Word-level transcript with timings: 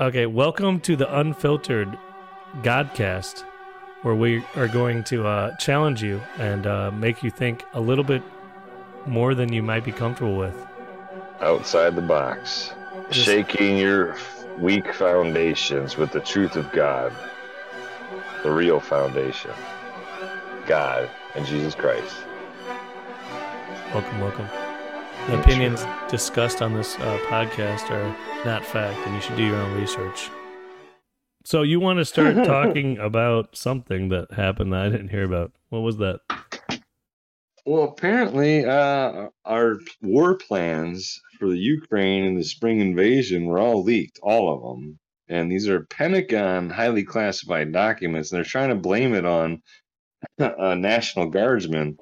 Okay, 0.00 0.26
welcome 0.26 0.80
to 0.80 0.96
the 0.96 1.20
unfiltered 1.20 1.96
Godcast, 2.62 3.44
where 4.02 4.16
we 4.16 4.42
are 4.56 4.66
going 4.66 5.04
to 5.04 5.24
uh, 5.24 5.56
challenge 5.56 6.02
you 6.02 6.20
and 6.38 6.66
uh, 6.66 6.90
make 6.90 7.22
you 7.22 7.30
think 7.30 7.62
a 7.74 7.80
little 7.80 8.02
bit 8.02 8.20
more 9.06 9.36
than 9.36 9.52
you 9.52 9.62
might 9.62 9.84
be 9.84 9.92
comfortable 9.92 10.36
with. 10.36 10.54
outside 11.40 11.94
the 11.94 12.02
box, 12.02 12.72
Just- 13.10 13.26
shaking 13.26 13.78
your 13.78 14.16
weak 14.58 14.92
foundations 14.92 15.96
with 15.96 16.10
the 16.10 16.20
truth 16.20 16.56
of 16.56 16.72
God, 16.72 17.12
the 18.42 18.50
real 18.50 18.80
foundation, 18.80 19.52
God 20.66 21.08
and 21.36 21.46
Jesus 21.46 21.76
Christ. 21.76 22.16
Welcome, 23.92 24.20
welcome. 24.20 24.48
The 25.26 25.40
opinions 25.40 25.86
discussed 26.10 26.60
on 26.60 26.74
this 26.74 26.96
uh, 26.96 27.18
podcast 27.28 27.90
are 27.90 28.44
not 28.44 28.62
fact, 28.62 29.06
and 29.06 29.14
you 29.14 29.22
should 29.22 29.36
do 29.38 29.44
your 29.44 29.56
own 29.56 29.80
research. 29.80 30.28
So 31.46 31.62
you 31.62 31.80
want 31.80 31.98
to 31.98 32.04
start 32.04 32.34
talking 32.44 32.98
about 32.98 33.56
something 33.56 34.10
that 34.10 34.34
happened 34.34 34.74
that 34.74 34.82
I 34.82 34.88
didn't 34.90 35.08
hear 35.08 35.24
about? 35.24 35.52
What 35.70 35.80
was 35.80 35.96
that? 35.96 36.20
Well, 37.64 37.84
apparently, 37.84 38.66
uh, 38.66 39.28
our 39.46 39.78
war 40.02 40.36
plans 40.36 41.22
for 41.38 41.48
the 41.48 41.56
Ukraine 41.58 42.24
and 42.24 42.36
the 42.36 42.44
spring 42.44 42.80
invasion 42.80 43.46
were 43.46 43.58
all 43.58 43.82
leaked, 43.82 44.18
all 44.22 44.54
of 44.54 44.60
them. 44.60 44.98
And 45.28 45.50
these 45.50 45.70
are 45.70 45.86
Pentagon 45.86 46.68
highly 46.68 47.02
classified 47.02 47.72
documents, 47.72 48.30
and 48.30 48.36
they're 48.36 48.44
trying 48.44 48.68
to 48.68 48.74
blame 48.74 49.14
it 49.14 49.24
on 49.24 49.62
a 50.38 50.74
National 50.76 51.30
Guardsman 51.30 51.96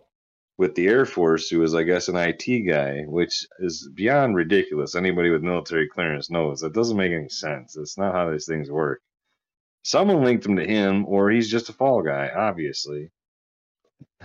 with 0.59 0.75
the 0.75 0.87
Air 0.87 1.07
Force 1.07 1.49
who 1.49 1.61
was, 1.61 1.75
I 1.75 1.83
guess, 1.83 2.09
an 2.09 2.17
IT 2.17 2.67
guy, 2.69 3.03
which 3.07 3.47
is 3.59 3.89
beyond 3.95 4.37
ridiculous. 4.37 4.95
Anybody 4.95 5.31
with 5.31 5.43
military 5.43 5.89
clearance 5.89 6.31
knows 6.31 6.61
that 6.61 6.75
doesn't 6.75 6.97
make 6.97 7.13
any 7.13 7.29
sense. 7.29 7.75
That's 7.75 7.99
not 7.99 8.15
how 8.15 8.31
these 8.31 8.47
things 8.47 8.71
work. 8.71 9.01
Someone 9.85 10.23
linked 10.23 10.47
him 10.47 10.57
to 10.57 10.65
him, 10.67 11.05
or 11.07 11.31
he's 11.31 11.51
just 11.51 11.69
a 11.69 11.73
fall 11.73 12.03
guy, 12.03 12.31
obviously. 12.35 13.11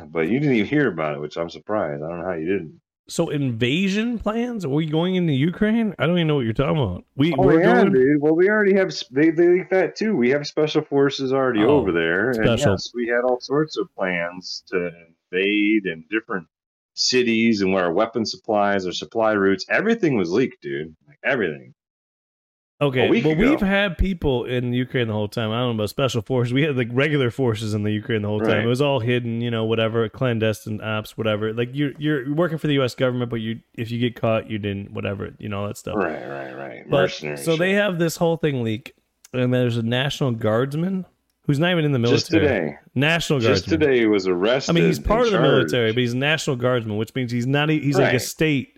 But 0.10 0.30
you 0.30 0.40
didn't 0.40 0.56
even 0.56 0.68
hear 0.68 0.88
about 0.88 1.16
it, 1.16 1.22
which 1.22 1.38
I'm 1.38 1.50
surprised. 1.50 2.04
I 2.04 2.08
don't 2.08 2.20
know 2.20 2.26
how 2.26 2.34
you 2.36 2.46
didn't. 2.46 2.82
So 3.10 3.30
invasion 3.30 4.20
plans? 4.20 4.66
Are 4.66 4.70
we 4.70 4.86
going 4.86 5.16
into 5.16 5.32
Ukraine? 5.34 5.96
I 5.98 6.06
don't 6.06 6.18
even 6.18 6.28
know 6.28 6.36
what 6.36 6.44
you're 6.44 6.54
talking 6.54 6.78
about. 6.82 7.06
We 7.16 7.34
Oh 7.34 7.42
we're 7.44 7.62
yeah, 7.62 7.76
going. 7.82 7.94
dude. 7.94 8.22
Well, 8.22 8.36
we 8.36 8.50
already 8.50 8.76
have 8.76 8.94
they 9.12 9.30
they 9.30 9.48
leaked 9.48 9.72
that 9.72 9.96
too. 9.96 10.16
We 10.16 10.30
have 10.32 10.46
special 10.46 10.84
forces 10.84 11.32
already 11.32 11.62
Oh, 11.64 11.70
over 11.70 11.94
there, 11.94 12.32
and 12.32 12.60
yes, 12.60 12.92
we 12.94 13.08
had 13.08 13.22
all 13.24 13.40
sorts 13.40 13.78
of 13.78 13.88
plans 13.96 14.64
to 14.68 14.92
invade 15.32 15.86
and 15.86 16.04
different 16.10 16.48
cities 16.94 17.62
and 17.62 17.74
where 17.74 17.86
our 17.86 17.94
weapon 17.94 18.26
supplies, 18.26 18.86
our 18.86 18.92
supply 18.92 19.32
routes, 19.34 19.66
everything 19.70 20.18
was 20.18 20.32
leaked, 20.32 20.62
dude. 20.62 20.96
Like 21.08 21.20
everything. 21.24 21.74
Okay, 22.80 23.08
but 23.22 23.32
ago. 23.32 23.50
we've 23.50 23.60
had 23.60 23.98
people 23.98 24.46
in 24.46 24.72
Ukraine 24.72 25.08
the 25.08 25.14
whole 25.14 25.28
time. 25.28 25.50
I 25.50 25.58
don't 25.58 25.70
know 25.70 25.84
about 25.84 25.90
special 25.90 26.22
forces. 26.22 26.54
We 26.54 26.62
had 26.62 26.78
like 26.78 26.90
regular 26.92 27.32
forces 27.32 27.74
in 27.74 27.82
the 27.82 27.92
Ukraine 27.92 28.22
the 28.22 28.28
whole 28.28 28.40
time. 28.40 28.50
Right. 28.50 28.64
It 28.66 28.68
was 28.68 28.82
all 28.82 29.00
hidden, 29.00 29.42
you 29.42 29.50
know, 29.50 29.66
whatever, 29.66 30.08
clandestine 30.10 30.80
ops, 30.82 31.18
whatever. 31.18 31.54
Like 31.54 31.70
you're 31.74 31.94
you're 31.98 32.32
working 32.36 32.60
for 32.60 32.68
the 32.68 32.76
U.S. 32.76 32.94
government, 32.94 33.32
but 33.32 33.38
you 33.38 33.62
if 33.74 33.90
you 33.90 34.00
get 34.00 34.16
caught, 34.16 34.52
you 34.52 34.60
didn't, 34.60 34.92
whatever, 34.92 35.34
you 35.40 35.50
know, 35.50 35.62
all 35.62 35.68
that 35.68 35.78
stuff. 35.78 35.96
Right, 35.96 36.28
right, 36.28 36.56
right. 36.56 36.84
But 36.88 37.02
Mercenary 37.02 37.38
so 37.38 37.58
they 37.58 37.74
have 37.74 37.98
this 37.98 38.18
whole 38.18 38.38
thing 38.38 38.62
leak, 38.62 38.94
and 39.34 39.52
there's 39.52 39.78
a 39.78 39.84
National 39.84 40.30
Guardsman 40.30 41.08
who's 41.48 41.58
not 41.60 41.72
even 41.72 41.86
in 41.86 41.92
the 41.94 42.00
military. 42.00 42.20
just 42.20 42.32
today. 42.32 42.76
National 42.94 43.40
Just 43.40 43.68
today, 43.68 44.00
he 44.00 44.06
was 44.06 44.28
arrested. 44.28 44.72
I 44.72 44.74
mean, 44.76 44.86
he's 44.86 45.00
part 45.00 45.22
of 45.22 45.32
the 45.32 45.38
charged. 45.38 45.52
military, 45.52 45.92
but 45.94 46.00
he's 46.02 46.14
a 46.14 46.18
National 46.18 46.56
Guardsman, 46.56 46.98
which 46.98 47.16
means 47.16 47.32
he's 47.32 47.48
not. 47.48 47.70
He's 47.70 47.98
like 47.98 48.14
a 48.14 48.20
state 48.20 48.74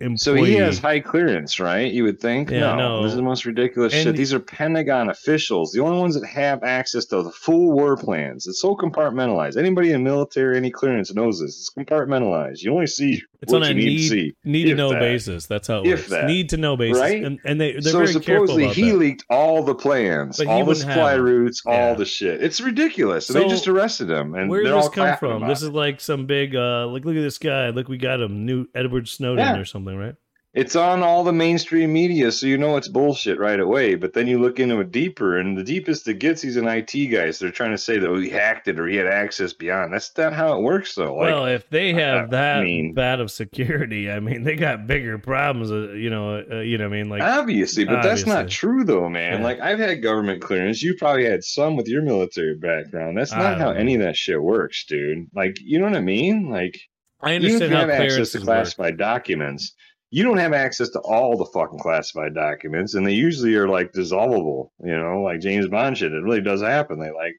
employee. 0.00 0.16
So 0.18 0.34
he 0.34 0.54
has 0.54 0.78
high 0.80 0.98
clearance, 1.00 1.60
right? 1.60 1.92
You 1.92 2.02
would 2.04 2.20
think. 2.20 2.50
Yeah, 2.50 2.60
no, 2.60 2.76
no. 2.76 3.02
this 3.04 3.10
is 3.12 3.16
the 3.16 3.22
most 3.22 3.44
ridiculous 3.44 3.94
And- 3.94 4.02
shit. 4.02 4.16
These 4.16 4.34
are 4.34 4.40
Pentagon 4.40 5.08
officials, 5.08 5.70
the 5.72 5.80
only 5.82 5.98
ones 5.98 6.18
that 6.20 6.26
have 6.26 6.64
access 6.64 7.04
to 7.06 7.22
the 7.22 7.30
full 7.30 7.70
war 7.72 7.96
plans. 7.96 8.46
It's 8.48 8.60
so 8.60 8.74
compartmentalized. 8.74 9.56
Anybody 9.56 9.92
in 9.92 10.02
military, 10.02 10.56
any 10.56 10.70
clearance 10.70 11.14
knows 11.14 11.40
this. 11.40 11.50
It's 11.58 11.70
compartmentalized. 11.78 12.62
You 12.62 12.72
only 12.72 12.88
see 12.88 13.22
It's 13.44 13.52
on 13.54 13.62
a 13.62 13.72
need, 13.72 13.84
need, 13.84 13.96
to 14.02 14.08
see, 14.08 14.34
need 14.44 14.64
to 14.66 14.74
know 14.74 14.90
that. 14.90 14.98
basis. 15.00 15.46
That's 15.46 15.68
how 15.68 15.82
it 15.82 15.88
works. 15.88 16.08
that. 16.08 16.26
Need 16.26 16.48
to 16.50 16.56
know 16.56 16.76
basis, 16.76 17.00
Right? 17.00 17.22
and, 17.24 17.38
and 17.44 17.60
they 17.60 17.72
they're 17.72 17.82
so 17.82 17.98
very 17.98 18.12
careful 18.20 18.46
supposedly 18.48 18.68
he 18.68 18.90
that. 18.90 18.96
leaked 18.98 19.24
all 19.30 19.62
the 19.62 19.74
plans, 19.74 20.40
all 20.40 20.58
the 20.60 20.64
wouldn't 20.64 20.84
have 20.86 20.94
supply 20.94 21.14
routes, 21.14 21.62
Yeah. 21.66 21.72
all 21.88 21.94
the 21.94 22.04
shit. 22.04 22.42
It's 22.42 22.60
ridiculous. 22.60 23.28
And 23.28 23.34
So, 23.36 23.42
they 23.42 23.48
just 23.48 23.68
arrested 23.68 24.10
him, 24.10 24.34
and 24.34 24.50
Where 24.50 24.62
did 24.62 24.74
this 24.74 24.88
come 24.88 25.16
from? 25.18 25.46
This 25.48 25.62
is 25.62 25.70
like 25.70 26.00
some 26.00 26.26
big 26.26 26.54
uh 26.56 26.86
like 26.88 27.04
look 27.04 27.16
at 27.16 27.22
this 27.22 27.38
guy. 27.38 27.70
Look, 27.70 27.88
we 27.88 27.98
got 27.98 28.20
him. 28.20 28.44
New 28.44 28.66
Edward 28.74 29.08
Snowden 29.08 29.38
Yeah. 29.44 29.58
or 29.58 29.64
something, 29.64 29.96
right? 29.96 30.14
It's 30.54 30.76
on 30.76 31.02
all 31.02 31.24
the 31.24 31.32
mainstream 31.32 31.92
media, 31.92 32.30
so 32.30 32.46
you 32.46 32.56
know 32.56 32.76
it's 32.76 32.86
bullshit 32.86 33.40
right 33.40 33.58
away. 33.58 33.96
But 33.96 34.12
then 34.12 34.28
you 34.28 34.38
look 34.38 34.60
into 34.60 34.78
it 34.78 34.92
deeper, 34.92 35.36
and 35.36 35.58
the 35.58 35.64
deepest 35.64 36.06
it 36.06 36.20
gets, 36.20 36.42
he's 36.42 36.56
an 36.56 36.68
IT 36.68 36.92
guy. 37.10 37.32
So 37.32 37.44
they're 37.44 37.52
trying 37.52 37.72
to 37.72 37.78
say 37.78 37.98
that 37.98 38.08
oh, 38.08 38.16
he 38.20 38.30
hacked 38.30 38.68
it 38.68 38.78
or 38.78 38.86
he 38.86 38.94
had 38.94 39.08
access 39.08 39.52
beyond. 39.52 39.92
That's 39.92 40.16
not 40.16 40.32
how 40.32 40.56
it 40.56 40.62
works, 40.62 40.94
though. 40.94 41.16
Like, 41.16 41.32
well, 41.32 41.46
if 41.46 41.68
they 41.70 41.92
have 41.94 42.26
I 42.28 42.36
that 42.36 42.62
mean- 42.62 42.94
bad 42.94 43.18
of 43.18 43.32
security, 43.32 44.08
I 44.08 44.20
mean, 44.20 44.44
they 44.44 44.54
got 44.54 44.86
bigger 44.86 45.18
problems. 45.18 45.72
Uh, 45.72 45.92
you 45.92 46.08
know, 46.08 46.44
uh, 46.48 46.60
you 46.60 46.78
know, 46.78 46.84
what 46.88 46.94
I 46.94 47.02
mean, 47.02 47.08
like 47.08 47.22
obviously, 47.22 47.84
but 47.84 48.02
that's 48.02 48.24
not 48.24 48.48
true, 48.48 48.84
though, 48.84 49.08
man. 49.08 49.40
Yeah. 49.40 49.44
Like 49.44 49.58
I've 49.58 49.80
had 49.80 50.02
government 50.02 50.40
clearance. 50.40 50.82
You 50.82 50.94
probably 50.96 51.24
had 51.24 51.42
some 51.42 51.74
with 51.76 51.88
your 51.88 52.02
military 52.02 52.54
background. 52.54 53.18
That's 53.18 53.32
not 53.32 53.58
how 53.58 53.72
don't 53.72 53.78
any 53.78 53.96
of 53.96 54.02
that 54.02 54.16
shit 54.16 54.40
works, 54.40 54.84
dude. 54.86 55.26
Like, 55.34 55.56
you 55.60 55.80
know 55.80 55.86
what 55.86 55.96
I 55.96 56.00
mean? 56.00 56.48
Like, 56.48 56.78
I 57.20 57.34
understand 57.34 57.70
you 57.72 57.76
how 57.76 57.80
have 57.80 57.90
access 57.90 58.32
to 58.32 58.38
work. 58.38 58.44
classified 58.44 58.98
documents, 58.98 59.74
you 60.14 60.22
don't 60.22 60.38
have 60.38 60.52
access 60.52 60.90
to 60.90 61.00
all 61.00 61.36
the 61.36 61.44
fucking 61.46 61.80
classified 61.80 62.36
documents, 62.36 62.94
and 62.94 63.04
they 63.04 63.14
usually 63.14 63.56
are 63.56 63.68
like 63.68 63.90
dissolvable. 63.90 64.68
You 64.78 64.96
know, 64.96 65.22
like 65.22 65.40
James 65.40 65.66
Bond 65.66 65.98
shit. 65.98 66.12
It 66.12 66.22
really 66.22 66.40
does 66.40 66.62
happen. 66.62 67.00
They 67.00 67.10
like 67.10 67.34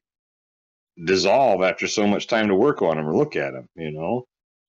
dissolve 1.02 1.62
after 1.62 1.86
so 1.86 2.06
much 2.06 2.26
time 2.26 2.48
to 2.48 2.54
work 2.54 2.82
on 2.82 2.98
them 2.98 3.08
or 3.08 3.16
look 3.16 3.34
at 3.34 3.54
them. 3.54 3.66
You 3.76 3.92
know. 3.92 4.24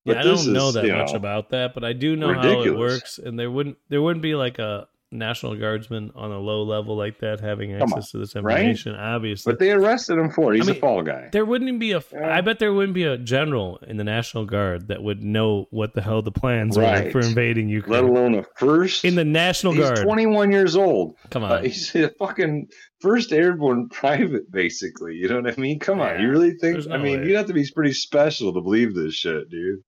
Yeah, 0.05 0.21
I 0.21 0.23
don't 0.23 0.53
know 0.53 0.69
is, 0.69 0.75
that 0.75 0.87
much 0.87 1.09
know, 1.09 1.17
about 1.17 1.49
that, 1.49 1.73
but 1.73 1.83
I 1.83 1.91
do 1.91 2.15
know 2.15 2.33
how 2.33 2.63
it 2.63 2.77
works, 2.77 3.17
and 3.17 3.37
there 3.37 3.51
wouldn't 3.51 3.75
there 3.89 4.01
wouldn't 4.01 4.23
be 4.23 4.35
like 4.35 4.57
a 4.57 4.87
national 5.11 5.55
guardsman 5.55 6.11
on 6.15 6.31
a 6.31 6.37
low 6.39 6.63
level 6.63 6.97
like 6.97 7.19
that 7.19 7.39
having 7.39 7.71
Come 7.77 7.93
on, 7.93 7.97
access 7.99 8.11
to 8.11 8.17
this 8.17 8.35
right? 8.35 8.59
information. 8.59 8.95
Obviously, 8.95 9.53
But 9.53 9.59
they 9.59 9.71
arrested 9.71 10.17
him 10.17 10.29
for 10.29 10.53
it. 10.53 10.57
He's 10.57 10.67
I 10.67 10.71
a 10.71 10.73
mean, 10.73 10.81
fall 10.81 11.01
guy. 11.01 11.29
There 11.31 11.45
wouldn't 11.45 11.79
be 11.79 11.93
a. 11.93 12.03
Yeah. 12.11 12.35
I 12.37 12.41
bet 12.41 12.59
there 12.59 12.73
wouldn't 12.73 12.93
be 12.93 13.03
a 13.03 13.17
general 13.17 13.79
in 13.87 13.97
the 13.97 14.03
National 14.03 14.45
Guard 14.45 14.89
that 14.89 15.01
would 15.01 15.23
know 15.23 15.67
what 15.69 15.93
the 15.93 16.01
hell 16.01 16.21
the 16.21 16.31
plans 16.31 16.75
were 16.77 16.83
Right. 16.83 17.11
for 17.11 17.19
invading 17.19 17.69
Ukraine. 17.69 17.93
Let 17.93 18.03
alone 18.03 18.35
a 18.35 18.43
first. 18.57 19.05
in 19.05 19.15
the 19.15 19.25
National 19.25 19.73
he's 19.73 19.83
Guard. 19.83 20.03
21 20.03 20.51
years 20.51 20.75
old. 20.75 21.15
Come 21.29 21.43
Uh, 21.43 21.55
on, 21.57 21.63
he's 21.63 21.95
a 21.95 22.09
fucking 22.19 22.67
first 22.99 23.31
airborne 23.31 23.87
private, 23.91 24.51
basically. 24.51 25.15
You 25.15 25.29
know 25.29 25.39
what 25.41 25.57
I 25.57 25.61
mean? 25.61 25.79
Come 25.79 26.01
on, 26.01 26.15
Yeah, 26.15 26.21
you 26.21 26.29
really 26.29 26.51
think? 26.51 26.73
there's 26.73 26.87
I 26.87 26.97
mean, 26.97 27.21
way. 27.21 27.27
you'd 27.27 27.35
have 27.37 27.45
to 27.47 27.53
be 27.53 27.65
pretty 27.73 27.93
special 27.93 28.53
to 28.53 28.61
believe 28.61 28.93
this 28.93 29.13
shit, 29.13 29.49
dude. 29.49 29.79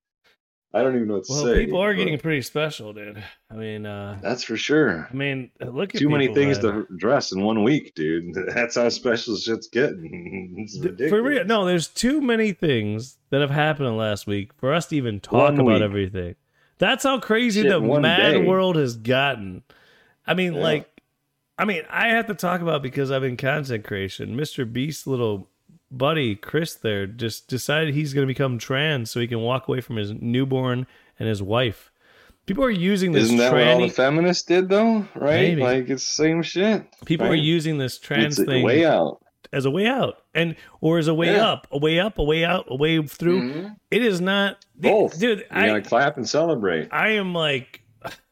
I 0.72 0.84
don't 0.84 0.96
even 0.96 1.08
know 1.08 1.16
what 1.16 1.24
to 1.26 1.32
well, 1.34 1.46
say. 1.46 1.66
people 1.66 1.80
are 1.82 1.96
getting 1.96 2.20
pretty 2.20 2.44
special, 2.44 2.94
dude. 2.94 3.24
I 3.50 3.56
mean, 3.56 3.88
uh, 3.88 4.20
That's 4.22 4.44
for 4.44 4.56
sure. 4.56 5.08
I 5.10 5.14
mean, 5.16 5.50
look 5.60 5.96
at 5.96 6.00
Too 6.00 6.10
many 6.10 6.32
things 6.32 6.60
that- 6.60 6.72
to 6.72 6.88
dress 6.98 7.32
in 7.32 7.42
one 7.42 7.64
week, 7.64 7.96
dude. 7.96 8.36
That's 8.54 8.76
how 8.76 8.88
special 8.90 9.36
shit's 9.36 9.68
getting. 9.68 10.56
It's 10.60 10.78
ridiculous. 10.78 11.10
For 11.10 11.24
real, 11.24 11.46
no, 11.46 11.66
there's 11.66 11.88
too 11.88 12.22
many 12.22 12.52
things 12.52 13.18
that 13.32 13.42
have 13.42 13.50
happened 13.50 13.88
in 13.88 13.94
the 13.94 14.00
last 14.00 14.28
week 14.28 14.54
for 14.58 14.72
us 14.74 14.86
to 14.88 14.96
even 14.98 15.20
talk 15.20 15.34
One 15.34 15.54
about 15.60 15.66
week. 15.66 15.82
everything. 15.82 16.36
That's 16.78 17.04
how 17.04 17.20
crazy 17.20 17.64
Shit, 17.64 17.72
the 17.72 17.82
mad 17.82 18.32
day. 18.34 18.46
world 18.46 18.76
has 18.76 18.96
gotten. 18.96 19.64
I 20.28 20.34
mean, 20.36 20.54
Yeah. 20.54 20.60
like, 20.62 21.02
I 21.58 21.66
mean, 21.66 21.82
I 21.90 22.10
have 22.10 22.28
to 22.28 22.36
talk 22.36 22.62
about 22.62 22.84
because 22.84 23.10
I'm 23.10 23.24
in 23.24 23.38
content 23.38 23.84
creation. 23.84 24.38
Mr. 24.38 24.72
Beast's 24.72 25.08
little 25.08 25.50
buddy 25.92 26.36
Chris 26.36 26.76
there 26.76 27.08
just 27.08 27.48
decided 27.48 27.94
he's 27.94 28.14
going 28.14 28.26
to 28.28 28.32
become 28.32 28.58
trans 28.58 29.10
so 29.12 29.20
he 29.20 29.28
can 29.28 29.40
walk 29.42 29.68
away 29.68 29.82
from 29.82 29.96
his 29.96 30.12
newborn 30.14 30.86
and 31.18 31.28
his 31.28 31.42
wife. 31.42 31.92
People 32.46 32.64
are 32.64 32.70
using 32.72 33.12
this 33.12 33.26
Isn't 33.26 33.38
that 33.38 33.52
what 33.52 33.68
all 33.68 33.82
the 33.82 33.90
feminists 33.90 34.44
did, 34.44 34.70
though? 34.70 35.06
Right? 35.16 35.50
Maybe. 35.50 35.62
Like 35.62 35.90
it's 35.90 36.04
the 36.08 36.24
same 36.24 36.42
shit. 36.42 36.84
People 37.06 37.28
are 37.28 37.36
using 37.36 37.78
this 37.78 38.00
trans 38.00 38.44
thing 38.44 38.64
way 38.64 38.86
out. 38.86 39.22
as 39.54 39.66
a 39.66 39.72
way 39.72 39.86
out 39.88 40.24
and 40.34 40.56
or 40.82 40.98
as 41.00 41.08
a 41.08 41.14
way 41.14 41.34
Yeah. 41.34 41.48
up, 41.48 41.68
a 41.72 41.78
way 41.78 42.00
up, 42.00 42.18
a 42.18 42.24
way 42.24 42.44
out, 42.46 42.66
a 42.70 42.76
way 42.76 43.02
through. 43.06 43.42
Mhm. 43.54 43.76
It 43.92 44.04
is 44.04 44.20
not 44.22 44.66
Both, 44.76 45.20
dude. 45.20 45.40
You 45.40 45.46
I 45.52 45.68
gotta 45.68 45.82
clap 45.82 46.18
and 46.18 46.28
celebrate. 46.28 46.88
I 46.92 47.10
am 47.10 47.34
like, 47.34 47.82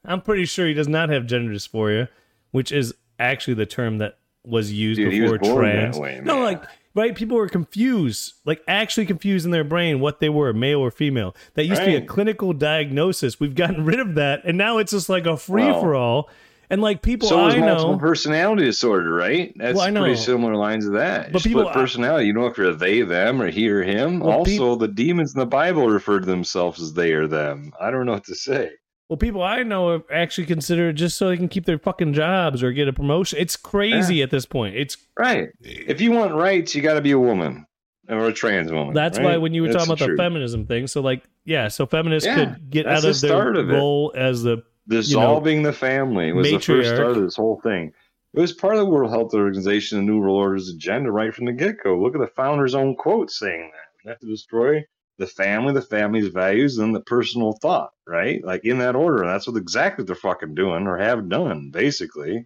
I'm 0.05 0.21
pretty 0.21 0.45
sure 0.45 0.67
he 0.67 0.73
does 0.73 0.87
not 0.87 1.09
have 1.09 1.25
gender 1.27 1.53
dysphoria, 1.53 2.07
which 2.51 2.71
is 2.71 2.93
actually 3.19 3.55
the 3.55 3.65
term 3.65 3.97
that 3.99 4.17
was 4.45 4.71
used 4.71 4.97
Dude, 4.99 5.21
was 5.23 5.39
before 5.39 5.63
that 5.63 5.71
trans. 5.73 5.99
way, 5.99 6.21
no, 6.23 6.39
like 6.39 6.63
right, 6.97 7.15
people 7.15 7.37
were 7.37 7.47
confused, 7.47 8.33
like 8.45 8.61
actually 8.67 9.05
confused 9.05 9.45
in 9.45 9.51
their 9.51 9.63
brain 9.63 9.99
what 9.99 10.19
they 10.19 10.29
were, 10.29 10.51
male 10.53 10.79
or 10.79 10.91
female. 10.91 11.35
That 11.53 11.65
used 11.65 11.81
to 11.81 11.87
be 11.87 11.95
a 11.95 12.01
clinical 12.05 12.51
diagnosis. 12.53 13.39
We've 13.39 13.55
gotten 13.55 13.85
rid 13.85 13.99
of 13.99 14.15
that, 14.15 14.41
and 14.43 14.57
now 14.57 14.79
it's 14.79 14.91
just 14.91 15.07
like 15.07 15.25
a 15.25 15.37
free 15.37 15.71
for 15.71 15.95
all. 15.95 16.29
And 16.69 16.81
like 16.81 17.01
people 17.01 17.29
So 17.29 17.47
is 17.47 17.55
I 17.55 17.59
know, 17.59 17.97
personality 17.97 18.65
disorder, 18.65 19.13
right? 19.13 19.53
That's 19.55 19.77
Well, 19.77 19.89
pretty 19.89 20.17
similar 20.17 20.53
lines 20.57 20.85
of 20.85 20.93
that. 20.93 21.31
But 21.31 21.39
Split 21.39 21.55
people- 21.55 21.71
personality. 21.71 22.25
You 22.27 22.33
know 22.33 22.45
if 22.47 22.57
you're 22.57 22.73
they, 22.73 23.03
them, 23.03 23.41
or 23.41 23.49
he 23.49 23.69
or 23.69 23.83
him. 23.83 24.19
Well, 24.19 24.39
also, 24.39 24.75
the 24.75 24.89
demons 24.89 25.33
in 25.33 25.39
the 25.39 25.45
Bible 25.45 25.87
refer 25.87 26.19
to 26.19 26.25
themselves 26.25 26.81
as 26.81 26.93
they 26.93 27.13
or 27.13 27.25
them. 27.25 27.71
I 27.79 27.89
don't 27.89 28.05
know 28.05 28.11
what 28.11 28.25
to 28.25 28.35
say. 28.35 28.71
Well, 29.09 29.17
people 29.17 29.41
I 29.41 29.63
know 29.63 29.93
have 29.93 30.03
actually 30.11 30.47
consider 30.47 30.89
it 30.89 30.93
just 30.93 31.17
so 31.17 31.29
they 31.29 31.37
can 31.37 31.47
keep 31.47 31.65
their 31.65 31.79
fucking 31.79 32.13
jobs 32.13 32.61
or 32.61 32.73
get 32.73 32.89
a 32.89 32.93
promotion. 32.93 33.39
It's 33.39 33.55
crazy 33.55 34.15
yeah. 34.15 34.23
at 34.23 34.31
this 34.31 34.45
point. 34.45 34.75
It's 34.75 34.97
right. 35.17 35.49
If 35.61 36.01
you 36.01 36.11
want 36.11 36.33
rights, 36.33 36.75
you 36.75 36.81
got 36.81 36.95
to 36.95 37.01
be 37.01 37.11
a 37.11 37.19
woman 37.19 37.65
or 38.09 38.27
a 38.27 38.33
trans 38.33 38.71
woman. 38.71 38.93
That's 38.93 39.17
right? 39.17 39.25
why 39.25 39.37
when 39.37 39.53
you 39.53 39.61
were 39.61 39.69
That's 39.69 39.85
talking 39.85 39.93
about 39.93 40.05
the 40.05 40.11
the 40.11 40.17
feminism 40.21 40.65
thing, 40.65 40.87
so 40.87 41.01
like, 41.01 41.23
yeah, 41.45 41.69
so 41.69 41.85
feminists 41.85 42.27
Yeah, 42.27 42.35
could 42.35 42.69
get 42.69 42.85
out 42.85 43.01
the 43.01 43.09
of 43.09 43.21
their 43.21 43.29
start 43.29 43.55
of 43.55 43.69
role 43.69 44.13
as 44.15 44.43
the 44.43 44.63
dissolving 44.89 45.63
the 45.63 45.73
family 45.73 46.33
was 46.33 46.47
the 46.47 46.57
first 46.57 46.67
matriarch. 46.69 46.95
start 46.95 47.11
of 47.17 47.23
this 47.23 47.35
whole 47.35 47.61
thing. 47.61 47.93
It 48.33 48.39
was 48.41 48.51
part 48.53 48.73
of 48.73 48.79
the 48.79 48.85
World 48.85 49.09
Health 49.09 49.33
Organization 49.33 49.97
and 49.99 50.07
New 50.07 50.19
World 50.19 50.37
Order's 50.37 50.69
agenda 50.69 51.11
right 51.11 51.33
from 51.33 51.45
the 51.45 51.53
get 51.53 51.81
go. 51.81 51.97
Look 51.97 52.13
at 52.13 52.19
the 52.21 52.27
founder's 52.27 52.75
own 52.75 52.95
quote 52.95 53.31
saying 53.31 53.71
that. 53.73 54.03
We 54.03 54.09
have 54.09 54.19
to 54.19 54.27
destroy 54.27 54.83
the 55.17 55.27
family, 55.27 55.73
the 55.73 55.81
family's 55.81 56.27
values, 56.27 56.77
and 56.77 56.95
the 56.95 57.01
personal 57.01 57.53
thought, 57.61 57.91
right? 58.05 58.43
Like 58.43 58.65
in 58.65 58.79
that 58.79 58.95
order. 58.95 59.23
And 59.23 59.29
that's 59.29 59.47
what 59.47 59.57
exactly 59.57 60.05
they're 60.05 60.15
fucking 60.15 60.55
doing 60.55 60.87
or 60.87 60.97
have 60.97 61.29
done, 61.29 61.71
basically. 61.71 62.45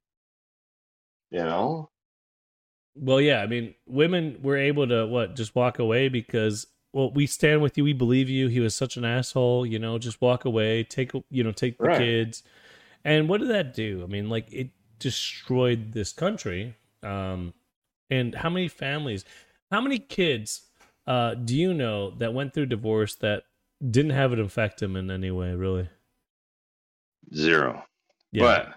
You 1.31 1.39
know? 1.39 1.89
Well, 2.95 3.21
yeah, 3.21 3.41
I 3.41 3.47
mean, 3.47 3.73
women 3.87 4.39
were 4.41 4.57
able 4.57 4.87
to 4.87 5.05
what 5.07 5.35
just 5.35 5.55
walk 5.55 5.79
away 5.79 6.09
because 6.09 6.67
well, 6.93 7.11
we 7.11 7.25
stand 7.25 7.61
with 7.61 7.77
you, 7.77 7.85
we 7.85 7.93
believe 7.93 8.29
you. 8.29 8.49
He 8.49 8.59
was 8.59 8.75
such 8.75 8.97
an 8.97 9.05
asshole, 9.05 9.65
you 9.65 9.79
know. 9.79 9.97
Just 9.97 10.21
walk 10.21 10.43
away, 10.43 10.83
take 10.83 11.11
you 11.29 11.43
know, 11.43 11.51
take 11.51 11.77
the 11.77 11.87
Right. 11.87 11.97
kids. 11.97 12.43
And 13.03 13.29
what 13.29 13.39
did 13.39 13.49
that 13.49 13.73
do? 13.73 14.01
I 14.03 14.07
mean, 14.07 14.29
like 14.29 14.51
it 14.51 14.69
destroyed 14.99 15.93
this 15.93 16.11
country. 16.11 16.75
Um, 17.01 17.53
and 18.09 18.35
how 18.35 18.49
many 18.49 18.67
families, 18.67 19.23
how 19.71 19.79
many 19.81 19.97
kids 19.99 20.63
uh, 21.07 21.35
do 21.35 21.55
you 21.55 21.73
know 21.73 22.11
that 22.17 22.33
went 22.33 22.53
through 22.53 22.67
divorce 22.67 23.15
that 23.15 23.43
didn't 23.89 24.11
have 24.11 24.33
it 24.33 24.39
affect 24.39 24.79
them 24.79 24.95
in 24.95 25.09
any 25.09 25.31
way? 25.31 25.53
Really? 25.53 25.89
Zero. 27.33 27.83
But 28.33 28.75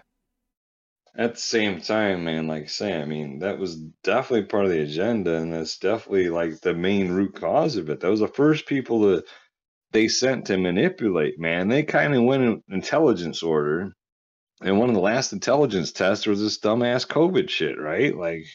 at 1.17 1.35
the 1.35 1.41
same 1.41 1.79
time, 1.81 2.25
man, 2.25 2.47
like 2.47 2.69
say, 2.69 2.99
I 2.99 3.05
mean, 3.05 3.39
that 3.39 3.57
was 3.57 3.77
definitely 4.03 4.47
part 4.47 4.65
of 4.65 4.71
the 4.71 4.81
agenda, 4.81 5.35
and 5.35 5.53
that's 5.53 5.77
definitely 5.77 6.29
like 6.29 6.59
the 6.61 6.73
main 6.73 7.11
root 7.11 7.35
cause 7.35 7.77
of 7.77 7.89
it. 7.89 8.01
That 8.01 8.11
was 8.11 8.19
the 8.19 8.27
first 8.27 8.65
people 8.65 9.01
that 9.01 9.25
they 9.91 10.07
sent 10.07 10.47
to 10.47 10.57
manipulate, 10.57 11.39
man. 11.39 11.69
They 11.69 11.83
kind 11.83 12.13
of 12.13 12.23
went 12.23 12.43
in 12.43 12.63
intelligence 12.69 13.43
order, 13.43 13.93
and 14.61 14.77
one 14.77 14.89
of 14.89 14.95
the 14.95 15.01
last 15.01 15.31
intelligence 15.31 15.91
tests 15.91 16.27
was 16.27 16.41
this 16.41 16.59
dumbass 16.59 17.07
COVID 17.07 17.49
shit, 17.49 17.79
right? 17.79 18.15
Like 18.15 18.45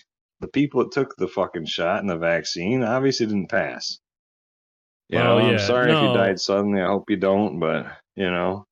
the 0.40 0.48
people 0.48 0.82
that 0.82 0.92
took 0.92 1.16
the 1.16 1.28
fucking 1.28 1.66
shot 1.66 2.00
and 2.00 2.10
the 2.10 2.16
vaccine 2.18 2.82
obviously 2.82 3.26
didn't 3.26 3.48
pass. 3.50 3.98
You 5.08 5.18
Well, 5.18 5.24
know, 5.24 5.38
I'm 5.38 5.52
yeah, 5.52 5.58
sorry 5.58 5.92
if 5.92 6.02
you 6.02 6.12
died 6.12 6.40
suddenly. 6.40 6.80
I 6.82 6.86
hope 6.86 7.10
you 7.10 7.16
don't, 7.16 7.58
but 7.60 7.86
you 8.16 8.30
know, 8.30 8.66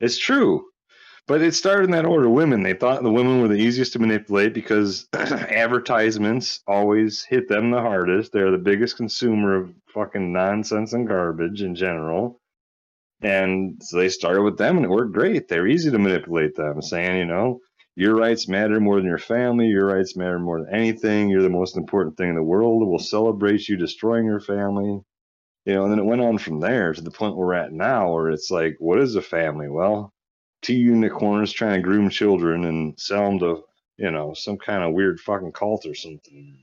it's 0.00 0.18
true. 0.18 0.66
But 1.26 1.42
it 1.42 1.54
started 1.54 1.84
in 1.84 1.90
that 1.92 2.06
order. 2.06 2.28
Women, 2.28 2.62
they 2.62 2.74
thought 2.74 3.02
the 3.02 3.10
women 3.12 3.40
were 3.40 3.48
the 3.48 3.54
easiest 3.54 3.92
to 3.94 3.98
manipulate 4.00 4.54
because 4.54 5.08
advertisements 5.14 6.60
always 6.66 7.24
hit 7.24 7.48
them 7.48 7.70
the 7.70 7.80
hardest. 7.80 8.32
They're 8.32 8.50
the 8.50 8.58
biggest 8.58 8.96
consumer 8.96 9.56
of 9.56 9.74
fucking 9.94 10.32
nonsense 10.32 10.92
and 10.92 11.08
garbage 11.08 11.62
in 11.62 11.74
general. 11.76 12.40
And 13.22 13.82
so 13.82 13.98
they 13.98 14.08
started 14.10 14.42
with 14.42 14.58
them 14.58 14.76
and 14.76 14.86
it 14.86 14.90
worked 14.90 15.12
great. 15.14 15.48
They're 15.48 15.66
easy 15.68 15.90
to 15.90 15.98
manipulate 15.98 16.56
them, 16.56 16.82
saying, 16.82 17.18
you 17.18 17.26
know, 17.26 17.60
your 18.00 18.16
rights 18.16 18.48
matter 18.48 18.80
more 18.80 18.96
than 18.96 19.04
your 19.04 19.18
family. 19.18 19.66
Your 19.66 19.84
rights 19.84 20.16
matter 20.16 20.38
more 20.38 20.58
than 20.58 20.74
anything. 20.74 21.28
You're 21.28 21.42
the 21.42 21.50
most 21.50 21.76
important 21.76 22.16
thing 22.16 22.30
in 22.30 22.34
the 22.34 22.42
world. 22.42 22.88
We'll 22.88 22.98
celebrate 22.98 23.68
you 23.68 23.76
destroying 23.76 24.24
your 24.24 24.40
family. 24.40 25.02
You 25.66 25.74
know, 25.74 25.82
and 25.82 25.92
then 25.92 25.98
it 25.98 26.06
went 26.06 26.22
on 26.22 26.38
from 26.38 26.60
there 26.60 26.94
to 26.94 27.02
the 27.02 27.10
point 27.10 27.36
we're 27.36 27.52
at 27.52 27.74
now 27.74 28.14
where 28.14 28.30
it's 28.30 28.50
like, 28.50 28.76
what 28.78 28.98
is 28.98 29.16
a 29.16 29.22
family? 29.22 29.68
Well, 29.68 30.14
two 30.62 30.76
unicorns 30.76 31.52
trying 31.52 31.82
to 31.82 31.86
groom 31.86 32.08
children 32.08 32.64
and 32.64 32.98
sell 32.98 33.26
them 33.26 33.38
to, 33.40 33.64
you 33.98 34.10
know, 34.10 34.32
some 34.32 34.56
kind 34.56 34.82
of 34.82 34.94
weird 34.94 35.20
fucking 35.20 35.52
cult 35.52 35.84
or 35.84 35.94
something. 35.94 36.56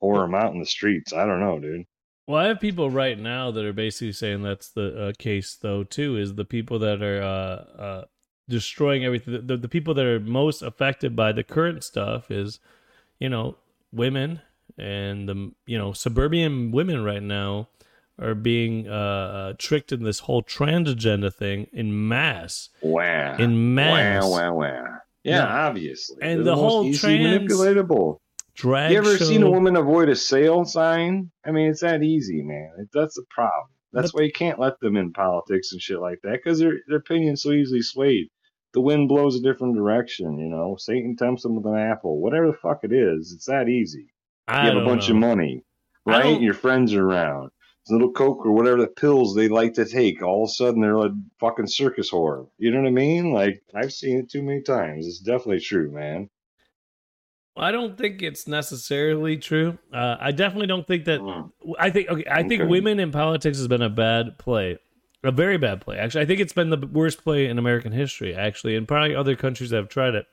Or 0.00 0.22
them 0.22 0.34
out 0.34 0.54
in 0.54 0.58
the 0.58 0.66
streets. 0.66 1.12
I 1.12 1.24
don't 1.24 1.38
know, 1.38 1.60
dude. 1.60 1.84
Well, 2.26 2.42
I 2.42 2.48
have 2.48 2.58
people 2.58 2.90
right 2.90 3.18
now 3.18 3.52
that 3.52 3.64
are 3.64 3.72
basically 3.72 4.10
saying 4.10 4.42
that's 4.42 4.70
the 4.70 5.06
uh, 5.08 5.12
case, 5.20 5.54
though. 5.54 5.84
Too 5.84 6.16
is 6.16 6.34
the 6.34 6.44
people 6.44 6.80
that 6.80 7.00
are 7.00 7.22
uh, 7.22 7.80
uh, 7.80 8.04
destroying 8.48 9.04
everything. 9.04 9.46
The, 9.46 9.56
the 9.56 9.68
people 9.68 9.94
that 9.94 10.04
are 10.06 10.20
most 10.20 10.62
affected 10.62 11.14
by 11.16 11.32
the 11.32 11.42
current 11.44 11.84
stuff 11.84 12.30
is, 12.30 12.60
you 13.18 13.28
know, 13.28 13.56
women 13.92 14.40
and 14.78 15.28
the 15.28 15.52
you 15.66 15.78
know 15.78 15.92
suburban 15.92 16.72
women 16.72 17.04
right 17.04 17.22
now 17.22 17.68
are 18.18 18.34
being 18.34 18.88
uh, 18.88 18.92
uh, 18.92 19.52
tricked 19.58 19.92
in 19.92 20.02
this 20.04 20.20
whole 20.20 20.42
trans 20.42 20.88
agenda 20.90 21.30
thing 21.30 21.66
in 21.72 22.08
mass. 22.08 22.68
Wow. 22.82 23.36
In 23.38 23.74
mass. 23.74 24.22
Wow, 24.24 24.30
wow, 24.30 24.54
wow. 24.54 24.84
Yeah, 25.24 25.36
Yeah. 25.38 25.66
obviously. 25.66 26.18
And 26.22 26.38
They're 26.38 26.44
the 26.44 26.50
most 26.56 26.60
whole 26.60 26.94
trans 26.94 27.50
manipulatable. 27.50 28.18
Drag 28.54 28.92
You 28.92 28.98
ever 28.98 29.16
show. 29.16 29.24
seen 29.24 29.42
a 29.42 29.50
woman 29.50 29.74
avoid 29.74 30.08
a 30.08 30.14
sale 30.14 30.64
sign? 30.64 31.30
I 31.44 31.50
mean, 31.50 31.70
it's 31.70 31.80
that 31.80 32.04
easy, 32.04 32.40
man. 32.42 32.70
It- 32.78 32.88
That's 32.92 33.16
the 33.16 33.24
problem. 33.30 33.70
That's 33.92 34.12
But- 34.12 34.20
why 34.20 34.24
you 34.26 34.32
can't 34.32 34.60
let 34.60 34.78
them 34.80 34.96
in 34.96 35.12
politics 35.12 35.72
and 35.72 35.80
shit 35.82 35.98
like 35.98 36.20
that 36.22 36.32
because 36.32 36.58
their 36.60 36.74
their 36.86 36.98
opinion's 36.98 37.42
so 37.42 37.50
easily 37.52 37.82
swayed. 37.82 38.28
The 38.74 38.80
wind 38.80 39.08
blows 39.08 39.36
a 39.36 39.40
different 39.40 39.76
direction, 39.76 40.38
you 40.38 40.48
know. 40.48 40.76
Satan 40.78 41.16
tempts 41.16 41.44
them 41.44 41.54
with 41.56 41.64
an 41.66 41.78
apple. 41.78 42.20
Whatever 42.20 42.48
the 42.48 42.58
fuck 42.58 42.80
it 42.82 42.92
is, 42.92 43.32
it's 43.32 43.46
that 43.46 43.68
easy. 43.68 44.12
I 44.48 44.66
you 44.66 44.74
have 44.74 44.82
a 44.82 44.84
bunch 44.84 45.08
know. 45.08 45.14
of 45.14 45.20
money, 45.20 45.62
right? 46.04 46.40
Your 46.40 46.54
friends 46.54 46.92
are 46.92 47.04
around. 47.08 47.50
Little 47.88 48.12
coke 48.12 48.44
or 48.46 48.52
whatever 48.52 48.78
the 48.78 48.86
pills 48.88 49.34
they 49.34 49.48
like 49.48 49.74
to 49.74 49.84
take. 49.84 50.22
All 50.22 50.44
of 50.44 50.48
a 50.48 50.52
sudden, 50.52 50.80
they're 50.80 50.96
a 50.96 51.14
fucking 51.38 51.66
circus 51.66 52.10
whore. 52.10 52.48
You 52.58 52.70
know 52.70 52.80
what 52.80 52.88
I 52.88 52.92
mean? 52.92 53.32
Like 53.32 53.62
I've 53.74 53.92
seen 53.92 54.18
it 54.18 54.30
too 54.30 54.42
many 54.42 54.62
times. 54.62 55.06
It's 55.06 55.18
definitely 55.18 55.60
true, 55.60 55.90
man. 55.90 56.30
I 57.56 57.70
don't 57.70 57.96
think 57.96 58.22
it's 58.22 58.48
necessarily 58.48 59.36
true. 59.36 59.78
Uh, 59.92 60.16
I 60.18 60.32
definitely 60.32 60.66
don't 60.66 60.86
think 60.86 61.04
that. 61.04 61.20
Mm. 61.20 61.50
I 61.78 61.90
think 61.90 62.08
okay. 62.08 62.24
I 62.28 62.42
think 62.42 62.62
Okay. 62.62 62.70
women 62.70 62.98
in 62.98 63.12
politics 63.12 63.58
has 63.58 63.68
been 63.68 63.82
a 63.82 63.90
bad 63.90 64.38
play, 64.38 64.78
a 65.24 65.32
very 65.32 65.58
bad 65.58 65.80
play. 65.80 65.98
Actually, 65.98 66.22
I 66.22 66.26
think 66.26 66.40
it's 66.40 66.52
been 66.52 66.70
the 66.70 66.86
worst 66.86 67.22
play 67.24 67.46
in 67.46 67.58
American 67.58 67.92
history. 67.92 68.34
Actually, 68.34 68.76
and 68.76 68.86
probably 68.86 69.14
other 69.14 69.36
countries 69.36 69.70
that 69.70 69.76
have 69.76 69.88
tried 69.88 70.14
it, 70.14 70.26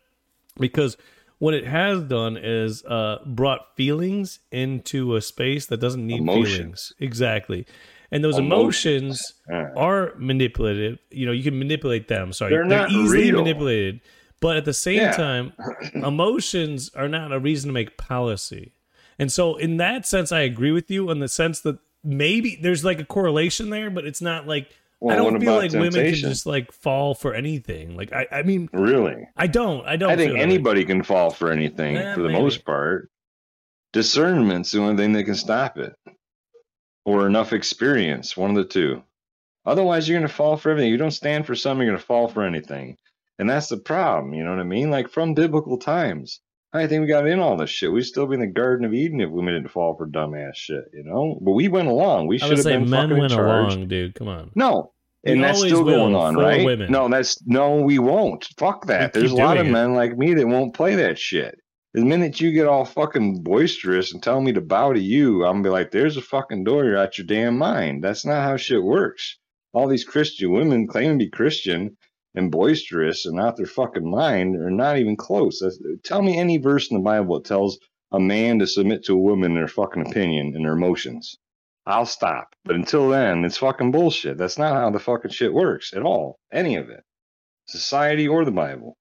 because 0.59 0.97
what 1.39 1.53
it 1.53 1.65
has 1.65 2.03
done 2.03 2.37
is 2.37 2.83
uh, 2.85 3.17
brought 3.25 3.75
feelings 3.75 4.39
into 4.51 5.15
a 5.15 5.21
space 5.21 5.65
that 5.67 5.77
doesn't 5.77 6.05
need 6.05 6.19
Emotions. 6.21 6.47
feelings. 6.57 6.93
Exactly, 6.99 7.65
and 8.11 8.23
those 8.23 8.37
Emotions. 8.37 9.33
emotions 9.47 9.73
are 9.77 10.13
manipulative. 10.17 10.99
You 11.09 11.25
know, 11.25 11.31
you 11.31 11.43
can 11.43 11.57
manipulate 11.57 12.07
them. 12.07 12.31
Sorry, 12.33 12.51
They're 12.51 12.63
not 12.65 12.91
easily 12.91 13.31
real. 13.31 13.39
manipulated. 13.41 14.01
But 14.39 14.57
at 14.57 14.65
the 14.65 14.73
same 14.73 14.97
Yeah. 14.97 15.11
time, 15.11 15.53
emotions 15.93 16.89
are 16.95 17.07
not 17.07 17.31
a 17.31 17.39
reason 17.39 17.69
to 17.69 17.73
make 17.73 17.97
policy. 17.97 18.73
And 19.19 19.31
so, 19.31 19.55
in 19.55 19.77
that 19.77 20.05
sense, 20.07 20.31
I 20.31 20.39
agree 20.41 20.71
with 20.71 20.89
you 20.89 21.09
in 21.11 21.19
the 21.19 21.27
sense 21.27 21.59
that 21.61 21.77
maybe 22.03 22.57
there's 22.59 22.83
like 22.83 22.99
a 22.99 23.05
correlation 23.05 23.69
there, 23.69 23.89
but 23.91 24.05
it's 24.05 24.21
not 24.21 24.47
like 24.47 24.71
Well, 25.01 25.13
I 25.15 25.17
don't 25.17 25.39
feel 25.41 25.55
like 25.55 25.71
women 25.71 25.91
can 25.91 26.13
just 26.13 26.45
like 26.45 26.71
fall 26.71 27.15
for 27.15 27.33
anything. 27.33 27.97
Like 27.97 28.13
I, 28.13 28.27
I 28.31 28.43
mean, 28.43 28.69
Really? 28.71 29.27
I 29.35 29.47
don't. 29.47 29.85
I 29.85 29.95
don't. 29.97 30.11
I 30.11 30.15
think 30.15 30.27
feel 30.29 30.33
that 30.35 30.37
way. 30.37 30.43
anybody 30.43 30.85
can 30.85 31.01
fall 31.03 31.31
for 31.31 31.51
anything 31.51 31.97
Eh, 31.97 32.13
for 32.13 32.21
the 32.21 32.29
maybe. 32.29 32.39
most 32.41 32.63
part. 32.65 33.09
Discernment's 33.93 34.71
the 34.71 34.79
only 34.79 34.95
thing 34.95 35.13
that 35.13 35.23
can 35.23 35.35
stop 35.35 35.77
it. 35.77 35.93
Or 37.03 37.25
enough 37.27 37.51
experience, 37.51 38.37
one 38.37 38.51
of 38.51 38.55
the 38.55 38.63
two. 38.65 39.03
Otherwise, 39.65 40.07
you're 40.07 40.19
going 40.19 40.27
to 40.27 40.33
fall 40.33 40.55
for 40.55 40.69
everything. 40.69 40.91
You 40.91 40.97
don't 40.97 41.11
stand 41.11 41.45
for 41.45 41.55
something, 41.55 41.85
you're 41.85 41.93
going 41.93 41.99
to 41.99 42.05
fall 42.05 42.27
for 42.27 42.43
anything. 42.43 42.97
And 43.39 43.49
that's 43.49 43.69
the 43.69 43.77
problem, 43.77 44.33
you 44.35 44.43
know 44.43 44.51
what 44.51 44.59
I 44.59 44.63
mean? 44.63 44.91
Like 44.91 45.09
from 45.09 45.33
biblical 45.33 45.77
times. 45.77 46.41
I 46.73 46.87
think 46.87 47.01
we 47.01 47.07
got 47.07 47.27
in 47.27 47.39
all 47.39 47.57
this 47.57 47.69
shit. 47.69 47.91
We'd 47.91 48.03
still 48.03 48.27
be 48.27 48.35
in 48.35 48.39
the 48.39 48.47
Garden 48.47 48.85
of 48.85 48.93
Eden 48.93 49.19
if 49.19 49.29
women 49.29 49.53
didn't 49.55 49.71
fall 49.71 49.95
for 49.97 50.07
dumbass 50.07 50.55
shit, 50.55 50.85
you 50.93 51.03
know? 51.03 51.37
But 51.41 51.51
we 51.51 51.67
went 51.67 51.89
along. 51.89 52.27
We 52.27 52.37
I 52.37 52.47
should 52.47 52.57
have 52.57 52.63
say 52.63 52.77
been 52.77 52.89
men 52.89 53.09
fucking 53.09 53.15
in 53.15 53.19
went 53.21 53.33
along, 53.33 53.87
dude. 53.89 54.15
Come 54.15 54.29
on. 54.29 54.51
No. 54.55 54.93
We 55.25 55.33
And 55.33 55.43
that's 55.43 55.59
still 55.59 55.83
going 55.83 56.15
on, 56.15 56.35
right? 56.35 56.65
women. 56.65 56.91
No, 56.91 57.09
that's 57.09 57.41
no, 57.45 57.75
we 57.81 57.99
won't. 57.99 58.47
Fuck 58.57 58.87
that. 58.87 59.13
We 59.13 59.19
There's 59.19 59.33
a 59.33 59.35
lot 59.35 59.57
of 59.57 59.67
it. 59.67 59.71
men 59.71 59.93
like 59.93 60.17
me 60.17 60.33
that 60.33 60.47
won't 60.47 60.73
play 60.73 60.95
that 60.95 61.19
shit. 61.19 61.59
The 61.93 62.05
minute 62.05 62.39
you 62.39 62.53
get 62.53 62.67
all 62.67 62.85
fucking 62.85 63.43
boisterous 63.43 64.13
and 64.13 64.23
tell 64.23 64.39
me 64.39 64.53
to 64.53 64.61
bow 64.61 64.93
to 64.93 64.99
you, 64.99 65.43
I'm 65.45 65.55
gonna 65.55 65.63
be 65.63 65.69
like, 65.69 65.91
there's 65.91 66.15
a 66.15 66.21
fucking 66.21 66.63
door, 66.63 66.85
you're 66.85 66.97
out 66.97 67.17
your 67.17 67.27
damn 67.27 67.57
mind. 67.57 68.01
That's 68.01 68.25
not 68.25 68.43
how 68.43 68.55
shit 68.55 68.81
works. 68.81 69.37
All 69.73 69.89
these 69.89 70.05
Christian 70.05 70.53
women 70.53 70.87
claim 70.87 71.19
to 71.19 71.25
be 71.25 71.29
Christian 71.29 71.97
and 72.35 72.51
boisterous 72.51 73.25
and 73.25 73.39
out 73.39 73.57
their 73.57 73.65
fucking 73.65 74.09
mind 74.09 74.55
are 74.55 74.71
not 74.71 74.97
even 74.97 75.15
close. 75.15 75.61
Tell 76.03 76.21
me 76.21 76.37
any 76.37 76.57
verse 76.57 76.89
in 76.89 76.97
the 76.97 77.03
Bible 77.03 77.35
that 77.35 77.47
tells 77.47 77.79
a 78.11 78.19
man 78.19 78.59
to 78.59 78.67
submit 78.67 79.05
to 79.05 79.13
a 79.13 79.21
woman 79.21 79.51
in 79.51 79.57
their 79.57 79.67
fucking 79.67 80.05
opinion 80.07 80.53
and 80.55 80.65
their 80.65 80.73
emotions. 80.73 81.37
I'll 81.85 82.05
stop. 82.05 82.55
But 82.63 82.75
until 82.75 83.09
then, 83.09 83.43
it's 83.43 83.57
fucking 83.57 83.91
bullshit. 83.91 84.37
That's 84.37 84.57
not 84.57 84.75
how 84.75 84.91
the 84.91 84.99
fucking 84.99 85.31
shit 85.31 85.53
works 85.53 85.93
at 85.93 86.03
all. 86.03 86.37
Any 86.51 86.75
of 86.75 86.89
it. 86.89 87.03
Society 87.67 88.27
or 88.27 88.45
the 88.45 88.51
Bible. 88.51 88.97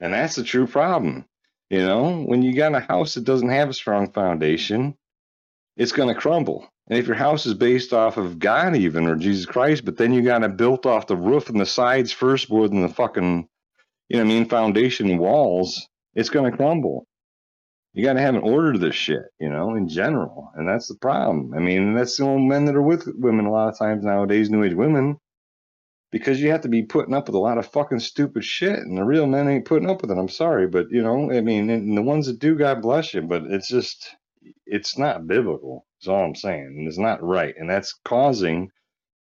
And 0.00 0.14
that's 0.14 0.36
the 0.36 0.44
true 0.44 0.66
problem. 0.66 1.26
You 1.68 1.80
know, 1.86 2.22
when 2.22 2.42
you 2.42 2.54
got 2.54 2.74
a 2.74 2.80
house 2.80 3.14
that 3.14 3.24
doesn't 3.24 3.50
have 3.50 3.68
a 3.68 3.74
strong 3.74 4.12
foundation, 4.12 4.96
it's 5.76 5.92
going 5.92 6.12
to 6.12 6.20
crumble. 6.20 6.68
And 6.90 6.98
if 6.98 7.06
your 7.06 7.16
house 7.16 7.46
is 7.46 7.54
based 7.54 7.94
off 7.94 8.18
of 8.18 8.40
God, 8.40 8.76
even 8.76 9.06
or 9.06 9.16
Jesus 9.16 9.46
Christ, 9.46 9.84
but 9.86 9.96
then 9.96 10.12
you 10.12 10.22
got 10.22 10.44
it 10.44 10.58
built 10.58 10.86
off 10.86 11.06
the 11.06 11.16
roof 11.16 11.48
and 11.48 11.60
the 11.60 11.66
sides 11.66 12.12
first 12.12 12.50
more 12.50 12.68
than 12.68 12.82
the 12.82 12.90
fucking, 12.90 13.48
you 14.08 14.16
know, 14.16 14.24
I 14.24 14.26
mean, 14.26 14.46
foundation 14.48 15.18
walls, 15.18 15.88
it's 16.14 16.30
going 16.30 16.50
to 16.50 16.56
crumble. 16.56 17.06
You 17.92 18.04
got 18.04 18.14
to 18.14 18.20
have 18.20 18.36
an 18.36 18.42
order 18.42 18.74
to 18.74 18.78
this 18.80 18.96
shit, 18.96 19.22
you 19.40 19.50
know, 19.50 19.76
in 19.76 19.88
general, 19.88 20.52
and 20.56 20.68
that's 20.68 20.88
the 20.88 20.96
problem. 20.96 21.54
I 21.54 21.60
mean, 21.60 21.94
that's 21.94 22.16
the 22.18 22.24
only 22.24 22.48
men 22.48 22.66
that 22.66 22.76
are 22.76 22.82
with 22.82 23.08
women 23.16 23.46
a 23.46 23.52
lot 23.52 23.68
of 23.68 23.78
times 23.78 24.04
nowadays, 24.04 24.50
new 24.50 24.64
age 24.64 24.74
women, 24.74 25.18
because 26.12 26.40
you 26.40 26.52
have 26.52 26.62
to 26.62 26.68
be 26.68 26.84
putting 26.84 27.14
up 27.14 27.28
with 27.28 27.36
a 27.36 27.40
lot 27.40 27.58
of 27.58 27.66
fucking 27.66 28.00
stupid 28.00 28.44
shit, 28.44 28.78
and 28.78 28.98
the 28.98 29.04
real 29.04 29.26
men 29.26 29.48
ain't 29.48 29.64
putting 29.64 29.90
up 29.90 30.02
with 30.02 30.10
it. 30.12 30.18
I'm 30.18 30.28
sorry, 30.28 30.68
but 30.68 30.86
you 30.90 31.02
know, 31.02 31.32
I 31.32 31.40
mean, 31.40 31.70
and 31.70 31.96
the 31.96 32.02
ones 32.02 32.26
that 32.26 32.40
do, 32.40 32.56
God 32.56 32.82
bless 32.82 33.14
you, 33.14 33.22
but 33.22 33.44
it's 33.44 33.68
just, 33.68 34.16
it's 34.66 34.98
not 34.98 35.26
biblical. 35.26 35.84
Is 36.00 36.08
all 36.08 36.24
I'm 36.24 36.34
saying, 36.34 36.74
and 36.78 36.88
it's 36.88 36.98
not 36.98 37.22
right, 37.22 37.54
and 37.56 37.68
that's 37.68 37.94
causing 38.04 38.70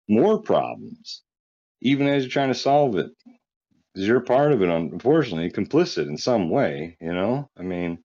more 0.07 0.41
problems, 0.41 1.23
even 1.81 2.07
as 2.07 2.23
you're 2.23 2.31
trying 2.31 2.53
to 2.53 2.59
solve 2.59 2.95
it. 2.95 3.09
Because 3.93 4.07
you're 4.07 4.21
part 4.21 4.51
of 4.51 4.61
it, 4.61 4.69
unfortunately, 4.69 5.49
complicit 5.49 6.07
in 6.07 6.17
some 6.17 6.49
way. 6.51 6.95
You 7.01 7.13
know, 7.13 7.49
I 7.57 7.63
mean, 7.63 8.03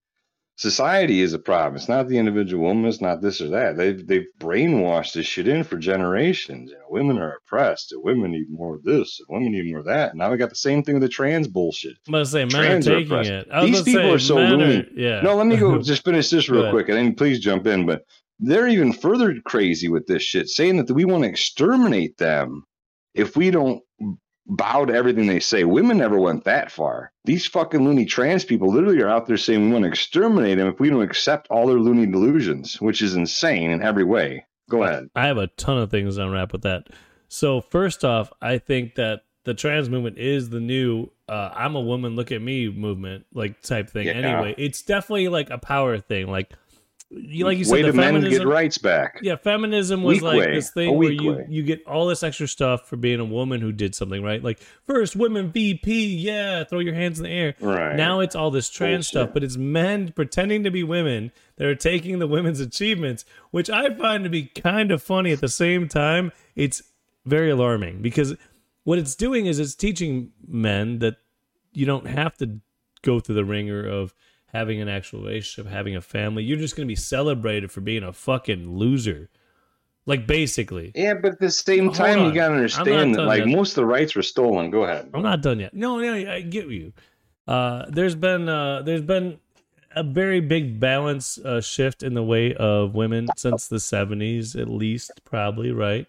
society 0.55 1.21
is 1.21 1.33
a 1.33 1.39
problem. 1.39 1.75
It's 1.75 1.89
not 1.89 2.07
the 2.07 2.17
individual 2.17 2.63
woman. 2.63 2.85
It's 2.85 3.01
not 3.01 3.21
this 3.21 3.41
or 3.41 3.49
that. 3.49 3.77
They've 3.77 4.05
they've 4.05 4.25
brainwashed 4.39 5.13
this 5.13 5.25
shit 5.25 5.47
in 5.47 5.63
for 5.63 5.77
generations. 5.77 6.71
You 6.71 6.77
know, 6.77 6.85
women 6.89 7.17
are 7.17 7.37
oppressed. 7.37 7.91
And 7.91 8.03
women 8.03 8.31
need 8.31 8.47
more 8.49 8.75
of 8.75 8.83
this. 8.83 9.19
And 9.19 9.27
women 9.29 9.51
need 9.51 9.69
more 9.69 9.79
of 9.79 9.85
that. 9.85 10.15
now 10.15 10.31
we 10.31 10.37
got 10.37 10.49
the 10.49 10.55
same 10.55 10.83
thing 10.83 10.95
with 10.95 11.03
the 11.03 11.09
trans 11.09 11.47
bullshit. 11.47 11.97
I'm 12.07 12.13
gonna 12.13 12.25
say 12.25 12.45
men 12.45 12.49
trans 12.49 12.87
are 12.87 12.95
taking 12.95 13.13
are 13.13 13.21
it. 13.21 13.47
These 13.61 13.83
people 13.83 14.01
say, 14.01 14.11
are 14.11 14.19
so 14.19 14.35
loony. 14.35 14.79
Are, 14.79 14.87
yeah. 14.95 15.21
No, 15.21 15.35
let 15.35 15.47
me 15.47 15.57
go. 15.57 15.77
just 15.81 16.03
finish 16.03 16.29
this 16.29 16.49
real 16.49 16.71
quick, 16.71 16.89
and 16.89 16.97
then 16.97 17.15
please 17.15 17.39
jump 17.39 17.67
in. 17.67 17.85
But 17.85 18.05
they're 18.39 18.67
even 18.67 18.93
further 18.93 19.35
crazy 19.45 19.87
with 19.87 20.07
this 20.07 20.23
shit, 20.23 20.49
saying 20.49 20.77
that 20.77 20.91
we 20.91 21.05
want 21.05 21.23
to 21.23 21.29
exterminate 21.29 22.17
them 22.17 22.65
if 23.13 23.35
we 23.37 23.51
don't 23.51 23.81
bow 24.47 24.85
to 24.85 24.93
everything 24.93 25.27
they 25.27 25.39
say. 25.39 25.63
Women 25.63 25.97
never 25.97 26.19
went 26.19 26.43
that 26.43 26.71
far. 26.71 27.11
These 27.23 27.47
fucking 27.47 27.83
loony 27.83 28.05
trans 28.05 28.45
people 28.45 28.71
literally 28.71 29.01
are 29.01 29.09
out 29.09 29.25
there 29.25 29.37
saying 29.37 29.65
we 29.65 29.71
want 29.71 29.83
to 29.83 29.89
exterminate 29.89 30.57
them 30.57 30.67
if 30.67 30.79
we 30.79 30.89
don't 30.89 31.01
accept 31.01 31.47
all 31.49 31.67
their 31.67 31.79
loony 31.79 32.05
delusions, 32.05 32.79
which 32.81 33.01
is 33.01 33.15
insane 33.15 33.71
in 33.71 33.81
every 33.81 34.03
way. 34.03 34.45
Go 34.69 34.83
ahead. 34.83 35.07
I 35.15 35.27
have 35.27 35.37
a 35.37 35.47
ton 35.47 35.77
of 35.77 35.91
things 35.91 36.15
to 36.15 36.23
unwrap 36.23 36.51
with 36.51 36.63
that. 36.63 36.87
So 37.27 37.61
first 37.61 38.03
off, 38.03 38.31
I 38.41 38.57
think 38.57 38.95
that 38.95 39.21
the 39.43 39.53
trans 39.53 39.89
movement 39.89 40.17
is 40.17 40.49
the 40.49 40.59
new 40.59 41.09
uh, 41.27 41.51
I'm 41.55 41.75
a 41.75 41.81
woman, 41.81 42.15
look 42.15 42.31
at 42.31 42.41
me 42.41 42.69
movement, 42.69 43.25
like 43.33 43.61
type 43.61 43.89
thing. 43.89 44.07
Yeah. 44.07 44.13
Anyway, 44.13 44.55
it's 44.57 44.83
definitely 44.83 45.27
like 45.27 45.49
a 45.49 45.57
power 45.57 45.97
thing. 45.97 46.27
Like 46.27 46.51
like 47.11 47.57
you 47.57 47.63
said, 47.65 47.85
the 47.85 47.93
feminism, 47.93 48.21
men 48.21 48.31
get 48.31 48.47
rights 48.47 48.77
back. 48.77 49.19
Yeah, 49.21 49.35
feminism 49.35 50.03
was 50.03 50.15
weak 50.15 50.23
like 50.23 50.39
way. 50.39 50.55
this 50.55 50.71
thing 50.71 50.97
where 50.97 51.11
you 51.11 51.33
way. 51.33 51.45
you 51.47 51.63
get 51.63 51.85
all 51.85 52.07
this 52.07 52.23
extra 52.23 52.47
stuff 52.47 52.87
for 52.87 52.95
being 52.95 53.19
a 53.19 53.25
woman 53.25 53.61
who 53.61 53.71
did 53.71 53.93
something 53.93 54.23
right. 54.23 54.43
Like 54.43 54.59
first 54.85 55.15
women 55.15 55.51
VP, 55.51 56.15
yeah, 56.17 56.63
throw 56.63 56.79
your 56.79 56.95
hands 56.95 57.19
in 57.19 57.23
the 57.23 57.29
air. 57.29 57.55
Right 57.59 57.95
now, 57.95 58.21
it's 58.21 58.35
all 58.35 58.49
this 58.49 58.69
trans 58.69 58.89
Bullshit. 58.91 59.05
stuff, 59.05 59.33
but 59.33 59.43
it's 59.43 59.55
men 59.55 60.11
pretending 60.13 60.63
to 60.63 60.71
be 60.71 60.83
women 60.83 61.31
that 61.57 61.67
are 61.67 61.75
taking 61.75 62.19
the 62.19 62.27
women's 62.27 62.59
achievements, 62.59 63.23
which 63.51 63.69
I 63.69 63.93
find 63.95 64.23
to 64.23 64.29
be 64.29 64.45
kind 64.45 64.91
of 64.91 65.01
funny. 65.03 65.31
At 65.31 65.41
the 65.41 65.47
same 65.47 65.87
time, 65.87 66.31
it's 66.55 66.81
very 67.23 67.51
alarming 67.51 68.01
because 68.01 68.35
what 68.83 68.97
it's 68.97 69.15
doing 69.15 69.45
is 69.45 69.59
it's 69.59 69.75
teaching 69.75 70.31
men 70.47 70.99
that 70.99 71.17
you 71.71 71.85
don't 71.85 72.07
have 72.07 72.35
to 72.37 72.59
go 73.03 73.19
through 73.19 73.35
the 73.35 73.45
ringer 73.45 73.85
of 73.85 74.13
having 74.55 74.81
an 74.81 74.87
actual 74.87 75.21
relationship, 75.21 75.69
having 75.69 75.95
a 75.95 76.01
family. 76.01 76.43
You're 76.43 76.57
just 76.57 76.75
going 76.75 76.87
to 76.87 76.91
be 76.91 76.95
celebrated 76.95 77.71
for 77.71 77.81
being 77.81 78.03
a 78.03 78.13
fucking 78.13 78.77
loser. 78.77 79.29
Like 80.05 80.27
basically. 80.27 80.91
Yeah, 80.95 81.15
but 81.15 81.33
at 81.33 81.39
the 81.39 81.51
same 81.51 81.91
time, 81.91 82.25
you 82.25 82.33
got 82.33 82.49
to 82.49 82.55
understand 82.55 83.15
that 83.15 83.23
like 83.23 83.45
yet. 83.45 83.55
most 83.55 83.71
of 83.71 83.75
the 83.75 83.85
rights 83.85 84.15
were 84.15 84.21
stolen. 84.21 84.69
Go 84.69 84.83
ahead. 84.83 85.09
I'm 85.13 85.23
not 85.23 85.41
done 85.41 85.59
yet. 85.59 85.73
No, 85.73 85.99
no, 85.99 86.13
I 86.13 86.41
get 86.41 86.67
you. 86.67 86.93
Uh, 87.47 87.85
there's 87.89 88.15
been 88.15 88.47
uh, 88.47 88.83
there's 88.83 89.01
been 89.01 89.39
a 89.95 90.03
very 90.03 90.41
big 90.41 90.79
balance 90.79 91.37
uh, 91.39 91.59
shift 91.59 92.03
in 92.03 92.13
the 92.13 92.23
way 92.23 92.53
of 92.53 92.93
women 92.93 93.27
since 93.37 93.67
the 93.67 93.77
70s, 93.77 94.59
at 94.59 94.67
least, 94.69 95.11
probably 95.23 95.71
right. 95.71 96.05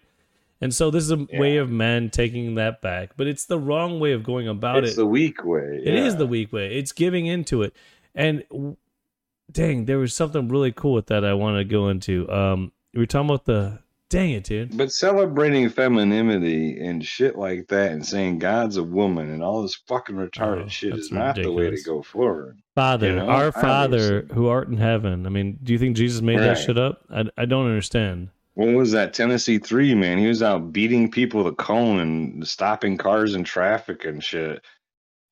And 0.59 0.73
so 0.73 0.89
this 0.89 1.03
is 1.03 1.11
a 1.11 1.27
yeah. 1.29 1.39
way 1.39 1.57
of 1.57 1.69
men 1.69 2.09
taking 2.09 2.55
that 2.55 2.81
back, 2.81 3.11
but 3.15 3.27
it's 3.27 3.45
the 3.45 3.59
wrong 3.59 3.99
way 3.99 4.11
of 4.11 4.23
going 4.23 4.47
about 4.47 4.79
it's 4.79 4.85
it. 4.85 4.87
It's 4.89 4.97
the 4.97 5.05
weak 5.05 5.43
way. 5.45 5.81
Yeah. 5.83 5.91
It 5.91 5.95
is 5.95 6.15
the 6.15 6.25
weak 6.25 6.51
way. 6.51 6.77
It's 6.77 6.91
giving 6.91 7.27
into 7.27 7.61
it. 7.61 7.73
And 8.17 8.75
dang, 9.51 9.85
there 9.85 9.99
was 9.99 10.13
something 10.13 10.49
really 10.49 10.71
cool 10.71 10.93
with 10.93 11.05
that 11.07 11.23
I 11.23 11.35
want 11.35 11.57
to 11.57 11.63
go 11.63 11.87
into. 11.87 12.29
Um, 12.29 12.71
we 12.93 12.99
were 12.99 13.05
talking 13.05 13.29
about 13.29 13.45
the 13.45 13.79
dang 14.09 14.31
it, 14.31 14.43
dude. 14.43 14.75
But 14.75 14.91
celebrating 14.91 15.69
femininity 15.69 16.79
and 16.79 17.05
shit 17.05 17.37
like 17.37 17.67
that, 17.67 17.91
and 17.91 18.03
saying 18.03 18.39
God's 18.39 18.77
a 18.77 18.83
woman 18.83 19.29
and 19.31 19.43
all 19.43 19.61
this 19.61 19.75
fucking 19.87 20.15
retarded 20.15 20.65
oh, 20.65 20.67
shit 20.67 20.95
is 20.95 21.11
not 21.11 21.35
the 21.35 21.51
way 21.51 21.69
to 21.69 21.81
go 21.83 22.01
forward. 22.01 22.59
Father, 22.73 23.09
you 23.09 23.15
know? 23.17 23.27
our 23.27 23.51
Father 23.51 24.27
who 24.33 24.47
art 24.47 24.67
in 24.67 24.77
heaven. 24.77 25.27
I 25.27 25.29
mean, 25.29 25.59
do 25.61 25.71
you 25.71 25.79
think 25.79 25.95
Jesus 25.95 26.21
made 26.21 26.39
right. 26.39 26.47
that 26.47 26.57
shit 26.57 26.77
up? 26.77 27.03
I, 27.11 27.25
I 27.37 27.45
don't 27.45 27.67
understand. 27.67 28.29
What 28.55 28.69
was 28.69 28.93
that 28.93 29.13
Tennessee 29.13 29.59
three 29.59 29.93
man? 29.93 30.17
He 30.17 30.25
was 30.25 30.41
out 30.41 30.73
beating 30.73 31.11
people 31.11 31.43
with 31.43 31.53
a 31.53 31.55
cone 31.55 31.99
and 31.99 32.47
stopping 32.47 32.97
cars 32.97 33.35
in 33.35 33.43
traffic 33.43 34.03
and 34.05 34.23
shit 34.23 34.63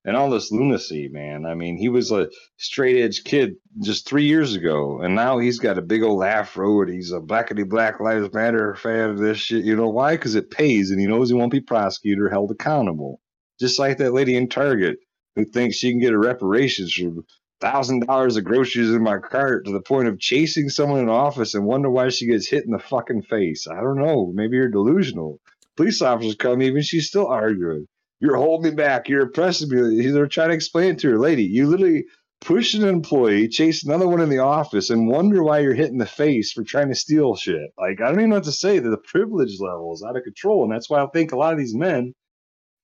and 0.05 0.15
all 0.15 0.29
this 0.29 0.51
lunacy, 0.51 1.09
man. 1.11 1.45
I 1.45 1.55
mean, 1.55 1.77
he 1.77 1.89
was 1.89 2.11
a 2.11 2.29
straight 2.57 3.01
edge 3.01 3.23
kid 3.23 3.55
just 3.81 4.07
three 4.07 4.25
years 4.25 4.55
ago, 4.55 5.01
and 5.01 5.15
now 5.15 5.39
he's 5.39 5.57
got 5.57 5.79
a 5.79 5.81
big 5.81 6.03
old 6.03 6.23
afro 6.23 6.81
and 6.83 6.93
he's 6.93 7.11
a 7.11 7.19
blackity 7.19 7.67
black 7.67 7.99
lives 7.99 8.31
matter 8.31 8.75
fan 8.75 9.09
of 9.09 9.17
this 9.17 9.39
shit. 9.39 9.65
You 9.65 9.75
know 9.75 9.89
why? 9.89 10.15
Because 10.15 10.35
it 10.35 10.51
pays, 10.51 10.91
and 10.91 10.99
he 10.99 11.07
knows 11.07 11.29
he 11.29 11.35
won't 11.35 11.51
be 11.51 11.59
prosecuted 11.59 12.23
or 12.23 12.29
held 12.29 12.51
accountable. 12.51 13.19
Just 13.59 13.79
like 13.79 13.97
that 13.97 14.13
lady 14.13 14.35
in 14.37 14.47
Target 14.47 14.99
who 15.35 15.43
thinks 15.45 15.77
she 15.77 15.91
can 15.91 15.99
get 15.99 16.13
a 16.13 16.19
reparations 16.19 16.93
for 16.93 17.11
thousand 17.59 18.05
dollars 18.05 18.37
of 18.37 18.43
groceries 18.43 18.91
in 18.91 19.01
my 19.01 19.17
cart 19.17 19.65
to 19.65 19.71
the 19.71 19.81
point 19.81 20.07
of 20.07 20.19
chasing 20.19 20.69
someone 20.69 20.99
in 20.99 21.09
office 21.09 21.55
and 21.55 21.65
wonder 21.65 21.89
why 21.89 22.09
she 22.09 22.27
gets 22.27 22.47
hit 22.47 22.65
in 22.65 22.71
the 22.71 22.79
fucking 22.79 23.23
face. 23.23 23.65
I 23.67 23.81
don't 23.81 23.97
know. 23.97 24.31
Maybe 24.35 24.57
you're 24.57 24.69
delusional. 24.69 25.39
Police 25.77 26.01
officers 26.01 26.35
come, 26.35 26.61
even 26.61 26.83
she's 26.83 27.07
still 27.07 27.27
arguing. 27.27 27.87
You're 28.25 28.37
holding 28.37 28.71
me 28.71 28.75
back. 28.75 29.07
You're 29.07 29.27
oppressing 29.27 29.69
me. 29.69 30.07
They're 30.07 30.25
trying 30.25 30.49
to 30.49 30.55
explain 30.55 30.93
it 30.93 30.99
to 30.99 31.11
her, 31.11 31.19
lady. 31.19 31.43
You 31.43 31.67
literally 31.67 32.05
push 32.41 32.73
an 32.73 32.83
employee, 32.83 33.47
chase 33.47 33.85
another 33.85 34.07
one 34.07 34.19
in 34.19 34.29
the 34.29 34.39
office, 34.39 34.89
and 34.89 35.07
wonder 35.07 35.43
why 35.43 35.59
you're 35.59 35.75
hitting 35.75 35.99
the 35.99 36.07
face 36.07 36.51
for 36.51 36.63
trying 36.63 36.89
to 36.89 36.95
steal 36.95 37.35
shit. 37.35 37.69
Like 37.77 38.01
I 38.01 38.07
don't 38.07 38.19
even 38.19 38.31
know 38.31 38.37
what 38.37 38.45
to 38.45 38.51
say. 38.51 38.79
The 38.79 38.97
privilege 38.97 39.59
level 39.59 39.93
is 39.93 40.03
out 40.03 40.17
of 40.17 40.23
control, 40.23 40.63
and 40.63 40.71
that's 40.73 40.89
why 40.89 41.03
I 41.03 41.07
think 41.13 41.33
a 41.33 41.37
lot 41.37 41.53
of 41.53 41.59
these 41.59 41.75
men, 41.75 42.13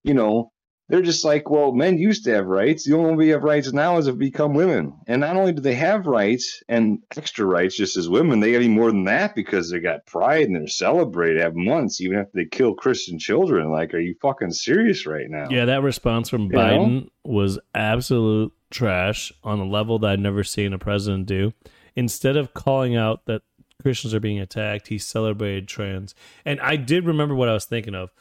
you 0.04 0.14
know, 0.14 0.51
they're 0.92 1.02
just 1.02 1.24
like, 1.24 1.50
well, 1.50 1.72
men 1.72 1.98
used 1.98 2.26
to 2.26 2.34
have 2.34 2.46
rights. 2.48 2.84
The 2.84 2.96
only 2.96 3.12
way 3.12 3.16
we 3.16 3.30
have 3.30 3.44
rights 3.44 3.72
now 3.72 3.98
is 3.98 4.08
if 4.08 4.16
we 4.16 4.30
become 4.30 4.54
women. 4.54 4.94
And 5.08 5.22
not 5.22 5.38
only 5.38 5.54
do 5.54 5.62
they 5.62 5.76
have 5.76 6.06
rights 6.06 6.62
and 6.68 7.00
extra 7.16 7.46
rights 7.46 7.78
just 7.78 7.96
as 7.96 8.10
women, 8.10 8.42
they 8.42 8.52
have 8.52 8.62
even 8.62 8.76
more 8.76 8.92
than 8.92 9.06
that 9.06 9.34
because 9.34 9.72
they 9.72 9.80
got 9.80 10.06
pride 10.06 10.48
and 10.48 10.56
they're 10.56 10.68
celebrated, 10.68 11.42
have 11.42 11.56
months, 11.56 12.02
even 12.02 12.18
after 12.18 12.32
they 12.34 12.46
kill 12.46 12.74
Christian 12.74 13.18
children. 13.18 13.72
Like, 13.72 13.94
are 13.94 14.00
you 14.00 14.16
fucking 14.22 14.52
serious 14.52 15.06
right 15.06 15.30
now? 15.30 15.48
Yeah, 15.50 15.66
that 15.66 15.82
response 15.82 16.28
from 16.28 16.44
you 16.44 16.50
Biden 16.50 17.04
know? 17.04 17.10
was 17.24 17.58
absolute 17.74 18.52
trash 18.70 19.32
on 19.44 19.60
a 19.60 19.66
level 19.66 19.98
that 20.00 20.12
I'd 20.12 20.20
never 20.20 20.44
seen 20.44 20.74
a 20.74 20.80
president 20.80 21.26
do. 21.26 21.54
Instead 21.96 22.36
of 22.36 22.54
calling 22.54 22.98
out 22.98 23.26
that 23.28 23.44
Christians 23.82 24.14
are 24.14 24.20
being 24.20 24.40
attacked, 24.40 24.90
he 24.90 24.98
celebrated 24.98 25.68
trans. 25.68 26.16
And 26.46 26.60
I 26.60 26.76
did 26.76 27.06
remember 27.06 27.34
what 27.34 27.50
I 27.50 27.54
was 27.54 27.66
thinking 27.66 27.96
of 27.96 28.12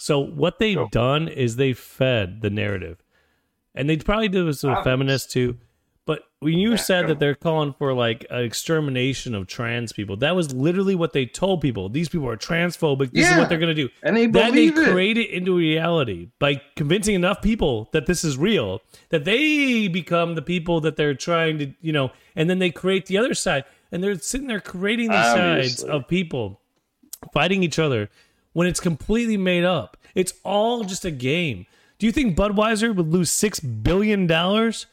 so 0.00 0.18
what 0.18 0.58
they've 0.58 0.78
oh. 0.78 0.88
done 0.90 1.28
is 1.28 1.56
they 1.56 1.74
fed 1.74 2.40
the 2.40 2.48
narrative, 2.48 3.02
and 3.74 3.88
they 3.88 3.98
probably 3.98 4.28
do 4.28 4.46
this 4.46 4.62
with 4.62 4.72
ah. 4.72 4.82
feminists 4.82 5.30
too. 5.30 5.58
But 6.06 6.22
when 6.38 6.58
you 6.58 6.78
said 6.78 7.06
that 7.08 7.20
they're 7.20 7.34
calling 7.34 7.74
for 7.74 7.92
like 7.92 8.24
an 8.30 8.42
extermination 8.42 9.34
of 9.34 9.46
trans 9.46 9.92
people, 9.92 10.16
that 10.16 10.34
was 10.34 10.54
literally 10.54 10.94
what 10.94 11.12
they 11.12 11.26
told 11.26 11.60
people. 11.60 11.90
These 11.90 12.08
people 12.08 12.28
are 12.30 12.36
transphobic. 12.38 13.12
This 13.12 13.26
yeah. 13.26 13.34
is 13.34 13.38
what 13.38 13.50
they're 13.50 13.58
going 13.58 13.76
to 13.76 13.82
do. 13.82 13.90
And 14.02 14.16
they 14.16 14.26
then 14.26 14.54
they 14.54 14.68
it. 14.68 14.74
create 14.74 15.18
it 15.18 15.28
into 15.28 15.54
reality 15.54 16.30
by 16.38 16.62
convincing 16.76 17.14
enough 17.14 17.42
people 17.42 17.90
that 17.92 18.06
this 18.06 18.24
is 18.24 18.38
real, 18.38 18.80
that 19.10 19.26
they 19.26 19.86
become 19.86 20.34
the 20.34 20.42
people 20.42 20.80
that 20.80 20.96
they're 20.96 21.14
trying 21.14 21.58
to, 21.58 21.74
you 21.82 21.92
know, 21.92 22.10
and 22.34 22.48
then 22.48 22.58
they 22.58 22.70
create 22.70 23.04
the 23.04 23.18
other 23.18 23.34
side. 23.34 23.64
And 23.92 24.02
they're 24.02 24.18
sitting 24.18 24.46
there 24.46 24.60
creating 24.60 25.10
these 25.10 25.26
sides 25.26 25.84
of 25.84 26.08
people 26.08 26.60
fighting 27.34 27.62
each 27.62 27.78
other 27.78 28.08
when 28.52 28.66
it's 28.66 28.80
completely 28.80 29.36
made 29.36 29.64
up. 29.64 29.96
It's 30.14 30.32
all 30.44 30.84
just 30.84 31.04
a 31.04 31.10
game. 31.10 31.66
Do 31.98 32.06
you 32.06 32.12
think 32.12 32.36
Budweiser 32.36 32.94
would 32.94 33.08
lose 33.08 33.30
six 33.30 33.60
billion 33.60 34.26
dollars? 34.26 34.86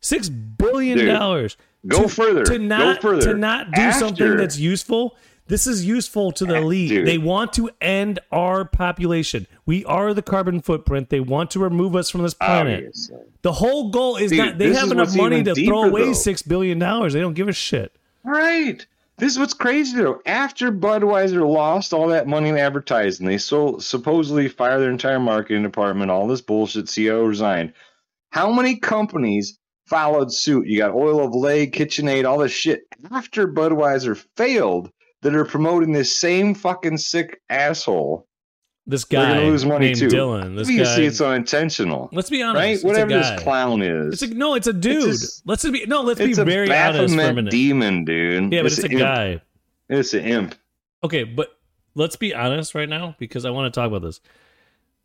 Six 0.00 0.28
billion 0.28 1.06
dollars. 1.06 1.56
Go 1.86 2.02
to, 2.02 2.08
further. 2.08 2.44
To 2.44 2.58
not 2.58 3.00
Go 3.00 3.10
further. 3.10 3.32
to 3.32 3.38
not 3.38 3.72
do 3.72 3.80
After. 3.82 3.98
something 4.06 4.36
that's 4.36 4.58
useful. 4.58 5.16
This 5.46 5.66
is 5.66 5.84
useful 5.84 6.30
to 6.32 6.44
the 6.44 6.56
elite. 6.56 6.90
Dude. 6.90 7.06
They 7.06 7.16
want 7.16 7.54
to 7.54 7.70
end 7.80 8.18
our 8.30 8.66
population. 8.66 9.46
We 9.64 9.82
are 9.86 10.12
the 10.12 10.20
carbon 10.22 10.60
footprint. 10.60 11.08
They 11.08 11.20
want 11.20 11.50
to 11.52 11.58
remove 11.58 11.96
us 11.96 12.10
from 12.10 12.22
this 12.22 12.34
planet. 12.34 12.80
Obviously. 12.80 13.16
The 13.42 13.52
whole 13.52 13.90
goal 13.90 14.16
is 14.16 14.30
Dude, 14.30 14.38
not 14.38 14.58
they 14.58 14.74
have 14.74 14.90
enough 14.92 15.16
money 15.16 15.42
to 15.42 15.54
throw 15.54 15.84
away 15.84 16.04
though. 16.06 16.12
six 16.12 16.42
billion 16.42 16.78
dollars. 16.78 17.14
They 17.14 17.20
don't 17.20 17.32
give 17.34 17.48
a 17.48 17.52
shit. 17.54 17.96
Right. 18.24 18.84
This 19.18 19.32
is 19.32 19.38
what's 19.38 19.54
crazy 19.54 19.96
though. 19.96 20.20
After 20.26 20.70
Budweiser 20.70 21.46
lost 21.48 21.92
all 21.92 22.08
that 22.08 22.28
money 22.28 22.48
in 22.50 22.56
advertising, 22.56 23.26
they 23.26 23.38
so 23.38 23.78
supposedly 23.78 24.48
fired 24.48 24.80
their 24.80 24.90
entire 24.90 25.18
marketing 25.18 25.64
department, 25.64 26.10
all 26.10 26.28
this 26.28 26.40
bullshit, 26.40 26.86
CEO 26.86 27.26
resigned. 27.28 27.72
How 28.30 28.52
many 28.52 28.78
companies 28.78 29.58
followed 29.86 30.32
suit? 30.32 30.66
You 30.68 30.78
got 30.78 30.94
Oil 30.94 31.24
of 31.24 31.32
Olay, 31.32 31.72
KitchenAid, 31.72 32.26
all 32.26 32.38
this 32.38 32.52
shit. 32.52 32.82
After 33.10 33.48
Budweiser 33.48 34.16
failed, 34.36 34.92
that 35.22 35.34
are 35.34 35.44
promoting 35.44 35.92
this 35.92 36.16
same 36.16 36.54
fucking 36.54 36.98
sick 36.98 37.40
asshole. 37.48 38.27
This 38.90 39.04
guy 39.04 39.34
gonna 39.34 39.46
lose 39.50 39.66
money 39.66 39.86
named 39.86 39.98
too. 39.98 40.08
Dylan. 40.08 40.56
This 40.56 40.66
Obviously, 40.66 41.02
guy. 41.02 41.06
it's 41.08 41.20
unintentional, 41.20 42.08
let's 42.10 42.30
be 42.30 42.42
honest. 42.42 42.82
right? 42.82 42.88
Whatever 42.88 43.10
this 43.12 43.40
clown 43.42 43.82
is, 43.82 44.14
It's 44.14 44.32
a 44.32 44.34
no. 44.34 44.54
It's 44.54 44.66
a 44.66 44.72
dude. 44.72 45.02
just- 45.04 45.46
let's 45.46 45.62
be 45.68 45.84
no. 45.86 46.00
Let's 46.02 46.18
be 46.18 46.32
a 46.32 46.44
very 46.44 46.74
honest 46.74 47.14
for 47.14 47.20
a 47.20 47.34
minute. 47.34 47.50
demon, 47.50 48.04
dude. 48.06 48.50
yeah, 48.52 48.62
but 48.62 48.72
it's 48.72 48.78
a 48.82 48.86
an 48.86 48.92
imp. 48.92 49.00
guy. 49.00 49.40
It's 49.90 50.14
an 50.14 50.24
imp. 50.24 50.54
Okay, 51.04 51.24
but 51.24 51.58
let's 51.94 52.16
be 52.16 52.34
honest 52.34 52.74
right 52.74 52.88
now 52.88 53.14
because 53.18 53.44
I 53.44 53.50
want 53.50 53.72
to 53.72 53.78
talk 53.78 53.88
about 53.88 54.00
this. 54.02 54.20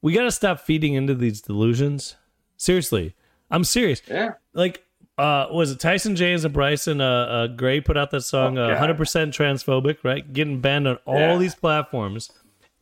We 0.02 0.14
got 0.14 0.24
to 0.24 0.32
stop 0.32 0.62
feeding 0.62 0.94
into 0.94 1.14
these 1.14 1.42
delusions. 1.42 2.16
Seriously, 2.58 3.16
I'm 3.52 3.64
serious. 3.66 4.02
Yeah. 4.10 4.34
Like, 4.54 4.82
uh, 5.18 5.48
was 5.52 5.72
it 5.72 5.80
Tyson 5.82 6.16
James 6.16 6.46
and 6.46 6.54
Bryson 6.54 7.02
uh, 7.02 7.06
uh, 7.06 7.48
Gray 7.48 7.82
put 7.82 7.98
out 7.98 8.12
that 8.12 8.22
song, 8.22 8.58
Oh, 8.58 8.70
uh, 8.72 8.82
100% 8.82 8.98
transphobic, 9.34 9.98
right? 10.04 10.32
Getting 10.34 10.62
banned 10.62 10.88
on 10.88 10.98
all 11.06 11.20
Yeah. 11.20 11.38
these 11.38 11.56
platforms. 11.56 12.32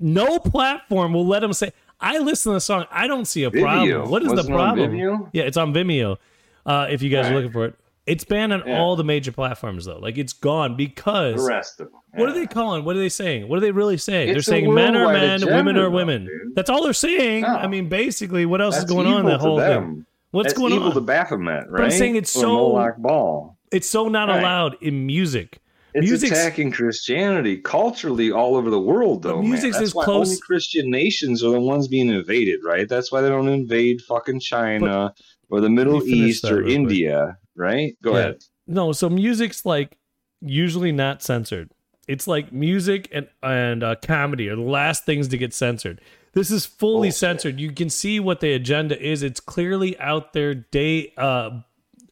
No 0.01 0.39
platform 0.39 1.13
will 1.13 1.25
let 1.27 1.39
them 1.39 1.53
say. 1.53 1.72
I 2.00 2.17
listen 2.17 2.51
to 2.51 2.53
the 2.55 2.62
song. 2.62 2.86
I 2.91 3.05
don't 3.08 3.25
see 3.25 3.43
a 3.43 3.51
Vimeo. 3.51 3.62
problem. 3.62 4.10
What 4.10 4.24
is 4.24 4.29
Wasn't 4.29 4.48
the 4.48 4.53
problem? 4.53 5.29
Yeah, 5.34 5.43
it's 5.43 5.58
on 5.58 5.74
Vimeo. 5.74 6.17
Uh, 6.65 6.88
if 6.89 7.01
you 7.01 7.10
guys 7.10 7.27
are 7.29 7.36
looking 7.36 7.51
for 7.51 7.65
it, 7.65 7.75
it's 8.08 8.24
banned 8.24 8.51
on 8.51 8.63
Yeah. 8.65 8.79
all 8.79 8.96
the 8.96 9.03
major 9.03 9.31
platforms 9.31 9.86
though. 9.86 10.00
Like 10.00 10.17
it's 10.17 10.34
gone 10.34 10.75
because 10.75 11.36
The 11.43 11.48
rest 11.48 11.79
of 11.79 11.91
them. 11.91 12.00
what 12.15 12.27
are 12.29 12.34
they 12.34 12.48
calling? 12.48 12.84
What 12.84 12.96
are 12.96 13.00
they 13.00 13.10
saying? 13.10 13.48
What 13.48 13.58
are 13.58 13.62
they 13.62 13.72
really 13.72 13.98
saying? 13.98 14.29
It's 14.29 14.36
they're 14.36 14.41
saying 14.55 14.74
men 14.74 14.96
are 14.96 15.13
men, 15.13 15.46
women 15.46 15.77
are 15.77 15.89
women. 15.91 16.25
dude. 16.25 16.55
That's 16.55 16.70
all 16.70 16.84
they're 16.84 16.93
saying. 16.93 17.43
No. 17.43 17.50
I 17.50 17.67
mean, 17.67 17.88
basically, 17.89 18.46
what 18.48 18.60
else 18.62 18.77
is 18.77 18.86
going 18.86 19.05
on 19.08 19.22
in 19.22 19.25
that 19.27 19.39
whole 19.39 19.60
thing? 19.60 19.70
them. 19.70 20.05
What's 20.31 20.48
That's 20.50 20.60
going 20.60 20.74
evil 20.74 20.88
on? 20.88 20.93
to 20.96 21.01
Baphomet, 21.01 21.70
right? 21.70 21.72
But 21.72 21.81
I'm 21.84 21.91
saying 21.91 22.15
it's 22.15 22.36
Or 22.36 22.39
so- 22.41 22.93
Ball. 22.98 23.58
It's 23.72 23.89
so 23.89 24.08
not 24.08 24.27
Right. 24.29 24.39
allowed 24.39 24.75
in 24.81 25.05
music. 25.05 25.60
It's 25.93 26.07
Music's- 26.07 26.31
attacking 26.31 26.71
Christianity 26.71 27.57
culturally 27.57 28.31
all 28.31 28.55
over 28.55 28.69
the 28.69 28.79
world, 28.79 29.24
though. 29.24 29.36
But 29.36 29.41
man. 29.41 29.50
music's 29.51 29.75
That's 29.77 29.89
as 29.89 29.95
why 29.95 30.05
close- 30.05 30.27
only 30.29 30.39
Christian 30.39 30.89
nations 30.89 31.43
are 31.43 31.51
the 31.51 31.60
ones 31.60 31.88
being 31.88 32.10
invaded, 32.10 32.62
right? 32.63 32.88
That's 32.88 33.12
why 33.12 33.21
they 33.21 33.29
don't 33.29 33.48
invade 33.50 34.01
fucking 34.01 34.39
China 34.39 35.13
or 35.50 35.60
the 35.62 35.69
Middle 35.69 35.95
Let 35.95 36.05
me 36.05 36.12
finish 36.12 36.29
East 36.29 36.45
or 36.45 36.55
real 36.57 36.63
quick. 36.65 36.75
India, 36.75 37.38
right? 37.55 37.98
Go 38.01 38.13
Yeah. 38.13 38.19
ahead. 38.19 38.43
No, 38.67 38.91
so 38.93 39.10
music's 39.10 39.65
like 39.65 39.98
usually 40.41 40.91
not 40.91 41.21
censored. 41.21 41.71
It's 42.07 42.27
like 42.27 42.51
music 42.51 43.10
and 43.12 43.27
and 43.43 43.83
uh, 43.83 43.95
comedy 44.01 44.50
are 44.50 44.55
the 44.55 44.62
last 44.62 45.05
things 45.05 45.27
to 45.29 45.38
get 45.38 45.53
censored. 45.53 46.01
This 46.33 46.50
is 46.50 46.65
fully 46.65 47.12
censored. 47.12 47.60
You 47.60 47.71
can 47.74 47.89
see 47.89 48.19
what 48.19 48.39
the 48.39 48.53
agenda 48.53 49.00
is. 49.01 49.21
It's 49.24 49.39
clearly 49.41 50.00
out 50.00 50.31
there. 50.33 50.53
Day, 50.55 51.12
uh, 51.17 51.60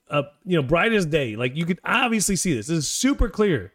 uh, 0.09 0.23
you 0.45 0.55
know, 0.55 0.63
bright 0.67 0.93
as 0.93 1.05
day. 1.05 1.35
Like 1.35 1.55
you 1.55 1.65
could 1.65 1.79
obviously 1.83 2.35
see 2.35 2.53
this. 2.53 2.67
This 2.67 2.77
is 2.77 2.87
super 2.89 3.29
clear. 3.29 3.73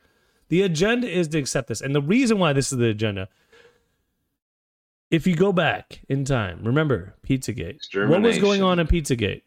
The 0.48 0.62
agenda 0.62 1.08
is 1.08 1.28
to 1.28 1.38
accept 1.38 1.68
this, 1.68 1.80
and 1.80 1.94
the 1.94 2.02
reason 2.02 2.38
why 2.38 2.52
this 2.52 2.72
is 2.72 2.78
the 2.78 2.88
agenda. 2.88 3.28
If 5.10 5.26
you 5.26 5.36
go 5.36 5.52
back 5.52 6.00
in 6.08 6.24
time, 6.24 6.64
remember 6.64 7.14
Pizzagate. 7.26 7.78
What 8.08 8.22
was 8.22 8.38
going 8.38 8.62
on 8.62 8.78
in 8.78 8.86
Pizzagate? 8.86 9.42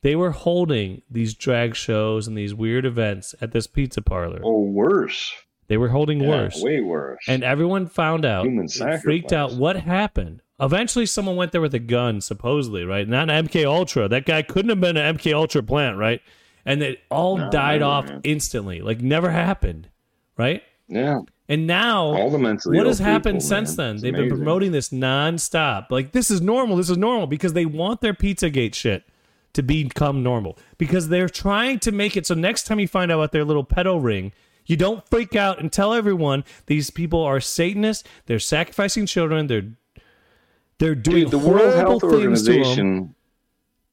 They 0.00 0.16
were 0.16 0.30
holding 0.30 1.02
these 1.10 1.34
drag 1.34 1.76
shows 1.76 2.26
and 2.26 2.36
these 2.36 2.54
weird 2.54 2.84
events 2.84 3.34
at 3.40 3.52
this 3.52 3.66
pizza 3.66 4.02
parlor. 4.02 4.40
Oh, 4.42 4.62
worse. 4.62 5.32
They 5.68 5.76
were 5.76 5.88
holding 5.88 6.20
Yeah, 6.20 6.28
worse. 6.28 6.60
way 6.62 6.80
worse. 6.80 7.24
And 7.28 7.44
everyone 7.44 7.86
found 7.86 8.24
out, 8.24 8.44
Human 8.44 8.68
freaked 9.00 9.32
out 9.32 9.54
what 9.54 9.76
happened. 9.76 10.42
Eventually, 10.62 11.06
someone 11.06 11.34
went 11.36 11.50
there 11.52 11.60
with 11.60 11.74
a 11.74 11.78
gun, 11.80 12.20
supposedly, 12.20 12.84
right? 12.84 13.06
Not 13.08 13.28
an 13.28 13.46
MK 13.48 13.64
Ultra. 13.66 14.08
That 14.08 14.24
guy 14.24 14.42
couldn't 14.42 14.68
have 14.70 14.80
been 14.80 14.96
an 14.96 15.16
MK 15.16 15.34
Ultra 15.34 15.62
plant, 15.62 15.98
right? 15.98 16.20
And 16.64 16.82
it 16.82 17.00
all 17.10 17.36
No, 17.36 17.50
died 17.50 17.80
never, 17.80 17.90
off 17.92 18.08
man. 18.08 18.20
instantly, 18.22 18.80
like 18.80 19.00
never 19.00 19.30
happened, 19.30 19.88
right? 20.38 20.62
yeah, 20.88 21.20
And 21.48 21.66
now, 21.66 22.04
all 22.14 22.30
the 22.30 22.38
mentally 22.38 22.76
what 22.76 22.86
has 22.86 22.98
happened 23.00 23.38
people, 23.40 23.48
since 23.48 23.76
man. 23.76 23.86
then? 23.88 23.94
It's 23.96 24.02
They've 24.02 24.14
been 24.14 24.28
promoting 24.28 24.70
this 24.72 24.90
nonstop. 24.90 25.86
Like 25.90 26.12
this 26.12 26.30
is 26.30 26.40
normal. 26.40 26.76
This 26.76 26.90
is 26.90 26.96
normal 26.98 27.26
because 27.26 27.52
they 27.54 27.66
want 27.66 28.00
their 28.00 28.14
Pizzagate 28.14 28.74
shit 28.74 29.04
to 29.54 29.62
become 29.62 30.22
normal 30.22 30.56
because 30.78 31.08
they're 31.08 31.28
trying 31.28 31.78
to 31.80 31.92
make 31.92 32.16
it 32.16 32.26
so 32.26 32.34
next 32.34 32.64
time 32.64 32.78
you 32.80 32.88
find 32.88 33.10
out 33.10 33.18
about 33.18 33.32
their 33.32 33.44
little 33.44 33.64
pedo 33.64 34.02
ring, 34.02 34.32
you 34.66 34.76
don't 34.76 35.06
freak 35.10 35.34
out 35.34 35.58
and 35.60 35.72
tell 35.72 35.92
everyone 35.92 36.44
these 36.66 36.90
people 36.90 37.22
are 37.22 37.40
Satanists. 37.40 38.04
They're 38.26 38.38
sacrificing 38.38 39.06
children. 39.06 39.48
They're 39.48 39.70
they're 40.82 40.94
doing 40.96 41.24
Dude, 41.24 41.30
the 41.30 41.38
World 41.38 41.74
Health 41.74 42.02
things 42.02 42.02
to 42.02 42.08
them. 42.08 42.20
Organization 42.20 43.14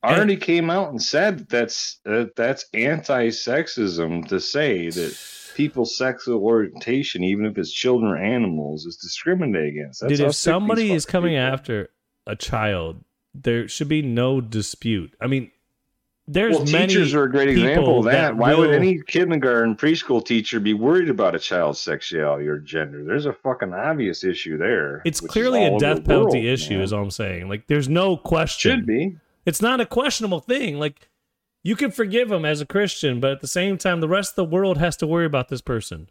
already 0.03 0.37
came 0.37 0.69
out 0.69 0.89
and 0.89 1.01
said 1.01 1.47
that's 1.47 1.99
uh, 2.05 2.25
that's 2.35 2.65
anti-sexism 2.73 4.27
to 4.27 4.39
say 4.39 4.89
that 4.89 5.17
people's 5.55 5.95
sexual 5.95 6.41
orientation, 6.43 7.23
even 7.23 7.45
if 7.45 7.57
it's 7.57 7.71
children 7.71 8.11
or 8.11 8.17
animals, 8.17 8.85
is 8.85 8.97
discriminated 8.97 9.73
against. 9.73 10.01
That's 10.01 10.17
Dude, 10.17 10.27
if 10.27 10.35
somebody 10.35 10.91
is 10.91 11.05
coming 11.05 11.33
people 11.33 11.53
after 11.53 11.89
a 12.25 12.35
child, 12.35 13.03
there 13.35 13.67
should 13.67 13.89
be 13.89 14.01
no 14.01 14.41
dispute. 14.41 15.15
I 15.21 15.27
mean, 15.27 15.51
there's 16.31 16.55
well, 16.55 16.65
many 16.65 16.87
teachers 16.87 17.15
are 17.15 17.23
a 17.23 17.31
great 17.31 17.49
example 17.49 17.99
of 17.99 18.05
that. 18.05 18.11
that 18.11 18.37
Why 18.37 18.53
would 18.53 18.69
any 18.69 19.01
kindergarten, 19.01 19.75
preschool 19.75 20.23
teacher 20.23 20.59
be 20.59 20.75
worried 20.75 21.09
about 21.09 21.33
a 21.33 21.39
child's 21.39 21.79
sexuality 21.79 22.47
or 22.47 22.59
gender? 22.59 23.03
There's 23.03 23.25
a 23.25 23.33
fucking 23.33 23.73
obvious 23.73 24.23
issue 24.23 24.55
there. 24.55 25.01
It's 25.05 25.19
clearly 25.19 25.65
a 25.65 25.79
death 25.79 26.05
penalty 26.05 26.45
world, 26.45 26.53
issue, 26.53 26.75
man. 26.75 26.81
is 26.81 26.93
all 26.93 27.01
I'm 27.01 27.09
saying. 27.09 27.49
Like, 27.49 27.65
there's 27.65 27.89
no 27.89 28.15
question. 28.15 28.77
should 28.77 28.85
be. 28.85 29.17
It's 29.47 29.59
not 29.59 29.81
a 29.81 29.87
questionable 29.87 30.39
thing. 30.39 30.77
Like, 30.77 31.09
you 31.63 31.75
can 31.75 31.89
forgive 31.89 32.31
him 32.31 32.45
as 32.45 32.61
a 32.61 32.65
Christian, 32.65 33.19
but 33.19 33.31
at 33.31 33.41
the 33.41 33.47
same 33.47 33.79
time, 33.79 33.99
the 33.99 34.07
rest 34.07 34.33
of 34.33 34.35
the 34.35 34.45
world 34.45 34.77
has 34.77 34.95
to 34.97 35.07
worry 35.07 35.25
about 35.25 35.49
this 35.49 35.61
person. 35.61 36.09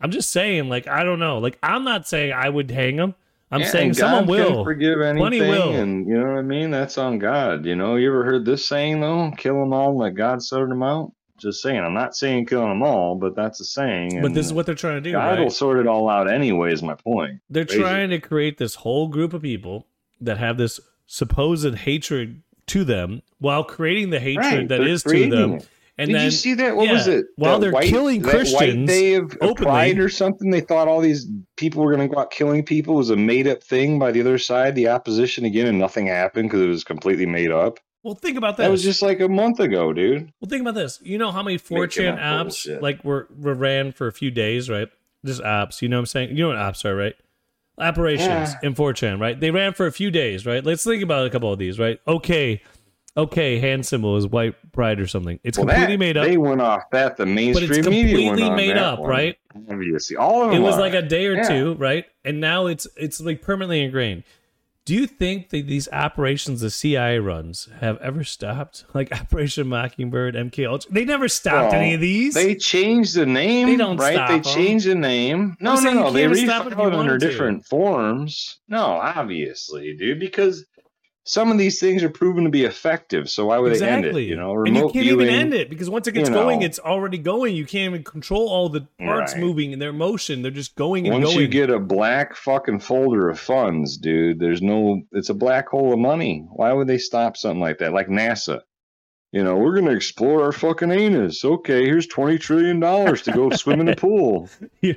I'm 0.00 0.10
just 0.10 0.30
saying, 0.30 0.68
like, 0.68 0.88
I 0.88 1.04
don't 1.04 1.20
know. 1.20 1.38
Like, 1.38 1.58
I'm 1.62 1.84
not 1.84 2.08
saying 2.08 2.32
I 2.32 2.48
would 2.48 2.72
hang 2.72 2.96
him. 2.96 3.14
I'm 3.50 3.60
Yeah, 3.60 3.68
saying 3.70 3.94
someone 3.94 4.26
God 4.26 4.28
will. 4.28 4.64
forgive 4.64 5.00
anything, 5.00 5.18
Plenty 5.20 5.40
will. 5.40 5.74
and 5.74 6.06
you 6.06 6.14
know 6.18 6.26
what 6.32 6.38
I 6.38 6.42
mean. 6.42 6.70
That's 6.70 6.98
on 6.98 7.18
God. 7.18 7.64
You 7.64 7.76
know, 7.76 7.96
you 7.96 8.08
ever 8.08 8.24
heard 8.24 8.44
this 8.44 8.66
saying 8.66 9.00
though? 9.00 9.32
Kill 9.36 9.58
them 9.60 9.72
all, 9.72 9.96
let 9.96 10.14
God 10.14 10.42
sort 10.42 10.68
them 10.68 10.82
out. 10.82 11.12
Just 11.38 11.62
saying. 11.62 11.78
I'm 11.78 11.94
not 11.94 12.16
saying 12.16 12.46
killing 12.46 12.68
them 12.68 12.82
all, 12.82 13.14
but 13.14 13.36
that's 13.36 13.60
a 13.60 13.64
saying. 13.64 14.20
But 14.22 14.34
this 14.34 14.44
is 14.44 14.52
what 14.52 14.66
they're 14.66 14.74
trying 14.74 14.96
to 14.96 15.00
do. 15.00 15.12
God 15.12 15.24
right? 15.24 15.38
will 15.40 15.50
sort 15.50 15.78
it 15.78 15.86
all 15.86 16.08
out 16.10 16.28
anyway. 16.28 16.72
Is 16.72 16.82
my 16.82 16.94
point. 16.94 17.40
They're 17.48 17.64
Crazy. 17.64 17.80
trying 17.80 18.10
to 18.10 18.18
create 18.18 18.58
this 18.58 18.74
whole 18.74 19.06
group 19.08 19.32
of 19.32 19.42
people 19.42 19.86
that 20.20 20.38
have 20.38 20.56
this 20.58 20.80
supposed 21.06 21.74
hatred 21.76 22.42
to 22.66 22.84
them 22.84 23.22
while 23.38 23.62
creating 23.64 24.10
the 24.10 24.18
hatred 24.20 24.44
Right, 24.44 24.68
that 24.68 24.80
is 24.82 25.02
to 25.04 25.30
them. 25.30 25.54
it. 25.54 25.68
And 26.00 26.08
Did 26.08 26.16
then 26.16 26.24
you 26.26 26.30
see 26.30 26.54
that? 26.54 26.76
What 26.76 26.86
yeah, 26.86 26.92
was 26.92 27.06
it? 27.08 27.26
while 27.36 27.58
That 27.58 27.60
they're 27.66 27.72
white- 27.72 27.88
killing 27.88 28.22
Christians 28.22 28.88
of 28.90 29.36
openly. 29.40 29.54
Pride 29.64 29.98
or 29.98 30.08
something. 30.08 30.50
They 30.50 30.60
thought 30.60 30.86
all 30.86 31.00
these 31.00 31.26
people 31.56 31.82
were 31.82 31.92
going 31.94 32.08
to 32.08 32.14
go 32.14 32.20
out 32.20 32.30
killing 32.30 32.64
people. 32.64 32.94
Was 32.94 33.10
a 33.10 33.16
made 33.16 33.48
up 33.48 33.62
thing 33.64 33.98
by 33.98 34.12
the 34.12 34.20
other 34.20 34.38
side, 34.38 34.76
the 34.76 34.86
opposition 34.88 35.44
again, 35.44 35.66
and 35.66 35.78
nothing 35.78 36.06
happened 36.06 36.48
because 36.50 36.62
it 36.62 36.68
was 36.68 36.84
completely 36.84 37.26
made 37.26 37.50
up. 37.50 37.80
well, 38.04 38.14
think 38.14 38.38
about 38.38 38.56
that. 38.58 38.64
That 38.64 38.70
was 38.70 38.84
just 38.84 39.02
like 39.02 39.18
a 39.20 39.28
month 39.28 39.58
ago, 39.58 39.92
dude. 39.92 40.32
Well, 40.40 40.48
think 40.48 40.60
about 40.62 40.76
this. 40.76 41.00
You 41.02 41.18
know 41.18 41.32
how 41.32 41.42
many 41.42 41.56
Making 41.56 41.76
4chan 41.78 42.12
up 42.12 42.46
apps 42.46 42.80
like 42.80 43.02
were, 43.04 43.26
were 43.36 43.54
ran 43.54 43.90
for 43.90 44.06
a 44.06 44.12
few 44.12 44.30
days, 44.30 44.70
right? 44.70 44.88
Just 45.24 45.42
apps. 45.42 45.82
You 45.82 45.88
know 45.88 45.96
what 45.96 46.02
I'm 46.02 46.06
saying? 46.06 46.28
You 46.36 46.44
know 46.44 46.48
what 46.50 46.58
apps 46.58 46.84
are, 46.84 46.94
right? 46.94 47.14
Operations 47.76 48.28
Yeah. 48.28 48.54
in 48.62 48.74
4chan, 48.74 49.20
right? 49.20 49.38
They 49.38 49.50
ran 49.50 49.72
for 49.72 49.86
a 49.86 49.92
few 49.92 50.10
days, 50.10 50.44
right? 50.46 50.64
Let's 50.64 50.84
think 50.84 51.02
about 51.02 51.26
a 51.26 51.30
couple 51.30 51.52
of 51.52 51.58
these, 51.58 51.78
right? 51.78 52.00
Okay, 52.08 52.62
okay, 53.16 53.58
hand 53.58 53.84
symbol 53.86 54.16
is 54.16 54.26
white 54.26 54.54
pride 54.72 55.00
or 55.00 55.06
something. 55.06 55.40
It's 55.42 55.58
Well, 55.58 55.66
completely 55.66 55.94
that- 55.96 55.98
made 55.98 56.16
up. 56.16 56.26
They 56.26 56.36
went 56.36 56.60
off 56.60 56.82
that. 56.92 57.16
The 57.16 57.24
But 57.24 57.28
mainstream 57.32 57.70
it's 57.72 57.88
media 57.88 58.26
went 58.28 58.38
completely 58.38 58.56
made 58.56 58.76
up, 58.76 59.00
one. 59.00 59.10
right? 59.10 59.36
Obviously, 59.70 60.16
all 60.16 60.44
of 60.44 60.50
them. 60.50 60.60
it 60.60 60.64
was 60.64 60.76
are. 60.76 60.80
like 60.80 60.94
a 60.94 61.02
day 61.02 61.26
or 61.26 61.34
Yeah. 61.36 61.48
two, 61.48 61.74
right? 61.74 62.04
And 62.24 62.40
now 62.40 62.66
it's 62.66 62.86
it's 62.96 63.20
like 63.20 63.42
permanently 63.42 63.82
ingrained. 63.82 64.22
Do 64.84 64.94
you 64.94 65.06
think 65.06 65.50
that 65.50 65.66
these 65.66 65.86
operations 65.92 66.62
the 66.62 66.70
CIA 66.70 67.18
runs 67.18 67.68
have 67.80 67.98
ever 68.00 68.24
stopped? 68.24 68.84
Like 68.94 69.12
Operation 69.12 69.68
Mockingbird, 69.68 70.34
MK 70.34 70.66
Ultra, 70.66 70.90
they 70.90 71.04
never 71.04 71.28
stopped 71.28 71.72
Well, 71.72 71.80
any 71.82 71.92
of 71.94 72.00
these. 72.00 72.32
They 72.32 72.54
changed 72.54 73.14
the 73.14 73.26
name, 73.26 73.66
They 73.66 73.76
don't 73.76 73.98
right? 73.98 74.14
stop 74.14 74.28
they 74.28 74.34
'em. 74.36 74.42
changed 74.42 74.86
the 74.86 74.94
name. 74.94 75.56
No, 75.60 75.74
no, 75.74 75.92
no. 75.92 76.10
They 76.10 76.22
can't 76.22 76.36
stop 76.38 76.66
it 76.66 76.72
if 76.72 76.78
you 76.78 76.84
refiled 76.84 76.94
under 76.98 77.18
to. 77.18 77.26
different 77.28 77.66
forms. 77.66 78.60
No, 78.68 78.82
obviously, 78.82 79.94
dude, 79.94 80.20
because 80.20 80.64
some 81.28 81.52
of 81.52 81.58
these 81.58 81.78
things 81.78 82.02
are 82.02 82.08
proven 82.08 82.44
to 82.44 82.50
be 82.50 82.64
effective. 82.64 83.28
So 83.28 83.44
why 83.46 83.58
would 83.58 83.74
they 83.74 83.86
end 83.86 84.06
it? 84.06 84.16
You 84.16 84.34
know, 84.34 84.64
and 84.64 84.74
you 84.74 84.82
can't 84.84 84.92
viewing. 84.94 85.26
even 85.26 85.28
end 85.34 85.52
it 85.52 85.68
because 85.68 85.90
once 85.90 86.08
it 86.08 86.12
gets 86.12 86.30
you 86.30 86.34
going, 86.34 86.62
it's 86.62 86.78
already 86.78 87.18
going. 87.18 87.54
You 87.54 87.66
can't 87.66 87.92
even 87.92 88.02
control 88.02 88.48
all 88.48 88.70
the 88.70 88.86
parts 88.98 89.34
Right. 89.34 89.40
moving 89.42 89.74
and 89.74 89.82
their 89.82 89.92
motion. 89.92 90.40
They're 90.40 90.50
just 90.50 90.74
going 90.74 91.06
and 91.06 91.12
Once 91.14 91.26
going. 91.26 91.40
you 91.40 91.46
get 91.48 91.68
a 91.68 91.78
black 91.78 92.34
fucking 92.34 92.80
folder 92.80 93.28
of 93.28 93.38
funds, 93.38 93.98
dude, 93.98 94.38
there's 94.40 94.62
no. 94.62 95.02
It's 95.12 95.28
a 95.28 95.34
black 95.34 95.68
hole 95.68 95.92
of 95.92 95.98
money. 95.98 96.46
Why 96.50 96.72
would 96.72 96.86
they 96.86 96.98
stop 96.98 97.36
something 97.36 97.60
like 97.60 97.78
that? 97.78 97.92
Like 97.92 98.08
NASA. 98.08 98.62
You 99.30 99.44
know, 99.44 99.56
we're 99.58 99.74
gonna 99.78 99.90
explore 99.92 100.42
our 100.42 100.52
fucking 100.52 100.90
anus. 100.90 101.44
Okay, 101.44 101.84
here's 101.84 102.06
twenty 102.06 102.38
trillion 102.38 102.80
dollars 102.80 103.20
to 103.22 103.32
go 103.32 103.50
swim 103.56 103.80
in 103.80 103.84
the 103.86 103.94
pool, 103.94 104.48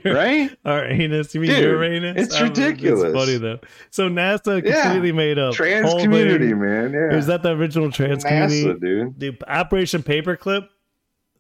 right? 0.06 0.50
Our 0.64 0.86
anus. 0.86 1.36
You 1.36 1.42
mean 1.42 1.50
Dude, 1.50 1.60
your 1.64 1.84
anus? 1.84 2.28
it's 2.28 2.40
Oh, 2.40 2.44
ridiculous. 2.46 3.14
funny 3.14 3.38
though. 3.38 3.60
So 3.90 4.08
NASA 4.08 4.64
Yeah. 4.66 4.84
completely 4.84 5.12
made 5.12 5.38
up. 5.38 5.54
Trans 5.54 5.94
community, 5.96 6.54
man. 6.54 6.94
Yeah, 6.94 7.14
Was 7.14 7.28
that 7.28 7.44
the 7.44 7.52
original 7.52 7.92
trans 7.92 8.24
NASA, 8.24 8.48
community? 8.48 8.80
dude. 8.80 9.20
The 9.20 9.38
Operation 9.52 10.02
Paperclip 10.02 10.68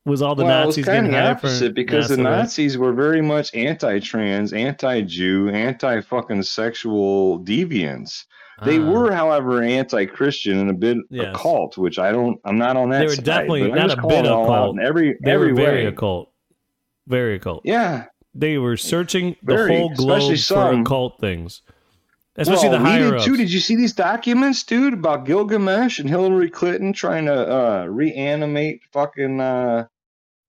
was 0.03 0.21
all 0.21 0.35
the 0.35 0.43
well, 0.43 0.65
Nazis 0.65 0.79
it 0.79 0.81
was 0.81 0.85
kind 0.95 1.05
of 1.05 1.11
getting 1.11 1.23
the 1.25 1.33
high 1.33 1.39
for 1.39 1.47
opposite 1.47 1.73
because 1.75 2.09
the 2.09 2.15
NASA, 2.17 2.25
right? 2.25 2.37
Nazis 2.39 2.77
were 2.77 2.91
very 2.91 3.21
much 3.21 3.55
anti-trans, 3.55 4.51
anti-Jew, 4.51 5.47
anti-fucking 5.49 6.41
sexual 6.43 7.39
deviants. 7.39 8.25
They 8.63 8.77
Ah. 8.79 8.89
were, 8.91 9.11
however, 9.11 9.61
anti-Christian 9.63 10.59
and 10.59 10.69
a 10.69 10.73
bit 10.73 10.97
Yes. 11.09 11.27
occult, 11.35 11.77
which 11.77 11.97
I 11.99 12.11
don't. 12.11 12.39
I'm 12.45 12.57
not 12.57 12.77
on 12.77 12.89
that. 12.89 12.99
They 12.99 13.05
were 13.05 13.15
side, 13.15 13.23
definitely 13.25 13.71
not 13.71 13.97
a 13.97 14.07
bit 14.07 14.25
it 14.25 14.31
all 14.31 14.51
out 14.51 14.69
occult. 14.69 14.79
Every 14.79 15.17
They 15.23 15.31
every 15.31 15.51
were 15.53 15.55
very 15.57 15.81
way. 15.83 15.85
occult. 15.87 16.29
Very 17.07 17.35
occult. 17.35 17.61
Yeah, 17.65 18.05
They 18.33 18.57
were 18.57 18.77
searching 18.77 19.35
the 19.43 19.67
whole 19.67 19.89
globe 19.89 20.37
for 20.37 20.71
occult 20.73 21.19
things. 21.19 21.61
Especially 22.37 22.69
well, 22.69 22.79
the 22.79 22.85
higher 22.85 23.15
ups. 23.15 23.25
too. 23.25 23.35
Did 23.35 23.51
you 23.51 23.59
see 23.59 23.75
these 23.75 23.91
documents, 23.91 24.63
dude, 24.63 24.93
about 24.93 25.25
Gilgamesh 25.25 25.99
and 25.99 26.07
Hillary 26.07 26.49
Clinton 26.49 26.93
trying 26.93 27.25
to 27.25 27.33
uh, 27.33 27.85
reanimate 27.89 28.79
fucking 28.93 29.41
uh, 29.41 29.87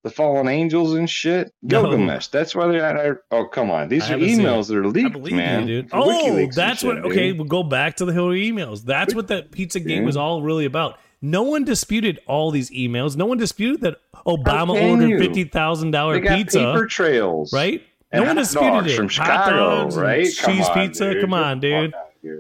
the 0.03 0.11
fallen 0.11 0.49
angels 0.49 0.95
and 0.95 1.09
shit? 1.09 1.53
No. 1.63 1.83
Gilgamesh. 1.83 2.29
That's 2.29 2.55
why 2.55 2.67
they're. 2.67 2.85
At, 2.85 3.19
oh, 3.31 3.47
come 3.47 3.71
on. 3.71 3.89
These 3.89 4.11
I 4.11 4.15
are 4.15 4.19
emails 4.19 4.69
that 4.69 4.77
are 4.77 4.87
leaked, 4.87 5.19
man. 5.33 5.69
you, 5.69 5.83
dude. 5.83 5.91
Oh, 5.93 6.09
WikiLeaks 6.09 6.55
that's 6.55 6.83
what. 6.83 6.97
shit, 6.97 7.05
Okay, 7.07 7.29
dude. 7.29 7.39
we'll 7.39 7.49
go 7.49 7.63
back 7.63 7.97
to 7.97 8.05
the 8.05 8.13
Hillary 8.13 8.51
emails. 8.51 8.85
That's 8.85 9.15
what 9.15 9.29
that 9.29 9.51
Pizzagate 9.53 9.99
Yeah. 9.99 10.03
was 10.03 10.17
all 10.17 10.43
really 10.43 10.65
about. 10.65 10.99
No 11.21 11.43
one 11.43 11.65
disputed 11.65 12.19
all 12.27 12.51
these 12.51 12.71
emails. 12.73 13.17
No 13.17 13.27
one 13.27 13.39
disputed 13.39 13.81
that 13.83 13.97
Obama 14.27 14.71
ordered 14.91 15.09
you? 15.09 15.19
fifty 15.19 15.45
thousand 15.45 15.93
dollar 15.93 16.21
pizza, 16.21 16.59
paper 16.59 16.87
trails, 16.87 17.53
right? 17.53 17.81
No 18.13 18.25
one 18.25 18.37
disputed 18.37 18.89
it. 18.89 18.97
from 18.97 19.09
Chicago, 19.09 19.87
right? 19.99 20.25
Cheese 20.25 20.69
on, 20.69 20.75
pizza. 20.75 21.13
dude. 21.15 21.23
Come 21.23 21.33
on, 21.33 21.61
Get 21.61 21.69
the 21.69 21.75
fuck 21.75 21.83
dude. 21.93 21.95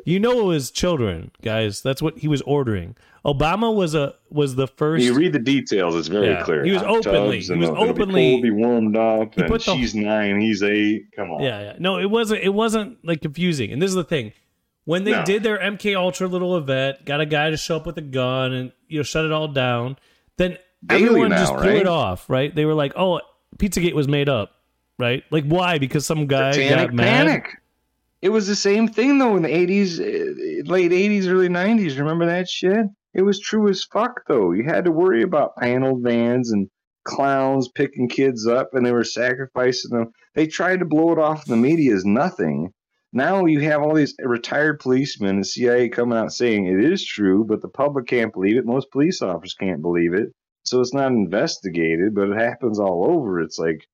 You 0.04 0.20
know 0.20 0.40
it 0.40 0.44
was 0.44 0.70
children, 0.70 1.30
guys. 1.42 1.82
That's 1.82 2.00
what 2.00 2.18
he 2.18 2.28
was 2.28 2.40
ordering. 2.42 2.94
Obama 3.24 3.74
was 3.74 3.94
a 3.94 4.14
was 4.30 4.54
the 4.56 4.66
first. 4.66 5.04
You 5.04 5.14
read 5.14 5.32
the 5.32 5.38
details; 5.38 5.94
it's 5.96 6.08
very 6.08 6.28
Yeah, 6.28 6.42
clear. 6.42 6.64
he 6.64 6.72
was 6.72 6.82
Hot 6.82 7.06
openly- 7.06 7.40
he 7.40 7.52
was 7.52 7.70
be 7.70 7.76
openly- 7.76 8.30
cold, 8.32 8.42
be 8.42 8.50
warmed 8.50 8.96
up, 8.96 9.34
He 9.34 9.42
and 9.42 9.52
the- 9.52 9.58
she's 9.58 9.94
nine, 9.94 10.40
he's 10.40 10.62
eight. 10.62 11.06
Come 11.16 11.30
on, 11.30 11.42
Yeah, 11.42 11.60
yeah. 11.60 11.72
No, 11.78 11.98
it 11.98 12.10
wasn't. 12.10 12.42
It 12.42 12.54
wasn't 12.54 12.98
like 13.04 13.20
confusing. 13.22 13.70
And 13.72 13.80
this 13.82 13.88
is 13.90 13.94
the 13.96 14.04
thing: 14.04 14.32
when 14.84 15.04
they 15.04 15.12
No. 15.12 15.24
did 15.24 15.42
their 15.42 15.58
MK 15.60 15.94
Ultra 15.96 16.26
little 16.28 16.56
event, 16.56 17.04
got 17.04 17.20
a 17.20 17.26
guy 17.26 17.50
to 17.50 17.56
show 17.56 17.76
up 17.76 17.86
with 17.86 17.96
a 17.98 18.02
gun 18.02 18.52
and 18.52 18.72
you 18.88 18.98
know 18.98 19.02
shut 19.04 19.24
it 19.24 19.32
all 19.32 19.48
down. 19.48 19.96
Then 20.36 20.58
Daily 20.84 21.04
everyone 21.04 21.28
now, 21.30 21.38
just 21.38 21.52
blew 21.54 21.62
right? 21.62 21.76
it 21.76 21.86
off, 21.86 22.28
right? 22.28 22.54
They 22.54 22.64
were 22.64 22.74
like, 22.74 22.92
"Oh, 22.96 23.20
Pizzagate 23.58 23.94
was 23.94 24.08
made 24.08 24.28
up." 24.28 24.52
Right? 24.98 25.24
Like 25.30 25.44
why? 25.44 25.78
Because 25.78 26.06
some 26.06 26.26
guy 26.26 26.52
Satanic 26.52 26.88
got 26.88 26.94
mad. 26.94 27.26
panic. 27.26 27.48
It 28.22 28.30
was 28.30 28.46
the 28.46 28.54
same 28.54 28.86
thing 28.86 29.18
though 29.18 29.36
in 29.36 29.42
the 29.42 29.54
eighties, 29.54 29.98
eh, 29.98 30.62
late 30.64 30.92
eighties, 30.92 31.26
early 31.26 31.48
nineties. 31.48 31.98
Remember 31.98 32.26
that 32.26 32.48
shit? 32.48 32.86
It 33.14 33.22
was 33.22 33.40
true 33.40 33.68
as 33.68 33.84
fuck 33.84 34.22
though. 34.28 34.52
You 34.52 34.64
had 34.64 34.84
to 34.84 34.92
worry 34.92 35.22
about 35.22 35.56
paneled 35.56 36.02
vans 36.02 36.52
and 36.52 36.68
clowns 37.04 37.68
picking 37.68 38.08
kids 38.08 38.46
up, 38.46 38.70
and 38.74 38.86
they 38.86 38.92
were 38.92 39.04
sacrificing 39.04 39.90
them. 39.90 40.12
They 40.34 40.46
tried 40.46 40.78
to 40.78 40.84
blow 40.86 41.12
it 41.12 41.18
off 41.18 41.46
in 41.46 41.50
the 41.50 41.56
media 41.56 41.94
as 41.94 42.04
nothing. 42.04 42.72
Now 43.12 43.44
you 43.44 43.60
have 43.60 43.82
all 43.82 43.94
these 43.94 44.14
retired 44.20 44.78
policemen 44.78 45.36
and 45.36 45.46
CIA 45.46 45.88
coming 45.88 46.16
out 46.16 46.32
saying 46.32 46.66
it 46.66 46.82
is 46.82 47.04
true, 47.04 47.44
but 47.44 47.60
the 47.60 47.68
public 47.68 48.06
can't 48.06 48.32
believe 48.32 48.56
it. 48.56 48.64
Most 48.64 48.90
police 48.92 49.20
officers 49.20 49.54
can't 49.54 49.82
believe 49.82 50.14
it. 50.14 50.32
So 50.64 50.80
it's 50.80 50.94
not 50.94 51.10
investigated, 51.12 52.14
but 52.14 52.30
it 52.30 52.38
happens 52.38 52.78
all 52.78 53.04
over. 53.10 53.40
It's 53.40 53.58
like, 53.58 53.84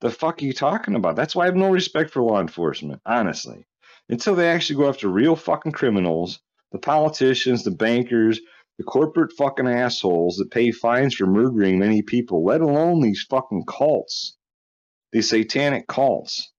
the 0.00 0.10
fuck 0.10 0.40
are 0.40 0.44
you 0.44 0.52
talking 0.52 0.94
about? 0.94 1.16
That's 1.16 1.34
why 1.34 1.44
I 1.44 1.46
have 1.46 1.56
no 1.56 1.70
respect 1.70 2.10
for 2.10 2.22
law 2.22 2.40
enforcement, 2.40 3.00
honestly. 3.06 3.64
Until 4.10 4.34
they 4.34 4.48
actually 4.48 4.76
go 4.76 4.88
after 4.88 5.08
real 5.08 5.36
fucking 5.36 5.70
criminals, 5.70 6.40
the 6.72 6.80
politicians, 6.80 7.62
the 7.62 7.70
bankers, 7.70 8.40
the 8.76 8.82
corporate 8.82 9.32
fucking 9.38 9.68
assholes 9.68 10.36
that 10.36 10.50
pay 10.50 10.72
fines 10.72 11.14
for 11.14 11.26
murdering 11.26 11.78
many 11.78 12.02
people, 12.02 12.44
let 12.44 12.60
alone 12.60 13.00
these 13.00 13.24
fucking 13.30 13.64
cults, 13.68 14.36
these 15.12 15.30
satanic 15.30 15.86
cults 15.86 16.52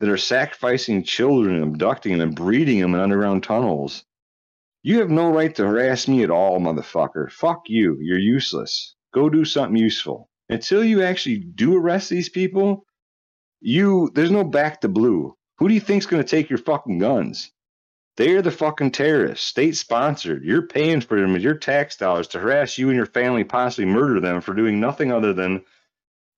that 0.00 0.10
are 0.10 0.18
sacrificing 0.18 1.02
children 1.02 1.56
and 1.56 1.74
abducting 1.74 2.18
them 2.18 2.28
and 2.28 2.36
breeding 2.36 2.80
them 2.80 2.94
in 2.94 3.00
underground 3.00 3.44
tunnels. 3.44 4.04
You 4.82 4.98
have 5.00 5.10
no 5.10 5.32
right 5.32 5.54
to 5.54 5.66
harass 5.66 6.06
me 6.06 6.22
at 6.22 6.30
all, 6.30 6.60
motherfucker. 6.60 7.30
Fuck 7.32 7.62
you. 7.66 7.96
You're 8.00 8.18
useless. 8.18 8.94
Go 9.14 9.30
do 9.30 9.46
something 9.46 9.76
useful. 9.76 10.28
Until 10.50 10.84
you 10.84 11.02
actually 11.02 11.38
do 11.38 11.76
arrest 11.76 12.10
these 12.10 12.28
people, 12.28 12.84
you 13.60 14.10
there's 14.14 14.30
no 14.30 14.44
back 14.44 14.82
to 14.82 14.88
blue. 14.88 15.34
Who 15.60 15.68
do 15.68 15.74
you 15.74 15.80
think's 15.80 16.06
going 16.06 16.22
to 16.22 16.28
take 16.28 16.48
your 16.48 16.58
fucking 16.58 16.98
guns? 16.98 17.52
They're 18.16 18.40
the 18.40 18.50
fucking 18.50 18.92
terrorists, 18.92 19.46
state 19.46 19.76
sponsored. 19.76 20.42
You're 20.42 20.66
paying 20.66 21.02
for 21.02 21.20
them 21.20 21.34
with 21.34 21.42
your 21.42 21.54
tax 21.54 21.96
dollars 21.96 22.28
to 22.28 22.38
harass 22.38 22.78
you 22.78 22.88
and 22.88 22.96
your 22.96 23.06
family, 23.06 23.44
possibly 23.44 23.84
murder 23.84 24.20
them 24.20 24.40
for 24.40 24.54
doing 24.54 24.80
nothing 24.80 25.12
other 25.12 25.34
than 25.34 25.62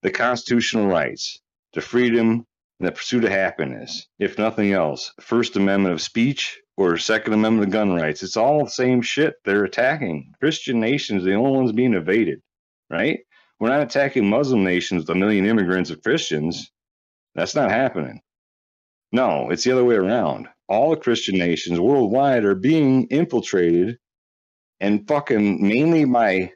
the 0.02 0.10
constitutional 0.10 0.88
rights, 0.88 1.40
to 1.72 1.80
freedom, 1.80 2.46
and 2.80 2.88
the 2.88 2.92
pursuit 2.92 3.24
of 3.24 3.30
happiness. 3.30 4.08
If 4.18 4.38
nothing 4.38 4.72
else, 4.72 5.12
First 5.20 5.54
Amendment 5.54 5.94
of 5.94 6.02
speech 6.02 6.60
or 6.76 6.98
Second 6.98 7.34
Amendment 7.34 7.68
of 7.68 7.72
gun 7.72 7.94
rights. 7.94 8.24
It's 8.24 8.36
all 8.36 8.64
the 8.64 8.70
same 8.70 9.02
shit 9.02 9.34
they're 9.44 9.64
attacking. 9.64 10.34
Christian 10.40 10.80
nations, 10.80 11.22
the 11.22 11.34
only 11.34 11.56
ones 11.58 11.70
being 11.70 11.94
evaded, 11.94 12.40
right? 12.90 13.20
We're 13.60 13.68
not 13.68 13.82
attacking 13.82 14.28
Muslim 14.28 14.64
nations 14.64 15.02
with 15.02 15.16
a 15.16 15.18
million 15.18 15.46
immigrants 15.46 15.90
of 15.90 16.02
Christians. 16.02 16.72
That's 17.36 17.54
not 17.54 17.70
happening. 17.70 18.20
No, 19.12 19.50
it's 19.50 19.64
the 19.64 19.72
other 19.72 19.84
way 19.84 19.96
around. 19.96 20.48
All 20.68 20.90
the 20.90 20.96
Christian 20.96 21.36
nations 21.36 21.78
worldwide 21.78 22.44
are 22.44 22.54
being 22.54 23.06
infiltrated 23.08 23.98
and 24.80 25.06
fucking 25.06 25.66
mainly 25.66 26.04
by 26.04 26.52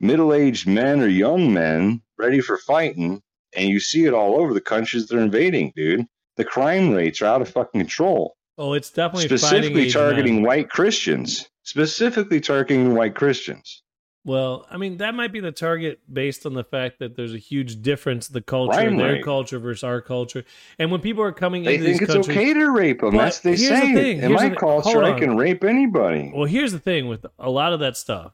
middle 0.00 0.34
aged 0.34 0.66
men 0.68 1.00
or 1.00 1.08
young 1.08 1.52
men 1.52 2.02
ready 2.18 2.40
for 2.40 2.58
fighting. 2.58 3.22
And 3.56 3.68
you 3.68 3.80
see 3.80 4.04
it 4.04 4.12
all 4.12 4.38
over 4.38 4.52
the 4.52 4.60
countries 4.60 5.06
they're 5.06 5.20
invading, 5.20 5.72
dude. 5.74 6.06
The 6.36 6.44
crime 6.44 6.90
rates 6.90 7.22
are 7.22 7.26
out 7.26 7.40
of 7.40 7.48
fucking 7.48 7.80
control. 7.80 8.36
Oh, 8.58 8.74
it's 8.74 8.90
definitely 8.90 9.26
Specifically 9.26 9.90
targeting 9.90 10.36
men. 10.36 10.44
white 10.44 10.68
Christians. 10.68 11.48
Specifically 11.62 12.40
targeting 12.40 12.94
white 12.94 13.14
Christians. 13.14 13.82
Well, 14.28 14.66
I 14.70 14.76
mean 14.76 14.98
that 14.98 15.14
might 15.14 15.32
be 15.32 15.40
the 15.40 15.52
target 15.52 16.00
based 16.12 16.44
on 16.44 16.52
the 16.52 16.62
fact 16.62 16.98
that 16.98 17.16
there's 17.16 17.32
a 17.34 17.38
huge 17.38 17.80
difference 17.80 18.28
the 18.28 18.42
culture, 18.42 18.94
their 18.94 19.22
culture 19.22 19.58
versus 19.58 19.82
our 19.82 20.02
culture, 20.02 20.44
and 20.78 20.90
when 20.92 21.00
people 21.00 21.22
are 21.24 21.32
coming 21.32 21.62
They 21.64 21.76
into 21.76 21.86
think 21.86 22.00
these 22.00 22.14
it's 22.14 22.28
okay 22.28 22.52
to 22.52 22.66
rape 22.70 23.00
them. 23.00 23.16
That's 23.16 23.40
they 23.40 23.56
here's 23.56 23.68
the 23.70 23.76
say. 23.76 23.94
thing, 23.94 24.18
In 24.22 24.32
my 24.32 24.50
the- 24.50 24.56
culture, 24.56 25.02
I 25.02 25.18
can 25.18 25.36
rape 25.36 25.64
anybody. 25.64 26.30
Well, 26.34 26.44
here's 26.44 26.72
the 26.72 26.78
thing 26.78 27.08
with 27.08 27.24
a 27.38 27.48
lot 27.50 27.72
of 27.72 27.80
that 27.80 27.96
stuff. 27.96 28.32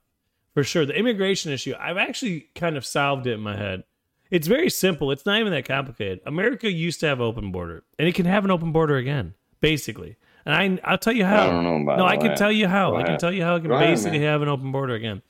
For 0.52 0.64
sure, 0.64 0.85
the 0.85 0.94
immigration 0.96 1.52
issue, 1.52 1.74
I've 1.80 1.96
actually 1.96 2.48
kind 2.54 2.76
of 2.76 2.85
solved 2.85 3.26
it 3.26 3.33
in 3.33 3.40
my 3.40 3.57
head. 3.57 3.85
It's 4.30 4.46
very 4.48 4.70
simple. 4.70 5.11
It's 5.12 5.26
not 5.26 5.38
even 5.40 5.52
that 5.52 5.64
complicated. 5.64 6.20
America 6.26 6.70
used 6.70 6.98
to 7.00 7.07
have 7.07 7.20
open 7.20 7.52
border, 7.52 7.85
and 7.98 8.09
it 8.09 8.14
can 8.16 8.26
have 8.26 8.44
an 8.44 8.50
open 8.50 8.72
border 8.72 8.96
again, 8.96 9.35
basically. 9.61 10.16
And 10.46 10.54
I, 10.85 10.90
I'll 10.90 10.98
tell 10.98 11.12
you 11.12 11.24
how. 11.24 11.44
I 11.44 11.50
don't 11.50 11.64
know 11.64 11.76
about 11.83 11.98
no, 11.98 12.04
I 12.07 12.16
can 12.16 12.28
that. 12.28 12.37
tell 12.37 12.50
you 12.52 12.66
how. 12.68 12.90
Go 12.90 12.96
I 12.96 13.00
can 13.00 13.09
ahead. 13.11 13.20
tell 13.20 13.33
you 13.33 13.42
how 13.44 13.57
it 13.57 13.61
can 13.61 13.70
Go 13.70 13.78
basically 13.78 14.20
have 14.20 14.42
an 14.42 14.48
open 14.48 14.72
border 14.72 14.94
again. 14.94 15.22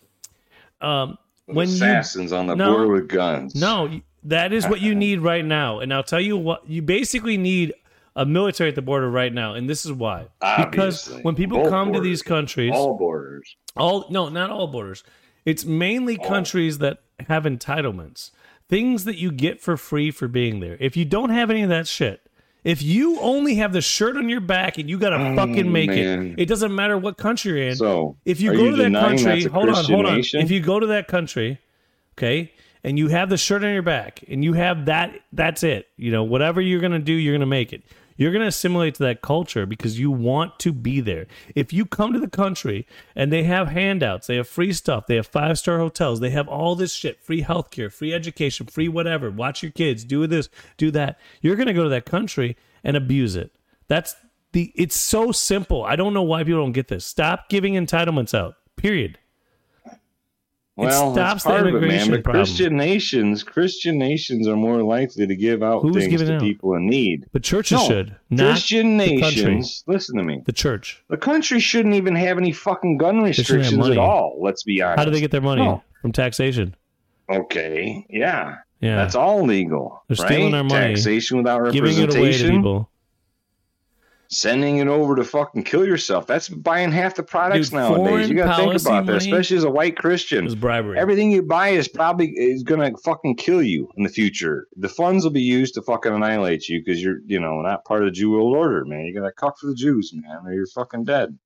Um, 0.80 1.18
when 1.46 1.68
you 1.68 1.74
assassins 1.74 2.32
on 2.32 2.46
the 2.46 2.54
No. 2.56 2.72
border 2.72 2.88
with 2.92 3.08
guns. 3.08 3.54
no, 3.54 4.00
that 4.24 4.52
is 4.52 4.66
what 4.66 4.80
you 4.80 4.94
need 5.06 5.20
right 5.20 5.44
now. 5.44 5.80
And 5.80 5.92
I'll 5.92 6.02
tell 6.02 6.20
you 6.20 6.36
what, 6.36 6.68
you 6.68 6.80
basically 6.82 7.36
need 7.36 7.74
a 8.16 8.24
military 8.24 8.70
at 8.70 8.76
the 8.76 8.82
border 8.82 9.10
right 9.10 9.32
now. 9.32 9.54
And 9.54 9.68
this 9.68 9.84
is 9.84 9.92
why. 9.92 10.26
Because 10.58 11.08
when 11.22 11.34
people 11.34 11.58
Both 11.62 11.70
come 11.70 11.92
to 11.92 12.00
these 12.00 12.22
countries, 12.22 12.72
all 12.74 12.96
borders. 12.96 13.56
all 13.76 14.06
no, 14.10 14.28
not 14.28 14.50
all 14.50 14.66
borders. 14.68 15.02
It's 15.44 15.64
mainly 15.64 16.16
All. 16.16 16.26
countries 16.28 16.78
that 16.78 17.00
have 17.28 17.44
entitlements. 17.44 18.30
Things 18.68 19.04
that 19.04 19.16
you 19.18 19.30
get 19.30 19.60
for 19.60 19.76
free 19.76 20.10
for 20.10 20.26
being 20.28 20.60
there. 20.60 20.78
If 20.80 20.96
you 20.96 21.04
don't 21.04 21.28
have 21.30 21.50
any 21.50 21.62
of 21.62 21.68
that 21.68 21.86
shit, 21.86 22.23
if 22.64 22.82
you 22.82 23.20
only 23.20 23.56
have 23.56 23.72
the 23.72 23.80
shirt 23.82 24.16
on 24.16 24.28
your 24.28 24.40
back 24.40 24.78
and 24.78 24.88
you 24.88 24.98
got 24.98 25.10
to 25.10 25.16
Oh, 25.16 25.36
fucking 25.36 25.70
make 25.70 25.90
man. 25.90 26.32
it, 26.32 26.42
it 26.42 26.46
doesn't 26.46 26.74
matter 26.74 26.96
what 26.98 27.16
country 27.18 27.52
you're 27.52 27.68
in. 27.68 27.76
So 27.76 28.16
if 28.24 28.40
you 28.40 28.52
go 28.56 28.70
to 28.70 28.76
that 28.76 28.92
country, 28.92 29.44
hold 29.44 29.68
on, 29.68 29.84
hold 29.84 30.06
on. 30.06 30.16
nation? 30.16 30.40
If 30.40 30.50
you 30.50 30.60
go 30.60 30.80
to 30.80 30.86
that 30.88 31.06
country, 31.06 31.60
okay, 32.18 32.52
and 32.82 32.98
you 32.98 33.08
have 33.08 33.28
the 33.30 33.36
shirt 33.36 33.62
on 33.64 33.72
your 33.72 33.82
back 33.82 34.24
and 34.28 34.42
you 34.42 34.54
have 34.54 34.86
that, 34.86 35.14
that's 35.32 35.62
it. 35.62 35.88
You 35.96 36.10
know, 36.10 36.24
whatever 36.24 36.60
you're 36.60 36.80
gonna 36.80 36.98
do, 36.98 37.12
you're 37.12 37.34
gonna 37.34 37.46
make 37.46 37.72
it. 37.72 37.82
You're 38.16 38.32
gonna 38.32 38.46
assimilate 38.46 38.94
to 38.96 39.02
that 39.04 39.22
culture 39.22 39.66
because 39.66 39.98
you 39.98 40.10
want 40.10 40.58
to 40.60 40.72
be 40.72 41.00
there. 41.00 41.26
If 41.54 41.72
you 41.72 41.84
come 41.84 42.12
to 42.12 42.18
the 42.18 42.28
country 42.28 42.86
and 43.16 43.32
they 43.32 43.42
have 43.44 43.68
handouts, 43.68 44.26
they 44.26 44.36
have 44.36 44.48
free 44.48 44.72
stuff, 44.72 45.06
they 45.06 45.16
have 45.16 45.26
five 45.26 45.58
star 45.58 45.78
hotels, 45.78 46.20
they 46.20 46.30
have 46.30 46.48
all 46.48 46.74
this 46.74 46.92
shit, 46.92 47.22
free 47.22 47.42
healthcare, 47.42 47.92
free 47.92 48.14
education, 48.14 48.66
free 48.66 48.88
whatever. 48.88 49.30
Watch 49.30 49.62
your 49.62 49.72
kids, 49.72 50.04
do 50.04 50.26
this, 50.26 50.48
do 50.76 50.90
that. 50.92 51.18
You're 51.40 51.56
gonna 51.56 51.72
go 51.72 51.84
to 51.84 51.90
that 51.90 52.06
country 52.06 52.56
and 52.82 52.96
abuse 52.96 53.36
it. 53.36 53.52
That's 53.88 54.14
the. 54.52 54.72
It's 54.74 54.96
so 54.96 55.32
simple. 55.32 55.84
I 55.84 55.96
don't 55.96 56.14
know 56.14 56.22
why 56.22 56.44
people 56.44 56.62
don't 56.62 56.72
get 56.72 56.88
this. 56.88 57.04
Stop 57.04 57.48
giving 57.48 57.74
entitlements 57.74 58.32
out. 58.32 58.56
Period. 58.76 59.18
Well, 60.76 61.12
stops 61.14 61.44
that's 61.44 61.62
the 61.62 61.68
of 61.76 61.82
it, 61.82 61.86
man. 61.86 62.10
But 62.10 62.24
problem. 62.24 62.44
Christian 62.44 62.76
nations, 62.76 63.44
Christian 63.44 63.96
nations 63.96 64.48
are 64.48 64.56
more 64.56 64.82
likely 64.82 65.24
to 65.26 65.36
give 65.36 65.62
out 65.62 65.82
Who's 65.82 65.94
things 65.94 66.20
to 66.20 66.34
out? 66.34 66.40
people 66.40 66.74
in 66.74 66.86
need. 66.88 67.26
But 67.32 67.44
churches 67.44 67.78
No, 67.78 67.86
should 67.88 68.16
not 68.30 68.50
Christian 68.52 68.96
nations, 68.96 69.84
listen 69.86 70.16
to 70.16 70.24
me. 70.24 70.42
the 70.44 70.52
church. 70.52 71.02
The 71.08 71.16
country 71.16 71.60
shouldn't 71.60 71.94
even 71.94 72.16
have 72.16 72.38
any 72.38 72.50
fucking 72.50 72.98
gun 72.98 73.22
restrictions 73.22 73.88
at 73.88 73.98
all. 73.98 74.36
Let's 74.40 74.64
be 74.64 74.82
honest. 74.82 74.98
How 74.98 75.04
do 75.04 75.12
they 75.12 75.20
get 75.20 75.30
their 75.30 75.40
money 75.40 75.62
No. 75.62 75.82
from 76.02 76.10
taxation? 76.10 76.74
Okay, 77.30 78.04
yeah, 78.10 78.56
Yeah, 78.80 78.96
that's 78.96 79.14
all 79.14 79.44
legal. 79.44 80.02
They're 80.08 80.16
right? 80.22 80.32
stealing 80.32 80.54
our 80.54 80.64
money, 80.64 80.94
Taxation 80.94 81.36
without 81.38 81.62
representation. 81.62 82.06
giving 82.06 82.16
it 82.16 82.18
away 82.18 82.38
to 82.38 82.50
people. 82.50 82.90
Sending 84.34 84.78
it 84.78 84.88
over 84.88 85.14
to 85.14 85.22
fucking 85.22 85.62
kill 85.62 85.86
yourself. 85.86 86.26
That's 86.26 86.48
buying 86.48 86.90
half 86.90 87.14
the 87.14 87.22
products 87.22 87.68
Dude, 87.68 87.78
nowadays. 87.78 88.28
You 88.28 88.34
got 88.34 88.56
to 88.56 88.62
think 88.62 88.80
about 88.80 89.06
that, 89.06 89.16
especially 89.16 89.56
as 89.56 89.64
a 89.64 89.70
white 89.70 89.96
Christian. 89.96 90.44
was 90.44 90.56
bribery. 90.56 90.98
Everything 90.98 91.30
you 91.30 91.42
buy 91.42 91.68
is 91.68 91.86
probably 91.86 92.30
is 92.30 92.64
gonna 92.64 92.90
fucking 93.04 93.36
kill 93.36 93.62
you 93.62 93.88
in 93.96 94.02
the 94.02 94.08
future. 94.08 94.66
The 94.76 94.88
funds 94.88 95.22
will 95.22 95.30
be 95.30 95.40
used 95.42 95.74
to 95.74 95.82
fucking 95.82 96.12
annihilate 96.12 96.68
you 96.68 96.82
because 96.84 97.00
you're, 97.00 97.18
you 97.26 97.38
know, 97.38 97.60
not 97.60 97.84
part 97.84 98.02
of 98.02 98.06
the 98.06 98.10
Jew 98.10 98.32
world 98.32 98.56
order, 98.56 98.84
man. 98.84 99.04
You 99.04 99.14
gotta 99.14 99.32
cuck 99.32 99.58
for 99.58 99.68
the 99.68 99.74
Jews, 99.74 100.12
man, 100.12 100.40
or 100.44 100.52
you're 100.52 100.66
fucking 100.66 101.04
dead. 101.04 101.38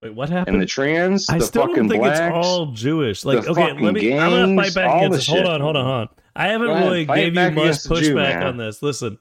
Wait, 0.00 0.14
what 0.14 0.28
happened? 0.28 0.54
And 0.54 0.62
the 0.62 0.66
trans, 0.66 1.28
I 1.28 1.38
the 1.38 1.44
still 1.44 1.62
fucking 1.62 1.74
don't 1.74 1.88
think 1.88 2.02
blacks, 2.04 2.20
it's 2.20 2.46
all 2.46 2.70
Jewish. 2.72 3.24
Like, 3.24 3.48
okay, 3.48 3.72
let 3.72 3.94
me. 3.94 4.16
I'm 4.16 4.30
gonna 4.30 4.62
fight 4.62 4.74
back 4.74 4.96
against 4.96 5.18
this. 5.18 5.26
Hold 5.26 5.46
on, 5.46 5.60
hold 5.60 5.76
on, 5.76 5.84
hold 5.84 6.00
on. 6.00 6.08
I 6.36 6.48
haven't 6.48 6.70
ahead, 6.70 6.84
really 6.84 7.04
gave 7.04 7.34
you 7.34 7.50
much 7.50 7.82
the 7.82 8.00
Jew, 8.00 8.14
pushback 8.14 8.44
on 8.44 8.58
this. 8.58 8.80
Listen, 8.80 9.18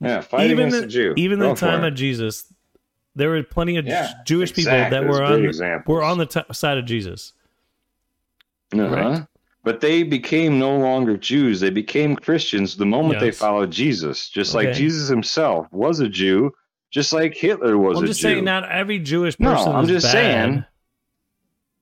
yeah, 0.00 0.20
fight 0.20 0.50
even 0.50 0.68
against 0.68 0.80
the, 0.82 0.86
Jew. 0.88 1.14
even 1.16 1.38
Go 1.38 1.54
the 1.54 1.60
time 1.60 1.84
it. 1.84 1.88
of 1.88 1.94
Jesus, 1.94 2.52
there 3.14 3.30
were 3.30 3.42
plenty 3.42 3.76
of 3.76 3.86
Yeah, 3.86 4.12
Jewish 4.26 4.52
people 4.54 4.72
that 4.72 5.04
were 5.04 5.22
on 5.22 5.42
the, 5.42 5.82
were 5.86 6.02
on 6.02 6.18
the 6.18 6.26
t- 6.26 6.40
side 6.52 6.78
of 6.78 6.84
Jesus. 6.86 7.32
Uh-huh. 8.72 8.88
Right. 8.88 9.26
But 9.62 9.80
they 9.80 10.02
became 10.04 10.58
no 10.58 10.76
longer 10.78 11.16
Jews. 11.18 11.60
They 11.60 11.70
became 11.70 12.16
Christians 12.16 12.76
the 12.76 12.86
moment 12.86 13.20
they 13.20 13.30
followed 13.30 13.70
Jesus. 13.70 14.28
Just 14.30 14.54
like 14.54 14.72
Jesus 14.72 15.08
himself 15.08 15.66
was 15.70 16.00
a 16.00 16.08
Jew, 16.08 16.50
just 16.90 17.12
like 17.12 17.34
Hitler 17.36 17.76
was 17.76 17.98
a 17.98 18.00
Jew. 18.00 18.00
I'm 18.00 18.06
just 18.06 18.20
Jew. 18.20 18.28
saying, 18.28 18.44
not 18.44 18.66
every 18.70 18.98
Jewish 18.98 19.38
No, 19.38 19.52
person. 19.54 19.72
I'm 19.72 19.84
is 19.84 19.90
just 19.90 20.06
bad. 20.06 20.12
saying. 20.12 20.64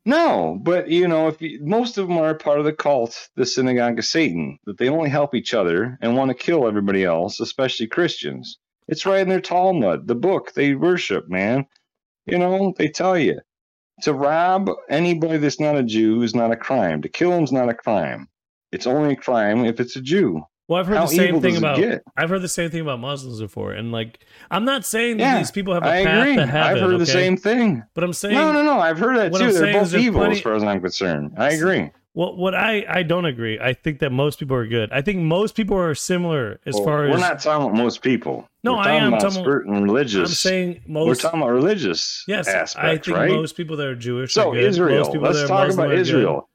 No, 0.08 0.58
but 0.62 0.88
you 0.88 1.06
know, 1.06 1.28
if 1.28 1.42
you, 1.42 1.60
most 1.62 1.98
of 1.98 2.08
them 2.08 2.16
are 2.18 2.34
part 2.34 2.60
of 2.60 2.64
the 2.64 2.72
cult, 2.72 3.28
the 3.36 3.46
synagogue 3.46 3.98
of 3.98 4.06
Satan, 4.06 4.58
that 4.64 4.78
they 4.78 4.88
only 4.88 5.10
help 5.10 5.34
each 5.34 5.54
other 5.54 5.98
and 6.00 6.16
want 6.16 6.30
to 6.30 6.34
kill 6.34 6.66
everybody 6.66 7.04
else, 7.04 7.40
especially 7.40 7.88
Christians. 7.88 8.58
It's 8.88 9.06
right 9.06 9.20
in 9.20 9.28
their 9.28 9.42
Talmud, 9.42 10.08
the 10.08 10.16
book 10.16 10.54
they 10.54 10.74
worship, 10.74 11.28
man. 11.28 11.66
You 12.26 12.38
know, 12.38 12.74
they 12.78 12.88
tell 12.88 13.18
you 13.18 13.40
to 14.02 14.14
rob 14.14 14.70
anybody 14.90 15.38
that's 15.38 15.60
not 15.60 15.76
a 15.78 15.84
Jew 15.84 16.22
is 16.22 16.34
not 16.34 16.52
a 16.52 16.56
crime. 16.56 17.02
To 17.02 17.10
kill 17.10 17.32
him's 17.32 17.52
not 17.52 17.70
a 17.70 17.74
crime. 17.74 18.28
It's 18.72 18.86
only 18.88 19.14
a 19.14 19.16
crime 19.16 19.66
if 19.66 19.80
it's 19.80 19.96
a 19.96 20.02
Jew. 20.02 20.42
Well, 20.68 20.78
I've 20.78 20.86
heard 20.86 20.98
How 20.98 21.06
the 21.06 21.14
same 21.16 21.40
thing 21.40 21.56
about. 21.56 21.80
I've 22.16 22.28
heard 22.28 22.42
the 22.42 22.48
same 22.48 22.70
thing 22.70 22.82
about 22.82 23.00
Muslims 23.00 23.40
before, 23.40 23.72
and 23.72 23.90
like, 23.90 24.20
I'm 24.50 24.66
not 24.66 24.84
saying 24.84 25.16
that 25.16 25.22
Yeah, 25.22 25.38
these 25.38 25.50
people 25.50 25.72
have 25.72 25.82
a 25.82 25.88
I 25.88 26.04
path 26.04 26.20
agree. 26.22 26.36
to 26.36 26.46
heaven. 26.46 26.62
I've 26.76 26.80
heard 26.90 27.00
the 27.00 27.06
same 27.06 27.36
thing. 27.38 27.82
But 27.94 28.04
I'm 28.04 28.12
saying, 28.12 28.34
No, 28.34 28.52
no, 28.52 28.62
no. 28.62 28.78
I've 28.78 28.98
heard 28.98 29.16
that 29.16 29.34
too. 29.34 29.44
I'm 29.46 29.52
They're 29.54 29.72
both 29.72 29.94
evil 29.94 30.20
plenty- 30.20 30.36
as 30.36 30.42
far 30.42 30.54
as 30.54 30.62
I'm 30.62 30.80
concerned. 30.82 31.32
I 31.38 31.52
agree. 31.52 31.90
Well, 32.12 32.36
what 32.36 32.54
I 32.54 32.84
I 32.88 33.02
don't 33.02 33.24
agree. 33.26 33.58
I 33.60 33.72
think 33.72 34.00
that 34.00 34.10
most 34.12 34.40
people 34.40 34.56
are 34.56 34.66
good. 34.66 34.90
I 34.92 35.00
think 35.02 35.20
most 35.20 35.54
people 35.54 35.76
are 35.78 35.94
similar 35.94 36.60
as 36.66 36.74
Well, 36.74 36.84
far 36.84 37.04
as 37.06 37.12
we're 37.12 37.18
not 37.20 37.40
talking 37.40 37.66
about 37.68 37.76
most 37.76 38.02
people. 38.02 38.46
No, 38.64 38.74
I 38.74 38.92
am 38.94 39.08
about 39.14 39.20
talking- 39.22 39.44
certain 39.44 39.82
religious. 39.84 40.28
I'm 40.30 40.34
saying 40.34 40.80
most. 40.86 41.06
we're 41.06 41.14
talking 41.14 41.40
about 41.40 41.52
religious 41.52 42.24
Yes, 42.26 42.46
aspects, 42.48 42.76
I 42.76 42.98
think 42.98 43.16
right? 43.16 43.30
most 43.30 43.56
people 43.56 43.76
that 43.76 43.86
are 43.86 43.94
Jewish. 43.94 44.34
so 44.34 44.50
are 44.50 44.56
Israel. 44.56 45.10
Let's 45.18 45.46
talk 45.48 45.68
Muslim 45.68 45.86
about. 45.86 45.98
Israel. 45.98 46.48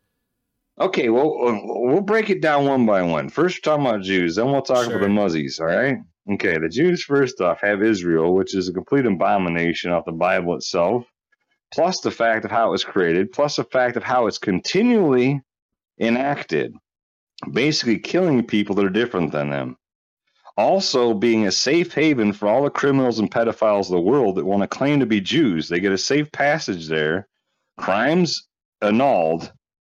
Okay, 0.80 1.10
well, 1.10 1.48
uh, 1.48 1.60
we'll 1.64 2.02
break 2.02 2.30
it 2.30 2.42
down 2.42 2.66
one 2.66 2.86
by 2.86 3.02
one. 3.04 3.30
First, 3.30 3.58
we're 3.66 3.72
talking 3.72 3.86
about 3.86 4.02
Jews, 4.02 4.36
then 4.36 4.48
we'll 4.52 4.62
talk 4.64 4.86
Sure. 4.86 4.98
about 4.98 5.02
the 5.02 5.14
Muzzies. 5.14 5.60
All 5.60 5.68
right. 5.68 5.98
Okay, 6.32 6.58
the 6.58 6.70
Jews 6.70 7.04
first 7.04 7.42
off 7.42 7.60
have 7.62 7.84
Israel, 7.84 8.34
which 8.34 8.56
is 8.56 8.70
a 8.70 8.74
complete 8.74 9.06
abomination 9.06 9.92
of 9.92 10.06
the 10.06 10.12
Bible 10.14 10.56
itself, 10.56 11.06
plus 11.74 12.00
the 12.00 12.12
fact 12.12 12.46
of 12.46 12.52
how 12.52 12.70
it 12.70 12.72
was 12.72 12.84
created, 12.84 13.32
plus 13.34 13.58
the 13.58 13.66
fact 13.66 13.98
of 13.98 14.04
how 14.04 14.26
it's 14.28 14.38
continually 14.40 15.42
enacted, 16.00 16.74
basically 17.52 18.00
killing 18.00 18.44
people 18.44 18.74
that 18.76 18.86
are 18.86 18.90
different 18.90 19.32
than 19.32 19.50
them. 19.50 19.78
Also, 20.56 21.14
being 21.14 21.46
a 21.46 21.52
safe 21.52 21.94
haven 21.94 22.32
for 22.32 22.48
all 22.48 22.64
the 22.64 22.70
criminals 22.70 23.20
and 23.20 23.30
pedophiles 23.32 23.86
of 23.86 23.92
the 23.92 24.00
world 24.00 24.36
that 24.36 24.46
want 24.46 24.62
to 24.62 24.68
claim 24.68 25.00
to 25.02 25.06
be 25.06 25.20
Jews. 25.20 25.68
They 25.68 25.80
get 25.80 25.92
a 25.92 25.98
safe 25.98 26.32
passage 26.32 26.88
there. 26.88 27.28
Crimes 27.78 28.48
annulled. 28.82 29.52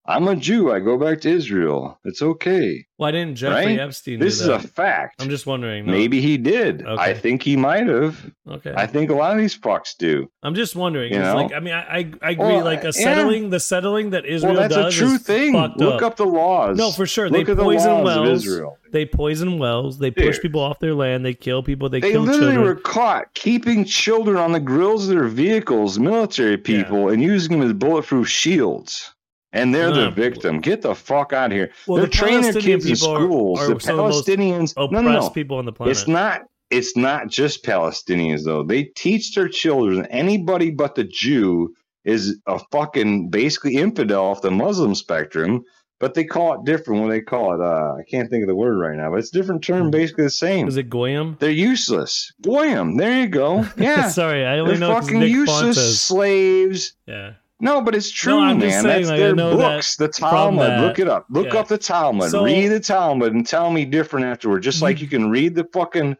I'm 0.07 0.27
a 0.27 0.35
Jew. 0.35 0.71
I 0.71 0.79
go 0.79 0.97
back 0.97 1.21
to 1.21 1.29
Israel. 1.29 1.99
It's 2.05 2.21
okay. 2.21 2.85
Why 2.97 3.11
didn't 3.11 3.35
Jeffrey 3.35 3.65
Right? 3.65 3.79
Epstein? 3.79 4.19
This 4.19 4.39
is 4.39 4.47
a 4.47 4.59
fact. 4.59 5.21
I'm 5.21 5.29
just 5.29 5.45
wondering. 5.47 5.85
no. 5.85 5.91
Maybe 5.91 6.21
he 6.21 6.37
did. 6.37 6.85
I 6.85 7.13
think 7.13 7.41
he 7.41 7.57
might 7.57 7.87
have. 7.87 8.31
Okay. 8.47 8.73
I 8.77 8.85
think 8.87 9.09
a 9.09 9.15
lot 9.15 9.31
of 9.33 9.39
these 9.39 9.57
fucks 9.57 9.97
do. 9.97 10.29
I'm 10.43 10.53
just 10.55 10.75
wondering. 10.75 11.11
You 11.11 11.19
know? 11.19 11.35
like, 11.35 11.53
I 11.53 11.59
mean, 11.59 11.73
I 11.73 11.81
I, 11.81 12.11
I 12.21 12.31
agree. 12.31 12.45
Well, 12.45 12.63
like 12.63 12.83
a 12.83 12.93
settling, 12.93 13.49
the 13.49 13.59
settling 13.59 14.11
that 14.11 14.25
Israel 14.25 14.53
well, 14.53 14.69
that's 14.69 14.95
a 14.95 14.97
true 14.97 15.17
thing. 15.17 15.53
Look 15.53 16.01
up. 16.01 16.01
up 16.03 16.15
the 16.17 16.25
laws. 16.25 16.77
No, 16.77 16.91
for 16.91 17.05
sure. 17.07 17.29
Look 17.29 17.47
they 17.47 17.53
the 17.53 17.61
poison 17.61 17.91
of 17.91 18.03
wells. 18.03 18.45
Israel. 18.45 18.77
They 18.91 19.05
poison 19.05 19.57
wells. 19.57 19.97
They 19.99 20.11
push 20.11 20.35
Dude. 20.35 20.43
people 20.43 20.61
off 20.61 20.79
their 20.79 20.93
land. 20.93 21.25
They 21.25 21.33
kill 21.33 21.63
people. 21.63 21.89
They, 21.89 21.99
They 21.99 22.11
kill 22.11 22.21
literally 22.21 22.53
children. 22.53 22.63
were 22.63 22.75
caught 22.75 23.33
keeping 23.33 23.83
children 23.83 24.37
on 24.37 24.51
the 24.53 24.59
grills 24.59 25.09
of 25.09 25.15
their 25.15 25.27
vehicles, 25.27 25.99
military 25.99 26.57
people, 26.57 27.09
and 27.09 27.21
using 27.21 27.59
them 27.59 27.67
as 27.67 27.73
bulletproof 27.73 28.29
shields. 28.29 29.11
And 29.55 29.73
they're 29.73 29.91
the 29.91 30.11
victim. 30.11 30.59
Get 30.59 30.81
the 30.81 30.93
fuck 30.93 31.33
out 31.33 31.51
of 31.51 31.55
here. 31.57 31.71
Well, 31.87 31.97
They're 31.97 32.05
the 32.07 32.11
training 32.11 32.41
their 32.43 32.53
kids 32.61 32.85
in 32.85 32.93
people 32.95 33.09
are- 33.11 33.25
schools. 33.25 33.59
are 33.61 33.73
the 33.73 33.79
some 33.79 33.91
of 33.91 33.97
the 33.97 34.03
most 34.11 34.27
Palestinians. 34.27 34.71
oppressed 34.77 34.91
No, 34.91 35.01
no, 35.01 35.11
no. 35.19 35.29
people 35.29 35.57
on 35.57 35.65
the 35.65 35.71
planet. 35.73 35.91
It's 35.97 36.07
not. 36.07 36.41
It's 36.71 36.97
not 36.97 37.29
just 37.29 37.63
Palestinians 37.63 38.43
though. 38.43 38.63
They 38.63 38.83
teach 38.95 39.33
their 39.35 39.47
children 39.47 40.05
anybody 40.07 40.71
but 40.71 40.95
the 40.95 41.03
Jew 41.05 41.73
is 42.03 42.39
a 42.47 42.59
fucking 42.71 43.29
basically 43.29 43.75
infidel 43.77 44.25
off 44.25 44.41
the 44.41 44.51
Muslim 44.51 44.93
spectrum. 44.95 45.63
But 45.97 46.13
they 46.13 46.25
call 46.25 46.55
it 46.55 46.65
different. 46.65 47.01
when 47.01 47.09
they 47.09 47.21
call 47.21 47.53
it? 47.53 47.61
Uh, 47.61 47.93
I 47.97 48.03
can't 48.11 48.29
think 48.29 48.43
of 48.43 48.47
the 48.49 48.55
word 48.55 48.77
right 48.77 48.97
now. 48.97 49.11
But 49.11 49.19
it's 49.19 49.29
a 49.29 49.31
different 49.37 49.63
term, 49.63 49.89
basically 49.91 50.25
the 50.25 50.29
same. 50.29 50.67
Is 50.67 50.75
it 50.75 50.89
Goyim? 50.89 51.37
They're 51.39 51.49
useless. 51.51 52.33
Goyim. 52.41 52.97
There 52.97 53.21
you 53.21 53.27
go. 53.27 53.65
Yeah. 53.77 54.09
Sorry, 54.09 54.45
I 54.45 54.59
only 54.59 54.71
They're 54.71 54.81
know 54.81 54.93
'cause 54.95 55.05
fucking 55.05 55.19
Nick 55.21 55.29
useless 55.29 55.77
Fuentes. 55.77 56.01
slaves. 56.01 56.93
Yeah. 57.07 57.31
No, 57.61 57.81
but 57.81 57.95
it's 57.95 58.11
true, 58.11 58.37
I'm 58.39 58.59
man. 58.59 58.69
saying, 58.69 58.83
That's 58.83 59.07
like, 59.09 59.19
their 59.19 59.33
know 59.35 59.51
that 59.57 59.75
books. 59.75 59.95
The 59.95 60.07
Talmud. 60.09 60.59
that- 60.67 60.81
Look 60.81 60.99
it 60.99 61.07
up. 61.07 61.25
Look 61.29 61.53
yeah. 61.53 61.59
up 61.59 61.67
the 61.69 61.77
Talmud. 61.77 62.29
So- 62.29 62.43
read 62.43 62.67
the 62.67 62.79
Talmud 62.81 63.33
and 63.33 63.47
tell 63.47 63.71
me 63.71 63.85
different 63.85 64.25
afterward. 64.25 64.61
Just 64.61 64.81
like 64.81 65.01
You- 65.01 65.07
can 65.07 65.29
read 65.29 65.55
the 65.55 65.63
fucking 65.73 66.17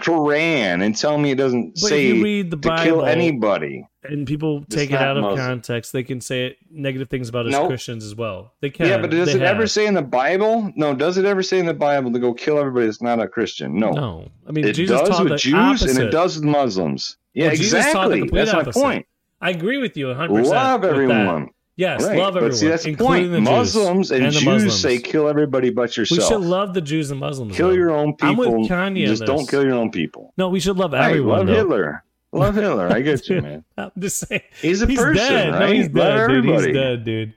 Quran 0.00 0.84
and 0.84 0.96
tell 0.96 1.18
me 1.18 1.30
it 1.30 1.36
doesn't 1.36 1.74
But 1.80 1.88
say 1.88 2.06
you 2.08 2.22
read 2.22 2.50
the 2.50 2.56
to 2.56 2.68
Bible 2.68 2.82
kill 2.84 3.04
anybody. 3.06 3.86
and 4.02 4.26
people 4.26 4.64
take 4.68 4.90
it 4.90 4.96
out 4.96 5.16
of 5.16 5.22
Muslim. 5.22 5.38
context, 5.46 5.92
they 5.92 6.02
can 6.02 6.20
say 6.20 6.56
negative 6.70 7.08
things 7.08 7.28
about 7.28 7.46
us 7.46 7.52
Nope. 7.52 7.68
Christians 7.68 8.04
as 8.04 8.14
well. 8.14 8.52
They 8.60 8.70
can. 8.70 8.86
Yeah, 8.88 8.98
but 8.98 9.10
does 9.10 9.28
They 9.32 9.38
it 9.38 9.42
ever 9.42 9.66
say 9.68 9.86
in 9.86 9.94
the 9.94 10.02
Bible? 10.02 10.72
No, 10.74 10.94
does 10.94 11.16
it 11.16 11.24
ever 11.24 11.42
say 11.44 11.60
in 11.60 11.66
the 11.66 11.74
Bible 11.74 12.12
to 12.12 12.18
go 12.18 12.34
kill 12.34 12.58
everybody 12.58 12.86
that's 12.86 13.00
not 13.00 13.20
a 13.20 13.28
Christian? 13.28 13.78
No. 13.78 13.92
No, 13.92 14.28
I 14.48 14.50
mean 14.52 14.64
It 14.66 14.72
Jesus 14.74 15.00
does 15.00 15.20
with 15.20 15.28
the 15.28 15.36
Jews 15.36 15.54
opposite. 15.54 15.90
and 15.90 15.98
it 16.00 16.10
does 16.10 16.34
with 16.36 16.44
Muslims. 16.44 17.16
Yeah, 17.32 17.46
Well, 17.46 17.56
Jesus 17.56 17.92
taught 17.92 18.08
the 18.10 18.14
exactly. 18.16 18.44
That's 18.44 18.76
my 18.76 18.82
point. 18.82 19.06
I 19.44 19.50
agree 19.50 19.78
with 19.78 19.96
you 19.96 20.08
100. 20.08 20.34
percent 20.34 20.54
Love 20.56 20.84
everyone. 20.84 21.50
Yes, 21.76 22.04
Right. 22.04 22.16
love 22.18 22.36
everyone, 22.36 22.50
But 22.50 22.56
see, 22.56 22.68
that's 22.68 22.84
the 22.84 22.94
point. 22.94 23.32
the 23.32 23.40
Muslims 23.40 24.10
and, 24.12 24.26
the 24.26 24.30
Jews 24.30 24.44
Muslims. 24.44 24.80
say 24.80 24.98
kill 24.98 25.28
everybody 25.28 25.70
but 25.70 25.96
yourself. 25.96 26.18
we 26.20 26.24
should 26.36 26.48
love 26.48 26.72
the 26.72 26.80
Jews 26.80 27.10
and 27.10 27.18
Muslims. 27.18 27.56
kill 27.56 27.68
though. 27.68 27.74
your 27.74 27.90
own 27.90 28.14
I'm 28.22 28.36
with 28.36 28.48
people. 28.48 28.68
Kanye 28.68 29.06
Just 29.06 29.24
don't 29.26 29.48
kill 29.48 29.64
your 29.64 29.74
own 29.74 29.90
people. 29.90 30.32
No, 30.38 30.48
we 30.48 30.60
should 30.60 30.76
love 30.76 30.92
Right, 30.92 31.10
everyone. 31.10 31.38
love 31.38 31.46
though. 31.48 31.52
Hitler. 31.54 32.04
Love 32.32 32.54
Hitler. 32.54 32.92
I 32.92 33.00
get 33.00 33.28
you, 33.28 33.42
man. 33.46 33.64
I'm 33.76 33.90
just 33.98 34.18
saying. 34.26 34.42
He's 34.62 34.82
a 34.82 34.86
he's 34.86 34.98
person, 34.98 35.14
dead. 35.16 35.52
right? 35.52 35.60
No, 35.68 35.72
he's 35.74 35.90
Love 35.90 35.94
dead, 35.94 36.28
dude. 36.28 36.44
He's 36.44 36.66
dead, 36.74 37.04
dude. 37.04 37.34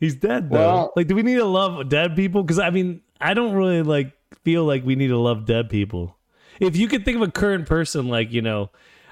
He's 0.00 0.14
dead 0.16 0.50
though. 0.50 0.56
Well- 0.58 0.92
like, 0.96 1.06
do 1.06 1.14
we 1.14 1.22
need 1.22 1.36
to 1.36 1.44
love 1.44 1.88
dead 1.88 2.16
people? 2.16 2.42
Because 2.42 2.58
I 2.58 2.70
mean, 2.70 3.02
I 3.20 3.34
don't 3.34 3.52
really 3.54 3.82
like 3.82 4.12
feel 4.42 4.64
like 4.64 4.84
we 4.86 4.96
need 4.96 5.08
to 5.08 5.18
love 5.18 5.44
dead 5.44 5.68
people. 5.68 6.16
If 6.60 6.76
you 6.78 6.88
could 6.88 7.04
think 7.04 7.16
of 7.16 7.22
a 7.22 7.30
current 7.30 7.66
person, 7.66 8.08
like 8.08 8.32
you 8.32 8.40
know, 8.40 8.70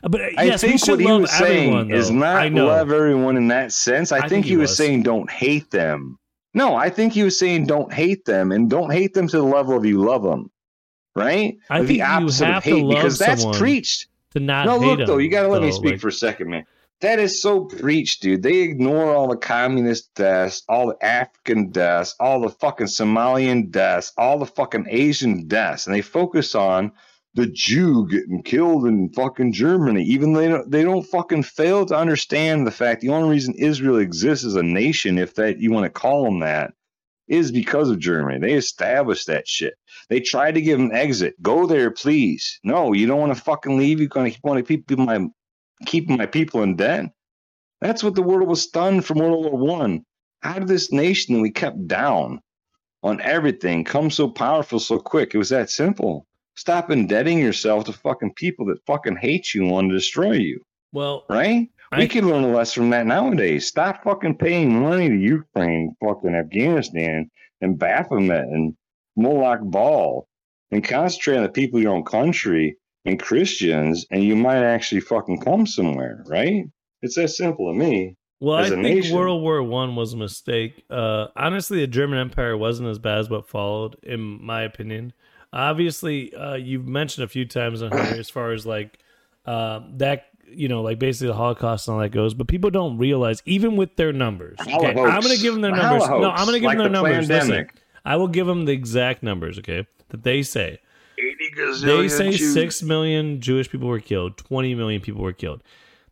but 0.08 0.20
uh, 0.20 0.24
I 0.36 0.44
yes, 0.44 0.60
think 0.60 0.86
what 0.86 1.00
he 1.00 1.06
was 1.06 1.32
everyone. 1.40 1.88
saying 1.88 1.90
is 1.90 2.10
not 2.10 2.52
love 2.52 2.92
everyone 2.92 3.36
in 3.36 3.48
that 3.48 3.72
sense. 3.72 4.12
I, 4.12 4.18
I 4.18 4.20
think, 4.20 4.30
think 4.30 4.44
he, 4.44 4.50
he 4.52 4.56
was, 4.56 4.70
was. 4.70 4.76
saying 4.78 5.02
don't 5.02 5.30
hate 5.30 5.70
them. 5.70 6.18
No, 6.54 6.76
I 6.76 6.90
think 6.90 7.12
he 7.12 7.22
was 7.22 7.38
saying 7.38 7.66
don't 7.66 7.92
hate 7.92 8.24
them 8.24 8.52
and 8.52 8.70
don't 8.70 8.92
hate 8.92 9.14
them 9.14 9.28
to 9.28 9.36
the 9.38 9.42
level 9.42 9.76
of 9.76 9.84
you 9.84 9.98
love 9.98 10.22
them. 10.22 10.50
Right? 11.16 11.56
I 11.70 11.78
Like 11.78 11.86
think 11.86 11.88
the 11.88 11.94
you 11.96 12.02
have 12.04 12.24
of 12.24 12.36
to 12.36 12.60
hate 12.60 12.84
love 12.84 12.96
because 12.96 13.18
that's 13.18 13.44
preached. 13.58 14.08
to 14.32 14.40
not 14.40 14.66
No, 14.66 14.78
look 14.78 15.06
though, 15.06 15.18
you 15.18 15.30
got 15.30 15.42
to 15.42 15.48
let 15.48 15.62
me 15.62 15.72
speak 15.72 15.92
Like, 15.92 16.00
for 16.00 16.08
a 16.08 16.12
second, 16.12 16.50
man. 16.50 16.66
That 17.00 17.18
is 17.18 17.42
so 17.42 17.64
preached, 17.66 18.22
dude. 18.22 18.42
They 18.42 18.60
ignore 18.60 19.14
all 19.14 19.28
the 19.28 19.36
communist 19.36 20.14
deaths, 20.14 20.62
all 20.68 20.86
the 20.86 21.04
African 21.04 21.70
deaths, 21.70 22.14
all 22.18 22.40
the 22.40 22.48
fucking 22.48 22.86
Somalian 22.86 23.70
deaths, 23.70 24.12
all 24.16 24.38
the 24.38 24.46
fucking 24.46 24.86
Asian 24.88 25.46
deaths, 25.46 25.86
and 25.86 25.94
they 25.94 26.00
focus 26.00 26.54
on 26.54 26.92
the 27.34 27.46
Jew 27.46 28.06
getting 28.08 28.42
killed 28.42 28.86
in 28.86 29.10
fucking 29.10 29.52
Germany. 29.52 30.04
Even 30.04 30.32
they 30.32 30.48
don't 30.48 30.70
they 30.70 30.82
don't 30.82 31.02
fucking 31.02 31.42
fail 31.42 31.84
to 31.86 31.96
understand 31.96 32.66
the 32.66 32.70
fact 32.70 33.00
the 33.00 33.08
only 33.08 33.30
reason 33.30 33.54
Israel 33.54 33.98
exists 33.98 34.44
as 34.44 34.54
a 34.54 34.62
nation, 34.62 35.18
if 35.18 35.34
that 35.34 35.58
you 35.58 35.72
want 35.72 35.84
to 35.84 35.90
call 35.90 36.24
them 36.24 36.40
that, 36.40 36.72
is 37.26 37.50
because 37.50 37.90
of 37.90 37.98
Germany. 37.98 38.38
They 38.38 38.54
established 38.54 39.26
that 39.26 39.48
shit. 39.48 39.74
They 40.08 40.20
tried 40.20 40.54
to 40.54 40.62
give 40.62 40.78
them 40.78 40.92
exit. 40.92 41.34
Go 41.42 41.66
there, 41.66 41.90
please. 41.90 42.60
No, 42.62 42.92
you 42.92 43.06
don't 43.06 43.20
want 43.20 43.36
to 43.36 43.42
fucking 43.42 43.76
leave. 43.76 43.98
You're 43.98 44.08
gonna 44.08 44.32
want 44.44 44.64
to 44.64 44.76
keep 44.76 44.90
my 44.98 45.26
keep 45.86 46.08
my 46.08 46.26
people 46.26 46.62
in 46.62 46.76
debt. 46.76 47.06
That's 47.80 48.04
what 48.04 48.14
the 48.14 48.22
world 48.22 48.48
was 48.48 48.62
stunned 48.62 49.04
from 49.04 49.18
World 49.18 49.44
War 49.44 49.58
One. 49.58 50.04
How 50.40 50.58
did 50.58 50.68
this 50.68 50.92
nation 50.92 51.40
we 51.40 51.50
kept 51.50 51.86
down 51.88 52.40
on 53.02 53.20
everything 53.20 53.82
come 53.84 54.10
so 54.10 54.28
powerful 54.28 54.78
so 54.78 54.98
quick? 54.98 55.34
It 55.34 55.38
was 55.38 55.48
that 55.48 55.70
simple. 55.70 56.26
Stop 56.56 56.90
indebting 56.90 57.38
yourself 57.38 57.84
to 57.84 57.92
fucking 57.92 58.34
people 58.34 58.66
that 58.66 58.84
fucking 58.86 59.16
hate 59.16 59.54
you 59.54 59.62
and 59.62 59.70
want 59.70 59.90
to 59.90 59.94
destroy 59.96 60.32
you. 60.32 60.60
Well, 60.92 61.24
right? 61.28 61.68
I, 61.90 61.98
we 61.98 62.08
can 62.08 62.28
learn 62.28 62.44
a 62.44 62.48
lesson 62.48 62.84
from 62.84 62.90
that 62.90 63.06
nowadays. 63.06 63.66
Stop 63.66 64.04
fucking 64.04 64.36
paying 64.38 64.80
money 64.80 65.08
to 65.08 65.16
Ukraine, 65.16 65.96
fucking 66.00 66.34
Afghanistan, 66.34 67.30
and 67.60 67.78
Baphomet 67.78 68.44
and 68.44 68.76
Moloch 69.16 69.60
Baal, 69.62 70.28
and 70.70 70.84
concentrate 70.84 71.36
on 71.38 71.42
the 71.42 71.48
people 71.48 71.78
of 71.78 71.82
your 71.82 71.94
own 71.94 72.04
country 72.04 72.76
and 73.04 73.20
Christians, 73.20 74.06
and 74.10 74.24
you 74.24 74.36
might 74.36 74.62
actually 74.62 75.00
fucking 75.00 75.40
come 75.40 75.66
somewhere, 75.66 76.24
right? 76.26 76.64
It's 77.02 77.16
that 77.16 77.28
simple 77.28 77.72
to 77.72 77.78
me. 77.78 78.16
Well, 78.40 78.56
I 78.56 78.68
think 78.68 78.82
nation. 78.82 79.16
World 79.16 79.42
War 79.42 79.62
One 79.62 79.94
was 79.96 80.12
a 80.12 80.16
mistake. 80.16 80.84
Uh, 80.90 81.28
honestly, 81.36 81.80
the 81.80 81.86
German 81.86 82.18
Empire 82.18 82.56
wasn't 82.56 82.88
as 82.88 82.98
bad 82.98 83.18
as 83.18 83.30
what 83.30 83.48
followed, 83.48 83.96
in 84.02 84.20
my 84.20 84.62
opinion. 84.62 85.12
Obviously, 85.54 86.34
uh, 86.34 86.56
you've 86.56 86.86
mentioned 86.86 87.24
a 87.24 87.28
few 87.28 87.44
times 87.46 87.80
on 87.80 87.92
here 87.92 88.18
as 88.18 88.28
far 88.28 88.50
as 88.50 88.66
like 88.66 88.98
uh, 89.46 89.80
that, 89.98 90.26
you 90.48 90.66
know, 90.66 90.82
like 90.82 90.98
basically 90.98 91.28
the 91.28 91.34
Holocaust 91.34 91.86
and 91.86 91.94
all 91.94 92.00
that 92.00 92.08
goes. 92.08 92.34
But 92.34 92.48
people 92.48 92.70
don't 92.70 92.98
realize, 92.98 93.40
even 93.46 93.76
with 93.76 93.94
their 93.94 94.12
numbers. 94.12 94.58
Okay, 94.60 94.88
I'm 94.88 95.20
going 95.22 95.36
to 95.36 95.40
give 95.40 95.54
them 95.54 95.62
their 95.62 95.70
numbers. 95.70 96.08
No, 96.08 96.30
I'm 96.30 96.44
going 96.44 96.54
to 96.54 96.60
give 96.60 96.66
like 96.66 96.78
them 96.78 96.92
their 96.92 97.02
the 97.02 97.10
numbers. 97.10 97.28
Listen, 97.28 97.70
I 98.04 98.16
will 98.16 98.26
give 98.26 98.48
them 98.48 98.64
the 98.64 98.72
exact 98.72 99.22
numbers. 99.22 99.58
Okay, 99.60 99.86
that 100.08 100.24
they 100.24 100.42
say. 100.42 100.80
They 101.16 102.08
say 102.08 102.32
Jews. 102.32 102.52
six 102.52 102.82
million 102.82 103.40
Jewish 103.40 103.70
people 103.70 103.86
were 103.86 104.00
killed. 104.00 104.36
Twenty 104.36 104.74
million 104.74 105.00
people 105.00 105.22
were 105.22 105.32
killed. 105.32 105.62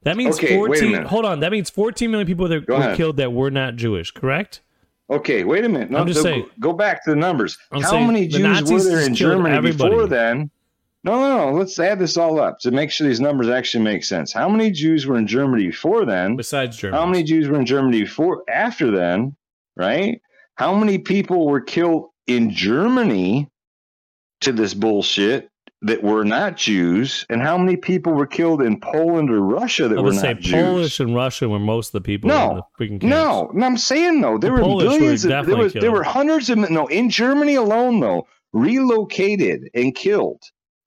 That 0.05 0.17
means 0.17 0.37
okay, 0.37 0.55
fourteen. 0.55 1.03
Hold 1.03 1.25
on. 1.25 1.41
That 1.41 1.51
means 1.51 1.69
fourteen 1.69 2.13
million 2.13 2.29
people 2.29 2.47
that 2.47 2.69
were 2.69 2.75
ahead. 2.75 2.97
killed 2.97 3.17
that 3.17 3.33
were 3.33 3.51
not 3.51 3.75
Jewish. 3.75 4.13
Correct? 4.13 4.61
Okay, 5.11 5.45
wait 5.45 5.65
a 5.65 5.69
minute. 5.69 5.91
No, 5.91 5.99
I'm 5.99 6.07
just 6.07 6.23
saying, 6.23 6.47
go 6.61 6.73
back 6.73 7.05
to 7.05 7.11
the 7.11 7.17
numbers. 7.17 7.59
I'm 7.71 7.83
How 7.83 8.01
many 8.01 8.27
Jews 8.27 8.71
were 8.71 8.83
there 8.83 9.01
in 9.01 9.15
Germany 9.15 9.55
everybody. 9.55 9.91
before 9.91 10.07
then? 10.07 10.51
No, 11.05 11.21
no, 11.21 11.51
no. 11.51 11.59
Let's 11.59 11.79
add 11.79 11.99
this 11.99 12.17
all 12.17 12.41
up 12.41 12.61
to 12.61 12.71
make 12.71 12.91
sure 12.91 13.07
these 13.07 13.21
numbers 13.21 13.49
actually 13.49 13.83
make 13.83 14.05
sense. 14.05 14.33
How 14.33 14.49
many 14.49 14.71
Jews 14.71 15.05
were 15.07 15.19
in 15.19 15.27
Germany 15.27 15.67
before 15.67 16.05
then? 16.05 16.37
Besides 16.37 16.77
Germany. 16.77 16.99
How 17.01 17.07
many 17.07 17.23
Jews 17.25 17.49
were 17.49 17.59
in 17.59 17.67
Germany 17.67 18.03
before 18.03 18.45
after 18.49 18.91
then? 18.91 19.37
Right? 19.77 20.21
How 20.55 20.75
many 20.75 20.99
people 20.99 21.47
were 21.47 21.61
killed 21.61 22.11
in 22.27 22.51
Germany 22.51 23.49
to 24.43 24.53
this 24.53 24.75
bullshit 24.75 25.51
that 25.83 26.03
were 26.03 26.25
not 26.25 26.57
Jews, 26.57 27.27
and 27.29 27.43
how 27.43 27.59
many 27.59 27.77
people 27.77 28.13
were 28.13 28.27
killed 28.27 28.63
in 28.63 28.79
Poland 28.81 29.31
or 29.31 29.41
Russia 29.41 29.89
that 29.89 29.99
I 29.99 30.01
would 30.01 30.15
were 30.15 30.21
say 30.21 30.35
not 30.35 30.41
Jews? 30.41 30.53
Polish 30.53 31.01
and 31.01 31.15
Russia 31.15 31.49
were 31.49 31.59
most 31.59 31.89
of 31.89 31.93
the 31.93 32.01
people. 32.01 32.29
No, 32.29 32.65
the 32.79 32.85
freaking 32.85 33.03
no, 33.03 33.51
no. 33.53 33.67
I'm 33.67 33.77
saying 33.77 34.21
though 34.21 34.39
there 34.39 34.51
the 34.51 34.57
were 34.57 34.63
Polish 34.63 34.85
billions. 34.85 35.27
Were 35.27 35.35
of, 35.35 35.47
there 35.47 35.57
was 35.57 35.73
there 35.73 35.93
were 35.93 36.05
hundreds 36.05 36.51
of 36.51 36.59
no 36.59 36.87
in 36.87 37.11
Germany 37.11 37.57
alone 37.57 38.01
though 38.01 38.27
relocated 38.53 39.69
and 39.75 39.95
killed. 39.95 40.43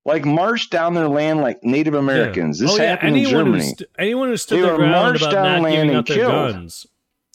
Like 0.08 0.24
marched 0.24 0.70
down 0.70 0.94
their 0.94 1.08
land 1.08 1.42
like 1.42 1.64
Native 1.64 1.96
Americans. 1.96 2.62
Yeah. 2.62 2.68
This 2.68 2.76
oh, 2.76 2.82
yeah. 2.82 2.90
happened 2.92 3.16
anyone 3.16 3.26
in 3.26 3.32
Germany. 3.32 3.64
Who 3.64 3.70
st- 3.70 3.90
anyone 3.98 4.30
who 4.30 4.38
stood 4.38 4.64
their 4.64 4.78
ground 4.78 5.16
about 5.18 5.32
down 5.32 5.62
not 5.64 5.72
giving 5.72 5.96
up 5.96 6.06
their 6.06 6.18
killed. 6.18 6.32
guns 6.32 6.86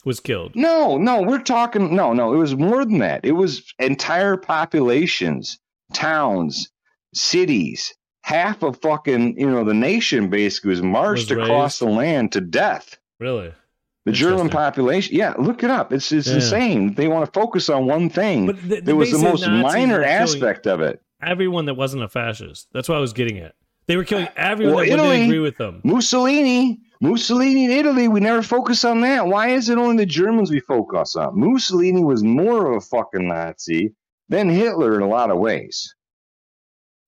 was 0.05 0.19
killed. 0.21 0.55
No, 0.55 0.97
no, 0.97 1.21
we're 1.21 1.41
talking. 1.41 1.95
No, 1.95 2.13
no, 2.13 2.33
it 2.33 2.37
was 2.37 2.55
more 2.55 2.85
than 2.85 2.99
that. 2.99 3.25
It 3.25 3.33
was 3.33 3.73
entire 3.77 4.37
populations, 4.37 5.59
towns, 5.93 6.71
cities, 7.13 7.93
half 8.23 8.63
of 8.63 8.81
fucking, 8.81 9.39
you 9.39 9.49
know, 9.49 9.63
the 9.63 9.73
nation 9.73 10.29
basically 10.29 10.71
was 10.71 10.81
marched 10.81 11.31
was 11.31 11.43
across 11.43 11.79
the 11.79 11.85
land 11.85 12.31
to 12.33 12.41
death. 12.41 12.97
Really? 13.19 13.53
The 14.05 14.11
German 14.11 14.49
population, 14.49 15.15
yeah, 15.15 15.35
look 15.37 15.63
it 15.63 15.69
up. 15.69 15.93
It's 15.93 16.11
it's 16.11 16.27
yeah. 16.27 16.35
insane. 16.35 16.95
They 16.95 17.07
want 17.07 17.23
to 17.25 17.39
focus 17.39 17.69
on 17.69 17.85
one 17.85 18.09
thing. 18.09 18.47
But 18.47 18.61
the, 18.67 18.79
the 18.81 18.95
was 18.95 19.11
the 19.11 19.19
most 19.19 19.41
Nazis 19.41 19.61
minor 19.61 20.03
aspect 20.03 20.65
of 20.65 20.81
it. 20.81 20.99
Everyone 21.21 21.65
that 21.65 21.75
wasn't 21.75 22.01
a 22.01 22.07
fascist. 22.07 22.67
That's 22.73 22.89
what 22.89 22.97
I 22.97 23.01
was 23.01 23.13
getting 23.13 23.37
at. 23.37 23.53
They 23.85 23.97
were 23.97 24.03
killing 24.03 24.27
everyone 24.35 24.75
well, 24.75 24.85
that 24.85 24.91
Italy, 24.91 25.09
didn't 25.17 25.29
agree 25.29 25.39
with 25.39 25.57
them. 25.57 25.81
Mussolini, 25.83 26.79
Mussolini 26.99 27.65
in 27.65 27.71
Italy, 27.71 28.07
we 28.07 28.19
never 28.19 28.41
focus 28.41 28.83
on 28.85 29.01
that. 29.01 29.27
Why 29.27 29.49
is 29.49 29.69
it 29.69 29.77
only 29.77 29.97
the 29.97 30.05
Germans 30.05 30.49
we 30.49 30.61
focus 30.61 31.15
on? 31.15 31.39
Mussolini 31.39 32.03
was 32.03 32.23
more 32.23 32.71
of 32.71 32.77
a 32.77 32.81
fucking 32.81 33.27
Nazi 33.27 33.93
than 34.29 34.49
Hitler 34.49 34.95
in 34.95 35.01
a 35.01 35.07
lot 35.07 35.29
of 35.29 35.37
ways. 35.37 35.93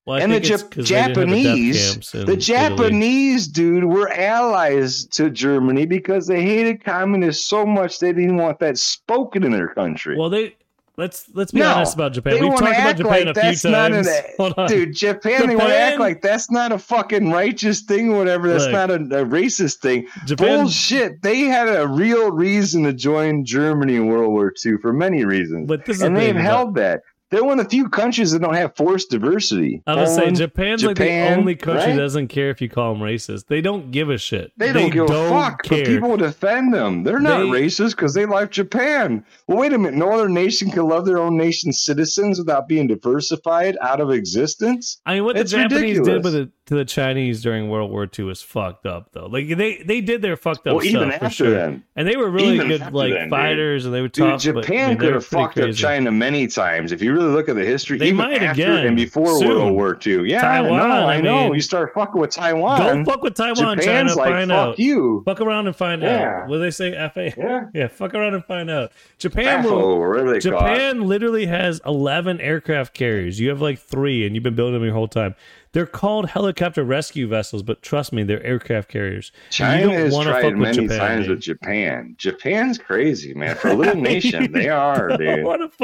Well, 0.06 0.22
and 0.22 0.34
the 0.34 0.39
J- 0.42 0.58
Japanese, 0.84 2.12
the 2.12 2.36
Japanese 2.36 3.48
Italy. 3.48 3.54
dude 3.54 3.86
were 3.86 4.10
allies 4.12 5.06
to 5.06 5.30
Germany 5.30 5.86
because 5.86 6.28
they 6.28 6.44
hated 6.44 6.84
communists 6.84 7.48
so 7.48 7.66
much 7.66 8.00
they 8.00 8.12
didn't 8.12 8.36
want 8.36 8.60
that 8.60 8.78
spoken 8.78 9.46
in 9.46 9.52
their 9.52 9.70
country. 9.70 10.18
Well, 10.18 10.30
they 10.30 10.58
let's 10.98 11.30
let's 11.34 11.54
be 11.54 11.60
no, 11.60 11.74
honest 11.74 11.96
about 11.96 12.12
Japan. 12.12 12.34
We've 12.42 12.52
talked 12.52 12.63
about 12.63 12.98
Japan 12.98 13.26
like 13.28 13.38
a 13.38 13.54
few 13.54 13.72
times. 13.72 14.08
Dude, 14.68 14.94
Japan, 14.94 15.32
Japan, 15.32 15.48
they 15.48 15.56
want 15.56 15.70
to 15.70 15.78
act 15.78 16.00
like 16.02 16.22
that's 16.22 16.52
not 16.52 16.74
a 16.74 16.78
fucking 16.78 17.32
righteous 17.32 17.80
thing 17.82 18.13
or 18.13 18.18
whatever. 18.18 18.50
That's 18.50 18.66
look, 18.66 18.74
not 18.74 18.92
a, 18.92 18.96
a, 18.96 19.26
racist 19.26 19.78
thing. 19.78 20.08
Japan, 20.26 20.63
Bullshit. 20.63 21.22
They 21.22 21.42
had 21.42 21.70
a 21.70 21.88
real 21.88 22.30
reason 22.32 22.84
to 22.84 22.92
join 22.92 23.46
Germany 23.46 23.96
in 23.96 24.08
World 24.08 24.34
War 24.34 24.54
II 24.66 24.78
for 24.82 24.92
many 24.92 25.24
reasons, 25.24 25.68
but 25.68 25.86
this 25.86 26.02
and 26.02 26.16
they've 26.16 26.36
held 26.36 26.76
that. 26.76 27.04
They're 27.34 27.43
one 27.43 27.60
of 27.60 27.65
the 27.65 27.69
few 27.72 27.89
countries 27.89 28.32
that 28.32 28.43
don't 28.43 28.54
have 28.54 28.76
forced 28.76 29.10
diversity. 29.10 29.82
I 29.88 29.96
was 29.96 30.13
say 30.13 30.30
Japan's 30.30 30.82
Japan, 30.82 30.88
like 30.88 30.98
the 30.98 31.39
only 31.39 31.56
country 31.56 31.88
right? 31.88 31.96
that 31.96 32.02
doesn't 32.02 32.28
care 32.28 32.52
if 32.52 32.62
you 32.62 32.69
call 32.69 32.93
them 32.93 33.02
racist. 33.02 33.48
They 33.48 33.60
don't 33.60 33.89
give 33.89 34.12
a 34.12 34.19
shit. 34.19 34.52
They, 34.56 34.67
they 34.67 34.82
don't 34.82 34.91
give 34.91 35.08
don't 35.08 35.26
a 35.26 35.30
fuck. 35.30 35.63
Care. 35.63 35.80
But 35.80 35.88
people 35.88 36.15
defend 36.15 36.76
them. 36.76 37.04
They're 37.04 37.19
not 37.19 37.39
they, 37.39 37.46
racist 37.46 37.96
because 37.96 38.13
they 38.13 38.28
like 38.28 38.52
Japan. 38.52 39.26
Well, 39.48 39.58
wait 39.58 39.74
a 39.74 39.80
minute. 39.80 39.96
No 39.96 40.12
other 40.12 40.30
nation 40.30 40.69
can 40.69 40.88
love 40.88 41.08
their 41.08 41.17
own 41.17 41.36
nation's 41.36 41.82
citizens 41.82 42.38
without 42.38 42.67
being 42.67 42.86
diversified 42.86 43.78
out 43.82 44.00
of 44.00 44.12
existence. 44.12 45.02
I 45.08 45.15
mean, 45.15 45.24
what 45.24 45.36
it's 45.36 45.54
the 45.54 45.58
Japanese 45.58 45.98
ridiculous. 45.98 46.08
did 46.08 46.24
with 46.24 46.36
it 46.36 46.50
to 46.67 46.76
the 46.76 46.86
Chinese 46.86 47.41
during 47.41 47.69
World 47.69 47.91
War 47.91 48.08
II 48.08 48.26
was 48.26 48.41
fucked 48.41 48.86
up, 48.86 49.12
though. 49.12 49.26
Like 49.26 49.48
they 49.58 49.78
they 49.84 50.02
did 50.02 50.22
their 50.22 50.38
fucked 50.38 50.67
up 50.67 50.76
well, 50.76 50.82
stuff 50.82 50.93
even 50.93 51.12
after 51.12 51.30
sure. 51.30 51.50
Then. 51.50 51.84
and 51.96 52.08
they 52.08 52.15
were 52.15 52.30
really 52.30 52.56
even 52.56 52.67
good 52.67 52.93
like 52.93 53.13
then, 53.13 53.30
fighters, 53.30 53.84
dude. 53.84 53.88
and 53.88 53.96
they 53.96 54.02
were 54.02 54.10
tough. 54.10 54.41
Dude, 54.41 54.56
Japan 54.56 54.62
but, 54.63 54.74
I 54.74 54.88
mean, 54.89 54.98
could 55.00 55.13
have 55.15 55.26
fucked 55.26 55.54
crazy. 55.56 55.69
up 55.69 55.76
China 55.76 56.12
many 56.12 56.48
times 56.48 56.91
if 56.91 57.02
you 57.02 57.12
really 57.13 57.22
look 57.31 57.49
at 57.49 57.55
the 57.55 57.65
history. 57.65 57.97
They 57.97 58.07
even 58.07 58.17
might 58.17 58.41
after 58.41 58.63
again 58.63 58.88
and 58.88 58.95
before 58.95 59.39
soon. 59.39 59.49
World 59.49 59.73
War 59.73 59.99
II. 60.05 60.29
Yeah, 60.29 60.41
Taiwan, 60.41 60.77
no, 60.77 60.86
I, 60.86 61.15
I 61.15 61.21
know. 61.21 61.45
Mean, 61.45 61.55
you 61.55 61.62
start 61.62 61.93
fucking 61.93 62.19
with 62.19 62.31
Taiwan. 62.31 62.79
Don't 62.79 63.05
fuck 63.05 63.21
with 63.21 63.36
Taiwan. 63.36 63.79
Japan's 63.79 63.86
China, 63.86 64.15
like, 64.15 64.29
find 64.29 64.51
fuck 64.51 64.57
out. 64.57 64.79
you. 64.79 65.21
Fuck 65.25 65.41
around 65.41 65.67
and 65.67 65.75
find 65.75 66.01
yeah. 66.01 66.41
out. 66.41 66.49
What 66.49 66.57
do 66.57 66.62
they 66.62 66.71
say? 66.71 66.91
Fa. 66.91 67.33
Yeah. 67.38 67.65
Yeah. 67.73 67.88
Fuck 67.88 68.13
around 68.13 68.33
and 68.33 68.45
find 68.45 68.69
out. 68.69 68.91
Japan 69.17 69.63
will. 69.63 70.39
Japan 70.39 71.01
literally 71.01 71.45
has 71.45 71.81
eleven 71.86 72.39
aircraft 72.39 72.93
carriers. 72.93 73.39
You 73.39 73.49
have 73.49 73.62
like 73.62 73.79
three, 73.79 74.25
and 74.25 74.36
you've 74.36 74.43
been 74.43 74.55
building 74.55 74.73
them 74.73 74.83
your 74.83 74.93
whole 74.93 75.07
time. 75.07 75.36
They're 75.73 75.88
called 75.88 76.29
helicopter 76.29 76.83
rescue 76.83 77.27
vessels, 77.27 77.63
but 77.63 77.81
trust 77.81 78.13
me, 78.13 78.21
they're 78.21 78.43
aircraft 78.43 78.89
carriers. 78.89 79.31
China 79.49 79.91
has 79.91 80.15
tried 80.15 80.55
many 80.55 80.88
Japan, 80.88 80.99
times 80.99 81.25
dude. 81.25 81.29
with 81.31 81.39
Japan. 81.41 82.15
Japan's 82.19 82.77
crazy, 82.77 83.33
man. 83.33 83.55
For 83.55 83.69
a 83.69 83.73
little 83.73 83.95
nation, 84.01 84.51
they 84.51 84.69
are, 84.69 85.17
dude. 85.17 85.43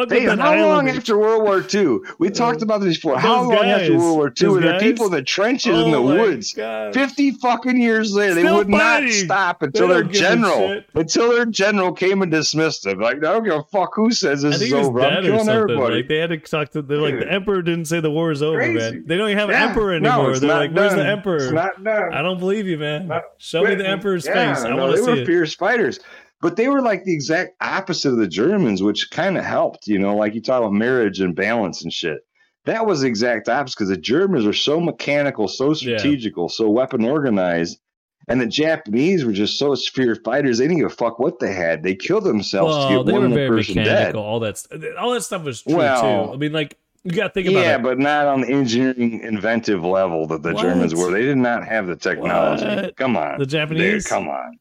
They, 0.09 0.25
how 0.25 0.55
long 0.55 0.89
after 0.89 1.17
World 1.17 1.41
War 1.41 1.65
II? 1.73 1.97
We 2.19 2.27
uh, 2.27 2.31
talked 2.31 2.61
about 2.61 2.81
this 2.81 2.97
before. 2.97 3.17
How 3.17 3.41
long 3.41 3.55
guys, 3.55 3.81
after 3.81 3.97
World 3.97 4.17
War 4.17 4.33
II 4.39 4.49
were 4.49 4.61
there 4.61 4.79
people 4.79 5.07
in 5.07 5.11
the 5.11 5.23
trenches 5.23 5.73
oh 5.73 5.85
in 5.85 5.91
the 5.91 6.01
woods? 6.01 6.53
God. 6.53 6.93
Fifty 6.93 7.31
fucking 7.31 7.81
years 7.81 8.13
later, 8.13 8.33
Still 8.33 8.43
they 8.43 8.51
would 8.51 8.69
fighting. 8.69 9.07
not 9.07 9.13
stop 9.13 9.61
until 9.63 9.87
their 9.87 10.03
general, 10.03 10.83
until 10.93 11.31
their 11.31 11.45
general 11.45 11.93
came 11.93 12.21
and 12.21 12.31
dismissed 12.31 12.83
them. 12.83 12.99
Like, 12.99 13.17
I 13.17 13.19
don't 13.21 13.43
give 13.43 13.53
a 13.55 13.63
fuck 13.63 13.95
who 13.95 14.11
says 14.11 14.43
this 14.43 14.61
is 14.61 14.71
over. 14.71 15.01
I'm 15.01 15.23
killing 15.23 15.49
everybody. 15.49 15.95
Like 15.95 16.07
they 16.07 16.17
had 16.17 16.29
to 16.29 16.37
talk 16.37 16.69
to. 16.73 16.83
They're 16.83 16.99
like 16.99 17.17
the 17.17 17.31
emperor 17.31 17.63
didn't 17.63 17.85
say 17.85 17.99
the 17.99 18.11
war 18.11 18.29
is 18.29 18.43
over, 18.43 18.57
Crazy. 18.59 18.77
man. 18.77 19.03
They 19.07 19.17
don't 19.17 19.29
even 19.29 19.39
have 19.39 19.49
yeah 19.49 19.69
emperor 19.69 19.78
anymore. 19.79 20.31
No, 20.33 20.39
They're 20.39 20.49
like, 20.49 20.71
"Where's 20.71 20.93
the 20.93 21.05
emperor?" 21.05 21.37
It's 21.37 21.51
not 21.51 21.83
done. 21.83 22.13
I 22.13 22.21
don't 22.21 22.39
believe 22.39 22.67
you, 22.67 22.77
man. 22.77 23.07
Not 23.07 23.23
Show 23.37 23.63
me 23.63 23.75
the 23.75 23.87
emperor's 23.87 24.25
yeah, 24.25 24.53
face. 24.53 24.63
I 24.63 24.69
no, 24.69 24.77
want 24.77 24.91
to 24.91 24.97
see 24.97 25.05
They 25.05 25.11
were 25.11 25.17
it. 25.19 25.25
fierce 25.25 25.55
fighters, 25.55 25.99
but 26.41 26.55
they 26.55 26.67
were 26.67 26.81
like 26.81 27.03
the 27.03 27.13
exact 27.13 27.55
opposite 27.61 28.09
of 28.09 28.17
the 28.17 28.27
Germans, 28.27 28.83
which 28.83 29.09
kind 29.11 29.37
of 29.37 29.45
helped. 29.45 29.87
You 29.87 29.99
know, 29.99 30.15
like 30.15 30.35
you 30.35 30.41
talk 30.41 30.59
about 30.59 30.73
marriage 30.73 31.19
and 31.19 31.35
balance 31.35 31.83
and 31.83 31.91
shit. 31.91 32.19
That 32.65 32.85
was 32.85 33.01
the 33.01 33.07
exact 33.07 33.49
opposite 33.49 33.77
because 33.77 33.89
the 33.89 33.97
Germans 33.97 34.45
are 34.45 34.53
so 34.53 34.79
mechanical, 34.79 35.47
so 35.47 35.73
strategical, 35.73 36.45
yeah. 36.45 36.55
so 36.55 36.69
weapon 36.69 37.05
organized. 37.05 37.79
And 38.27 38.39
the 38.39 38.45
Japanese 38.45 39.25
were 39.25 39.31
just 39.31 39.57
so 39.57 39.75
fierce 39.75 40.19
fighters; 40.23 40.59
they 40.59 40.65
didn't 40.67 40.81
give 40.81 40.91
a 40.91 40.95
fuck 40.95 41.17
what 41.17 41.39
they 41.39 41.51
had. 41.51 41.81
They 41.81 41.95
killed 41.95 42.25
themselves 42.25 42.75
well, 42.75 43.03
to 43.03 43.11
get 43.11 43.19
one 43.19 43.33
person 43.33 43.75
mechanical. 43.75 43.83
dead. 43.83 44.15
All 44.15 44.39
that, 44.41 44.67
all 44.99 45.11
that 45.13 45.23
stuff 45.23 45.43
was 45.43 45.63
true 45.63 45.77
well, 45.77 46.27
too. 46.27 46.33
I 46.33 46.37
mean, 46.37 46.51
like 46.51 46.77
You 47.03 47.11
got 47.11 47.27
to 47.27 47.33
think 47.33 47.47
about 47.47 47.59
yeah, 47.61 47.75
it. 47.77 47.83
but 47.83 47.97
not 47.97 48.27
on 48.27 48.41
the 48.41 48.49
engineering 48.49 49.21
inventive 49.21 49.83
level 49.83 50.27
that 50.27 50.43
the 50.43 50.53
What? 50.53 50.61
Germans 50.61 50.93
were. 50.93 51.11
They 51.11 51.21
did 51.23 51.37
not 51.37 51.65
have 51.65 51.87
the 51.87 51.95
technology. 51.95 52.65
What? 52.65 52.95
Come 52.97 53.15
on, 53.15 53.39
The 53.39 53.45
Japanese? 53.45 54.03
Dude, 54.03 54.09
come 54.09 54.27
on. 54.27 54.59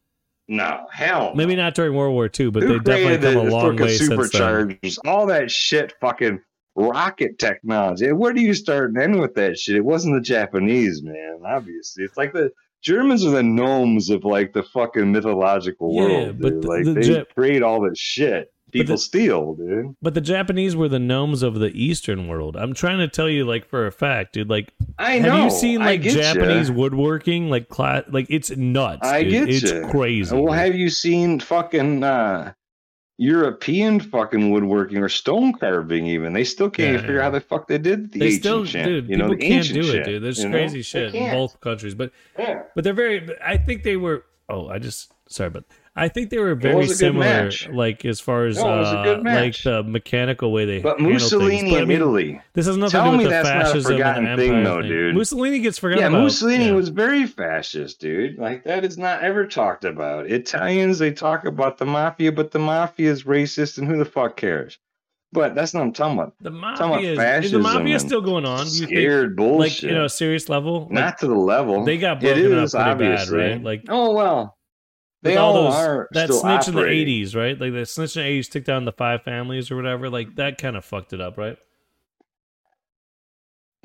No, 0.50 0.86
hell. 0.92 1.34
Maybe 1.34 1.56
not 1.56 1.74
during 1.74 1.94
World 1.94 2.14
War 2.14 2.30
II, 2.38 2.50
but 2.50 2.62
Who 2.62 2.78
they 2.80 3.06
definitely 3.18 3.34
come 3.34 3.46
a 3.48 3.50
long 3.50 3.76
way 3.76 3.96
since 3.96 4.08
then. 4.08 4.18
superchargers? 4.18 4.98
All 5.06 5.26
that 5.26 5.50
shit, 5.50 5.92
fucking 6.00 6.40
rocket 6.74 7.38
technology. 7.38 8.12
Where 8.12 8.32
do 8.32 8.40
you 8.40 8.54
start 8.54 8.90
and 8.90 8.98
end 8.98 9.20
with 9.20 9.34
that 9.34 9.58
shit? 9.58 9.76
It 9.76 9.84
wasn't 9.84 10.14
the 10.14 10.20
Japanese, 10.22 11.02
man. 11.02 11.40
Obviously, 11.44 12.04
it's 12.04 12.16
like 12.16 12.32
the 12.32 12.50
Germans 12.82 13.26
are 13.26 13.30
the 13.30 13.42
gnomes 13.42 14.08
of 14.08 14.24
like 14.24 14.52
the 14.52 14.62
fucking 14.62 15.10
mythological 15.12 15.92
Yeah, 15.94 16.02
world. 16.02 16.40
but 16.40 16.62
the- 16.62 16.68
like 16.68 16.84
the 16.84 16.92
they 16.94 17.00
Jap- 17.02 17.34
create 17.34 17.62
all 17.62 17.82
this 17.82 17.98
shit. 17.98 18.50
People 18.72 18.94
the- 18.94 18.98
steal, 18.98 19.54
dude. 19.54 19.94
But 20.02 20.14
the 20.14 20.20
Japanese 20.20 20.76
were 20.76 20.88
the 20.88 20.98
gnomes 20.98 21.42
of 21.42 21.54
the 21.54 21.68
Eastern 21.68 22.28
world. 22.28 22.56
I'm 22.56 22.74
trying 22.74 22.98
to 22.98 23.08
tell 23.08 23.28
you, 23.28 23.44
like 23.46 23.66
for 23.66 23.86
a 23.86 23.92
fact, 23.92 24.34
dude. 24.34 24.50
Like, 24.50 24.72
I 24.98 25.18
know. 25.18 25.30
have 25.36 25.44
you 25.44 25.50
seen 25.50 25.80
like 25.80 26.02
get 26.02 26.16
ya. 26.16 26.34
Japanese 26.34 26.70
woodworking? 26.70 27.48
Like, 27.50 27.68
cla- 27.68 28.04
like 28.10 28.26
it's 28.28 28.50
nuts. 28.50 29.06
I 29.06 29.22
dude. 29.22 29.32
get 29.32 29.48
It's 29.48 29.72
ya. 29.72 29.90
crazy. 29.90 30.34
Well, 30.34 30.46
dude. 30.46 30.54
have 30.56 30.74
you 30.74 30.90
seen 30.90 31.40
fucking 31.40 32.02
uh, 32.04 32.52
European 33.16 33.98
fucking 34.00 34.50
woodworking 34.50 34.98
or 34.98 35.08
stone 35.08 35.52
carving? 35.54 36.06
Even 36.06 36.32
they 36.32 36.44
still 36.44 36.70
can't 36.70 36.94
Yeah, 36.94 37.00
figure 37.00 37.14
yeah. 37.16 37.20
out 37.22 37.24
how 37.24 37.30
the 37.30 37.40
fuck 37.40 37.66
they 37.68 37.78
did 37.78 38.12
the 38.12 38.18
they 38.20 38.26
ancient 38.26 38.42
still, 38.42 38.64
shit. 38.64 38.84
dude. 38.84 39.08
you 39.08 39.16
know, 39.16 39.30
people 39.30 39.48
can't 39.48 39.68
do 39.72 39.80
it, 39.80 39.84
shit, 39.84 40.04
dude. 40.04 40.22
There's 40.22 40.38
you 40.42 40.48
know? 40.48 40.56
crazy 40.56 40.82
shit 40.82 41.14
in 41.14 41.30
both 41.32 41.60
countries, 41.60 41.94
but 41.94 42.12
Yeah. 42.38 42.62
but 42.74 42.84
they're 42.84 42.92
very. 42.92 43.28
I 43.44 43.56
think 43.56 43.82
they 43.82 43.96
were. 43.96 44.24
Oh, 44.48 44.68
I 44.68 44.78
just 44.78 45.12
sorry, 45.28 45.50
but 45.50 45.64
I 45.98 46.08
think 46.08 46.30
they 46.30 46.38
were 46.38 46.54
very 46.54 46.86
similar. 46.86 47.50
Like 47.72 48.04
as 48.04 48.20
far 48.20 48.46
as 48.46 48.56
No, 48.56 48.74
it 48.74 48.78
was 48.78 48.92
a 48.92 48.98
uh, 48.98 49.22
like 49.24 49.62
the 49.62 49.82
mechanical 49.82 50.52
way 50.52 50.64
they. 50.64 50.78
But 50.80 50.98
handle 50.98 51.14
Mussolini 51.14 51.58
things. 51.60 51.70
But, 51.72 51.78
I 51.78 51.82
in 51.82 51.88
mean, 51.88 51.96
Italy. 51.96 52.40
This 52.54 52.66
has 52.66 52.76
nothing 52.76 52.90
Tell 52.92 53.04
to 53.06 53.10
do 53.10 53.16
with 53.18 53.26
the 53.26 53.30
that's 53.30 53.48
not 53.48 53.56
a 53.56 53.64
fascism 53.64 53.92
forgotten 53.92 54.26
and 54.26 54.38
the 54.38 54.42
thing, 54.46 54.64
though, 54.64 54.80
thing. 54.80 54.90
dude. 54.90 55.16
Mussolini 55.16 55.58
gets 55.60 55.78
forgotten 55.78 56.02
Yeah, 56.02 56.08
about. 56.08 56.22
Mussolini 56.22 56.66
yeah. 56.66 56.72
was 56.72 56.88
very 56.88 57.26
fascist, 57.26 58.00
dude. 58.00 58.38
Like 58.38 58.64
that 58.64 58.84
is 58.84 58.96
not 58.96 59.22
ever 59.22 59.46
talked 59.46 59.84
about. 59.84 60.30
Italians 60.30 60.98
they 60.98 61.12
talk 61.12 61.44
about 61.44 61.78
the 61.78 61.86
mafia, 61.86 62.32
but 62.32 62.52
the 62.52 62.58
mafia 62.58 63.10
is 63.10 63.24
racist, 63.24 63.78
and 63.78 63.86
who 63.86 63.98
the 63.98 64.04
fuck 64.04 64.36
cares? 64.36 64.78
But 65.30 65.54
that's 65.54 65.74
not 65.74 65.80
what 65.80 65.86
I'm 65.86 65.92
talking 65.92 66.18
about. 66.18 66.34
The 66.40 66.50
talking 66.50 66.58
about 66.60 66.90
mafia 67.02 67.38
is, 67.38 67.44
is 67.46 67.52
the 67.52 67.58
mafia 67.58 67.92
and 67.94 68.00
still 68.00 68.22
going 68.22 68.46
on? 68.46 68.64
Do 68.66 68.72
you 68.72 68.78
think, 68.86 68.88
Scared 68.90 69.36
bullshit. 69.36 69.58
like 69.58 69.82
you 69.82 69.90
know, 69.94 70.04
a 70.06 70.08
serious 70.08 70.48
level? 70.48 70.82
Like, 70.84 70.90
not 70.90 71.18
to 71.18 71.26
the 71.26 71.34
level 71.34 71.84
they 71.84 71.98
got 71.98 72.16
It 72.24 72.34
broken 72.34 72.58
up 72.58 72.64
is, 72.64 72.72
pretty 72.72 72.98
bad, 72.98 73.28
right? 73.28 73.62
Like 73.62 73.84
oh 73.90 74.14
well, 74.14 74.42
with 74.42 74.57
they 75.22 75.36
all 75.36 75.56
all 75.56 75.64
those 75.64 75.74
are 75.74 76.08
that 76.12 76.26
still 76.28 76.40
snitch 76.40 76.68
in 76.68 76.74
the 76.74 76.82
'80s, 76.82 77.34
right? 77.36 77.60
Like 77.60 77.72
the 77.72 77.84
snitch 77.86 78.16
in 78.16 78.22
the 78.22 78.28
'80s 78.40 78.50
took 78.50 78.64
down 78.64 78.84
the 78.84 78.92
five 78.92 79.22
families 79.22 79.70
or 79.70 79.76
whatever. 79.76 80.08
Like 80.10 80.36
that 80.36 80.58
kind 80.58 80.76
of 80.76 80.84
fucked 80.84 81.12
it 81.12 81.20
up, 81.20 81.36
right? 81.38 81.56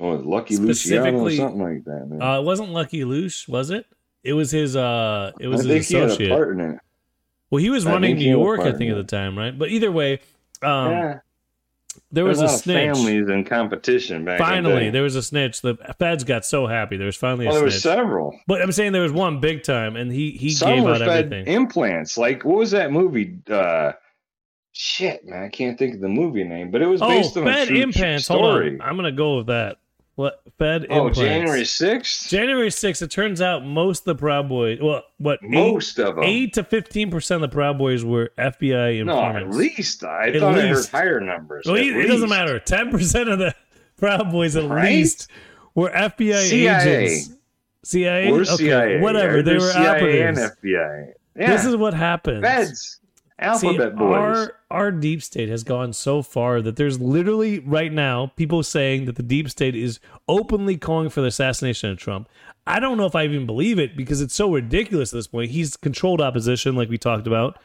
Oh, 0.00 0.10
Lucky 0.10 0.56
Luciano 0.56 0.66
or 0.66 0.74
Specifically- 0.74 1.36
something 1.36 1.60
like 1.62 1.84
that. 1.84 2.06
Man. 2.08 2.20
Uh, 2.22 2.40
it 2.40 2.44
wasn't 2.44 2.70
Lucky 2.70 3.04
Luce, 3.04 3.46
was 3.46 3.70
it? 3.70 3.86
It 4.22 4.32
was 4.32 4.50
his. 4.50 4.74
uh 4.76 5.32
It 5.40 5.48
was 5.48 5.60
I 5.60 5.64
think 5.64 5.76
his 5.78 5.88
he 5.88 5.94
had 5.96 6.02
a 6.04 6.06
associate. 6.06 6.30
part. 6.30 6.80
Well, 7.50 7.60
he 7.62 7.70
was 7.70 7.86
I 7.86 7.92
running 7.92 8.16
New 8.16 8.20
he 8.22 8.28
had 8.28 8.36
a 8.36 8.38
York, 8.40 8.60
I 8.60 8.72
think, 8.72 8.90
at 8.90 8.96
the 8.96 9.04
time, 9.04 9.38
right? 9.38 9.56
But 9.56 9.68
either 9.70 9.92
way, 9.92 10.14
um, 10.62 10.90
yeah, 10.90 11.18
there 12.10 12.24
was 12.24 12.38
There's 12.38 12.52
a 12.52 12.58
snitch. 12.58 12.94
families 12.94 13.28
in 13.28 13.44
competition 13.44 14.24
back. 14.24 14.40
in 14.40 14.46
the 14.46 14.52
Finally, 14.52 14.90
there 14.90 15.02
was 15.02 15.16
a 15.16 15.22
snitch. 15.22 15.62
The 15.62 15.76
feds 15.98 16.24
got 16.24 16.44
so 16.44 16.66
happy. 16.66 16.96
There 16.96 17.06
was 17.06 17.16
finally 17.16 17.46
a 17.46 17.48
well, 17.48 17.56
there 17.56 17.64
were 17.64 17.70
several. 17.70 18.38
But 18.46 18.62
I'm 18.62 18.72
saying 18.72 18.92
there 18.92 19.02
was 19.02 19.12
one 19.12 19.40
big 19.40 19.62
time, 19.62 19.96
and 19.96 20.12
he 20.12 20.32
he 20.32 20.50
Some 20.50 20.74
gave 20.74 20.86
out 20.86 20.98
fed 20.98 21.08
everything. 21.08 21.46
implants. 21.46 22.16
Like 22.18 22.44
what 22.44 22.58
was 22.58 22.70
that 22.72 22.92
movie? 22.92 23.38
Uh, 23.50 23.92
shit, 24.72 25.24
man, 25.24 25.44
I 25.44 25.48
can't 25.48 25.78
think 25.78 25.94
of 25.94 26.00
the 26.00 26.08
movie 26.08 26.44
name, 26.44 26.70
but 26.70 26.82
it 26.82 26.86
was 26.86 27.00
oh, 27.00 27.08
based 27.08 27.36
on 27.36 27.44
a 27.44 27.52
Fed 27.52 27.68
true, 27.68 27.76
true 27.76 27.82
implants. 27.84 28.28
Hold 28.28 28.40
story. 28.40 28.80
on, 28.80 28.80
I'm 28.80 28.96
gonna 28.96 29.12
go 29.12 29.38
with 29.38 29.46
that. 29.46 29.78
What 30.16 30.42
Fed 30.58 30.86
Oh, 30.90 31.08
implants? 31.08 31.18
January 31.18 31.64
sixth. 31.64 32.28
January 32.30 32.68
6th. 32.68 33.02
It 33.02 33.10
turns 33.10 33.40
out 33.40 33.64
most 33.66 34.00
of 34.00 34.04
the 34.04 34.14
Proud 34.14 34.48
Boys. 34.48 34.78
Well, 34.80 35.02
what 35.18 35.40
eight, 35.42 35.50
Most 35.50 35.98
of 35.98 36.14
them. 36.14 36.24
eight 36.24 36.52
to 36.54 36.62
fifteen 36.62 37.10
percent 37.10 37.42
of 37.42 37.50
the 37.50 37.54
Proud 37.54 37.78
Boys 37.78 38.04
were 38.04 38.30
FBI 38.38 39.04
no, 39.04 39.20
at 39.20 39.50
least 39.50 40.04
I 40.04 40.28
At 40.28 40.40
thought 40.40 40.54
I 40.58 40.68
least. 40.70 40.90
heard 40.92 40.98
higher 41.00 41.20
numbers. 41.20 41.64
Well, 41.66 41.74
it, 41.76 41.88
it 41.96 42.06
doesn't 42.06 42.28
matter. 42.28 42.60
Ten 42.60 42.90
percent 42.92 43.28
of 43.28 43.40
the 43.40 43.54
Proud 43.96 44.30
Boys, 44.30 44.54
at 44.54 44.68
Right? 44.70 44.84
least, 44.92 45.28
were 45.74 45.90
FBI 45.90 46.42
CIA. 46.48 47.04
agents. 47.06 47.30
CIA. 47.82 48.30
Or 48.30 48.40
okay, 48.42 48.44
CIA. 48.56 49.00
whatever. 49.00 49.42
They 49.42 49.54
were 49.54 49.60
CIA 49.72 49.86
operatives. 49.88 50.38
and 50.40 50.52
FBI. 50.52 51.12
Yeah. 51.36 51.50
This 51.56 51.64
is 51.64 51.74
what 51.74 51.92
happens. 51.94 52.42
Feds. 52.42 53.00
See, 53.56 53.76
boys. 53.76 53.92
our 53.98 54.56
our 54.70 54.92
deep 54.92 55.22
state 55.22 55.48
has 55.48 55.64
gone 55.64 55.92
so 55.92 56.22
far 56.22 56.62
that 56.62 56.76
there's 56.76 57.00
literally 57.00 57.58
right 57.58 57.92
now 57.92 58.28
people 58.36 58.62
saying 58.62 59.06
that 59.06 59.16
the 59.16 59.24
deep 59.24 59.50
state 59.50 59.74
is 59.74 59.98
openly 60.28 60.76
calling 60.76 61.10
for 61.10 61.20
the 61.20 61.26
assassination 61.26 61.90
of 61.90 61.98
Trump. 61.98 62.28
I 62.66 62.78
don't 62.78 62.96
know 62.96 63.06
if 63.06 63.16
I 63.16 63.24
even 63.24 63.44
believe 63.44 63.78
it 63.78 63.96
because 63.96 64.20
it's 64.20 64.34
so 64.34 64.52
ridiculous 64.52 65.12
at 65.12 65.16
this 65.16 65.26
point. 65.26 65.50
He's 65.50 65.76
controlled 65.76 66.20
opposition, 66.20 66.76
like 66.76 66.88
we 66.88 66.96
talked 66.96 67.26
about. 67.26 67.58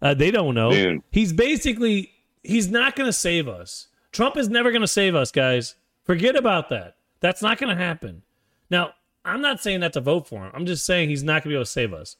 Uh, 0.00 0.14
they 0.14 0.30
don't 0.30 0.54
know. 0.54 0.70
Dude. 0.70 1.02
He's 1.10 1.32
basically 1.32 2.12
he's 2.44 2.68
not 2.70 2.94
going 2.94 3.08
to 3.08 3.12
save 3.12 3.48
us. 3.48 3.88
Trump 4.12 4.36
is 4.36 4.48
never 4.48 4.70
going 4.70 4.82
to 4.82 4.88
save 4.88 5.16
us, 5.16 5.32
guys. 5.32 5.74
Forget 6.04 6.36
about 6.36 6.68
that. 6.70 6.96
That's 7.18 7.42
not 7.42 7.58
going 7.58 7.76
to 7.76 7.82
happen. 7.82 8.22
Now, 8.70 8.92
I'm 9.24 9.40
not 9.40 9.60
saying 9.60 9.80
that 9.80 9.92
to 9.94 10.00
vote 10.00 10.28
for 10.28 10.44
him. 10.46 10.52
I'm 10.54 10.66
just 10.66 10.86
saying 10.86 11.08
he's 11.08 11.24
not 11.24 11.42
going 11.42 11.42
to 11.42 11.48
be 11.48 11.54
able 11.54 11.64
to 11.64 11.70
save 11.70 11.92
us. 11.92 12.16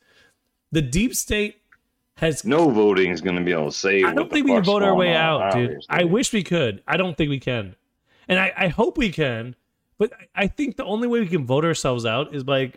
The 0.72 0.82
deep 0.82 1.14
state 1.14 1.62
has 2.16 2.44
no 2.44 2.70
voting 2.70 3.10
is 3.10 3.20
going 3.20 3.36
to 3.36 3.42
be 3.42 3.52
able 3.52 3.66
to 3.66 3.76
save. 3.76 4.04
I 4.06 4.14
don't 4.14 4.30
think 4.30 4.46
we 4.46 4.52
can 4.52 4.64
vote 4.64 4.82
our 4.82 4.94
way 4.94 5.14
out, 5.14 5.52
dude. 5.52 5.64
obviously. 5.64 5.86
I 5.88 6.04
wish 6.04 6.32
we 6.32 6.42
could. 6.42 6.82
I 6.86 6.96
don't 6.96 7.16
think 7.16 7.28
we 7.30 7.40
can. 7.40 7.76
And 8.28 8.38
I, 8.38 8.52
I 8.56 8.68
hope 8.68 8.96
we 8.96 9.10
can. 9.10 9.54
But 9.98 10.12
I 10.12 10.44
I 10.44 10.46
think 10.48 10.76
the 10.76 10.84
only 10.84 11.08
way 11.08 11.20
we 11.20 11.28
can 11.28 11.46
vote 11.46 11.64
ourselves 11.64 12.04
out 12.06 12.34
is 12.34 12.44
by 12.44 12.72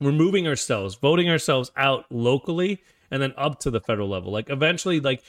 removing 0.00 0.46
ourselves, 0.46 0.94
voting 0.94 1.28
ourselves 1.30 1.70
out 1.76 2.06
locally 2.10 2.82
and 3.10 3.22
then 3.22 3.32
up 3.36 3.60
to 3.60 3.70
the 3.70 3.80
federal 3.80 4.08
level. 4.08 4.32
Like 4.32 4.50
eventually, 4.50 5.00
like 5.00 5.22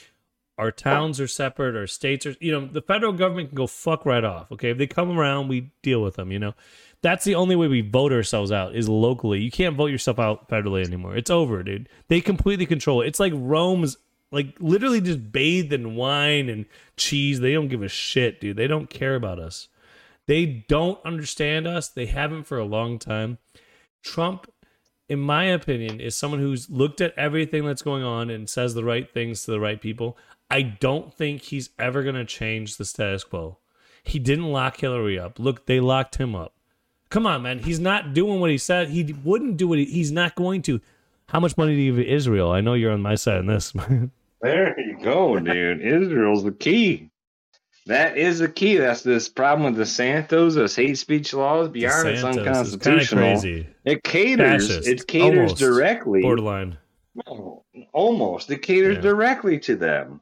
our 0.57 0.71
towns 0.71 1.19
are 1.19 1.27
separate, 1.27 1.75
our 1.75 1.87
states 1.87 2.25
are, 2.25 2.35
you 2.39 2.51
know, 2.51 2.65
the 2.65 2.81
federal 2.81 3.13
government 3.13 3.49
can 3.49 3.55
go 3.55 3.67
fuck 3.67 4.05
right 4.05 4.23
off. 4.23 4.51
Okay. 4.51 4.71
If 4.71 4.77
they 4.77 4.87
come 4.87 5.17
around, 5.17 5.49
we 5.49 5.71
deal 5.81 6.01
with 6.01 6.15
them, 6.15 6.31
you 6.31 6.39
know. 6.39 6.53
That's 7.05 7.23
the 7.23 7.35
only 7.35 7.55
way 7.55 7.67
we 7.67 7.81
vote 7.81 8.11
ourselves 8.11 8.51
out 8.51 8.75
is 8.75 8.89
locally. 8.89 9.39
You 9.39 9.51
can't 9.51 9.75
vote 9.75 9.91
yourself 9.91 10.17
out 10.17 10.49
federally 10.49 10.83
anymore. 10.83 11.15
It's 11.15 11.29
over, 11.29 11.61
dude. 11.61 11.87
They 12.07 12.19
completely 12.19 12.65
control 12.65 13.01
it. 13.03 13.07
It's 13.07 13.19
like 13.19 13.31
Rome's 13.35 13.97
like 14.31 14.55
literally 14.59 15.01
just 15.01 15.31
bathed 15.31 15.71
in 15.71 15.93
wine 15.93 16.49
and 16.49 16.65
cheese. 16.97 17.41
They 17.41 17.53
don't 17.53 17.67
give 17.67 17.83
a 17.83 17.87
shit, 17.87 18.41
dude. 18.41 18.57
They 18.57 18.65
don't 18.65 18.89
care 18.89 19.13
about 19.13 19.37
us. 19.37 19.67
They 20.25 20.65
don't 20.67 20.97
understand 21.05 21.67
us. 21.67 21.89
They 21.89 22.07
haven't 22.07 22.45
for 22.45 22.57
a 22.57 22.65
long 22.65 22.97
time. 22.97 23.37
Trump, 24.01 24.51
in 25.07 25.19
my 25.19 25.43
opinion, 25.43 25.99
is 26.01 26.17
someone 26.17 26.39
who's 26.39 26.71
looked 26.71 27.01
at 27.01 27.15
everything 27.15 27.67
that's 27.67 27.83
going 27.83 28.01
on 28.01 28.31
and 28.31 28.49
says 28.49 28.73
the 28.73 28.83
right 28.83 29.13
things 29.13 29.45
to 29.45 29.51
the 29.51 29.59
right 29.59 29.79
people. 29.79 30.17
I 30.49 30.63
don't 30.63 31.13
think 31.13 31.43
he's 31.43 31.69
ever 31.77 32.01
going 32.01 32.15
to 32.15 32.25
change 32.25 32.77
the 32.77 32.85
status 32.85 33.23
quo. 33.23 33.59
He 34.03 34.17
didn't 34.17 34.51
lock 34.51 34.77
Hillary 34.77 35.19
up. 35.19 35.37
Look, 35.37 35.67
they 35.67 35.79
locked 35.79 36.15
him 36.15 36.33
up. 36.33 36.54
Come 37.09 37.27
on, 37.27 37.41
man. 37.43 37.59
He's 37.59 37.79
not 37.79 38.13
doing 38.13 38.39
what 38.39 38.49
he 38.49 38.57
said. 38.57 38.89
He 38.89 39.13
wouldn't 39.23 39.57
do 39.57 39.73
it. 39.73 39.85
He's 39.85 40.11
not 40.11 40.35
going 40.35 40.61
to. 40.63 40.81
How 41.29 41.39
much 41.39 41.57
money 41.57 41.75
do 41.75 41.81
you 41.81 41.95
give 41.95 42.05
Israel? 42.05 42.51
I 42.51 42.61
know 42.61 42.73
you're 42.73 42.91
on 42.91 43.01
my 43.01 43.15
side 43.15 43.39
in 43.39 43.47
this. 43.47 43.73
There 44.41 44.79
you 44.79 44.99
go, 45.01 45.39
dude. 45.39 45.81
Israel's 45.81 46.43
the 46.43 46.51
key. 46.51 47.09
That 47.87 48.15
is 48.15 48.39
the 48.39 48.49
key. 48.49 48.77
That's 48.77 49.01
this 49.01 49.27
problem 49.27 49.71
with 49.71 49.75
the 49.77 49.87
Santos, 49.87 50.53
those 50.53 50.75
hate 50.75 50.99
speech 50.99 51.33
laws 51.33 51.69
beyond 51.69 52.09
it's 52.09 52.23
unconstitutional. 52.23 53.23
crazy. 53.23 53.65
It 53.85 54.03
caters. 54.03 54.67
Fascist. 54.67 54.87
It 54.87 55.07
caters 55.07 55.37
Almost. 55.51 55.57
directly. 55.57 56.21
Borderline. 56.21 56.77
No, 57.25 57.63
almost. 57.91 58.51
It 58.51 58.61
caters 58.61 58.97
Yeah. 58.97 59.01
directly 59.01 59.57
to 59.59 59.75
them. 59.75 60.21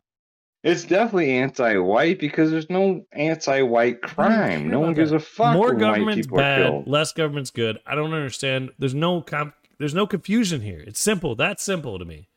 It's 0.63 0.85
definitely 0.85 1.31
anti-white 1.31 2.19
because 2.19 2.49
there's 2.49 2.69
no 2.69 3.05
anti-white 3.11 4.01
crime. 4.01 4.69
No 4.69 4.79
one 4.79 4.93
gives 4.93 5.11
a 5.11 5.19
fuck 5.19 5.55
More 5.55 5.73
government's 5.73 6.27
bad, 6.27 6.87
less 6.87 7.11
government's 7.11 7.51
good. 7.51 7.79
I 7.85 7.95
don't 7.95 8.13
understand. 8.13 8.71
There's 8.79 8.93
no 8.95 9.21
comp- 9.21 9.55
there's 9.77 9.93
no 9.93 10.07
confusion 10.07 10.61
here. 10.61 10.79
It's 10.79 11.01
simple. 11.01 11.35
That's 11.35 11.61
simple 11.61 11.99
to 11.99 12.05
me. 12.05 12.29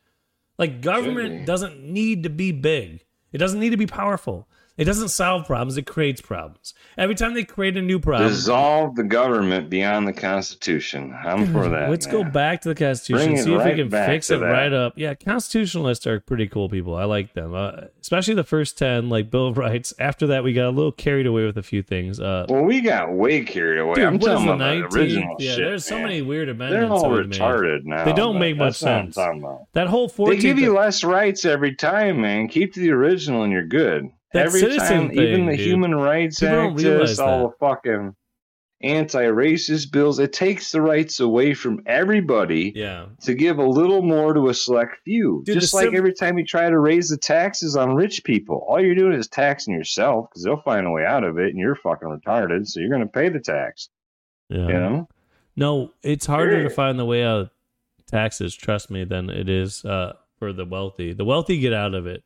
Like 0.57 0.81
government 0.81 1.45
doesn't 1.45 1.81
need 1.81 2.23
to 2.23 2.29
be 2.29 2.51
big. 2.51 3.05
It 3.31 3.37
doesn't 3.37 3.59
need 3.59 3.69
to 3.69 3.77
be 3.77 3.87
powerful. 3.87 4.47
It 4.77 4.85
doesn't 4.85 5.09
solve 5.09 5.47
problems. 5.47 5.75
It 5.77 5.87
creates 5.87 6.21
problems. 6.21 6.73
Every 6.99 7.15
time 7.15 7.33
they 7.33 7.43
create 7.43 7.75
a 7.77 7.81
new 7.81 7.99
problem, 7.99 8.29
Dissolve 8.29 8.95
the 8.95 9.03
government 9.03 9.69
beyond 9.71 10.07
the 10.07 10.13
Constitution. 10.13 11.15
I'm 11.25 11.51
for 11.51 11.67
that. 11.69 11.89
let's 11.89 12.05
man. 12.07 12.15
go 12.15 12.23
back 12.29 12.61
to 12.61 12.69
the 12.69 12.75
Constitution. 12.75 13.33
Bring 13.33 13.43
See 13.43 13.53
if 13.53 13.57
right 13.59 13.75
we 13.75 13.81
can 13.83 13.89
fix 13.89 14.29
it 14.29 14.39
that. 14.39 14.45
right 14.45 14.71
up. 14.71 14.93
Yeah, 14.95 15.15
constitutionalists 15.15 16.05
are 16.05 16.19
pretty 16.19 16.47
cool 16.47 16.69
people. 16.69 16.95
I 16.95 17.05
like 17.05 17.33
them, 17.33 17.53
uh, 17.55 17.85
especially 18.01 18.35
the 18.35 18.43
first 18.43 18.77
ten, 18.77 19.09
like 19.09 19.31
Bill 19.31 19.47
of 19.47 19.57
Rights. 19.57 19.93
After 19.99 20.27
that, 20.27 20.43
we 20.43 20.53
got 20.53 20.67
a 20.67 20.69
little 20.69 20.91
carried 20.91 21.25
away 21.25 21.45
with 21.45 21.57
a 21.57 21.63
few 21.63 21.81
things. 21.81 22.19
Uh, 22.19 22.45
Well, 22.47 22.63
we 22.63 22.81
got 22.81 23.11
way 23.11 23.43
carried 23.43 23.79
away. 23.79 23.95
Dude, 23.95 24.03
I'm 24.05 24.19
talking 24.19 24.45
the 24.45 24.53
about 24.53 24.59
the 24.59 24.87
19th? 24.87 24.95
original 24.95 25.35
Yeah, 25.39 25.51
shit. 25.55 25.57
there's 25.65 25.85
so 25.85 25.95
man. 25.95 26.03
many 26.03 26.21
weird 26.21 26.49
amendments. 26.49 26.81
They're 26.83 26.91
all 26.91 27.03
that 27.03 27.09
we 27.09 27.23
made. 27.27 27.31
retarded 27.39 27.83
now. 27.85 28.05
They 28.05 28.13
don't 28.13 28.37
make 28.39 28.57
much 28.57 28.75
sense. 28.75 29.15
That 29.15 29.87
whole 29.87 30.07
They 30.07 30.37
give 30.37 30.57
14th 30.57 30.61
you 30.61 30.73
less 30.75 31.03
rights 31.03 31.45
every 31.45 31.75
time, 31.75 32.21
man. 32.21 32.47
Keep 32.47 32.73
to 32.75 32.79
the 32.79 32.91
original 32.91 33.43
and 33.43 33.51
you're 33.51 33.65
good. 33.65 34.09
That 34.33 34.47
Every 34.47 34.61
time, 34.77 35.09
thing, 35.09 35.19
even 35.19 35.45
the 35.45 35.55
dude. 35.57 35.67
Human 35.67 35.95
Rights 35.95 36.39
People 36.39 36.55
don't 36.55 36.71
Act, 36.73 36.81
realize 36.81 37.19
all 37.19 37.47
the 37.49 37.55
fucking 37.59 38.15
anti-racist 38.81 39.91
bills, 39.91 40.19
it 40.19 40.33
takes 40.33 40.71
the 40.71 40.81
rights 40.81 41.19
away 41.19 41.53
from 41.53 41.81
everybody 41.85 42.71
Yeah. 42.75 43.07
to 43.23 43.33
give 43.33 43.57
a 43.57 43.65
little 43.65 44.01
more 44.01 44.33
to 44.33 44.49
a 44.49 44.53
select 44.53 44.97
few. 45.03 45.41
Dude, 45.45 45.59
Just 45.59 45.73
like 45.73 45.85
sim- 45.85 45.95
every 45.95 46.13
time 46.13 46.37
you 46.37 46.45
try 46.45 46.69
to 46.69 46.79
raise 46.79 47.09
the 47.09 47.17
taxes 47.17 47.75
on 47.75 47.95
rich 47.95 48.23
people, 48.23 48.65
all 48.67 48.79
you're 48.83 48.95
doing 48.95 49.13
is 49.13 49.27
taxing 49.27 49.73
yourself 49.73 50.29
because 50.29 50.43
they'll 50.43 50.61
find 50.61 50.85
a 50.85 50.91
way 50.91 51.05
out 51.05 51.23
of 51.23 51.37
it, 51.37 51.49
and 51.49 51.57
you're 51.57 51.75
fucking 51.75 52.07
retarded, 52.07 52.67
so 52.67 52.79
you're 52.79 52.89
going 52.89 53.01
to 53.01 53.07
pay 53.07 53.29
the 53.29 53.39
tax. 53.39 53.89
Yeah. 54.49 54.67
You 54.67 54.73
know? 54.73 55.07
No, 55.55 55.91
it's 56.03 56.25
harder 56.27 56.61
to 56.63 56.69
find 56.69 56.99
the 56.99 57.05
way 57.05 57.23
out 57.23 57.39
of 57.41 57.49
taxes, 58.05 58.55
trust 58.55 58.91
me, 58.91 59.03
than 59.05 59.29
it 59.29 59.49
is 59.49 59.83
uh, 59.85 60.13
for 60.37 60.53
the 60.53 60.65
wealthy. 60.65 61.13
The 61.13 61.25
wealthy 61.25 61.59
get 61.59 61.73
out 61.73 61.95
of 61.95 62.05
it. 62.05 62.23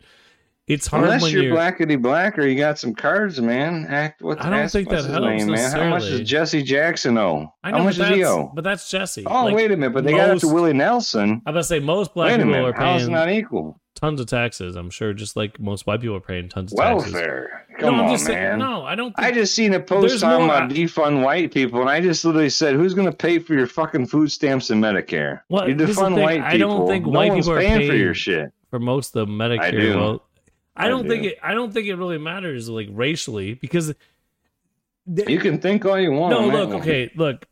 It's 0.68 0.88
hard 0.88 1.04
Unless 1.04 1.32
you're, 1.32 1.44
you're 1.44 1.56
blackety 1.56 2.02
black 2.02 2.38
or 2.38 2.46
you 2.48 2.56
got 2.58 2.78
some 2.80 2.94
cards, 2.94 3.42
man. 3.42 3.86
Act 3.90 4.22
what 4.22 4.40
I 4.40 4.50
don't 4.50 4.60
ask- 4.60 4.72
think 4.74 4.90
that 4.90 4.98
his 4.98 5.08
helps 5.08 5.26
name, 5.26 5.52
man. 5.52 5.72
How 5.72 5.90
much 5.90 6.04
does 6.04 6.22
Jesse 6.22 6.64
Jackson 6.64 7.18
owe? 7.18 7.54
I 7.64 7.72
know, 7.72 7.78
How 7.80 7.84
much 7.84 7.98
does 7.98 8.16
he 8.16 8.24
owe? 8.24 8.52
but 8.54 8.64
that's 8.64 8.90
Jesse. 8.90 9.26
Oh, 9.26 9.46
Like, 9.46 9.56
wait 9.56 9.72
a 9.72 9.76
minute, 9.76 9.94
but 9.94 10.04
they 10.06 10.12
got 10.14 10.30
it 10.30 10.40
to 10.40 10.48
Willie 10.48 10.74
Nelson. 10.74 11.42
I'm 11.46 11.54
gonna 11.54 11.64
say 11.64 11.80
most 11.80 12.14
black 12.14 12.28
Wait 12.28 12.36
a 12.36 12.38
people 12.38 12.52
minute, 12.52 12.70
are 12.70 12.74
how's 12.80 13.02
paying 13.02 13.12
not 13.12 13.30
equal? 13.30 13.78
tons 13.96 14.20
of 14.22 14.28
taxes. 14.28 14.76
I'm 14.76 14.90
sure, 14.90 15.14
just 15.14 15.36
like 15.36 15.60
most 15.60 15.86
white 15.86 16.00
people 16.02 16.16
are 16.16 16.20
paying 16.22 16.48
tons 16.48 16.72
of 16.72 16.78
taxes. 16.80 17.12
Welfare. 17.14 17.68
Come 17.80 17.96
no, 17.96 18.02
I'm 18.04 18.06
on, 18.10 18.14
just 18.14 18.26
saying, 18.26 18.42
man. 18.42 18.60
no, 18.60 18.84
I 18.86 18.96
don't. 18.96 19.16
Think, 19.16 19.28
I 19.28 19.32
just 19.32 19.56
seen 19.56 19.74
a 19.74 19.80
post 19.80 20.24
on 20.24 20.44
about 20.44 20.70
defund 20.70 21.24
white 21.24 21.52
people, 21.54 21.82
and 21.82 21.90
I 21.90 22.00
just 22.02 22.24
literally 22.24 22.50
said, 22.50 22.76
"Who's 22.76 22.94
going 22.94 23.10
to 23.10 23.16
pay 23.16 23.40
for 23.40 23.56
your 23.56 23.66
fucking 23.68 24.06
food 24.08 24.32
stamps 24.32 24.70
and 24.70 24.82
Medicare? 24.84 25.42
Well, 25.50 25.68
you 25.68 25.76
this 25.76 25.90
is 25.92 25.96
the 25.98 26.04
defund 26.04 26.22
white 26.22 26.34
people. 26.36 26.48
I 26.48 26.58
don't 26.58 26.88
think 26.88 27.06
no 27.06 27.12
white 27.12 27.34
people 27.34 27.52
are 27.54 27.60
paying 27.60 27.90
for 27.90 27.96
your 27.96 28.14
shit. 28.14 28.52
for 28.70 28.80
most 28.80 29.16
of 29.16 29.28
the 29.28 29.34
Medicare. 29.34 29.96
Well, 29.96 30.24
I 30.82 30.86
I 30.86 30.90
don't 30.90 31.04
do. 31.04 31.10
think 31.10 31.24
it. 31.26 31.38
I 31.44 31.54
don't 31.54 31.74
think 31.74 31.88
it 31.88 31.96
really 31.96 32.18
matters, 32.18 32.70
like 32.70 32.88
racially, 32.92 33.54
because 33.54 33.94
they- 35.08 35.32
You 35.32 35.40
can 35.40 35.60
think 35.60 35.86
all 35.86 36.00
you 36.00 36.12
want. 36.12 36.32
no, 36.34 36.48
look, 36.48 36.70
one. 36.70 36.82
okay, 36.82 37.12
look. 37.16 37.48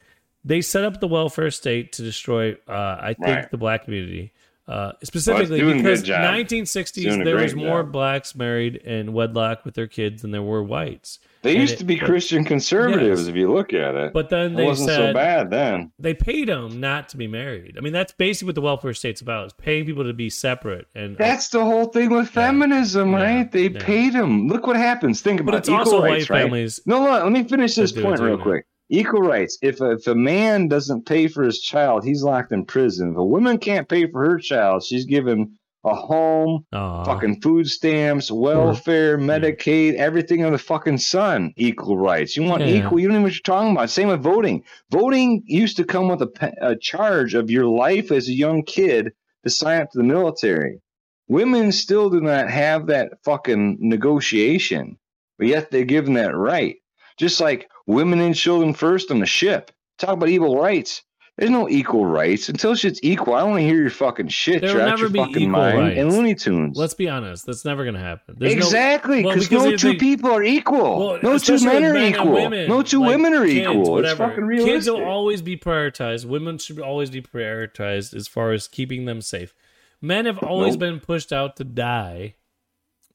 They 0.45 0.61
set 0.61 0.83
up 0.85 0.99
the 1.01 1.07
welfare 1.07 1.51
state 1.51 1.91
to 1.93 2.01
destroy, 2.01 2.53
uh, 2.67 2.97
I 3.01 3.13
think, 3.13 3.27
Right. 3.35 3.51
the 3.51 3.57
black 3.57 3.83
community. 3.85 4.31
Uh, 4.67 4.93
specifically 5.03 5.59
a 5.61 5.73
because 5.73 6.03
1960s 6.03 7.05
It's 7.05 7.15
doing 7.15 7.21
a 7.21 7.25
there 7.25 7.35
was 7.37 7.55
more 7.55 7.81
job. 7.81 7.91
blacks 7.91 8.35
married 8.35 8.75
in 8.75 9.13
wedlock 9.13 9.65
with 9.65 9.73
their 9.73 9.87
kids 9.87 10.21
than 10.21 10.29
there 10.31 10.43
were 10.43 10.61
whites. 10.63 11.17
They 11.41 11.55
used 11.55 11.75
it- 11.75 11.77
to 11.77 11.85
be 11.85 11.95
Christian 11.97 12.43
conservatives, 12.43 13.21
Yes. 13.21 13.27
if 13.29 13.35
you 13.35 13.51
look 13.51 13.73
at 13.73 13.95
it. 13.95 14.13
But 14.13 14.29
then 14.29 14.53
it 14.53 14.57
they 14.57 14.65
wasn't 14.65 14.89
said 14.89 14.97
so 14.97 15.13
bad 15.13 15.49
then. 15.49 15.91
they 15.97 16.13
paid 16.13 16.49
them 16.49 16.79
not 16.79 17.07
to 17.09 17.17
be 17.17 17.27
married. 17.27 17.75
I 17.77 17.81
mean, 17.81 17.93
that's 17.93 18.11
basically 18.11 18.47
what 18.47 18.55
the 18.55 18.61
welfare 18.61 18.93
state's 18.93 19.21
about: 19.21 19.47
is 19.47 19.53
paying 19.53 19.85
people 19.85 20.03
to 20.03 20.13
be 20.13 20.29
separate. 20.29 20.87
And 20.95 21.17
That's 21.17 21.47
the 21.49 21.63
whole 21.63 21.85
thing 21.85 22.09
with 22.09 22.27
feminism, 22.29 23.11
Yeah. 23.13 23.23
right? 23.23 23.51
They 23.51 23.69
Yeah. 23.69 23.79
paid 23.79 24.13
them. 24.13 24.47
Look 24.47 24.67
what 24.67 24.75
happens. 24.75 25.21
Think 25.21 25.39
but 25.45 25.49
about 25.49 25.57
it's 25.59 25.69
equal 25.69 25.79
also 25.79 26.01
rights, 26.03 26.29
white 26.29 26.35
right? 26.35 26.41
families. 26.43 26.81
No, 26.85 27.03
look, 27.03 27.23
let 27.23 27.31
me 27.31 27.43
finish 27.43 27.75
this 27.75 27.91
it 27.95 28.01
point 28.03 28.19
real 28.19 28.37
quick. 28.37 28.65
Equal 28.91 29.21
rights. 29.21 29.59
If 29.61 29.81
a, 29.81 29.91
if 29.91 30.07
a 30.07 30.15
man 30.15 30.67
doesn't 30.67 31.05
pay 31.05 31.27
for 31.27 31.43
his 31.43 31.59
child, 31.61 32.03
he's 32.03 32.23
locked 32.23 32.51
in 32.51 32.65
prison. 32.65 33.11
If 33.11 33.17
a 33.17 33.23
woman 33.23 33.59
can't 33.59 33.87
pay 33.87 34.07
for 34.07 34.25
her 34.27 34.39
child, 34.39 34.83
she's 34.83 35.05
given 35.05 35.58
a 35.85 35.95
home, 35.95 36.65
Aw. 36.73 37.03
fucking 37.05 37.41
food 37.41 37.67
stamps, 37.67 38.29
welfare, 38.31 39.17
Medicaid, 39.17 39.95
everything 39.95 40.43
under 40.43 40.57
the 40.57 40.63
fucking 40.63 40.97
sun. 40.97 41.53
Equal 41.57 41.97
rights. 41.97 42.35
You 42.35 42.43
want 42.43 42.61
Yeah. 42.63 42.85
equal? 42.85 42.99
You 42.99 43.07
don't 43.07 43.15
even 43.15 43.21
know 43.21 43.27
what 43.27 43.33
you're 43.33 43.41
talking 43.43 43.71
about. 43.71 43.89
Same 43.89 44.09
with 44.09 44.21
voting. 44.21 44.63
Voting 44.91 45.41
used 45.45 45.77
to 45.77 45.83
come 45.85 46.09
with 46.09 46.21
a, 46.21 46.53
a 46.61 46.75
charge 46.75 47.33
of 47.33 47.49
your 47.49 47.65
life 47.65 48.11
as 48.11 48.27
a 48.27 48.33
young 48.33 48.63
kid 48.63 49.13
to 49.43 49.49
sign 49.49 49.81
up 49.81 49.91
to 49.91 49.97
the 49.99 50.03
military. 50.03 50.81
Women 51.29 51.71
still 51.71 52.09
do 52.09 52.19
not 52.21 52.49
have 52.49 52.87
that 52.87 53.13
fucking 53.23 53.77
negotiation, 53.79 54.97
but 55.37 55.47
yet 55.47 55.71
they're 55.71 55.85
given 55.85 56.13
that 56.15 56.35
right. 56.35 56.75
Just 57.17 57.39
like 57.39 57.69
women 57.87 58.19
and 58.19 58.35
children 58.35 58.73
first 58.73 59.11
on 59.11 59.19
the 59.19 59.25
ship. 59.25 59.71
Talk 59.97 60.09
about 60.15 60.29
evil 60.29 60.59
rights. 60.59 61.03
There's 61.39 61.49
no 61.51 61.69
equal 61.69 62.05
rights 62.05 62.49
until 62.49 62.75
shit's 62.75 62.99
equal. 63.01 63.33
I 63.33 63.39
don't 63.39 63.51
want 63.51 63.61
to 63.61 63.65
hear 63.65 63.79
your 63.81 63.89
fucking 63.89 64.27
shit. 64.27 64.61
There 64.61 64.75
will 64.75 64.85
never 64.85 65.03
your 65.03 65.09
be 65.09 65.19
fucking 65.19 65.35
equal 65.37 65.47
mind 65.51 65.77
rights. 65.77 65.97
and 65.99 66.11
Looney 66.11 66.35
Tunes. 66.35 66.77
Let's 66.77 66.93
be 66.93 67.07
honest. 67.07 67.45
That's 67.45 67.63
never 67.63 67.85
to 67.95 67.99
happen. 68.01 68.35
There's 68.37 68.55
no- 68.55 68.57
exactly, 68.57 69.23
well, 69.23 69.33
because 69.35 69.49
no 69.49 69.75
two 69.77 69.95
people 69.97 70.31
are 70.31 70.43
equal. 70.43 70.99
Well, 70.99 71.19
no 71.23 71.37
two 71.37 71.63
men 71.63 71.85
are 71.85 71.93
men 71.93 72.11
equal. 72.13 72.31
women, 72.33 72.67
no 72.67 72.81
two 72.81 72.99
like 72.99 73.09
women 73.09 73.33
are 73.33 73.45
kids, 73.45 73.55
equal. 73.69 73.91
Whatever. 73.93 74.23
It's 74.25 74.29
fucking 74.31 74.43
realistic. 74.43 74.73
Kids 74.75 74.89
will 74.89 75.03
always 75.05 75.41
be 75.41 75.55
prioritized. 75.55 76.25
Women 76.25 76.57
should 76.57 76.79
always 76.81 77.09
be 77.09 77.21
prioritized 77.21 78.13
as 78.13 78.27
far 78.27 78.51
as 78.51 78.67
keeping 78.67 79.05
them 79.05 79.21
safe. 79.21 79.53
Men 80.01 80.25
have 80.25 80.39
always 80.39 80.73
Nope. 80.73 80.79
been 80.79 80.99
pushed 80.99 81.31
out 81.31 81.55
to 81.55 81.63
die 81.63 82.35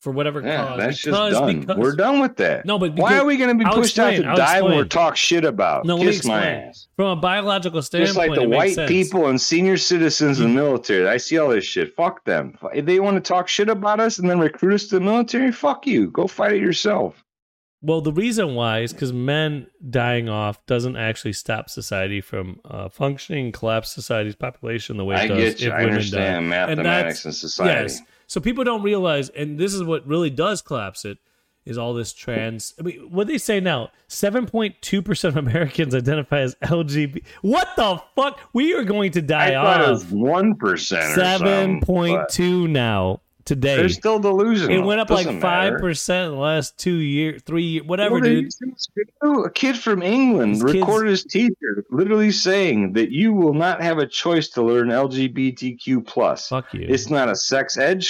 for 0.04 0.10
whatever 0.10 0.42
yeah, 0.42 0.66
cause. 0.66 0.78
that's 0.78 1.02
because, 1.02 1.32
just 1.32 1.40
done. 1.42 1.60
Because, 1.60 1.76
we're 1.78 1.96
done 1.96 2.20
with 2.20 2.36
that. 2.36 2.66
No, 2.66 2.78
but 2.78 2.94
why 2.94 3.18
are 3.18 3.24
we 3.24 3.38
going 3.38 3.58
to 3.58 3.64
be 3.64 3.68
pushed 3.68 3.98
out 3.98 4.10
to 4.10 4.22
die 4.22 4.60
when 4.60 4.76
we're 4.76 4.84
explain. 4.84 5.04
talk 5.06 5.16
shit 5.16 5.44
about? 5.46 5.86
No, 5.86 5.96
Kiss 5.96 6.24
my 6.26 6.38
explain. 6.42 6.68
ass. 6.68 6.88
From 6.94 7.06
a 7.06 7.16
biological 7.16 7.80
standpoint, 7.80 8.08
Just 8.08 8.18
like 8.18 8.34
the 8.34 8.42
it 8.42 8.48
white 8.50 8.88
people 8.88 9.26
and 9.28 9.40
senior 9.40 9.78
citizens 9.78 10.38
in 10.40 10.54
the 10.54 10.62
military. 10.62 11.08
I 11.08 11.16
see 11.16 11.38
all 11.38 11.48
this 11.48 11.64
shit. 11.64 11.96
Fuck 11.96 12.24
them. 12.24 12.56
If 12.74 12.84
they 12.84 13.00
want 13.00 13.16
to 13.16 13.26
talk 13.26 13.48
shit 13.48 13.70
about 13.70 13.98
us 13.98 14.18
and 14.18 14.28
then 14.28 14.38
recruit 14.38 14.74
us 14.74 14.86
to 14.88 14.98
the 14.98 15.04
military, 15.04 15.50
fuck 15.50 15.86
you. 15.86 16.10
Go 16.10 16.26
fight 16.26 16.52
it 16.52 16.60
yourself. 16.60 17.24
Well, 17.80 18.00
the 18.00 18.12
reason 18.12 18.54
why 18.54 18.80
is 18.80 18.92
because 18.92 19.12
men 19.12 19.66
dying 19.90 20.28
off 20.28 20.64
doesn't 20.66 20.96
actually 20.96 21.34
stop 21.34 21.68
society 21.68 22.22
from 22.22 22.60
uh, 22.64 22.88
functioning, 22.88 23.52
collapse 23.52 23.92
society's 23.92 24.36
population 24.36 24.96
the 24.96 25.04
way 25.04 25.16
it 25.16 25.18
I 25.18 25.26
does 25.28 25.38
get 25.38 25.60
you. 25.60 25.68
if 25.68 25.74
I 25.74 25.76
women 25.78 25.94
understand 25.94 26.50
die. 26.50 26.66
mathematics 26.66 27.24
and 27.26 27.34
society. 27.34 27.92
Yes. 27.92 28.00
So 28.26 28.40
people 28.40 28.64
don't 28.64 28.82
realize, 28.82 29.28
and 29.30 29.58
this 29.58 29.74
is 29.74 29.82
what 29.82 30.06
really 30.06 30.30
does 30.30 30.62
collapse 30.62 31.04
it, 31.04 31.18
is 31.64 31.78
all 31.78 31.94
this 31.94 32.12
trans. 32.12 32.74
I 32.78 32.82
mean, 32.82 33.08
what 33.10 33.26
they 33.26 33.38
say 33.38 33.58
now? 33.60 33.90
Seven 34.06 34.46
point 34.46 34.74
two 34.82 35.00
percent 35.02 35.36
of 35.36 35.46
Americans 35.46 35.94
identify 35.94 36.40
as 36.40 36.54
LGBT. 36.56 37.24
What 37.42 37.68
the 37.76 38.02
fuck? 38.14 38.38
We 38.52 38.74
are 38.74 38.84
going 38.84 39.12
to 39.12 39.20
I 39.20 39.22
die 39.22 39.52
thought 39.54 39.80
it 39.80 39.84
off. 39.84 39.90
was 39.90 40.04
one 40.06 40.56
percent. 40.56 41.14
Seven 41.14 41.80
point 41.80 42.28
two 42.28 42.68
now 42.68 43.20
today. 43.44 43.76
They're 43.76 43.88
still 43.88 44.18
delusional. 44.18 44.76
It 44.76 44.84
went 44.84 45.00
up 45.00 45.10
like 45.10 45.40
five 45.40 45.78
percent 45.78 46.26
in 46.28 46.32
the 46.32 46.40
last 46.40 46.78
two 46.78 46.96
years, 46.96 47.42
three 47.42 47.64
years, 47.64 47.86
whatever, 47.86 48.20
they- 48.20 48.42
dude. 48.42 48.52
A 49.22 49.50
kid 49.50 49.76
from 49.76 50.02
England 50.02 50.56
These 50.56 50.62
kids- 50.64 50.74
recorded 50.74 51.10
his 51.10 51.24
teacher 51.24 51.84
literally 51.90 52.30
saying 52.30 52.92
that 52.94 53.10
you 53.10 53.32
will 53.32 53.54
not 53.54 53.82
have 53.82 53.98
a 53.98 54.06
choice 54.06 54.48
to 54.50 54.62
learn 54.62 54.88
LGBTQ 54.88 56.06
plus. 56.06 56.48
Fuck 56.48 56.72
you. 56.74 56.86
It's 56.88 57.10
not 57.10 57.28
a 57.28 57.36
sex 57.36 57.76
ed 57.76 58.02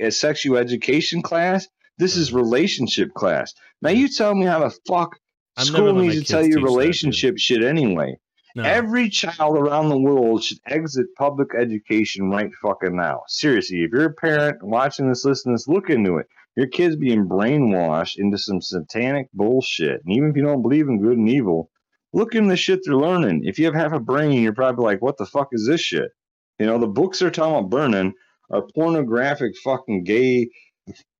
a 0.00 0.10
sexual 0.10 0.56
education 0.56 1.22
class. 1.22 1.66
This 1.98 2.16
is 2.16 2.32
relationship 2.32 3.12
class. 3.14 3.52
Now 3.82 3.90
you 3.90 4.08
tell 4.08 4.34
me 4.34 4.46
how 4.46 4.60
the 4.60 4.76
fuck 4.86 5.16
I'm 5.56 5.66
school 5.66 5.92
needs 5.94 6.20
to 6.20 6.24
tell 6.24 6.46
you 6.46 6.56
relationship 6.62 7.38
shit 7.38 7.64
anyway. 7.64 8.16
No. 8.58 8.64
Every 8.64 9.08
child 9.08 9.56
around 9.56 9.88
the 9.88 9.98
world 9.98 10.42
should 10.42 10.58
exit 10.66 11.06
public 11.16 11.50
education 11.56 12.28
right 12.28 12.50
fucking 12.60 12.96
now. 12.96 13.22
Seriously, 13.28 13.84
if 13.84 13.92
you're 13.92 14.06
a 14.06 14.12
parent 14.12 14.62
watching 14.62 15.08
this, 15.08 15.24
listening 15.24 15.54
this, 15.54 15.68
look 15.68 15.90
into 15.90 16.16
it. 16.16 16.26
Your 16.56 16.66
kid's 16.66 16.96
being 16.96 17.28
brainwashed 17.28 18.16
into 18.18 18.36
some 18.36 18.60
satanic 18.60 19.28
bullshit. 19.32 20.00
And 20.04 20.12
even 20.16 20.30
if 20.30 20.36
you 20.36 20.42
don't 20.42 20.62
believe 20.62 20.88
in 20.88 21.00
good 21.00 21.16
and 21.16 21.28
evil, 21.28 21.70
look 22.12 22.34
into 22.34 22.48
the 22.48 22.56
shit 22.56 22.80
they're 22.84 22.96
learning. 22.96 23.42
If 23.44 23.60
you 23.60 23.66
have 23.66 23.74
half 23.76 23.92
a 23.92 24.00
brain, 24.00 24.42
you're 24.42 24.52
probably 24.52 24.84
like, 24.84 25.00
what 25.00 25.18
the 25.18 25.26
fuck 25.26 25.50
is 25.52 25.66
this 25.68 25.80
shit? 25.80 26.10
You 26.58 26.66
know, 26.66 26.78
the 26.78 26.88
books 26.88 27.20
they're 27.20 27.30
talking 27.30 27.58
about 27.58 27.70
burning 27.70 28.12
are 28.50 28.66
pornographic 28.74 29.52
fucking 29.62 30.02
gay 30.02 30.48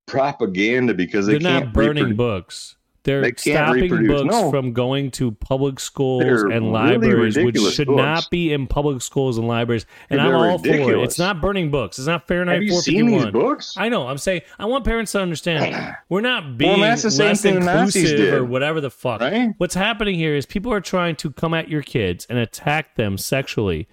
propaganda 0.09 0.95
because 0.95 1.27
they 1.27 1.39
They're 1.39 1.61
not 1.61 1.73
burning 1.73 1.95
reproduce- 2.05 2.17
books. 2.17 2.77
They're 3.09 3.23
They 3.23 3.33
stopping 3.37 3.83
reproduce. 3.85 4.09
books 4.23 4.35
No. 4.35 4.51
from 4.51 4.73
going 4.73 5.11
to 5.13 5.33
public 5.33 5.81
schools 5.81 6.23
They're 6.25 6.47
and 6.49 6.67
really 6.67 6.71
libraries, 6.71 7.37
which 7.39 7.59
should 7.75 7.87
books. 7.89 7.97
not 7.97 8.31
be 8.31 8.53
in 8.53 8.67
public 8.67 9.01
schools 9.03 9.39
and 9.39 9.49
libraries. 9.49 9.87
And 10.11 10.21
They're 10.21 10.27
I'm 10.37 10.51
all 10.51 10.59
for 10.59 10.69
it. 10.69 10.99
It's 11.05 11.19
not 11.19 11.41
burning 11.41 11.71
books. 11.71 11.99
It's 11.99 12.07
not 12.07 12.29
Fahrenheit 12.29 12.57
Have 12.57 12.63
you 12.65 12.73
seen 12.81 13.07
these 13.07 13.23
451. 13.23 13.33
books? 13.33 13.75
I 13.79 13.89
know. 13.89 14.07
I'm 14.09 14.19
saying 14.19 14.43
I 14.59 14.67
want 14.67 14.85
parents 14.85 15.13
to 15.13 15.21
understand 15.21 15.95
we're 16.09 16.21
not 16.21 16.59
being 16.59 16.73
Well, 16.73 16.81
that's 16.81 17.03
the 17.03 17.11
same 17.11 17.29
less 17.29 17.41
thing 17.43 17.57
inclusive 17.57 18.17
did. 18.19 18.35
or 18.35 18.45
whatever 18.45 18.81
the 18.81 18.91
fuck. 18.91 19.21
Right? 19.23 19.55
What's 19.57 19.75
happening 19.75 20.17
here 20.17 20.35
is 20.37 20.45
people 20.47 20.73
are 20.73 20.81
trying 20.83 21.17
to 21.17 21.31
come 21.31 21.55
at 21.55 21.69
your 21.69 21.83
kids 21.83 22.27
and 22.29 22.39
attack 22.39 22.97
them 22.97 23.17
sexually 23.17 23.89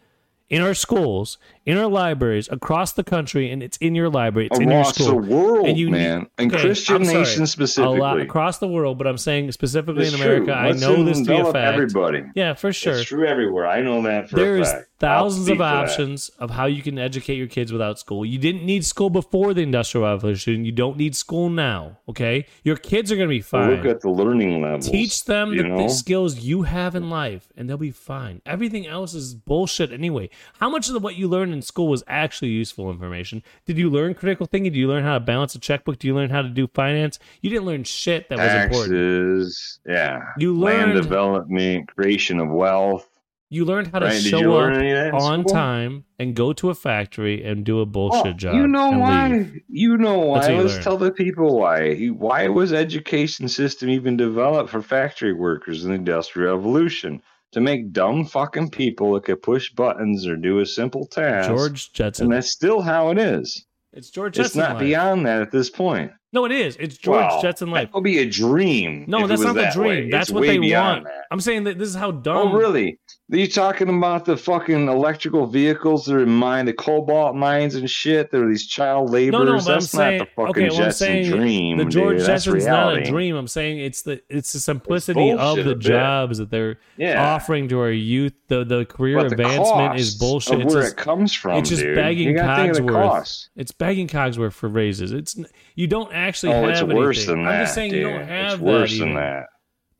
in 0.50 0.62
our 0.62 0.74
schools, 0.76 1.38
in 1.66 1.76
our 1.78 1.88
libraries, 1.88 2.48
across 2.52 2.94
the 2.94 3.04
country, 3.04 3.50
and 3.50 3.64
it's 3.64 3.78
in 3.78 3.96
your 3.96 4.10
library. 4.10 4.48
It's 4.52 4.60
in 4.60 4.70
your 4.70 4.82
Across 4.82 4.96
school. 4.96 5.08
the 5.22 5.28
world, 5.28 5.68
And 5.68 5.78
you- 5.78 5.90
man, 5.90 6.28
and 6.38 6.52
okay, 6.54 6.62
Christian 6.62 7.02
nations 7.02 7.50
a 7.50 7.52
specifically. 7.52 7.98
lot 8.00 8.22
across 8.22 8.60
the 8.60 8.68
world, 8.68 8.98
but 9.00 9.08
I'm 9.08 9.18
saying 9.18 9.52
specifically 9.54 10.04
It's 10.06 10.14
in. 10.16 10.22
America. 10.22 10.54
I 10.54 10.72
know 10.74 11.04
this 11.04 11.20
to 11.22 11.26
be 11.26 11.36
a 11.36 11.46
fact. 11.46 11.74
Everybody. 11.74 12.26
Yeah, 12.36 12.54
for 12.54 12.72
sure. 12.72 12.94
It's 12.94 13.06
true 13.06 13.26
everywhere. 13.26 13.66
I 13.68 13.82
know 13.82 14.04
that 14.04 14.30
for 14.30 14.36
There 14.36 14.58
a 14.58 14.66
fact. 14.66 14.86
Thousands 15.00 15.50
of 15.50 15.58
to 15.58 15.64
that. 15.64 15.76
options 15.76 16.30
of 16.40 16.52
how 16.52 16.66
you 16.66 16.82
can 16.82 16.98
educate 16.98 17.36
your 17.36 17.48
kids 17.48 17.72
without 17.72 18.00
school. 18.00 18.26
You 18.26 18.38
didn't 18.38 18.66
need 18.66 18.86
school 18.86 19.10
before 19.10 19.54
the 19.54 19.62
Industrial 19.62 20.06
Revolution. 20.06 20.66
You 20.66 20.72
don't 20.72 20.98
need 20.98 21.16
school 21.16 21.50
now. 21.50 22.00
Okay, 22.10 22.46
your 22.64 22.78
kids 22.78 23.12
are 23.12 23.16
going 23.16 23.28
to 23.28 23.36
be 23.36 23.42
fine. 23.42 23.72
look 23.72 23.86
at 23.86 24.02
the 24.02 24.10
learning 24.10 24.62
levels. 24.62 24.90
Teach 24.90 25.26
them 25.26 25.56
the, 25.56 25.64
the 25.64 25.90
skills 25.90 26.40
you 26.40 26.64
have 26.64 26.96
in 26.96 27.10
life, 27.10 27.52
and 27.58 27.70
they'll 27.70 27.78
be 27.78 27.92
fine. 27.92 28.42
Everything 28.46 28.88
else 28.88 29.14
is 29.14 29.34
bullshit 29.34 29.92
anyway. 29.92 30.30
How 30.60 30.70
much 30.70 30.88
of 30.88 30.94
the, 30.94 31.00
what 31.00 31.16
you 31.16 31.28
learned 31.28 31.54
in 31.54 31.62
school 31.62 31.88
was 31.88 32.04
actually 32.08 32.50
useful 32.50 32.90
information? 32.90 33.44
Did 33.66 33.78
you 33.78 33.90
learn 33.90 34.14
critical 34.14 34.46
thinking? 34.46 34.72
Did 34.72 34.80
you 34.80 34.88
learn 34.88 35.04
how 35.04 35.14
to 35.14 35.20
balance 35.20 35.56
a 35.56 35.60
checkbook? 35.60 36.00
Do 36.00 36.08
you 36.08 36.16
learn 36.16 36.30
how 36.30 36.42
to 36.42 36.50
do 36.50 36.68
finance? 36.68 37.20
You 37.42 37.50
didn't 37.50 37.66
learn 37.66 37.84
shit 37.84 38.30
that 38.30 38.38
was 38.38 38.54
important. 38.54 38.92
Taxes, 38.94 39.80
yeah. 39.86 40.22
You 40.38 40.54
learned 40.54 40.94
Land 40.94 41.04
development, 41.04 41.88
creation 41.96 42.40
of 42.40 42.50
wealth. 42.50 43.08
You 43.50 43.64
learned 43.66 43.88
how 43.88 44.00
to 44.00 44.08
Right? 44.08 44.14
Did 44.22 44.24
show 44.30 44.58
up 44.58 44.74
any 44.76 44.92
of 44.92 44.96
that 44.98 45.08
in 45.10 45.14
on 45.16 45.42
school? 45.42 45.54
time 45.54 46.06
and 46.20 46.36
go 46.36 46.52
to 46.54 46.70
a 46.70 46.76
factory 46.76 47.44
and 47.44 47.64
do 47.66 47.80
a 47.80 47.86
bullshit 47.86 48.26
Oh, 48.28 48.34
job. 48.34 48.56
You 48.56 48.68
know 48.68 48.92
why? 48.92 49.28
leave. 49.30 49.62
You 49.70 49.98
know 49.98 50.20
why? 50.20 50.26
what 50.40 50.50
you 50.52 50.58
Let's 50.62 50.74
learn. 50.76 50.84
tell 50.84 50.98
the 50.98 51.12
people 51.12 51.60
why. 51.60 51.96
Why 52.08 52.48
was 52.48 52.74
education 52.74 53.48
system 53.48 53.90
even 53.90 54.18
developed 54.18 54.70
for 54.70 54.82
factory 54.82 55.34
workers 55.34 55.84
in 55.84 55.90
the 55.92 55.96
Industrial 55.96 56.56
Revolution? 56.56 57.22
To 57.52 57.62
make 57.62 57.94
dumb 57.94 58.26
fucking 58.26 58.72
people 58.72 59.14
that 59.14 59.24
could 59.24 59.42
push 59.42 59.72
buttons 59.72 60.28
or 60.28 60.36
do 60.36 60.60
a 60.60 60.66
simple 60.66 61.06
task. 61.06 61.48
George 61.48 61.94
Jetson. 61.94 62.26
and 62.26 62.34
that's 62.34 62.50
still 62.52 62.82
how 62.82 63.12
it 63.12 63.18
is. 63.18 63.66
It's 63.94 64.10
George 64.10 64.34
Jetson. 64.36 64.46
It's 64.62 64.68
not 64.70 64.76
life. 64.76 64.80
beyond 64.82 65.26
that 65.26 65.42
at 65.42 65.52
this 65.52 65.70
point. 65.70 66.12
No, 66.34 66.44
it 66.44 66.52
is. 66.52 66.76
It's 66.82 66.98
George 66.98 67.16
Well, 67.30 67.42
Jetson 67.42 67.72
life. 67.72 67.88
That 67.88 67.94
would 67.96 68.04
be 68.04 68.18
a 68.20 68.30
dream. 68.30 69.06
No, 69.08 69.20
if 69.20 69.24
it 69.26 69.28
that's 69.30 69.40
was 69.40 69.46
not 69.46 69.56
the 69.56 69.62
that 69.62 69.74
dream. 69.74 69.88
way. 69.88 70.10
That's 70.10 70.28
It's 70.28 70.34
what 70.34 70.42
way 70.42 70.58
they 70.58 70.76
want. 70.76 71.06
that. 71.06 71.24
I'm 71.32 71.40
saying 71.40 71.64
that 71.64 71.78
this 71.80 71.88
is 71.88 71.96
how 71.96 72.10
oh, 72.10 72.12
dumb. 72.12 72.50
Oh, 72.50 72.54
really? 72.58 73.00
Are 73.32 73.38
you 73.38 73.48
talking 73.48 73.90
about 73.90 74.24
the 74.26 74.38
fucking 74.38 74.88
electrical 74.88 75.48
vehicles 75.48 76.06
that 76.06 76.14
are 76.16 76.22
in 76.22 76.30
mine, 76.30 76.68
the 76.68 76.74
cobalt 76.74 77.36
mines 77.36 77.74
and 77.74 77.90
shit? 77.90 78.30
That 78.30 78.40
are 78.44 78.48
these 78.48 78.68
child 78.68 79.10
laborers. 79.10 79.32
No, 79.32 79.40
no, 79.46 79.52
but 79.58 79.68
I'm 79.68 79.74
That's 79.74 79.90
saying 79.90 80.18
not 80.20 80.28
the 80.28 80.32
fucking 80.36 80.50
okay. 80.52 80.70
Well, 80.70 80.78
I'm 80.78 80.84
Jetson 80.86 81.08
saying 81.08 81.32
dream. 81.32 81.78
the 81.80 81.86
George 81.86 82.18
dude. 82.20 82.28
Jetson's 82.28 82.68
not 82.68 82.98
a 82.98 83.02
dream. 83.04 83.36
I'm 83.36 83.48
saying 83.48 83.80
it's 83.80 84.04
the 84.04 84.22
it's 84.30 84.54
the 84.54 84.60
simplicity 84.60 85.32
of 85.32 85.56
the 85.64 85.74
jobs 85.74 86.38
that 86.38 86.52
they're 86.52 86.78
Yeah. 86.98 87.34
offering 87.34 87.68
to 87.70 87.80
our 87.80 87.90
youth. 87.90 88.34
The 88.48 88.64
the 88.64 88.86
career 88.86 89.20
the 89.22 89.26
advancement 89.34 90.00
is 90.00 90.14
bullshit. 90.14 90.62
Of 90.62 90.66
where 90.72 90.82
just, 90.84 90.94
it 90.94 90.98
comes 90.98 91.34
from, 91.34 91.58
it's 91.58 91.70
just 91.70 91.82
dude. 91.82 91.96
begging 91.96 92.28
you 92.28 92.36
gotta 92.36 92.62
think 92.62 92.78
of 92.78 92.86
the 92.86 92.92
Cogsworth. 92.94 93.48
it's 93.56 93.72
bagging 93.72 94.08
Cogsworth 94.08 94.54
for 94.54 94.70
raises. 94.70 95.12
It's 95.12 95.36
you 95.74 95.88
don't 95.88 96.14
actually 96.14 96.54
Oh, 96.54 96.62
have 96.62 96.70
it's 96.70 96.94
worse 96.94 97.18
anything. 97.28 97.36
than 97.38 97.46
that. 97.46 97.52
I'm 97.56 97.64
just 97.64 97.74
saying 97.74 97.92
dude. 97.92 98.02
you 98.02 98.08
don't 98.08 98.28
have 98.28 98.54
it's 98.54 98.62
worse 98.62 98.92
that. 98.92 99.00
than 99.00 99.08
even. 99.10 99.20
that. 99.20 99.46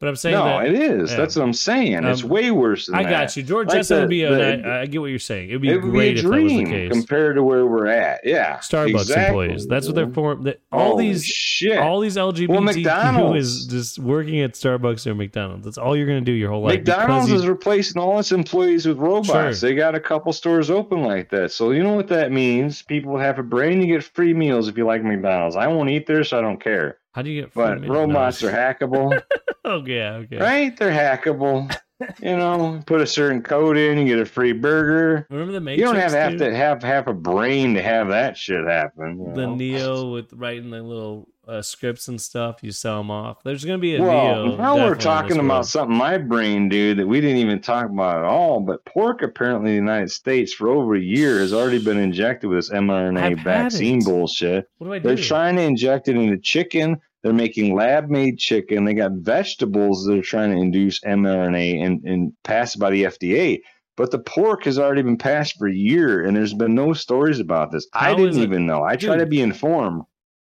But 0.06 0.10
I'm 0.10 0.16
saying 0.18 0.36
No, 0.36 0.46
that 0.46 0.68
it 0.68 0.76
is. 0.76 1.10
yeah. 1.10 1.18
That's 1.18 1.36
what 1.36 1.42
I'm 1.42 1.54
saying. 1.54 2.04
It's 2.04 2.22
Um, 2.22 2.30
way 2.30 2.52
worse 2.52 2.86
than 2.86 2.94
that. 2.94 3.00
I 3.00 3.04
that. 3.06 3.10
got 3.10 3.38
you. 3.38 3.42
George 3.42 3.70
Like 3.70 3.88
the- 3.88 4.00
would 4.02 4.10
be 4.10 4.22
a. 4.22 4.36
the- 4.36 4.68
I 4.70 4.82
I 4.82 4.86
get 4.86 5.02
what 5.02 5.08
you're 5.10 5.18
saying. 5.18 5.50
It 5.50 5.54
would 5.54 5.62
be 5.64 5.70
It 5.70 5.82
would 5.82 5.82
great 5.82 5.94
be 5.94 5.98
a 5.98 6.12
if 6.12 6.22
that 6.22 6.30
was 6.30 6.42
the 6.44 6.48
dream 6.48 6.68
case. 6.68 6.92
compared 6.92 7.36
to 7.38 7.44
where 7.44 7.66
we're 7.66 7.88
at. 7.88 8.22
Yeah, 8.24 8.58
Starbucks 8.58 8.90
exactly, 9.02 9.46
employees. 9.46 9.66
That's 9.68 9.88
what 9.88 9.96
they're 9.96 10.08
for. 10.10 10.36
That, 10.36 10.60
all 10.72 10.96
these 10.96 11.26
shit. 11.26 11.80
all 11.80 12.00
these 12.02 12.18
LGBTQ 12.18 12.64
McDonald's. 12.64 13.40
is 13.40 13.66
just 13.66 13.98
working 13.98 14.42
at 14.42 14.54
Starbucks 14.54 15.08
or 15.08 15.16
McDonald's. 15.16 15.66
That's 15.66 15.80
all 15.80 15.98
you're 15.98 16.06
going 16.06 16.24
to 16.24 16.26
do 16.26 16.34
your 16.34 16.52
whole 16.52 16.62
life. 16.62 16.74
McDonald's 16.76 17.26
because 17.26 17.42
is 17.42 17.48
replacing 17.48 18.00
all 18.00 18.20
its 18.20 18.32
employees 18.32 18.86
with 18.88 19.00
robots. 19.00 19.30
Sure. 19.60 19.70
They 19.70 19.74
got 19.74 19.96
a 19.96 20.00
couple 20.00 20.32
stores 20.34 20.70
open 20.70 21.02
like 21.02 21.32
that. 21.32 21.52
So 21.52 21.72
you 21.72 21.82
know 21.82 21.94
what 21.94 22.10
that 22.10 22.32
means? 22.32 22.84
People 22.84 23.18
have 23.18 23.40
a 23.40 23.44
brain. 23.44 23.82
You 23.82 23.88
get 23.88 24.04
free 24.04 24.36
meals 24.36 24.68
if 24.68 24.78
you 24.78 24.86
like 24.86 25.04
McDonald's. 25.04 25.56
I 25.56 25.66
won't 25.66 25.90
eat 25.90 26.06
there, 26.06 26.24
so 26.24 26.38
I 26.38 26.42
don't 26.42 26.62
care. 26.64 26.98
How 27.16 27.22
do 27.22 27.30
you 27.30 27.42
get? 27.42 27.54
free 27.54 27.64
But 27.64 27.88
robots 27.88 28.44
are 28.44 28.52
hackable, 28.52 29.22
Oh 29.66 29.84
yeah, 29.86 30.16
okay. 30.16 30.38
right? 30.38 30.76
They're 30.78 30.92
hackable. 30.92 31.74
You 32.22 32.36
know, 32.36 32.84
put 32.86 33.00
a 33.00 33.08
certain 33.08 33.42
code 33.42 33.78
in, 33.78 33.98
you 33.98 34.06
get 34.06 34.20
a 34.20 34.26
free 34.26 34.52
burger. 34.52 35.26
Remember 35.30 35.54
the 35.54 35.62
Matrix? 35.62 35.80
You 35.80 35.86
don't 35.86 35.96
have, 35.96 36.12
have 36.12 36.38
to 36.40 36.54
have 36.54 36.84
half 36.84 37.08
a 37.08 37.14
brain 37.14 37.74
to 37.76 37.82
have 37.82 38.10
that 38.10 38.38
shit 38.38 38.68
happen. 38.68 39.34
The 39.34 39.48
know? 39.48 39.56
Neo 39.56 40.12
with 40.12 40.34
writing 40.34 40.72
the 40.72 40.84
little 40.84 41.30
uh, 41.48 41.62
scripts 41.62 42.08
and 42.08 42.20
stuff. 42.20 42.58
You 42.62 42.72
sell 42.72 42.98
them 43.00 43.12
off. 43.12 43.44
There's 43.44 43.66
going 43.66 43.78
to 43.78 43.82
be 43.82 43.96
a 43.96 44.02
Well, 44.02 44.46
Neo. 44.46 44.58
now 44.58 44.76
we're 44.76 44.96
talking 44.96 45.40
about 45.40 45.66
something 45.66 45.96
my 45.96 46.18
brain 46.18 46.70
dude, 46.70 46.98
that 46.98 47.08
we 47.08 47.22
didn't 47.22 47.38
even 47.38 47.62
talk 47.62 47.90
about 47.90 48.18
at 48.18 48.24
all. 48.24 48.60
But 48.60 48.86
pork, 48.86 49.22
apparently, 49.22 49.72
in 49.72 49.86
the 49.86 49.92
United 49.92 50.12
States 50.12 50.54
for 50.54 50.70
over 50.70 50.96
a 50.96 51.00
year 51.00 51.40
has 51.40 51.54
already 51.54 51.84
been 51.84 51.98
injected 51.98 52.50
with 52.50 52.60
this 52.60 52.70
mRNA 52.70 53.20
I've 53.20 53.40
vaccine 53.40 54.04
bullshit. 54.04 54.68
What 54.78 54.88
do 54.88 54.94
I 54.94 55.00
do? 55.00 55.08
They're 55.08 55.24
trying 55.24 55.56
to 55.58 55.64
inject 55.64 56.08
it 56.08 56.16
into 56.16 56.38
chicken. 56.38 57.00
They're 57.24 57.34
making 57.34 57.76
lab 57.76 58.10
made 58.10 58.38
chicken. 58.38 58.86
They 58.86 58.94
got 58.94 59.12
vegetables 59.14 60.06
that 60.06 60.18
are 60.18 60.22
trying 60.22 60.52
to 60.52 60.58
induce 60.62 61.00
mRNA 61.02 61.84
and, 61.84 62.04
and 62.04 62.34
passed 62.44 62.78
by 62.78 62.92
the 62.92 63.04
FDA. 63.06 63.62
But 63.98 64.12
the 64.12 64.20
pork 64.20 64.66
has 64.66 64.78
already 64.78 65.02
been 65.04 65.18
passed 65.18 65.58
for 65.58 65.68
a 65.68 65.74
year, 65.74 66.26
and 66.26 66.36
there's 66.36 66.54
been 66.54 66.76
no 66.76 66.94
stories 66.94 67.40
about 67.40 67.72
this. 67.72 67.88
I 67.94 68.14
didn't 68.14 68.42
even 68.42 68.66
know. 68.66 68.84
I 68.84 68.96
try 68.98 69.16
to 69.16 69.26
be 69.26 69.42
informed. 69.42 70.04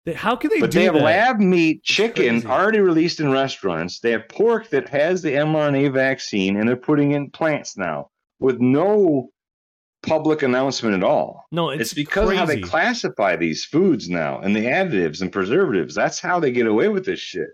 They- 0.08 0.14
How 0.14 0.38
can 0.38 0.50
they 0.50 0.62
But 0.62 0.72
do 0.72 0.80
they 0.80 0.86
have 0.86 0.94
that? 0.94 1.04
lab 1.04 1.40
meat 1.40 1.84
chicken 1.84 2.46
already 2.48 2.80
released 2.80 3.20
in 3.20 3.30
restaurants. 3.30 4.00
They 4.00 4.12
have 4.12 4.30
pork 4.30 4.70
that 4.70 4.88
has 4.88 5.22
the 5.22 5.32
mRNA 5.34 5.92
vaccine, 5.94 6.56
and 6.56 6.68
they're 6.68 6.78
putting 6.78 7.12
in 7.12 7.30
plants 7.30 7.76
now 7.78 8.08
with 8.40 8.62
no 8.62 9.28
public 10.04 10.44
announcement 10.44 10.96
at 10.96 11.04
all. 11.04 11.44
no, 11.52 11.72
It's, 11.72 11.82
it's, 11.82 11.94
because 11.94 12.30
of 12.32 12.38
how 12.38 12.46
they 12.46 12.62
classify 12.62 13.36
these 13.36 13.66
foods 13.66 14.08
now 14.08 14.40
and 14.40 14.56
the 14.56 14.62
additives 14.66 15.22
and 15.22 15.30
preservatives. 15.30 15.94
That's 15.94 16.22
how 16.22 16.40
they 16.40 16.52
get 16.52 16.68
away 16.68 16.88
with 16.88 17.04
this 17.06 17.20
shit. 17.20 17.50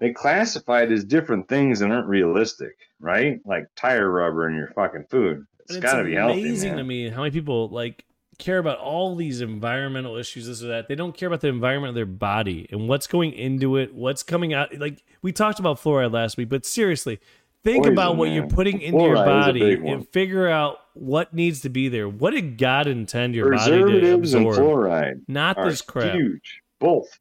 They 0.00 0.12
classify 0.12 0.82
it 0.82 0.92
as 0.92 1.04
different 1.04 1.48
things 1.48 1.78
that 1.78 1.90
aren't 1.90 2.08
realistic, 2.08 2.72
right? 3.00 3.38
Like 3.46 3.64
tire 3.76 4.10
rubber 4.10 4.48
in 4.50 4.54
your 4.54 4.68
fucking 4.74 5.04
food. 5.10 5.44
It's 5.60 5.74
And 5.76 5.82
got 5.82 5.96
to 5.96 6.04
be 6.04 6.14
healthy. 6.14 6.42
amazing 6.42 6.76
to 6.76 6.84
me 6.84 7.08
how 7.08 7.22
many 7.22 7.30
people 7.30 7.70
like 7.70 8.04
care 8.40 8.58
about 8.58 8.78
all 8.78 9.14
these 9.14 9.40
environmental 9.40 10.16
issues, 10.16 10.46
this 10.46 10.62
or 10.62 10.68
that. 10.68 10.88
They 10.88 10.94
don't 10.96 11.16
care 11.16 11.28
about 11.28 11.40
the 11.42 11.48
environment 11.48 11.90
of 11.90 11.94
their 11.94 12.06
body 12.06 12.66
and 12.70 12.88
what's 12.88 13.06
going 13.06 13.32
into 13.32 13.76
it, 13.76 13.94
what's 13.94 14.22
coming 14.24 14.52
out. 14.54 14.76
Like 14.78 15.04
we 15.22 15.30
talked 15.32 15.60
about 15.60 15.80
fluoride 15.80 16.12
last 16.12 16.36
week, 16.36 16.48
but 16.48 16.66
seriously, 16.66 17.20
think 17.62 17.84
Poison, 17.84 17.92
about 17.92 18.16
what 18.16 18.26
man. 18.26 18.34
you're 18.36 18.48
putting 18.48 18.80
into 18.80 18.98
your 18.98 19.16
Fluoride 19.16 19.24
body 19.26 19.74
and 19.86 20.08
figure 20.08 20.48
out 20.48 20.78
what 20.94 21.32
needs 21.34 21.60
to 21.60 21.68
be 21.68 21.88
there. 21.88 22.08
What 22.08 22.30
did 22.32 22.58
God 22.58 22.86
intend 22.88 23.34
your 23.34 23.52
body 23.52 23.70
to 23.70 23.82
Preservatives 23.82 24.34
and 24.34 24.46
absorb? 24.46 24.66
fluoride. 24.66 25.20
Not 25.28 25.56
this 25.62 25.82
crap. 25.82 26.14
huge. 26.14 26.62
Both. 26.80 27.19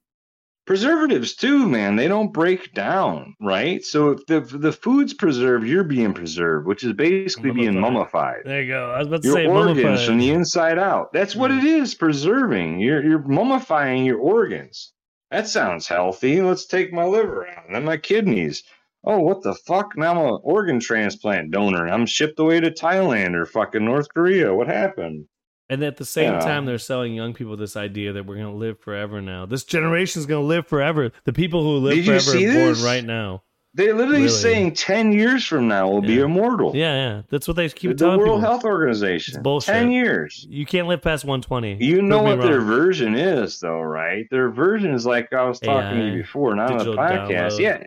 Preservatives 0.70 1.34
too, 1.34 1.67
man. 1.67 1.95
They 1.95 2.07
don't 2.07 2.32
break 2.32 2.76
down, 2.76 3.36
right? 3.41 3.84
So 3.84 4.11
if 4.11 4.24
the 4.28 4.38
if 4.38 4.49
the 4.61 4.72
food's 4.72 5.15
preserved, 5.15 5.65
you're 5.65 5.84
being 5.84 6.13
preserved, 6.13 6.67
which 6.67 6.84
is 6.84 6.93
basically 6.93 7.49
being 7.49 7.74
Mummified. 7.74 7.82
mummified. 7.82 8.41
There 8.45 8.61
you 8.61 8.67
go. 8.74 8.91
I 8.91 8.99
was 8.99 9.07
about 9.07 9.22
to 9.24 9.28
Your 9.30 9.36
say 9.38 9.47
organs 9.47 9.82
mummified. 9.84 10.05
from 10.05 10.20
the 10.20 10.30
inside 10.30 10.78
out. 10.78 11.11
That's 11.11 11.36
what 11.36 11.49
it 11.49 11.63
is. 11.63 11.95
Preserving. 11.95 12.80
You're 12.82 13.03
you're 13.03 13.17
mummifying 13.24 14.05
your 14.05 14.20
organs. 14.20 14.93
That 15.32 15.47
sounds 15.47 15.88
healthy. 15.88 16.39
Let's 16.39 16.67
take 16.67 16.93
my 16.93 17.03
liver 17.05 17.47
out 17.47 17.65
and 17.65 17.74
then 17.74 17.84
my 17.86 17.97
kidneys. 17.97 18.61
Oh, 19.03 19.17
what 19.22 19.41
the 19.41 19.55
fuck? 19.55 19.97
Now 19.97 20.11
I'm 20.11 20.34
an 20.36 20.39
organ 20.43 20.80
transplant 20.80 21.49
donor. 21.49 21.88
I'm 21.88 22.05
shipped 22.05 22.38
away 22.38 22.59
to 22.59 22.70
Thailand 22.70 23.34
or 23.34 23.47
fucking 23.47 23.84
North 23.84 24.09
Korea. 24.13 24.53
What 24.53 24.67
happened? 24.67 25.26
And 25.70 25.84
at 25.84 25.97
the 25.97 26.05
same 26.05 26.34
Yeah. 26.34 26.39
time, 26.39 26.65
they're 26.65 26.78
selling 26.80 27.13
young 27.13 27.34
people 27.34 27.55
this 27.55 27.78
idea 27.78 28.11
that 28.13 28.26
we're 28.26 28.36
going 28.38 28.47
to 28.51 28.57
live 28.57 28.80
forever 28.80 29.22
now. 29.22 29.45
This 29.45 29.63
generation 29.63 30.20
is 30.20 30.26
going 30.26 30.41
to 30.41 30.47
live 30.47 30.65
forever. 30.67 31.11
The 31.26 31.34
people 31.34 31.61
who 31.63 31.78
live 31.78 31.95
Did 32.03 32.05
forever 32.05 32.32
are 32.32 32.34
born 32.41 32.67
this? 32.70 32.84
right 32.84 33.05
now. 33.05 33.43
They're 33.76 33.93
literally 33.93 34.22
Really? 34.24 34.30
saying 34.30 34.74
10 34.74 35.11
years 35.11 35.45
from 35.45 35.67
now 35.67 35.88
we'll 35.88 36.01
be 36.01 36.20
immortal. 36.20 36.76
Yeah, 36.76 36.95
yeah. 36.95 37.22
That's 37.30 37.47
what 37.47 37.55
they 37.55 37.70
keep 37.70 37.91
the 37.91 37.97
telling 37.97 38.17
World 38.17 38.39
people. 38.39 38.49
Health 38.49 38.63
Organization. 38.65 39.36
It's 39.36 39.43
bullshit. 39.43 39.76
10 39.76 39.91
years. 39.91 40.47
You 40.49 40.65
can't 40.65 40.88
live 40.88 41.03
past 41.03 41.24
120. 41.24 41.78
You 41.80 42.01
know 42.01 42.24
what 42.24 42.41
their 42.41 42.61
version 42.61 43.13
is, 43.13 43.59
though, 43.59 43.80
right? 43.80 44.26
Their 44.32 44.49
version 44.49 44.91
is 44.95 45.05
like 45.05 45.32
I 45.34 45.43
was 45.43 45.59
talking 45.59 45.99
to 45.99 46.03
AI, 46.03 46.11
you 46.13 46.22
before, 46.24 46.55
not 46.55 46.72
on 46.72 46.78
the 46.80 46.93
podcast. 46.95 47.30
download. 47.30 47.59
Yeah, 47.59 47.84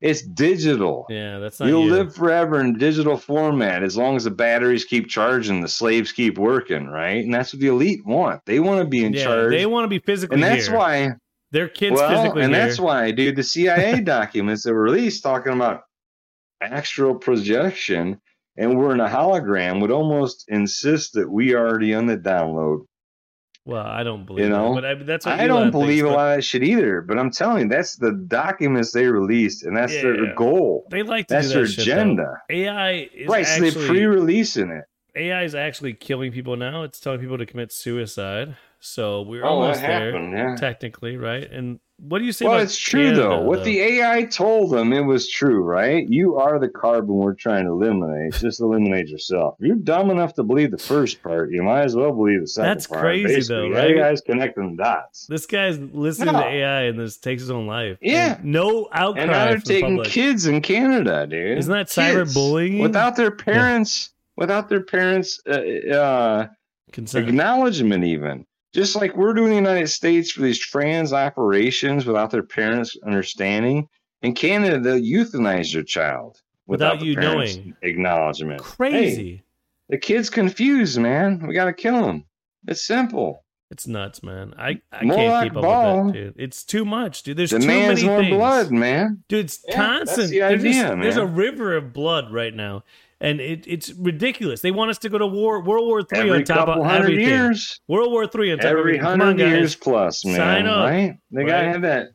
it's 0.00 0.22
digital. 0.22 1.06
Yeah, 1.08 1.38
that's 1.38 1.58
not 1.58 1.68
You'll 1.68 1.84
you. 1.84 1.90
live 1.90 2.14
forever 2.14 2.60
in 2.60 2.78
digital 2.78 3.16
format 3.16 3.82
as 3.82 3.96
long 3.96 4.14
as 4.16 4.24
the 4.24 4.30
batteries 4.30 4.84
keep 4.84 5.08
charging, 5.08 5.60
the 5.60 5.68
slaves 5.68 6.12
keep 6.12 6.38
working, 6.38 6.86
right? 6.86 7.24
And 7.24 7.34
that's 7.34 7.52
what 7.52 7.60
the 7.60 7.68
elite 7.68 8.06
want. 8.06 8.40
They 8.46 8.60
want 8.60 8.80
to 8.80 8.86
be 8.86 9.04
in 9.04 9.12
yeah, 9.12 9.24
charge. 9.24 9.50
they 9.50 9.66
want 9.66 9.84
to 9.84 9.88
be 9.88 9.98
physically 9.98 10.34
and 10.34 10.42
that's 10.42 10.68
here. 10.68 10.76
why, 10.76 11.08
their 11.50 11.68
kids 11.68 11.96
well, 11.96 12.08
physically 12.10 12.44
and 12.44 12.54
here. 12.54 12.66
that's 12.66 12.78
why, 12.78 13.10
dude, 13.10 13.36
the 13.36 13.42
CIA 13.42 14.00
documents 14.04 14.62
that 14.62 14.72
were 14.72 14.82
released 14.82 15.22
talking 15.22 15.52
about 15.52 15.82
astral 16.60 17.16
projection 17.16 18.20
and 18.56 18.76
we're 18.76 18.92
in 18.92 19.00
a 19.00 19.08
hologram 19.08 19.80
would 19.80 19.92
almost 19.92 20.44
insist 20.48 21.12
that 21.14 21.30
we 21.30 21.54
already 21.54 21.94
on 21.94 22.06
the 22.06 22.16
download. 22.16 22.84
Well, 23.68 23.86
I 23.86 24.02
don't 24.02 24.24
believe 24.24 24.46
You 24.46 24.50
know, 24.50 24.74
that, 24.74 24.80
but 24.80 24.84
I, 24.84 24.94
that's 24.94 25.26
what 25.26 25.34
I 25.38 25.44
Elon 25.46 25.48
don't 25.48 25.62
thinks, 25.64 25.72
believe 25.72 26.04
a 26.04 26.08
but 26.08 26.16
lot 26.16 26.30
of 26.30 26.36
that 26.38 26.42
shit 26.42 26.62
either, 26.64 27.02
but 27.02 27.18
I'm 27.18 27.30
telling 27.30 27.64
you, 27.64 27.68
that's 27.68 27.96
the 27.96 28.12
documents 28.12 28.92
they 28.92 29.06
released, 29.06 29.64
and 29.64 29.76
that's 29.76 29.92
Yeah. 29.94 30.02
their 30.02 30.34
goal. 30.34 30.86
They 30.90 31.02
like 31.02 31.28
to 31.28 31.34
That's 31.34 31.48
do 31.48 31.54
their 31.54 31.62
that 31.64 31.68
shit, 31.70 31.86
though. 31.86 31.92
agenda. 31.92 32.42
AI 32.50 32.92
is 33.14 33.28
Right, 33.28 33.46
so 33.46 33.60
they're 33.60 33.68
actually 33.68 33.86
pre-releasing 33.86 34.70
it. 34.70 34.84
AI 35.14 35.42
is 35.44 35.54
actually 35.54 35.92
killing 35.94 36.32
people 36.32 36.56
now. 36.56 36.82
It's 36.82 36.98
telling 36.98 37.20
people 37.20 37.36
to 37.38 37.46
commit 37.46 37.70
suicide. 37.72 38.56
So 38.80 39.22
we're 39.22 39.44
Oh, 39.44 39.48
almost 39.48 39.80
that 39.82 39.88
there, 39.88 40.12
happened, 40.12 40.32
yeah. 40.32 40.54
technically, 40.56 41.16
right? 41.16 41.50
And 41.50 41.80
what 42.00 42.20
do 42.20 42.24
you 42.24 42.32
say? 42.32 42.46
Well, 42.46 42.58
it's 42.60 42.76
true 42.78 43.06
Canada, 43.10 43.22
though. 43.22 43.42
What 43.42 43.64
the 43.64 43.80
AI 43.80 44.24
told 44.24 44.70
them, 44.70 44.92
it 44.92 45.00
was 45.00 45.28
true, 45.28 45.62
right? 45.64 46.06
You 46.08 46.36
are 46.36 46.58
the 46.60 46.68
carbon 46.68 47.16
we're 47.16 47.34
trying 47.34 47.64
to 47.64 47.72
eliminate. 47.72 48.34
Just 48.34 48.60
eliminate 48.60 49.08
yourself. 49.08 49.56
If 49.58 49.66
you're 49.66 49.76
dumb 49.76 50.10
enough 50.10 50.34
to 50.34 50.44
believe 50.44 50.70
the 50.70 50.78
first 50.78 51.22
part, 51.22 51.50
you 51.50 51.62
might 51.62 51.82
as 51.82 51.96
well 51.96 52.12
believe 52.12 52.40
the 52.40 52.46
second 52.46 52.68
That's 52.68 52.86
part. 52.86 53.00
crazy, 53.00 53.34
Basically, 53.34 53.70
though, 53.72 53.76
right? 53.76 53.98
AI's 53.98 54.20
connecting 54.20 54.76
the 54.76 54.82
dots. 54.82 55.26
This 55.26 55.46
guy's 55.46 55.78
listening 55.78 56.34
No. 56.34 56.40
to 56.40 56.46
AI 56.46 56.82
and 56.82 56.98
this 56.98 57.16
takes 57.16 57.42
his 57.42 57.50
own 57.50 57.66
life. 57.66 57.98
Yeah. 58.00 58.36
And 58.36 58.44
no 58.44 58.88
outcry 58.92 59.22
And 59.22 59.30
now 59.32 59.46
they're 59.46 59.60
from 59.60 59.96
the 59.96 60.04
taking 60.04 60.04
kids 60.04 60.46
in 60.46 60.60
Canada, 60.60 61.26
dude. 61.26 61.58
Isn't 61.58 61.72
that 61.72 61.88
cyberbullying? 61.88 62.80
Without 62.80 63.16
their 63.16 63.32
parents, 63.32 64.10
without 64.36 64.68
their 64.68 64.82
parents' 64.84 65.40
uh, 65.48 65.60
uh, 65.92 66.46
acknowledgement, 67.14 68.04
even. 68.04 68.46
Just 68.74 68.96
like 68.96 69.16
we're 69.16 69.32
doing 69.34 69.52
in 69.56 69.64
the 69.64 69.70
United 69.70 69.88
States 69.88 70.30
for 70.30 70.42
these 70.42 70.58
trans 70.58 71.12
operations 71.12 72.04
without 72.06 72.30
their 72.30 72.42
parents 72.42 72.96
understanding. 73.06 73.88
In 74.22 74.34
Canada, 74.34 74.78
they'll 74.80 75.00
euthanize 75.00 75.72
your 75.72 75.84
child 75.84 76.40
Without 76.66 77.00
the 77.00 77.06
you 77.06 77.16
knowing. 77.16 77.74
acknowledgement. 77.82 78.60
Hey, 78.60 78.66
Crazy. 78.76 79.42
the 79.88 79.96
kid's 79.96 80.28
confused, 80.28 80.98
man. 80.98 81.46
We 81.46 81.54
got 81.54 81.64
to 81.66 81.72
kill 81.72 82.04
him. 82.04 82.24
It's 82.66 82.82
simple. 82.84 83.44
It's 83.70 83.86
nuts, 83.86 84.22
man. 84.22 84.54
I, 84.58 84.80
I 84.92 85.04
Moloch 85.04 85.16
can't 85.18 85.44
keep 85.50 85.56
up 85.56 85.62
Baal. 85.62 86.04
with 86.04 86.14
that, 86.14 86.20
dude. 86.20 86.34
It's 86.38 86.64
too 86.64 86.84
much, 86.84 87.22
dude. 87.22 87.36
There's 87.36 87.50
too 87.50 87.58
many 87.60 88.02
more 88.04 88.20
things. 88.22 88.34
blood, 88.34 88.70
man. 88.70 89.22
Dude, 89.28 89.44
it's 89.46 89.62
Yeah, 89.68 89.76
constant. 89.76 90.30
the 90.30 90.38
There's 90.40 90.62
just- 90.62 90.78
idea, 90.84 91.02
There's 91.02 91.16
a 91.18 91.26
river 91.26 91.76
of 91.76 91.92
blood 91.92 92.32
right 92.32 92.54
now, 92.54 92.84
and 93.20 93.40
it, 93.40 93.64
it's 93.66 93.92
ridiculous. 93.94 94.60
They 94.60 94.70
want 94.70 94.90
us 94.90 94.98
to 94.98 95.08
go 95.08 95.18
to 95.18 95.26
war, 95.26 95.62
World 95.62 95.86
War 95.86 96.02
Three 96.02 96.18
Every 96.18 96.30
on 96.32 96.44
top 96.44 96.66
couple 96.66 96.82
of 96.82 96.88
hundred 96.88 97.12
everything. 97.12 97.28
years. 97.28 97.80
World 97.88 98.12
War 98.12 98.26
Three 98.26 98.52
on 98.52 98.58
top 98.58 98.66
of 98.66 98.70
Every 98.78 98.98
everything. 98.98 99.06
On, 99.06 99.20
hundred 99.20 99.48
years 99.48 99.74
plus, 99.74 100.24
man. 100.24 100.36
Sign 100.36 100.66
up, 100.66 100.88
right? 100.88 101.18
They 101.30 101.44
gotta 101.44 101.68
have 101.68 101.82
that. 101.82 102.08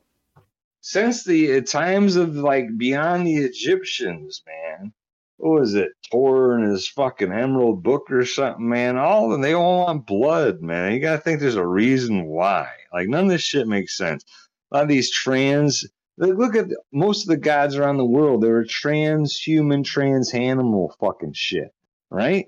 Since 0.81 1.23
the 1.23 1.57
uh, 1.57 1.61
times 1.61 2.15
of 2.15 2.35
like 2.35 2.77
beyond 2.77 3.27
the 3.27 3.35
Egyptians, 3.35 4.41
man. 4.47 4.93
What 5.37 5.59
was 5.59 5.73
it? 5.73 5.89
Thoth 6.09 6.53
and 6.53 6.71
his 6.71 6.87
fucking 6.87 7.33
Emerald 7.33 7.83
Book 7.83 8.09
or 8.09 8.25
something, 8.25 8.69
man. 8.69 8.97
All 8.97 9.25
of 9.25 9.31
them, 9.31 9.41
they 9.41 9.53
all 9.53 9.85
want 9.85 10.05
blood, 10.05 10.61
man. 10.61 10.93
You 10.93 11.01
gotta 11.01 11.19
think 11.19 11.41
there's 11.41 11.55
a 11.55 11.65
reason 11.65 12.25
why. 12.25 12.69
Like 12.93 13.09
none 13.09 13.25
of 13.25 13.29
this 13.29 13.41
shit 13.41 13.67
makes 13.67 13.97
sense. 13.97 14.23
A 14.71 14.77
lot 14.77 14.83
of 14.83 14.89
these 14.89 15.11
trans. 15.11 15.85
Look 16.17 16.37
look 16.37 16.55
at 16.55 16.67
most 16.91 17.23
of 17.23 17.29
the 17.29 17.37
gods 17.37 17.75
around 17.75 17.97
the 17.97 18.05
world. 18.05 18.41
They 18.41 18.49
were 18.49 18.65
transhuman, 18.65 19.83
trans 19.83 20.33
animal 20.33 20.95
fucking 20.99 21.33
shit, 21.33 21.73
right? 22.09 22.45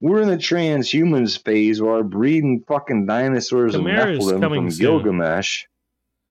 We're 0.00 0.22
in 0.22 0.28
the 0.28 0.36
transhumans 0.36 1.42
phase 1.42 1.80
where 1.82 1.94
we're 1.94 2.02
breeding 2.04 2.64
fucking 2.68 3.06
dinosaurs 3.06 3.74
and 3.74 3.84
Chimera's 3.84 4.24
Nephilim 4.24 4.40
coming 4.40 4.62
from 4.62 4.70
soon. 4.70 4.86
Gilgamesh. 4.86 5.64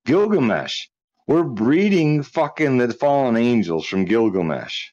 Gilgamesh. 0.05 0.87
We're 1.27 1.43
breeding 1.43 2.23
fucking 2.23 2.77
the 2.77 2.93
fallen 2.93 3.35
angels 3.35 3.85
from 3.85 4.05
Gilgamesh. 4.05 4.91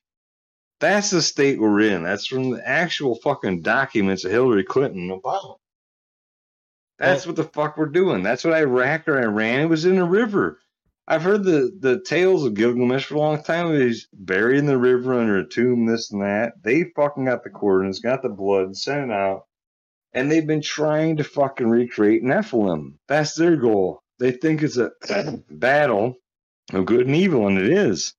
That's 0.80 1.10
the 1.10 1.22
state 1.22 1.60
we're 1.60 1.80
in. 1.80 2.02
That's 2.02 2.26
from 2.26 2.50
the 2.50 2.68
actual 2.68 3.14
fucking 3.22 3.62
documents 3.62 4.24
of 4.24 4.32
Hillary 4.32 4.64
Clinton 4.64 5.10
and 5.10 5.22
Obama. 5.22 5.56
That's 6.98 7.26
what 7.26 7.36
the 7.36 7.44
fuck 7.44 7.76
we're 7.76 7.86
doing. 7.86 8.22
That's 8.22 8.44
what 8.44 8.54
Iraq 8.54 9.08
or 9.08 9.20
Iran. 9.20 9.60
It 9.60 9.68
was 9.68 9.84
in 9.84 9.98
a 9.98 10.04
river. 10.04 10.58
I've 11.06 11.22
heard 11.22 11.44
the, 11.44 11.70
the 11.78 12.00
tales 12.00 12.44
of 12.46 12.54
Gilgamesh 12.54 13.04
for 13.04 13.16
a 13.16 13.18
long 13.18 13.42
time. 13.42 13.74
He's 13.78 14.08
buried 14.12 14.58
in 14.58 14.66
the 14.66 14.78
river 14.78 15.12
under 15.14 15.36
a 15.38 15.46
tomb, 15.46 15.84
this 15.86 16.10
and 16.10 16.22
that. 16.22 16.54
They 16.62 16.84
fucking 16.96 17.26
got 17.26 17.44
the 17.44 17.50
coordinates, 17.50 17.98
got 17.98 18.22
the 18.22 18.30
blood, 18.30 18.74
sent 18.76 19.10
it 19.10 19.14
out, 19.14 19.44
and 20.14 20.30
they've 20.32 20.46
been 20.46 20.62
trying 20.62 21.18
to 21.18 21.24
fucking 21.24 21.68
recreate 21.68 22.22
Nephilim. 22.24 22.94
That's 23.06 23.34
their 23.34 23.56
goal. 23.56 24.00
They 24.18 24.30
think 24.32 24.62
it's 24.62 24.78
a 24.78 24.92
battle 25.50 26.16
of 26.72 26.86
good 26.86 27.06
and 27.06 27.16
evil, 27.16 27.48
and 27.48 27.58
it 27.58 27.68
is. 27.70 28.14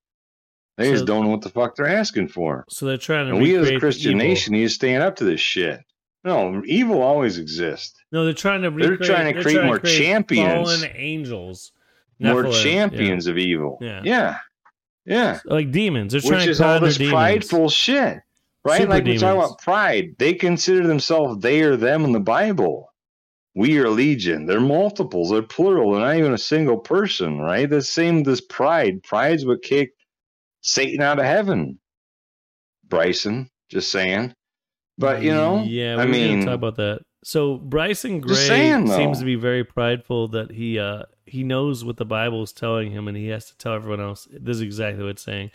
They 0.76 0.84
So- 0.86 0.92
just 0.92 1.06
don't 1.06 1.24
know 1.24 1.30
what 1.30 1.42
the 1.42 1.48
fuck 1.48 1.74
they're 1.74 1.88
asking 1.88 2.28
for. 2.28 2.64
So 2.68 2.86
they're 2.86 2.98
trying 2.98 3.26
to. 3.26 3.32
And 3.32 3.42
we 3.42 3.56
as 3.56 3.68
a 3.68 3.78
Christian 3.80 4.12
evil. 4.12 4.28
nation 4.28 4.52
need 4.52 4.62
to 4.64 4.68
stand 4.68 5.02
up 5.02 5.16
to 5.16 5.24
this 5.24 5.40
shit. 5.40 5.80
No, 6.22 6.62
evil 6.66 7.02
always 7.02 7.38
exists. 7.38 7.94
No, 8.12 8.24
they're 8.24 8.32
trying 8.34 8.62
to. 8.62 8.70
They're 8.70 8.90
Recreate, 8.90 9.10
trying 9.10 9.34
to 9.34 9.42
create 9.42 9.64
more 9.64 9.78
create 9.80 9.98
champions. 9.98 10.68
Fallen 10.76 10.90
angels. 10.94 11.72
More 12.18 12.44
Nephilim, 12.44 12.62
champions 12.62 13.26
of 13.26 13.38
evil. 13.38 13.78
Yeah. 13.80 14.00
Yeah. 14.04 14.38
Yeah. 15.04 15.14
yeah. 15.14 15.40
Like 15.44 15.70
demons. 15.70 16.12
They're 16.12 16.20
trying 16.20 16.34
Which 16.34 16.44
to 16.44 16.50
is 16.50 16.60
all 16.60 16.80
this 16.80 16.96
demons. 16.96 17.12
prideful 17.12 17.68
shit. 17.68 18.18
Right? 18.64 18.80
Super 18.80 18.90
like 18.90 19.04
we 19.04 19.18
talk 19.18 19.34
demons. 19.34 19.50
about 19.50 19.58
pride. 19.60 20.16
They 20.18 20.34
consider 20.34 20.86
themselves 20.86 21.40
they 21.40 21.62
or 21.62 21.76
them 21.76 22.04
in 22.04 22.12
the 22.12 22.20
Bible. 22.20 22.92
We 23.54 23.78
are 23.78 23.88
legion. 23.88 24.44
They're 24.46 24.60
multiples. 24.60 25.30
They're 25.30 25.42
plural. 25.42 25.92
They're 25.92 26.00
not 26.00 26.16
even 26.16 26.34
a 26.34 26.38
single 26.38 26.78
person, 26.78 27.38
right? 27.38 27.68
The 27.68 27.82
same 27.82 28.22
this 28.22 28.40
pride. 28.40 29.02
Pride's 29.02 29.46
what 29.46 29.62
kicked 29.62 29.98
Satan 30.60 31.00
out 31.00 31.18
of 31.18 31.24
heaven. 31.24 31.78
Bryson, 32.88 33.48
just 33.70 33.90
saying. 33.90 34.34
But 34.98 35.22
you 35.22 35.32
know, 35.32 35.62
yeah, 35.62 35.96
I 35.96 36.06
mean, 36.06 36.44
talk 36.44 36.54
about 36.54 36.76
that. 36.76 37.00
So 37.26 37.56
Bryson 37.56 38.20
Gray 38.20 38.36
saying, 38.36 38.86
seems 38.86 39.18
to 39.18 39.24
be 39.24 39.34
very 39.34 39.64
prideful 39.64 40.28
that 40.28 40.52
he 40.52 40.78
uh 40.78 41.06
he 41.24 41.42
knows 41.42 41.84
what 41.84 41.96
the 41.96 42.04
Bible 42.04 42.44
is 42.44 42.52
telling 42.52 42.92
him, 42.92 43.08
and 43.08 43.16
he 43.16 43.26
has 43.30 43.46
to 43.46 43.58
tell 43.58 43.74
everyone 43.74 44.00
else. 44.00 44.28
This 44.30 44.58
is 44.58 44.62
exactly 44.62 45.02
what 45.02 45.10
it's 45.10 45.22
saying. 45.22 45.50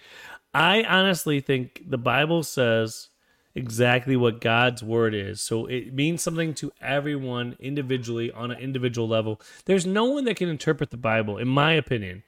I 0.53 0.83
honestly 0.83 1.39
think 1.39 1.83
the 1.89 1.97
Bible 1.97 2.43
says 2.43 3.07
exactly 3.55 4.17
what 4.17 4.41
God's 4.41 4.83
word 4.83 5.15
is. 5.15 5.39
So 5.39 5.65
it 5.65 5.93
means 5.93 6.21
something 6.21 6.53
to 6.55 6.73
everyone 6.81 7.55
individually 7.57 8.33
on 8.33 8.51
an 8.51 8.59
individual 8.59 9.07
level. 9.07 9.39
There's 9.63 9.85
no 9.85 10.03
one 10.03 10.25
that 10.25 10.35
can 10.35 10.49
interpret 10.49 10.89
the 10.89 10.97
Bible, 10.97 11.37
in 11.37 11.47
my 11.47 11.71
opinion, 11.71 12.23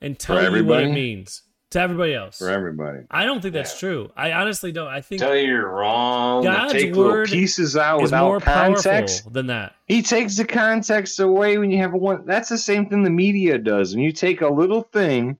and 0.00 0.18
tell 0.18 0.42
you 0.56 0.64
what 0.64 0.82
it 0.82 0.90
means 0.90 1.42
to 1.72 1.80
everybody 1.80 2.14
else. 2.14 2.38
for 2.38 2.48
everybody. 2.48 3.00
I 3.10 3.24
don't 3.24 3.40
think 3.40 3.54
that's 3.54 3.78
true. 3.78 4.10
I 4.16 4.32
honestly 4.32 4.72
don't. 4.72 4.86
I 4.86 5.00
think 5.00 5.20
Tell 5.20 5.34
you 5.36 5.46
you're 5.48 5.68
wrong. 5.68 6.44
God's 6.44 6.72
take 6.72 6.94
little 6.94 7.04
word 7.12 7.28
pieces 7.28 7.76
out 7.76 8.02
is 8.02 8.12
more 8.12 8.34
without 8.36 8.54
context. 8.74 8.84
powerful 9.24 9.32
than 9.32 9.46
that. 9.48 9.74
He 9.86 10.02
takes 10.02 10.36
the 10.36 10.44
context 10.44 11.18
away 11.20 11.58
when 11.58 11.70
you 11.70 11.78
have 11.78 11.92
one. 11.92 12.24
That's 12.26 12.48
the 12.48 12.58
same 12.58 12.86
thing 12.86 13.02
the 13.02 13.10
media 13.10 13.58
does. 13.58 13.94
When 13.94 14.04
you 14.04 14.12
take 14.12 14.40
a 14.42 14.48
little 14.48 14.82
thing 14.82 15.38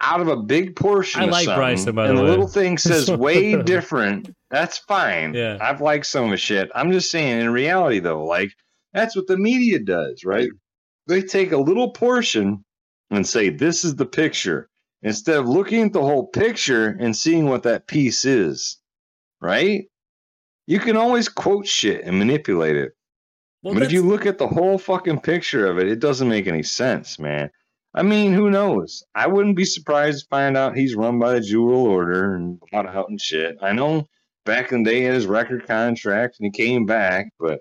out 0.00 0.20
of 0.20 0.28
a 0.28 0.36
big 0.36 0.74
portion, 0.76 1.20
I 1.22 1.24
of 1.24 1.30
like 1.30 1.44
something, 1.44 1.58
Bryson, 1.60 1.94
by 1.94 2.04
the 2.04 2.10
and 2.10 2.18
the 2.18 2.22
way. 2.22 2.28
little 2.30 2.48
thing 2.48 2.78
says 2.78 3.10
way 3.10 3.60
different. 3.62 4.30
That's 4.50 4.78
fine. 4.78 5.34
Yeah. 5.34 5.58
I've 5.60 5.80
liked 5.80 6.06
some 6.06 6.24
of 6.24 6.30
the 6.30 6.36
shit. 6.36 6.70
I'm 6.74 6.92
just 6.92 7.10
saying, 7.10 7.40
in 7.40 7.50
reality, 7.50 7.98
though, 8.00 8.24
like 8.24 8.50
that's 8.92 9.16
what 9.16 9.26
the 9.26 9.36
media 9.38 9.78
does, 9.80 10.24
right? 10.24 10.50
They 11.08 11.22
take 11.22 11.50
a 11.52 11.56
little 11.56 11.90
portion 11.90 12.64
and 13.10 13.26
say, 13.26 13.48
"This 13.48 13.84
is 13.84 13.96
the 13.96 14.06
picture," 14.06 14.68
instead 15.02 15.36
of 15.36 15.48
looking 15.48 15.84
at 15.84 15.92
the 15.92 16.02
whole 16.02 16.26
picture 16.26 16.96
and 17.00 17.16
seeing 17.16 17.48
what 17.48 17.64
that 17.64 17.86
piece 17.86 18.24
is, 18.24 18.78
right? 19.40 19.84
You 20.66 20.78
can 20.78 20.96
always 20.96 21.28
quote 21.28 21.66
shit 21.66 22.04
and 22.04 22.18
manipulate 22.18 22.76
it. 22.76 22.92
Well, 23.62 23.74
but 23.74 23.82
if 23.82 23.92
you 23.92 24.02
look 24.02 24.26
at 24.26 24.38
the 24.38 24.48
whole 24.48 24.78
fucking 24.78 25.20
picture 25.20 25.66
of 25.66 25.78
it, 25.78 25.88
it 25.88 26.00
doesn't 26.00 26.28
make 26.28 26.46
any 26.46 26.62
sense, 26.62 27.18
man. 27.18 27.50
I 27.94 28.02
mean, 28.02 28.32
who 28.32 28.50
knows? 28.50 29.04
I 29.14 29.26
wouldn't 29.26 29.56
be 29.56 29.64
surprised 29.64 30.20
to 30.20 30.28
find 30.28 30.56
out 30.56 30.76
he's 30.76 30.96
run 30.96 31.18
by 31.18 31.34
the 31.34 31.40
Jewel 31.40 31.86
Order 31.86 32.34
and 32.34 32.58
bought 32.72 32.86
out 32.86 33.08
and 33.08 33.20
shit. 33.20 33.56
I 33.60 33.72
know 33.72 34.08
back 34.44 34.72
in 34.72 34.82
the 34.82 34.90
day 34.90 35.00
he 35.00 35.04
had 35.04 35.14
his 35.14 35.26
record 35.26 35.66
contract 35.66 36.36
and 36.40 36.46
he 36.46 36.64
came 36.64 36.86
back, 36.86 37.32
but 37.38 37.60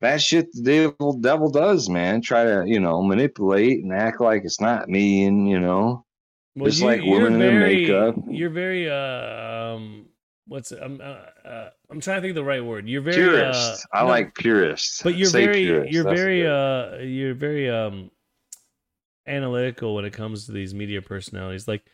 that 0.00 0.22
shit 0.22 0.46
the 0.52 0.62
devil, 0.62 1.18
devil 1.20 1.50
does, 1.50 1.88
man. 1.88 2.22
Try 2.22 2.44
to, 2.44 2.64
you 2.66 2.80
know, 2.80 3.02
manipulate 3.02 3.82
and 3.82 3.92
act 3.92 4.20
like 4.20 4.42
it's 4.44 4.60
not 4.60 4.88
me 4.88 5.24
and, 5.24 5.48
you 5.48 5.60
know. 5.60 6.04
Well, 6.58 6.70
just 6.70 6.82
like 6.82 7.00
women 7.02 7.34
in 7.34 7.38
their 7.38 7.60
makeup. 7.60 8.16
You're 8.28 8.50
very 8.50 8.90
uh, 8.90 9.74
um, 9.74 10.06
what's 10.46 10.70
I'm 10.72 11.00
uh, 11.00 11.48
uh, 11.48 11.70
I'm 11.90 12.00
trying 12.00 12.18
to 12.18 12.20
think 12.22 12.30
of 12.30 12.36
the 12.36 12.44
right 12.44 12.64
word. 12.64 12.88
You're 12.88 13.02
very 13.02 13.16
Purist. 13.16 13.86
Uh, 13.92 13.96
I 13.98 14.02
no, 14.02 14.08
like 14.08 14.34
purists. 14.34 15.02
but 15.02 15.14
you're 15.16 15.28
Say 15.28 15.44
very 15.46 15.64
purist. 15.64 15.92
you're 15.92 16.04
That's 16.04 16.20
very 16.20 16.40
good. 16.42 16.48
uh 16.50 16.98
you're 17.02 17.34
very 17.34 17.70
um 17.70 18.10
analytical 19.26 19.94
when 19.94 20.04
it 20.04 20.12
comes 20.12 20.46
to 20.46 20.52
these 20.52 20.74
media 20.74 21.02
personalities. 21.02 21.68
Like 21.68 21.84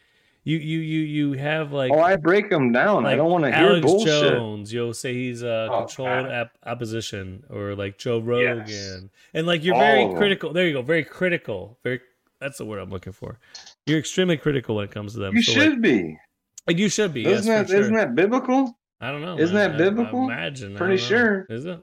you 0.45 0.59
you 0.59 0.79
you 0.81 1.01
you 1.01 1.33
have 1.35 1.73
like 1.73 1.91
oh, 1.93 2.01
I 2.01 2.17
break 2.17 2.51
them 2.51 2.71
down. 2.73 3.07
I 3.07 3.17
don't 3.17 3.31
want 3.31 3.45
to 3.45 3.51
hear 3.57 3.69
Alex 3.71 3.87
bullshit. 3.87 4.33
Jones, 4.35 4.73
you'll 4.73 4.95
say 4.95 5.15
he's 5.15 5.43
uh, 5.43 5.69
Oh, 5.71 5.79
controlled 5.81 6.27
ap- 6.27 6.59
opposition, 6.65 7.45
or 7.51 7.75
like 7.75 7.97
Joe 7.99 8.19
Rogan, 8.21 8.65
Yes. 8.67 9.03
and 9.33 9.47
like 9.47 9.65
you're 9.65 9.75
All 9.75 9.81
very 9.81 10.15
critical. 10.15 10.53
There 10.53 10.67
you 10.67 10.75
go, 10.75 10.83
very 10.83 11.05
critical. 11.05 11.79
Very 11.83 12.01
that's 12.41 12.59
the 12.59 12.67
word 12.67 12.79
I'm 12.81 12.91
looking 12.91 13.13
for. 13.15 13.39
You're 13.87 13.99
extremely 13.99 14.37
critical 14.37 14.77
when 14.77 14.87
it 14.87 14.91
comes 14.91 15.13
to 15.15 15.19
them. 15.21 15.35
You 15.37 15.43
So, 15.43 15.53
should 15.53 15.73
like- 15.73 15.81
be. 15.83 16.19
and 16.67 16.79
you 16.79 16.89
should 16.89 17.13
be. 17.13 17.27
Isn't 17.27 17.47
yes, 17.47 17.69
that 17.71 17.85
for 17.85 17.91
not 17.91 17.97
that 17.99 18.15
biblical? 18.15 18.79
I 19.01 19.11
don't 19.11 19.21
know. 19.21 19.39
isn't 19.39 19.55
man. 19.55 19.73
that 19.73 19.81
I- 19.81 19.85
I 19.85 19.89
biblical? 19.91 20.25
imagine. 20.25 20.75
Pretty 20.77 20.97
don't 20.97 21.11
know. 21.11 21.17
sure. 21.17 21.47
Is 21.51 21.65
it? 21.67 21.81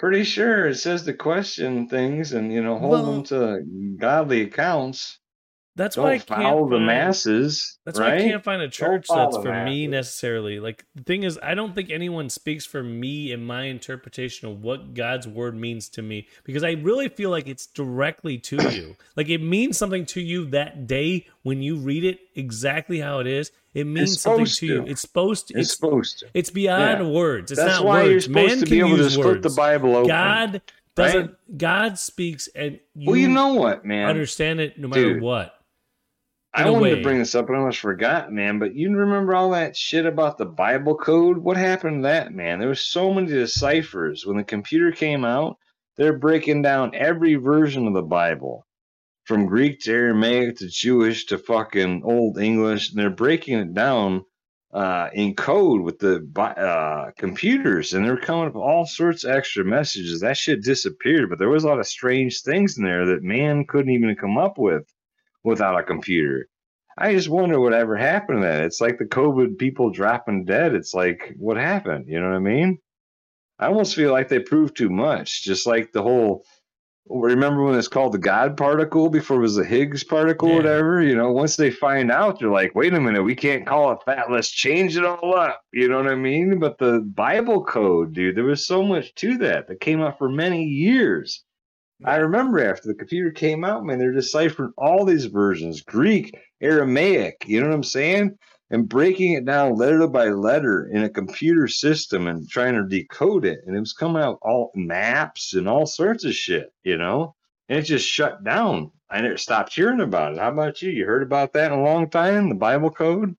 Pretty 0.00 0.24
sure 0.24 0.66
it 0.66 0.76
says 0.76 1.04
to 1.04 1.12
question 1.12 1.86
things 1.86 2.32
and 2.32 2.52
you 2.52 2.62
know 2.62 2.78
hold 2.78 2.90
Well- 2.92 3.12
them 3.12 3.22
to 3.24 3.96
godly 3.98 4.42
accounts. 4.42 5.19
That's 5.80 5.96
Don't 5.96 6.04
why 6.04 6.10
I 6.12 6.18
can't 6.18 6.42
follow 6.42 6.68
the 6.68 6.76
find- 6.76 6.86
masses. 6.86 7.78
That's 7.86 7.98
right? 7.98 8.08
why 8.10 8.16
I 8.18 8.28
can't 8.28 8.44
find 8.44 8.60
a 8.60 8.68
church 8.68 9.06
that's 9.08 9.34
for 9.38 9.64
me 9.64 9.86
necessarily. 9.86 10.60
Like 10.60 10.84
the 10.94 11.02
thing 11.04 11.22
is, 11.22 11.38
I 11.42 11.54
don't 11.54 11.74
think 11.74 11.88
anyone 11.90 12.28
speaks 12.28 12.66
for 12.66 12.82
me 12.82 13.32
in 13.32 13.46
my 13.46 13.62
interpretation 13.62 14.46
of 14.48 14.62
what 14.62 14.92
God's 14.92 15.26
word 15.26 15.56
means 15.56 15.88
to 15.90 16.02
me 16.02 16.28
because 16.44 16.62
I 16.64 16.72
really 16.72 17.08
feel 17.08 17.30
like 17.30 17.48
it's 17.48 17.64
directly 17.66 18.36
to 18.36 18.56
you. 18.76 18.94
like 19.16 19.30
it 19.30 19.42
means 19.42 19.78
something 19.78 20.04
to 20.06 20.20
you 20.20 20.44
that 20.50 20.86
day 20.86 21.26
when 21.44 21.62
you 21.62 21.76
read 21.76 22.04
it 22.04 22.18
exactly 22.34 23.00
how 23.00 23.20
it 23.20 23.26
is. 23.26 23.50
It 23.72 23.86
means 23.86 24.20
something 24.20 24.44
supposed 24.44 24.58
to 24.60 24.66
you. 24.66 24.84
It's 24.86 25.00
supposed 25.00 25.48
to. 25.48 25.54
It's 25.54 25.68
It's 25.68 25.76
supposed 25.76 26.18
to. 26.18 26.26
it's 26.34 26.50
beyond 26.50 27.06
Yeah. 27.06 27.10
words. 27.10 27.52
It's 27.52 27.58
That's 27.58 27.78
not 27.78 27.86
why 27.86 28.02
words. 28.02 28.10
you're 28.10 28.20
supposed 28.20 28.48
Man 28.48 28.58
to 28.58 28.66
be 28.66 28.80
able 28.80 28.98
to 28.98 29.08
split 29.08 29.26
words. 29.26 29.42
the 29.54 29.56
Bible 29.58 29.96
open. 29.96 30.08
God 30.08 30.62
doesn't. 30.94 31.56
God 31.56 31.98
speaks, 31.98 32.48
and 32.54 32.80
you, 32.94 33.06
well, 33.06 33.16
you 33.16 33.28
know 33.28 33.54
what, 33.54 33.86
man? 33.86 34.08
understand 34.10 34.60
it 34.60 34.78
no 34.78 34.88
matter 34.88 35.14
Dude. 35.14 35.22
what. 35.22 35.54
I 36.52 36.68
wanted 36.68 36.82
way. 36.82 36.94
to 36.96 37.02
bring 37.02 37.18
this 37.18 37.34
up, 37.36 37.46
but 37.46 37.54
I 37.54 37.58
almost 37.58 37.78
forgot, 37.78 38.32
man. 38.32 38.58
But 38.58 38.74
you 38.74 38.92
remember 38.92 39.34
all 39.34 39.50
that 39.50 39.76
shit 39.76 40.04
about 40.04 40.36
the 40.36 40.46
Bible 40.46 40.96
code? 40.96 41.38
What 41.38 41.56
happened 41.56 42.02
to 42.02 42.08
that, 42.08 42.34
man? 42.34 42.58
There 42.58 42.68
was 42.68 42.80
so 42.80 43.14
many 43.14 43.28
deciphers 43.28 44.26
when 44.26 44.36
the 44.36 44.44
computer 44.44 44.90
came 44.90 45.24
out. 45.24 45.58
They're 45.96 46.18
breaking 46.18 46.62
down 46.62 46.94
every 46.94 47.36
version 47.36 47.86
of 47.86 47.94
the 47.94 48.02
Bible, 48.02 48.66
from 49.24 49.46
Greek 49.46 49.80
to 49.80 49.92
Aramaic 49.92 50.56
to 50.56 50.68
Jewish 50.68 51.26
to 51.26 51.38
fucking 51.38 52.02
Old 52.04 52.38
English, 52.38 52.90
and 52.90 52.98
they're 52.98 53.10
breaking 53.10 53.58
it 53.58 53.74
down 53.74 54.24
uh, 54.72 55.08
in 55.12 55.36
code 55.36 55.82
with 55.82 56.00
the 56.00 56.26
uh, 56.36 57.12
computers, 57.16 57.92
and 57.92 58.04
they're 58.04 58.16
coming 58.16 58.48
up 58.48 58.54
with 58.54 58.62
all 58.62 58.86
sorts 58.86 59.22
of 59.22 59.30
extra 59.30 59.64
messages. 59.64 60.20
That 60.20 60.36
shit 60.36 60.64
disappeared, 60.64 61.30
but 61.30 61.38
there 61.38 61.48
was 61.48 61.62
a 61.62 61.68
lot 61.68 61.78
of 61.78 61.86
strange 61.86 62.42
things 62.42 62.76
in 62.76 62.84
there 62.84 63.06
that 63.06 63.22
man 63.22 63.66
couldn't 63.66 63.92
even 63.92 64.16
come 64.16 64.36
up 64.36 64.58
with 64.58 64.84
without 65.44 65.78
a 65.78 65.82
computer. 65.82 66.48
I 66.98 67.14
just 67.14 67.28
wonder 67.28 67.58
whatever 67.60 67.96
happened 67.96 68.42
to 68.42 68.48
that. 68.48 68.64
It's 68.64 68.80
like 68.80 68.98
the 68.98 69.04
COVID 69.06 69.58
people 69.58 69.90
dropping 69.90 70.44
dead. 70.44 70.74
It's 70.74 70.92
like, 70.92 71.34
what 71.38 71.56
happened? 71.56 72.06
You 72.08 72.20
know 72.20 72.28
what 72.28 72.36
I 72.36 72.40
mean? 72.40 72.78
I 73.58 73.66
almost 73.66 73.94
feel 73.94 74.12
like 74.12 74.28
they 74.28 74.38
proved 74.38 74.76
too 74.76 74.90
much. 74.90 75.42
Just 75.42 75.66
like 75.66 75.92
the 75.92 76.02
whole. 76.02 76.44
Remember 77.08 77.64
when 77.64 77.76
it's 77.76 77.88
called 77.88 78.12
the 78.12 78.18
God 78.18 78.56
particle 78.56 79.08
before 79.08 79.38
it 79.38 79.40
was 79.40 79.56
the 79.56 79.64
Higgs 79.64 80.04
particle, 80.04 80.50
Yeah. 80.50 80.56
whatever? 80.56 81.02
You 81.02 81.16
know, 81.16 81.32
once 81.32 81.56
they 81.56 81.70
find 81.70 82.10
out, 82.10 82.38
they're 82.38 82.50
like, 82.50 82.74
wait 82.74 82.94
a 82.94 83.00
minute, 83.00 83.22
we 83.22 83.34
can't 83.34 83.66
call 83.66 83.92
it 83.92 83.98
that. 84.06 84.30
Let's 84.30 84.50
change 84.50 84.96
it 84.96 85.04
all 85.04 85.34
up. 85.34 85.60
You 85.72 85.88
know 85.88 85.96
what 85.96 86.06
I 86.06 86.14
mean? 86.14 86.58
But 86.58 86.78
the 86.78 87.00
Bible 87.00 87.64
code, 87.64 88.14
dude, 88.14 88.36
there 88.36 88.44
was 88.44 88.66
so 88.66 88.82
much 88.84 89.14
to 89.16 89.38
that 89.38 89.66
that 89.68 89.80
came 89.80 90.02
out 90.02 90.18
for 90.18 90.28
many 90.28 90.62
years. 90.64 91.44
I 92.04 92.16
remember 92.16 92.64
after 92.64 92.88
the 92.88 92.94
computer 92.94 93.30
came 93.30 93.64
out, 93.64 93.84
man, 93.84 93.98
they're 93.98 94.12
deciphering 94.12 94.72
all 94.78 95.04
these 95.04 95.26
versions 95.26 95.82
Greek, 95.82 96.34
Aramaic, 96.60 97.44
you 97.46 97.60
know 97.60 97.68
what 97.68 97.74
I'm 97.74 97.84
saying? 97.84 98.38
And 98.70 98.88
breaking 98.88 99.32
it 99.32 99.44
down 99.44 99.76
letter 99.76 100.06
by 100.06 100.28
letter 100.28 100.88
in 100.90 101.02
a 101.02 101.10
computer 101.10 101.66
system 101.66 102.26
and 102.26 102.48
trying 102.48 102.74
to 102.74 102.86
decode 102.86 103.44
it. 103.44 103.60
And 103.66 103.76
it 103.76 103.80
was 103.80 103.92
coming 103.92 104.22
out 104.22 104.38
all 104.42 104.70
maps 104.74 105.54
and 105.54 105.68
all 105.68 105.86
sorts 105.86 106.24
of 106.24 106.34
shit, 106.34 106.72
you 106.84 106.96
know? 106.96 107.34
And 107.68 107.78
it 107.78 107.82
just 107.82 108.08
shut 108.08 108.44
down. 108.44 108.92
I 109.10 109.20
never 109.20 109.36
stopped 109.36 109.74
hearing 109.74 110.00
about 110.00 110.34
it. 110.34 110.38
How 110.38 110.50
about 110.50 110.82
you? 110.82 110.90
You 110.90 111.04
heard 111.04 111.24
about 111.24 111.52
that 111.54 111.72
in 111.72 111.78
a 111.78 111.82
long 111.82 112.08
time? 112.08 112.48
The 112.48 112.54
Bible 112.54 112.90
code? 112.90 113.36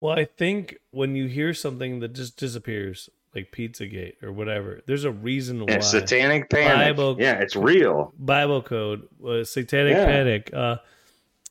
Well, 0.00 0.18
I 0.18 0.26
think 0.26 0.76
when 0.90 1.16
you 1.16 1.26
hear 1.26 1.54
something 1.54 2.00
that 2.00 2.12
just 2.12 2.36
disappears, 2.36 3.08
like 3.34 3.50
Pizzagate 3.52 4.22
or 4.22 4.32
whatever, 4.32 4.80
there's 4.86 5.04
a 5.04 5.10
reason 5.10 5.66
why. 5.66 5.78
Satanic 5.80 6.48
panic. 6.50 6.96
Bible- 6.96 7.16
yeah, 7.18 7.40
it's 7.40 7.56
real. 7.56 8.12
Bible 8.18 8.62
code, 8.62 9.08
uh, 9.26 9.44
satanic 9.44 9.94
Yeah. 9.94 10.04
panic. 10.06 10.50
Uh, 10.54 10.76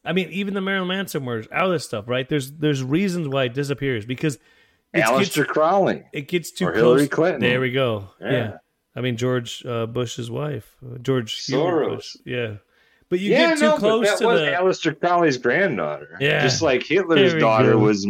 I 0.05 0.11
mean, 0.13 0.29
even 0.31 0.53
the 0.53 0.61
Marilyn 0.61 0.87
Manson 0.89 1.25
words, 1.25 1.47
all 1.55 1.69
this 1.69 1.85
stuff, 1.85 2.07
right? 2.07 2.27
There's 2.27 2.51
there's 2.51 2.83
reasons 2.83 3.27
why 3.27 3.45
it 3.45 3.53
disappears 3.53 4.05
because 4.05 4.35
it 4.93 4.97
gets, 4.99 5.09
Aleister 5.09 5.47
Crowley. 5.47 6.03
it 6.13 6.27
gets 6.27 6.51
too 6.51 6.67
or 6.67 6.71
close. 6.71 6.81
Hillary 6.83 7.07
Clinton. 7.07 7.41
There 7.41 7.59
we 7.61 7.71
go. 7.71 8.09
Yeah. 8.21 8.31
Yeah. 8.31 8.57
I 8.95 9.01
mean 9.01 9.17
George 9.17 9.65
uh, 9.65 9.85
Bush's 9.87 10.29
wife, 10.29 10.75
uh, 10.85 10.97
George 10.99 11.37
Soros. 11.41 12.15
Yeah, 12.25 12.55
but 13.09 13.19
you 13.19 13.31
yeah, 13.31 13.49
get 13.51 13.59
too 13.59 13.65
no, 13.65 13.77
close 13.77 14.07
that 14.07 14.19
to 14.19 14.27
was 14.27 14.39
the. 14.41 14.45
Aleister 14.47 14.99
Crowley's 14.99 15.37
granddaughter. 15.37 16.17
Yeah. 16.19 16.41
just 16.43 16.61
like 16.61 16.83
Hitler's 16.83 17.33
daughter 17.35 17.71
go. 17.71 17.79
was 17.79 18.05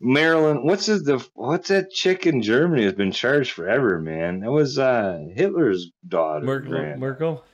Marilyn. 0.00 0.64
What's 0.66 0.86
his 0.86 1.04
the 1.04 1.26
what's 1.34 1.68
that 1.68 1.90
chick 1.90 2.26
in 2.26 2.42
Germany 2.42 2.84
has 2.84 2.94
been 2.94 3.12
charged 3.12 3.52
forever, 3.52 4.00
man? 4.00 4.40
That 4.40 4.50
was 4.50 4.78
uh 4.78 5.24
Hitler's 5.34 5.90
daughter. 6.06 6.44
Merkel, 6.44 6.96
Merkel. 6.98 7.44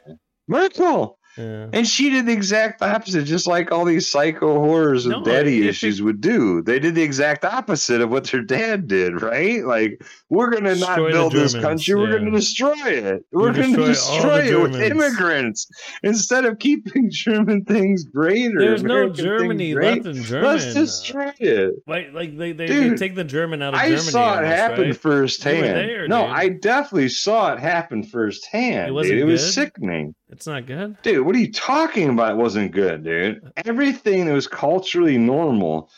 Merkel. 0.49 1.19
Yeah. 1.37 1.69
And 1.73 1.87
she 1.87 2.11
did 2.11 2.27
the 2.27 2.33
exact 2.33 2.83
opposite, 2.83 3.25
just 3.25 3.47
like 3.47 3.71
all 3.73 3.85
these 3.85 4.11
psycho 4.11 4.55
horrors 4.61 5.07
and 5.07 5.13
No, 5.13 5.25
daddy 5.25 5.61
if 5.63 5.67
issues 5.71 6.01
it- 6.01 6.03
would 6.03 6.21
do. 6.21 6.61
They 6.63 6.79
did 6.79 6.95
the 6.95 7.03
exact 7.03 7.45
opposite 7.45 8.01
of 8.01 8.11
what 8.11 8.25
their 8.25 8.43
dad 8.43 8.89
did, 8.89 9.23
right? 9.23 9.65
Like, 9.65 10.03
we're 10.29 10.51
going 10.51 10.65
to 10.65 10.75
not 10.77 10.97
build 10.97 11.33
this 11.33 11.53
Germans, 11.53 11.65
country. 11.87 11.95
We're 11.95 12.11
going 12.11 12.25
to 12.27 12.31
destroy 12.33 12.73
it. 12.89 13.25
We're 13.33 13.53
going 13.53 13.75
to 13.75 13.85
destroy 13.87 14.21
destroy 14.21 14.41
it 14.41 14.61
with 14.61 14.81
immigrants 14.83 15.69
instead 16.03 16.45
of 16.45 16.59
keeping 16.59 17.11
German 17.11 17.65
things 17.65 18.05
greater. 18.05 18.59
There's 18.59 18.83
no 18.83 18.95
American 18.95 19.15
things 19.17 19.25
Germany 19.27 19.73
great, 19.73 20.05
left 20.05 20.17
in 20.17 20.23
Germany. 20.25 20.49
Let's 20.49 20.75
destroy 20.75 21.33
it. 21.39 21.75
Like, 21.87 22.13
like 22.13 22.37
they, 22.37 22.53
they, 22.53 22.67
they 22.67 22.95
take 22.97 23.15
the 23.15 23.25
German 23.25 23.63
out 23.63 23.75
of 23.75 23.81
I 23.81 23.87
Germany. 23.91 24.11
saw 24.11 24.33
it 24.35 24.37
almost, 24.39 24.57
happen 24.57 24.85
right? 24.87 24.97
firsthand. 24.97 25.65
there, 25.65 26.09
no, 26.09 26.27
dude. 26.27 26.37
I 26.37 26.49
definitely 26.49 27.09
saw 27.09 27.53
it 27.53 27.61
happen 27.61 28.03
firsthand. 28.03 28.89
It 28.89 28.93
wasn't 28.93 29.19
It 29.19 29.25
was 29.25 29.55
sickening. 29.55 30.15
It's 30.31 30.47
not 30.47 30.67
good. 30.67 30.97
Dude, 31.03 31.27
what 31.27 31.35
are 31.35 31.41
you 31.41 31.53
talking 31.53 32.09
about? 32.09 32.33
It 32.33 32.37
wasn't 32.37 32.73
good, 32.73 33.05
dude. 33.05 33.41
Everything 33.65 34.27
that 34.27 34.33
was 34.33 34.47
culturally 34.47 35.19
normal 35.19 35.91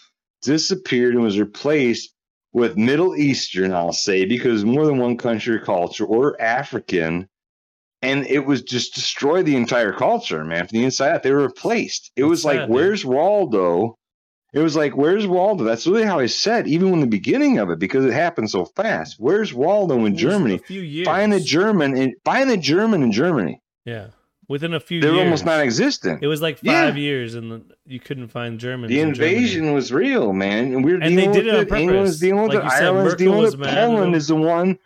disappeared 0.42 1.14
and 1.14 1.22
was 1.22 1.38
replaced 1.38 2.14
with 2.52 2.76
Middle 2.76 3.16
Eastern, 3.16 3.72
I'll 3.72 3.92
say, 3.92 4.24
because 4.24 4.64
more 4.64 4.86
than 4.86 4.98
one 4.98 5.16
country 5.16 5.56
or 5.56 5.60
culture 5.60 6.04
or 6.04 6.40
African. 6.40 7.28
And 8.00 8.26
it 8.26 8.46
was 8.46 8.62
just 8.62 8.94
destroyed 8.94 9.46
the 9.46 9.56
entire 9.56 9.92
culture, 9.92 10.44
man, 10.44 10.66
from 10.66 10.78
the 10.78 10.84
inside 10.84 11.12
out. 11.12 11.22
They 11.22 11.30
were 11.30 11.46
replaced. 11.46 12.10
It 12.16 12.22
That's 12.22 12.30
was 12.30 12.44
like, 12.44 12.58
sad, 12.58 12.66
dude. 12.66 12.74
where's 12.74 13.04
Waldo? 13.04 13.96
It 14.52 14.58
was 14.58 14.76
like, 14.76 14.96
where's 14.96 15.26
Waldo? 15.26 15.64
That's 15.64 15.86
really 15.86 16.04
how 16.04 16.18
I 16.18 16.26
said, 16.26 16.66
even 16.66 16.92
in 16.92 17.00
the 17.00 17.06
beginning 17.06 17.58
of 17.58 17.70
it, 17.70 17.78
because 17.78 18.04
it 18.04 18.12
happened 18.12 18.50
so 18.50 18.64
fast. 18.64 19.16
Where's 19.18 19.54
Waldo 19.54 20.04
in 20.04 20.16
Germany? 20.16 20.56
A 20.56 20.58
few 20.58 20.82
years. 20.82 21.06
Find 21.06 21.32
the 21.32 21.40
German 21.40 21.96
in 21.96 22.14
find 22.24 22.50
the 22.50 22.56
German 22.56 23.02
in 23.02 23.12
Germany. 23.12 23.60
Yeah. 23.84 24.08
Within 24.48 24.74
a 24.74 24.80
few 24.80 24.96
years, 24.96 25.04
They're 25.04 25.12
years. 25.14 25.24
almost 25.24 25.44
non-existent. 25.44 26.22
It 26.22 26.26
was 26.26 26.42
like 26.42 26.58
Yeah. 26.62 26.86
five 26.86 26.98
years, 26.98 27.34
and 27.36 27.50
the, 27.52 27.62
you 27.86 28.00
couldn't 28.00 28.28
find 28.28 28.58
Germans. 28.58 28.90
The 28.90 29.00
in 29.00 29.14
Germany. 29.14 29.34
invasion 29.36 29.72
was 29.72 29.92
real, 29.92 30.32
man, 30.32 30.72
and 30.72 30.84
we 30.84 30.92
were 30.92 30.98
And 31.00 31.16
they 31.16 31.26
did 31.28 31.46
it 31.46 31.54
on 31.54 31.60
it. 31.62 31.72
England 31.72 32.00
was 32.00 32.10
purpose. 32.10 32.18
dealing 32.20 32.42
with 32.42 32.54
Like 32.54 32.58
it. 32.58 32.64
you 32.64 32.70
said, 32.70 32.82
Ireland's 32.84 33.04
Merkel 33.12 33.24
dealing 33.24 33.38
was 33.40 33.56
with 33.56 33.66
it. 33.68 33.70
mad 33.70 33.78
at 33.78 33.86
Poland 33.88 34.14
is 34.16 34.26
the 34.28 34.34
one. 34.36 34.78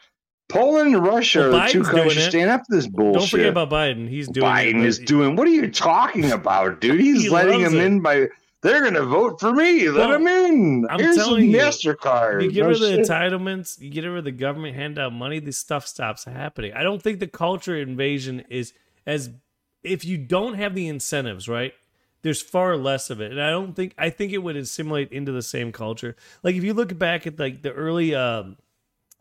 Poland 0.48 0.94
and 0.94 1.04
Russia 1.04 1.38
Well, 1.40 1.54
are 1.57 1.66
the 1.66 1.72
two 1.72 1.82
countries 1.82 2.24
stand 2.28 2.50
up 2.50 2.61
to 2.64 2.76
this 2.76 2.86
bullshit. 2.86 3.18
Don't 3.20 3.28
forget 3.30 3.48
about 3.48 3.70
Biden. 3.70 4.09
He's 4.09 4.28
doing. 4.28 4.46
Biden 4.46 4.80
it, 4.82 4.86
is 4.86 4.98
doing. 5.00 5.34
What 5.34 5.48
are 5.48 5.50
you 5.52 5.68
talking 5.70 6.30
about, 6.30 6.80
dude? 6.80 7.00
He's 7.00 7.22
He 7.24 7.28
letting 7.30 7.62
them 7.62 7.74
it. 7.76 7.84
in 7.84 8.00
by. 8.00 8.28
They're 8.62 8.82
gonna 8.84 9.02
vote 9.04 9.40
for 9.40 9.52
me. 9.52 9.88
Let 9.88 10.09
Well, 10.09 10.18
them 10.18 10.26
in. 10.28 10.86
I'm 10.88 11.00
Here's 11.00 11.16
telling 11.16 11.50
you, 11.50 11.57
Mastercard. 11.59 12.42
You 12.42 12.52
get 12.52 12.62
No 12.62 12.68
rid 12.68 12.76
of 12.76 12.80
the 12.82 12.96
shit. 12.96 13.07
entitlements, 13.07 13.80
you 13.80 13.90
get 13.90 14.04
rid 14.07 14.18
of 14.18 14.24
the 14.24 14.30
government 14.32 14.76
handout 14.76 15.12
money, 15.12 15.38
this 15.40 15.57
stuff 15.59 15.86
stops 15.86 16.24
happening. 16.24 16.72
I 16.74 16.82
don't 16.82 17.02
think 17.02 17.18
the 17.20 17.26
culture 17.26 17.76
invasion 17.76 18.44
is 18.48 18.72
as 19.07 19.30
if 19.83 20.05
you 20.05 20.18
don't 20.18 20.55
have 20.55 20.74
the 20.74 20.89
incentives, 20.89 21.49
right? 21.49 21.72
There's 22.22 22.43
far 22.43 22.77
less 22.77 23.11
of 23.11 23.20
it. 23.20 23.31
And 23.31 23.41
I 23.41 23.51
don't 23.51 23.74
think 23.74 23.95
I 23.97 24.11
think 24.11 24.33
it 24.33 24.39
would 24.39 24.57
assimilate 24.57 25.12
into 25.12 25.33
the 25.33 25.43
same 25.43 25.72
culture. 25.72 26.16
Like 26.43 26.57
if 26.57 26.64
you 26.64 26.74
look 26.74 26.97
back 26.99 27.27
at 27.27 27.39
like 27.39 27.62
the 27.62 27.72
early 27.72 28.14
um 28.14 28.57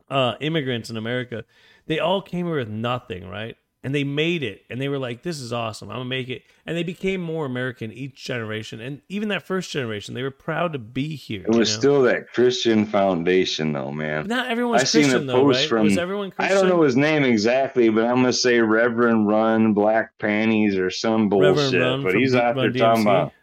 uh 0.10 0.36
immigrants 0.40 0.90
in 0.90 0.98
America, 0.98 1.46
they 1.88 2.00
all 2.00 2.22
came 2.22 2.48
here 2.48 2.58
with 2.58 2.70
nothing, 2.70 3.28
right? 3.28 3.58
And 3.86 3.94
they 3.94 4.04
made 4.04 4.42
it 4.42 4.64
and 4.70 4.82
they 4.82 4.90
were 4.90 4.98
like, 4.98 5.22
This 5.22 5.40
is 5.40 5.54
awesome. 5.54 5.92
I'm 5.92 5.98
gonna 5.98 6.06
make 6.10 6.28
it. 6.28 6.42
And 6.66 6.76
they 6.76 6.82
became 6.82 7.22
more 7.22 7.46
American 7.46 7.92
each 7.92 8.24
generation. 8.24 8.82
And 8.82 9.02
even 9.10 9.30
that 9.30 9.44
first 9.44 9.70
generation, 9.70 10.16
they 10.16 10.24
were 10.24 10.32
proud 10.32 10.74
to 10.74 10.80
be 10.80 11.16
here. 11.16 11.44
It 11.44 11.50
was 11.50 11.72
know? 11.72 11.80
still 11.80 12.02
that 12.04 12.34
Christian 12.34 12.88
foundation, 12.88 13.74
though, 13.74 13.92
man. 13.92 14.26
Not 14.26 14.48
everyone's 14.50 14.82
I 14.82 14.86
seen 14.86 15.02
a 15.02 15.06
Christian 15.06 15.28
though, 15.28 15.44
post 15.44 15.60
right? 15.60 15.70
from- 15.70 15.84
was 15.84 15.98
everyone 16.00 16.32
christian? 16.32 16.58
I 16.58 16.60
don't 16.60 16.68
know 16.68 16.82
his 16.82 16.98
name 16.98 17.24
exactly, 17.24 17.90
but 17.90 18.06
I'm 18.06 18.16
gonna 18.16 18.34
say 18.34 18.60
Reverend 18.60 19.28
Run 19.28 19.74
Black 19.74 20.18
Panties 20.18 20.76
or 20.78 20.90
some 20.90 21.30
bullshit. 21.30 22.04
But 22.04 22.16
he's 22.16 22.34
out 22.34 22.56
there 22.56 22.72
talking 22.72 23.04
about. 23.04 23.34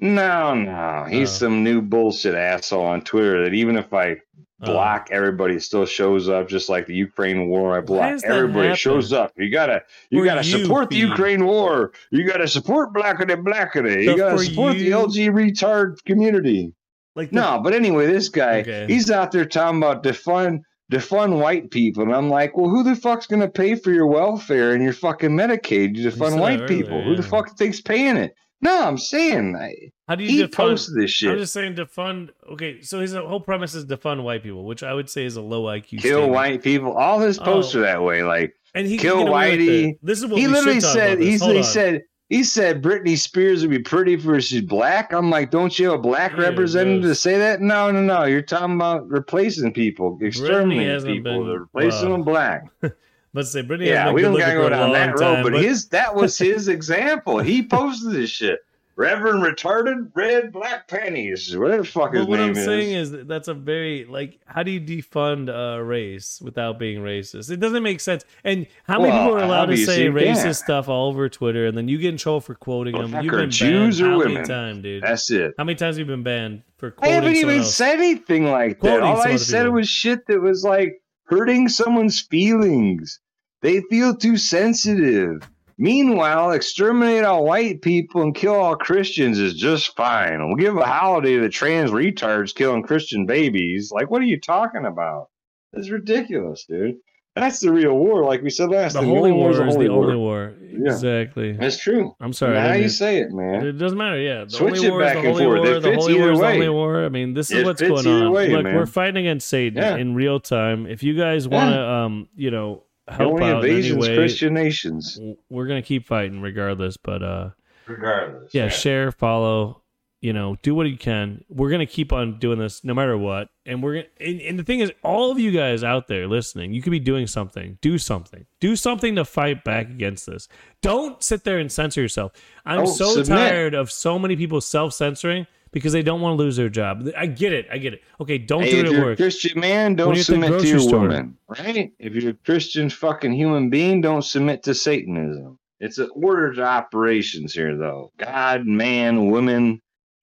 No, 0.00 0.54
no, 0.54 1.06
he's 1.08 1.30
Oh. 1.30 1.46
some 1.46 1.62
new 1.64 1.82
bullshit 1.82 2.34
asshole 2.34 2.84
on 2.86 3.02
Twitter. 3.02 3.44
That 3.44 3.54
even 3.54 3.76
if 3.76 3.92
I 3.92 4.16
Oh. 4.62 4.66
block 4.72 5.08
everybody, 5.10 5.54
it 5.56 5.62
still 5.62 5.84
shows 5.86 6.28
up. 6.28 6.48
Just 6.48 6.68
like 6.68 6.86
the 6.86 6.94
Ukraine 6.94 7.48
war, 7.48 7.76
I 7.76 7.80
block 7.80 8.20
everybody. 8.24 8.68
happen? 8.68 8.76
Shows 8.76 9.12
up. 9.12 9.32
You 9.36 9.50
gotta, 9.50 9.82
you 10.10 10.20
For 10.20 10.24
gotta 10.24 10.46
you, 10.46 10.58
support 10.58 10.90
the 10.90 10.96
Ukraine 10.96 11.44
war. 11.44 11.92
You 12.10 12.26
gotta 12.26 12.48
support 12.48 12.92
blackity 12.94 13.42
blackity. 13.42 14.04
You 14.04 14.16
gotta 14.16 14.38
support 14.38 14.76
you- 14.76 14.84
the 14.84 14.90
LG 14.92 15.28
retard 15.30 16.02
community. 16.06 16.72
like 17.16 17.30
the- 17.30 17.36
No, 17.36 17.60
but 17.62 17.74
anyway, 17.74 18.06
this 18.06 18.28
guy, 18.28 18.60
Okay. 18.60 18.86
he's 18.88 19.10
out 19.10 19.32
there 19.32 19.44
talking 19.44 19.78
about 19.78 20.02
defund 20.04 20.60
defund 20.92 21.38
white 21.40 21.70
people, 21.70 22.02
and 22.02 22.12
I'm 22.14 22.28
like, 22.28 22.56
well, 22.56 22.68
who 22.68 22.82
the 22.82 22.96
fuck's 22.96 23.26
gonna 23.26 23.48
pay 23.48 23.74
for 23.76 23.92
your 23.92 24.06
welfare 24.08 24.72
and 24.72 24.82
your 24.82 24.92
fucking 24.92 25.30
Medicaid 25.30 25.94
to 25.96 26.10
said 26.10 26.14
defund 26.20 26.40
white 26.40 26.60
earlier, 26.62 26.68
people? 26.68 27.02
Who 27.02 27.14
the 27.16 27.22
fuck 27.22 27.56
thinks 27.56 27.80
paying 27.80 28.16
it? 28.16 28.34
No, 28.62 28.82
I'm 28.86 28.98
saying 28.98 29.56
I, 29.56 29.74
How 30.06 30.14
do 30.16 30.24
you 30.24 30.30
he 30.30 30.42
defund? 30.44 30.52
posted 30.52 30.94
this 30.96 31.10
shit? 31.10 31.30
I'm 31.30 31.38
just 31.38 31.52
saying 31.52 31.76
defund. 31.76 32.30
Okay, 32.52 32.82
so 32.82 33.00
his 33.00 33.14
whole 33.14 33.40
premise 33.40 33.74
is 33.74 33.86
defund 33.86 34.22
white 34.22 34.42
people, 34.42 34.64
which 34.64 34.82
I 34.82 34.92
would 34.92 35.08
say 35.08 35.24
is 35.24 35.36
a 35.36 35.40
low 35.42 35.62
IQ. 35.64 35.88
Kill 35.88 36.00
statement. 36.00 36.32
white 36.32 36.62
people. 36.62 36.92
All 36.92 37.20
his 37.20 37.38
oh. 37.38 37.44
posts 37.44 37.74
Oh. 37.74 37.78
are 37.78 37.82
that 37.82 38.02
way. 38.02 38.22
Like 38.22 38.54
and 38.74 38.86
he 38.86 38.98
kill 38.98 39.16
can 39.16 39.24
get 39.26 39.30
away 39.32 39.50
with 39.56 39.60
whitey. 39.68 39.88
it. 39.92 39.98
This 40.02 40.18
is 40.18 40.26
what 40.26 40.38
he 40.38 40.46
literally 40.46 40.80
said. 40.80 41.20
He, 41.20 41.30
this. 41.32 41.40
Hold 41.40 41.52
he 41.52 41.58
on. 41.58 41.64
said. 41.64 42.02
He 42.28 42.44
said 42.44 42.80
Britney 42.80 43.18
Spears 43.18 43.62
would 43.62 43.70
be 43.72 43.80
pretty 43.80 44.12
if 44.14 44.44
she's 44.44 44.60
black. 44.62 45.12
I'm 45.12 45.30
like, 45.30 45.50
don't 45.50 45.76
you 45.76 45.86
have 45.90 45.94
a 45.98 46.02
black 46.02 46.30
Yeah, 46.36 46.42
representative 46.42 47.02
to 47.02 47.14
say 47.16 47.36
that? 47.38 47.60
No, 47.60 47.90
no, 47.90 48.00
no. 48.00 48.22
You're 48.24 48.40
talking 48.40 48.76
about 48.76 49.08
replacing 49.08 49.72
people, 49.72 50.16
exterminating 50.20 51.04
people, 51.06 51.44
been- 51.44 51.60
replacing 51.62 52.10
them 52.12 52.22
black. 52.22 52.66
Let's 53.32 53.50
say 53.52 53.62
Britney. 53.62 53.86
Yeah, 53.86 54.12
we 54.12 54.22
don't 54.22 54.36
gotta 54.38 54.54
go 54.54 54.68
down 54.68 54.92
that 54.92 55.10
road, 55.18 55.34
time, 55.34 55.42
but, 55.44 55.54
his 55.54 55.88
that 55.90 56.14
was 56.14 56.36
his 56.38 56.68
example. 56.76 57.38
He 57.38 57.62
posted 57.66 58.12
this 58.12 58.30
shit. 58.30 58.60
Reverend 58.96 59.42
retarded 59.42 60.10
red 60.14 60.52
black 60.52 60.86
panties, 60.86 61.56
whatever 61.56 61.82
the 61.84 61.88
fuck 61.88 62.12
his 62.12 62.20
But 62.22 62.28
what 62.28 62.36
name 62.38 62.50
I'm 62.50 62.56
is. 62.56 62.64
saying 62.66 62.94
is 62.94 63.10
that 63.12 63.28
that's 63.28 63.48
a 63.48 63.54
very 63.54 64.04
like 64.04 64.40
how 64.44 64.62
do 64.62 64.70
you 64.70 64.80
defund 64.80 65.48
a 65.48 65.82
race 65.82 66.38
without 66.42 66.78
being 66.78 67.00
racist? 67.00 67.50
It 67.50 67.60
doesn't 67.60 67.82
make 67.82 68.00
sense. 68.00 68.24
And 68.44 68.66
how 68.84 68.98
many 69.00 69.12
Well, 69.12 69.26
people 69.28 69.38
are 69.40 69.44
allowed 69.44 69.66
to 69.66 69.76
say 69.78 70.08
racist 70.08 70.44
yeah. 70.44 70.52
stuff 70.52 70.88
all 70.90 71.08
over 71.08 71.30
Twitter, 71.30 71.66
and 71.66 71.78
then 71.78 71.88
you 71.88 71.96
get 71.96 72.10
in 72.10 72.18
trouble 72.18 72.42
for 72.42 72.54
quoting 72.54 72.94
Well, 72.94 73.08
them? 73.08 73.24
You've 73.24 73.32
been 73.32 73.50
Jews 73.50 74.00
banned 74.00 74.08
or 74.08 74.12
how 74.12 74.18
women? 74.18 74.34
many 74.34 74.46
times, 74.46 74.82
dude? 74.82 75.02
That's 75.02 75.30
it. 75.30 75.54
How 75.56 75.64
many 75.64 75.76
times 75.76 75.96
have 75.96 76.06
you 76.06 76.12
been 76.12 76.24
banned 76.24 76.62
for 76.76 76.88
I 76.88 76.90
quoting 76.90 77.14
haven't 77.14 77.36
even 77.36 77.58
else? 77.60 77.74
said 77.74 77.94
anything 78.00 78.50
like 78.50 78.80
that. 78.80 78.98
Quoting 78.98 79.02
All 79.04 79.22
I 79.22 79.36
said 79.36 79.62
people. 79.62 79.76
was 79.76 79.88
shit 79.88 80.26
that 80.26 80.42
was 80.42 80.62
like 80.62 81.00
hurting 81.30 81.68
someone's 81.68 82.20
feelings. 82.20 83.20
They 83.62 83.82
feel 83.82 84.16
too 84.16 84.36
sensitive. 84.36 85.48
Meanwhile, 85.78 86.50
exterminate 86.50 87.24
all 87.24 87.44
white 87.44 87.80
people 87.80 88.20
and 88.20 88.34
kill 88.34 88.54
all 88.54 88.76
Christians 88.76 89.38
is 89.38 89.54
just 89.54 89.96
fine. 89.96 90.46
We'll 90.46 90.56
give 90.56 90.76
a 90.76 90.84
holiday 90.84 91.38
to 91.38 91.48
trans 91.48 91.92
retards 91.92 92.54
killing 92.54 92.82
Christian 92.82 93.24
babies. 93.26 93.90
Like, 93.90 94.10
what 94.10 94.20
are 94.20 94.26
you 94.26 94.40
talking 94.40 94.84
about? 94.84 95.28
It's 95.72 95.88
ridiculous, 95.88 96.66
dude. 96.68 96.96
That's 97.40 97.60
the 97.60 97.72
real 97.72 97.94
war, 97.96 98.24
like 98.24 98.42
we 98.42 98.50
said 98.50 98.70
last 98.70 98.92
the 98.92 99.00
time. 99.00 99.08
holy 99.08 99.32
war 99.32 99.50
war 99.50 99.50
is 99.52 99.58
a 99.58 99.62
the 99.62 99.66
holy 99.70 99.88
only 99.88 100.16
war. 100.16 100.52
Yeah. 100.72 100.92
Exactly. 100.92 101.52
That's 101.52 101.78
true. 101.78 102.14
I'm 102.20 102.32
sorry. 102.32 102.54
Now 102.54 102.64
I 102.66 102.68
how 102.68 102.74
you 102.74 102.88
say 102.88 103.18
it, 103.18 103.32
man. 103.32 103.66
It 103.66 103.72
doesn't 103.72 103.98
matter. 103.98 104.18
Yeah, 104.20 104.44
the 104.44 104.50
Switch 104.50 104.74
only 104.76 104.86
it 104.86 104.90
war 104.90 105.02
is 105.02 105.06
back 105.06 105.14
the 105.14 105.18
and 105.20 105.28
holy 105.28 105.44
forth. 105.44 105.58
war. 105.60 105.66
It 105.66 105.82
The 105.82 105.88
fits 105.90 106.02
holy 106.02 106.14
war 106.14 106.22
either 106.22 106.32
is 106.32 106.38
the 106.38 106.44
way. 106.44 106.54
only 106.54 106.68
war. 106.68 107.04
I 107.04 107.08
mean, 107.08 107.34
this 107.34 107.50
is 107.50 107.58
It 107.58 107.64
what's 107.66 107.82
going 107.82 108.06
on. 108.06 108.32
way, 108.32 108.48
Look, 108.48 108.64
man. 108.64 108.74
we're 108.76 108.86
fighting 108.86 109.26
against 109.26 109.48
Satan 109.48 109.76
Yeah. 109.82 109.96
in 109.96 110.14
real 110.14 110.38
time. 110.40 110.86
If 110.86 111.02
you 111.02 111.14
guys 111.16 111.48
want 111.48 111.74
to, 111.74 111.80
um, 111.80 112.28
you 112.36 112.50
know, 112.50 112.84
The 113.08 113.14
help 113.14 113.32
only 113.34 113.44
out 113.46 113.64
in 113.64 113.70
any 113.70 113.76
invasions, 113.78 114.08
way, 114.08 114.14
Christian 114.16 114.54
nations. 114.54 115.18
we're 115.50 115.66
gonna 115.66 115.82
keep 115.82 116.06
fighting 116.06 116.40
regardless. 116.40 116.96
But 116.96 117.22
uh, 117.22 117.50
Regardless. 117.86 118.54
yeah, 118.54 118.68
share, 118.68 119.10
follow, 119.12 119.79
you 120.20 120.32
know, 120.32 120.56
do 120.62 120.74
what 120.74 120.86
you 120.88 120.96
can. 120.98 121.44
We're 121.48 121.70
gonna 121.70 121.86
keep 121.86 122.12
on 122.12 122.38
doing 122.38 122.58
this 122.58 122.84
no 122.84 122.92
matter 122.94 123.16
what. 123.16 123.48
And 123.64 123.82
we're 123.82 123.94
gonna. 123.94 124.06
And, 124.20 124.40
and 124.42 124.58
the 124.58 124.64
thing 124.64 124.80
is, 124.80 124.92
all 125.02 125.30
of 125.30 125.38
you 125.38 125.50
guys 125.50 125.82
out 125.82 126.08
there 126.08 126.26
listening, 126.26 126.72
you 126.74 126.82
could 126.82 126.90
be 126.90 126.98
doing 127.00 127.26
something. 127.26 127.78
Do 127.80 127.96
something. 127.98 128.44
Do 128.60 128.76
something 128.76 129.16
to 129.16 129.24
fight 129.24 129.64
back 129.64 129.88
against 129.88 130.26
this. 130.26 130.48
Don't 130.82 131.22
sit 131.22 131.44
there 131.44 131.58
and 131.58 131.70
censor 131.72 132.00
yourself. 132.02 132.32
I'm 132.66 132.80
Oh, 132.80 132.86
so 132.86 133.10
submit. 133.22 133.26
tired 133.28 133.74
of 133.74 133.90
so 133.90 134.18
many 134.18 134.36
people 134.36 134.60
self 134.60 134.92
censoring 134.92 135.46
because 135.72 135.92
they 135.92 136.02
don't 136.02 136.20
want 136.20 136.36
to 136.36 136.42
lose 136.42 136.56
their 136.56 136.68
job. 136.68 137.08
I 137.16 137.26
get 137.26 137.52
it. 137.52 137.66
I 137.70 137.78
get 137.78 137.94
it. 137.94 138.02
Okay, 138.20 138.38
don't 138.38 138.62
Hey, 138.64 138.72
do 138.72 138.80
it 138.80 138.86
at 138.86 138.92
you're 138.92 139.02
a 139.02 139.04
work. 139.06 139.16
Christian 139.18 139.60
man, 139.60 139.94
don't 139.94 140.08
you're 140.08 140.12
at 140.14 140.16
the 140.18 140.22
submit 140.24 140.60
to 140.60 140.66
your 140.68 140.80
store. 140.80 141.00
woman, 141.02 141.36
right? 141.48 141.92
If 141.98 142.14
you're 142.14 142.32
a 142.32 142.34
Christian 142.44 142.90
fucking 142.90 143.32
human 143.32 143.70
being, 143.70 144.00
don't 144.00 144.22
submit 144.24 144.62
to 144.64 144.74
Satanism. 144.74 145.58
It's 145.78 145.96
an 145.98 146.10
order 146.14 146.52
to 146.52 146.62
operations 146.62 147.54
here, 147.54 147.74
though. 147.76 148.12
God, 148.18 148.66
man, 148.66 149.30
women, 149.30 149.80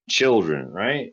children, 0.10 0.70
right? 0.72 1.12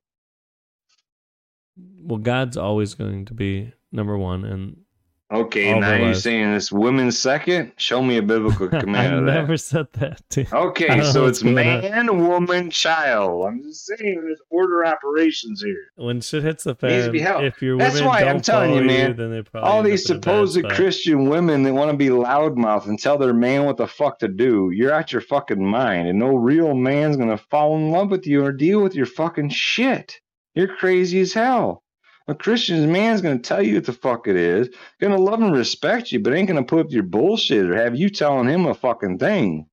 Well, 1.76 2.18
God's 2.18 2.57
always 2.57 2.95
going 2.95 3.24
to 3.26 3.34
be 3.34 3.72
number 3.92 4.16
one, 4.16 4.45
and 4.45 4.84
Okay, 5.32 5.72
All 5.72 5.80
now 5.80 5.94
you're 5.94 6.14
saying 6.14 6.52
it's 6.54 6.70
women 6.70 7.10
second? 7.10 7.72
Show 7.76 8.02
me 8.02 8.18
a 8.18 8.22
biblical 8.22 8.68
command 8.80 9.14
of 9.14 9.24
that. 9.24 9.38
I 9.38 9.40
never 9.40 9.56
said 9.56 9.86
that. 9.94 10.20
dude. 10.28 10.52
Okay, 10.52 11.02
so 11.02 11.24
it's 11.24 11.42
on. 11.42 11.54
man, 11.54 12.18
woman, 12.18 12.70
child. 12.70 13.46
I'm 13.46 13.62
just 13.62 13.86
saying 13.86 14.20
there's 14.20 14.40
order 14.50 14.84
operations 14.84 15.62
here. 15.62 15.80
When 15.96 16.20
shit 16.20 16.42
hits 16.42 16.64
the 16.64 16.74
fan, 16.74 17.14
if 17.14 17.62
your 17.62 17.78
That's 17.78 17.94
women 17.94 18.06
why 18.06 18.20
don't 18.20 18.28
I'm 18.28 18.40
telling 18.42 18.74
you, 18.74 18.82
man, 18.82 19.14
probably 19.50 19.70
All 19.70 19.82
these 19.82 20.06
bad 20.06 20.16
supposed. 20.16 20.68
Christian 20.68 21.30
women 21.30 21.62
that 21.62 21.72
want 21.72 21.90
to 21.90 21.96
be 21.96 22.08
loudmouth 22.08 22.86
and 22.86 22.98
tell 22.98 23.16
their 23.16 23.34
man 23.34 23.64
what 23.64 23.78
the 23.78 23.86
fuck 23.86 24.18
to 24.18 24.28
do, 24.28 24.70
you're 24.74 24.92
out 24.92 25.10
your 25.10 25.22
fucking 25.22 25.64
mind, 25.64 26.06
and 26.06 26.18
no 26.18 26.36
real 26.36 26.74
man's 26.74 27.16
gonna 27.16 27.38
fall 27.38 27.76
in 27.76 27.90
love 27.90 28.10
with 28.10 28.26
you 28.26 28.44
or 28.44 28.52
deal 28.52 28.82
with 28.82 28.94
your 28.94 29.06
fucking 29.06 29.48
shit. 29.48 30.20
You're 30.54 30.76
crazy 30.76 31.20
as 31.20 31.32
hell. 31.32 31.82
A 32.26 32.34
Christian 32.34 32.90
man's 32.90 33.20
gonna 33.20 33.38
tell 33.38 33.62
you 33.62 33.74
what 33.74 33.84
the 33.84 33.92
fuck 33.92 34.26
it 34.28 34.36
is, 34.36 34.70
gonna 34.98 35.18
love 35.18 35.42
and 35.42 35.54
respect 35.54 36.10
you, 36.10 36.20
but 36.20 36.32
ain't 36.32 36.48
gonna 36.48 36.64
put 36.64 36.86
up 36.86 36.90
your 36.90 37.02
bullshit 37.02 37.68
or 37.68 37.76
have 37.76 37.96
you 37.96 38.08
telling 38.08 38.48
him 38.48 38.64
a 38.64 38.72
fucking 38.72 39.18
thing. 39.18 39.66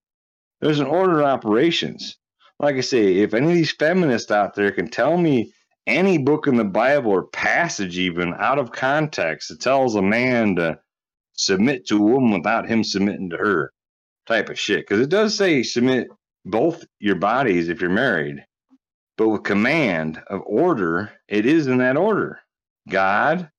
There's 0.59 0.81
an 0.81 0.87
order 0.87 1.21
of 1.21 1.27
operations. 1.27 2.17
Like 2.59 2.75
I 2.75 2.81
say, 2.81 3.19
if 3.19 3.33
any 3.33 3.47
of 3.47 3.53
these 3.53 3.71
feminists 3.71 4.31
out 4.31 4.53
there 4.53 4.71
can 4.73 4.89
tell 4.89 5.17
me 5.17 5.53
any 5.87 6.17
book 6.17 6.45
in 6.45 6.57
the 6.57 6.65
Bible 6.65 7.11
or 7.11 7.27
passage, 7.27 7.97
even 7.97 8.33
out 8.37 8.59
of 8.59 8.73
context, 8.73 9.47
that 9.47 9.61
tells 9.61 9.95
a 9.95 10.01
man 10.01 10.57
to 10.57 10.77
submit 11.31 11.87
to 11.87 11.97
a 11.97 12.01
woman 12.01 12.33
without 12.33 12.67
him 12.67 12.83
submitting 12.83 13.29
to 13.29 13.37
her, 13.37 13.71
type 14.27 14.49
of 14.49 14.59
shit. 14.59 14.81
Because 14.81 14.99
it 14.99 15.09
does 15.09 15.37
say 15.37 15.63
submit 15.63 16.09
both 16.43 16.83
your 16.99 17.15
bodies 17.15 17.69
if 17.69 17.79
you're 17.79 17.89
married, 17.89 18.45
but 19.17 19.29
with 19.29 19.43
command 19.43 20.21
of 20.27 20.41
order, 20.45 21.13
it 21.29 21.45
is 21.45 21.67
in 21.67 21.77
that 21.77 21.95
order 21.95 22.40
God, 22.89 23.49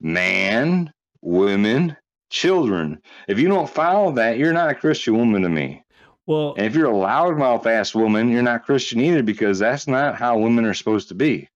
man, 0.00 0.92
women, 1.20 1.96
children. 2.30 3.00
If 3.28 3.38
you 3.38 3.48
don't 3.48 3.68
follow 3.68 4.12
that, 4.12 4.38
you're 4.38 4.52
not 4.52 4.70
a 4.70 4.74
Christian 4.74 5.16
woman 5.16 5.42
to 5.42 5.48
me. 5.48 5.84
Well, 6.26 6.54
And 6.56 6.66
if 6.66 6.74
you're 6.74 6.90
a 6.90 6.94
loudmouth 6.94 7.66
ass 7.66 7.94
woman, 7.94 8.30
you're 8.30 8.42
not 8.42 8.64
Christian 8.64 9.00
either 9.00 9.22
because 9.22 9.58
that's 9.58 9.88
not 9.88 10.16
how 10.16 10.38
women 10.38 10.64
are 10.64 10.74
supposed 10.74 11.08
to 11.08 11.14
be. 11.14 11.48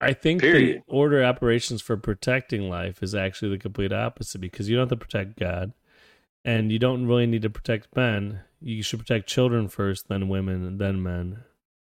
I 0.00 0.14
think 0.14 0.40
period. 0.40 0.82
the 0.86 0.92
order 0.92 1.22
of 1.22 1.28
operations 1.28 1.82
for 1.82 1.96
protecting 1.96 2.68
life 2.68 3.02
is 3.02 3.14
actually 3.14 3.50
the 3.50 3.58
complete 3.58 3.92
opposite 3.92 4.40
because 4.40 4.68
you 4.68 4.76
don't 4.76 4.88
have 4.88 4.98
to 4.98 5.04
protect 5.04 5.38
God, 5.38 5.72
and 6.44 6.72
you 6.72 6.78
don't 6.78 7.06
really 7.06 7.26
need 7.26 7.42
to 7.42 7.50
protect 7.50 7.94
men. 7.94 8.40
You 8.60 8.82
should 8.82 8.98
protect 8.98 9.28
children 9.28 9.68
first, 9.68 10.08
then 10.08 10.28
women, 10.28 10.66
and 10.66 10.78
then 10.78 11.02
men. 11.02 11.44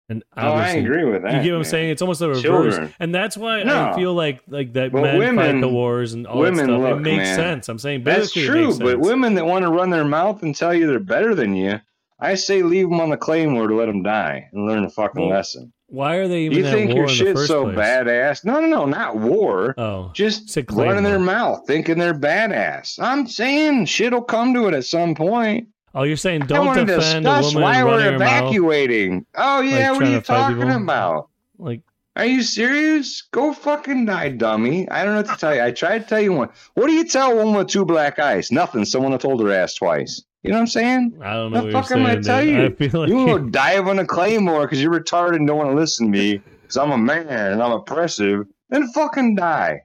And 0.09 0.23
Oh, 0.35 0.41
I 0.53 0.69
agree 0.69 1.05
with 1.05 1.21
that. 1.21 1.35
You 1.35 1.43
get 1.43 1.51
what 1.51 1.57
I'm 1.59 1.63
saying? 1.65 1.91
It's 1.91 2.01
almost 2.01 2.19
the 2.19 2.29
reverse, 2.29 2.41
Children. 2.41 2.93
and 2.99 3.13
that's 3.13 3.37
why 3.37 3.61
I 3.61 3.95
feel 3.95 4.13
like 4.15 4.41
like 4.47 4.73
that 4.73 4.91
But 4.91 5.03
men 5.03 5.35
fight 5.35 5.61
the 5.61 5.69
wars 5.69 6.13
and 6.13 6.25
all 6.25 6.39
women 6.39 6.65
that 6.67 6.73
stuff. 6.73 6.81
look, 6.81 6.97
it 6.97 7.01
makes 7.01 7.17
man. 7.25 7.35
sense. 7.35 7.69
I'm 7.69 7.77
saying 7.79 8.03
That's 8.03 8.31
true, 8.31 8.77
but 8.77 8.99
women 8.99 9.35
that 9.35 9.45
want 9.45 9.65
to 9.65 9.71
run 9.71 9.91
their 9.91 10.05
mouth 10.05 10.41
and 10.41 10.55
tell 10.55 10.73
you 10.73 10.87
they're 10.87 10.99
better 10.99 11.35
than 11.35 11.55
you, 11.55 11.79
I 12.19 12.35
say 12.35 12.63
leave 12.63 12.89
them 12.89 12.99
on 12.99 13.09
the 13.11 13.17
claymore 13.17 13.67
to 13.67 13.75
let 13.75 13.85
them 13.85 14.01
die 14.03 14.49
and 14.51 14.65
learn 14.65 14.83
a 14.83 14.89
fucking 14.89 15.21
Well, 15.21 15.29
lesson. 15.29 15.71
Why 15.91 16.15
are 16.17 16.27
they 16.27 16.41
even 16.41 16.57
You 16.57 16.63
think 16.65 16.93
your 16.93 17.07
shit's 17.07 17.47
so 17.47 17.63
place? 17.65 17.77
badass? 17.77 18.45
No, 18.45 18.59
no, 18.59 18.67
no, 18.67 18.85
not 18.85 19.15
war. 19.17 19.73
Oh, 19.77 20.11
Just 20.13 20.55
running 20.71 21.03
their 21.03 21.17
mouth, 21.19 21.65
thinking 21.65 21.97
they're 21.97 22.13
badass. 22.13 22.99
I'm 23.01 23.25
saying 23.27 23.85
shit'll 23.85 24.21
come 24.23 24.53
to 24.53 24.67
it 24.67 24.73
at 24.73 24.85
some 24.85 25.15
point. 25.15 25.67
Oh, 25.99 26.03
you're 26.03 26.17
saying 26.17 26.41
don't 26.41 26.85
defend 26.85 27.27
a 27.27 27.41
woman 27.41 27.61
why 27.61 27.83
we're 27.83 28.01
her 28.01 28.17
mouth? 28.17 28.43
evacuating. 28.45 29.25
Oh 29.35 29.61
yeah, 29.61 29.91
what 29.91 30.03
are 30.03 30.09
you 30.09 30.21
talking 30.21 30.69
about? 30.71 31.29
Like, 31.57 31.81
Are 32.15 32.25
you 32.25 32.41
serious? 32.41 33.21
Go 33.31 33.53
fucking 33.53 34.05
die, 34.05 34.29
dummy. 34.29 34.89
I 34.89 35.03
don't 35.03 35.13
know 35.13 35.21
what 35.21 35.31
to 35.31 35.37
tell 35.37 35.55
you. 35.55 35.63
I 35.63 35.71
tried 35.71 35.99
to 35.99 36.05
tell 36.07 36.21
you 36.21 36.33
one. 36.33 36.49
What 36.73 36.87
do 36.87 36.93
you 36.93 37.05
tell 37.05 37.31
a 37.31 37.35
woman 37.35 37.55
with 37.55 37.67
two 37.67 37.85
black 37.85 38.19
eyes? 38.19 38.51
Nothing. 38.51 38.85
Someone 38.85 39.17
told 39.19 39.41
her 39.41 39.51
ass 39.51 39.75
twice. 39.75 40.23
You 40.43 40.51
know 40.51 40.57
what 40.57 40.61
I'm 40.61 40.67
saying? 40.67 41.19
I 41.21 41.33
don't 41.33 41.51
know 41.51 41.59
The 41.67 41.73
what 41.73 41.87
fuck 41.87 41.91
am 41.97 42.05
I 42.05 42.15
tell 42.15 42.43
you? 42.43 42.61
I 42.79 42.85
like 42.97 43.09
You 43.09 43.15
will 43.17 43.39
dive 43.49 43.87
on 43.87 43.99
a 43.99 44.05
claymore 44.05 44.61
because 44.61 44.81
you're 44.81 44.97
retarded 44.97 45.35
and 45.35 45.47
don't 45.47 45.57
want 45.57 45.69
to 45.71 45.75
listen 45.75 46.05
to 46.05 46.11
me 46.17 46.41
because 46.61 46.77
I'm 46.77 46.91
a 46.91 46.97
man 46.97 47.27
and 47.27 47.61
I'm 47.61 47.73
oppressive. 47.73 48.45
Then 48.69 48.87
fucking 48.93 49.35
die 49.35 49.81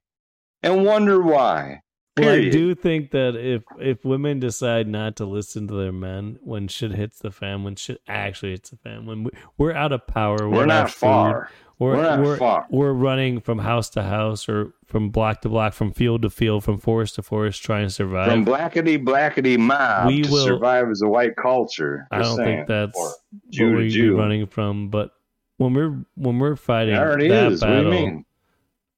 and 0.62 0.84
wonder 0.84 1.20
why. 1.22 1.80
Well, 2.16 2.28
I 2.30 2.48
do 2.48 2.76
think 2.76 3.10
that 3.10 3.34
if 3.34 3.64
if 3.80 4.04
women 4.04 4.38
decide 4.38 4.86
not 4.86 5.16
to 5.16 5.24
listen 5.24 5.66
to 5.66 5.74
their 5.74 5.90
men 5.92 6.38
when 6.42 6.68
shit 6.68 6.92
hits 6.92 7.18
the 7.18 7.32
fan, 7.32 7.64
when 7.64 7.74
shit 7.74 8.00
actually 8.06 8.52
hits 8.52 8.70
the 8.70 8.76
fan, 8.76 9.04
when 9.04 9.24
we, 9.24 9.30
we're 9.58 9.72
out 9.72 9.90
of 9.90 10.06
power, 10.06 10.48
We're 10.48 10.62
out 10.62 10.68
not 10.68 10.90
far. 10.92 11.50
We're, 11.80 11.96
We're 11.96 12.02
not 12.02 12.20
we're, 12.20 12.36
far. 12.36 12.66
we're 12.70 12.92
running 12.92 13.40
from 13.40 13.58
house 13.58 13.90
to 13.90 14.04
house 14.04 14.48
or 14.48 14.72
from 14.86 15.10
block 15.10 15.40
to 15.42 15.48
block, 15.48 15.72
from 15.72 15.92
field 15.92 16.22
to 16.22 16.30
field, 16.30 16.62
from 16.62 16.78
forest 16.78 17.16
to 17.16 17.22
forest, 17.22 17.64
trying 17.64 17.86
to 17.88 17.90
survive. 17.90 18.30
From 18.30 18.44
blackety 18.46 18.96
blackety 19.04 19.58
mob 19.58 20.06
We 20.06 20.22
to 20.22 20.30
will- 20.30 20.44
survive 20.44 20.88
as 20.90 21.02
a 21.02 21.08
white 21.08 21.34
culture. 21.34 22.06
I 22.12 22.18
don't 22.20 22.36
saying. 22.36 22.58
think 22.58 22.68
that's 22.68 22.96
what 22.96 23.16
Jew. 23.50 24.16
running 24.16 24.46
from. 24.46 24.88
But 24.88 25.10
when 25.56 25.74
we're 25.74 25.98
when 26.14 26.38
we're 26.38 26.54
fighting 26.54 26.94
that 26.94 27.08
is. 27.52 27.60
What 27.60 27.68
do 27.70 27.74
you 27.74 27.82
battle 27.82 28.22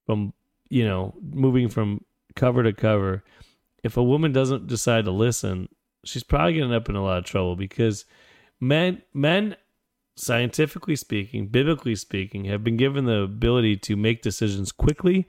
from 0.05 0.33
you 0.69 0.85
know 0.85 1.15
moving 1.23 1.71
from 1.71 2.05
cover 2.37 2.63
to 2.63 2.73
cover, 2.73 3.25
if 3.83 3.97
a 3.97 4.03
woman 4.03 4.33
doesn't 4.33 4.67
decide 4.67 5.05
to 5.07 5.11
listen, 5.11 5.69
she's 6.05 6.23
probably 6.23 6.55
gonna 6.55 6.67
end 6.67 6.75
up 6.75 6.89
in 6.89 6.97
a 6.97 7.03
lot 7.03 7.19
of 7.19 7.25
trouble 7.25 7.57
because 7.57 8.05
men 8.61 9.03
men 9.13 9.57
scientifically 10.17 10.97
speaking, 10.97 11.49
biblically 11.49 11.95
speaking, 11.95 12.45
have 12.45 12.65
been 12.65 12.77
given 12.77 13.05
the 13.05 13.21
ability 13.23 13.77
to 13.77 13.97
make 13.97 14.23
decisions 14.23 14.73
quickly. 14.73 15.29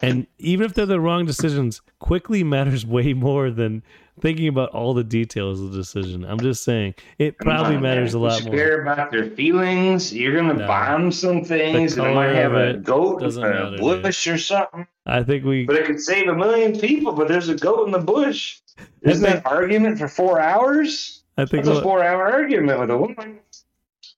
And 0.00 0.26
even 0.38 0.66
if 0.66 0.74
they're 0.74 0.86
the 0.86 1.00
wrong 1.00 1.24
decisions, 1.24 1.80
quickly 1.98 2.42
matters 2.44 2.84
way 2.96 3.12
more 3.14 3.50
than 3.50 3.82
thinking 4.20 4.46
about 4.48 4.70
all 4.70 4.94
the 4.94 5.02
details 5.04 5.60
of 5.60 5.72
the 5.72 5.78
decision. 5.78 6.24
I'm 6.24 6.38
just 6.40 6.62
saying 6.62 6.94
it 7.18 7.36
probably 7.38 7.76
on, 7.76 7.82
matters 7.82 8.14
man. 8.14 8.22
a 8.22 8.24
lot 8.26 8.38
you 8.40 8.46
more. 8.46 8.54
care 8.54 8.82
about 8.82 9.10
their 9.10 9.30
feelings. 9.30 10.12
You're 10.14 10.34
gonna 10.36 10.54
No. 10.54 10.66
bomb 10.66 11.10
some 11.10 11.44
things, 11.44 11.96
and 11.96 12.06
it 12.06 12.14
might 12.14 12.34
have 12.34 12.54
a 12.54 12.74
goat 12.74 13.22
in 13.22 13.30
a 13.30 13.40
matter, 13.40 13.76
dude. 13.76 14.02
bush 14.02 14.26
or 14.28 14.38
something. 14.38 14.86
I 15.06 15.22
think 15.22 15.44
we. 15.44 15.64
But 15.64 15.76
it 15.76 15.86
could 15.86 16.00
save 16.00 16.28
a 16.28 16.34
million 16.34 16.78
people. 16.78 17.12
But 17.12 17.28
there's 17.28 17.48
a 17.48 17.54
goat 17.56 17.86
in 17.86 17.92
the 17.92 17.98
bush. 17.98 18.58
Isn't 19.02 19.24
think- 19.24 19.42
that 19.44 19.46
argument 19.50 19.98
for 19.98 20.08
four 20.08 20.40
hours? 20.40 21.22
I 21.36 21.44
think. 21.44 21.64
That's 21.64 21.68
a 21.68 21.72
we'll- 21.72 21.82
four-hour 21.82 22.30
argument 22.30 22.78
with 22.78 22.90
a 22.90 22.96
woman. 22.96 23.38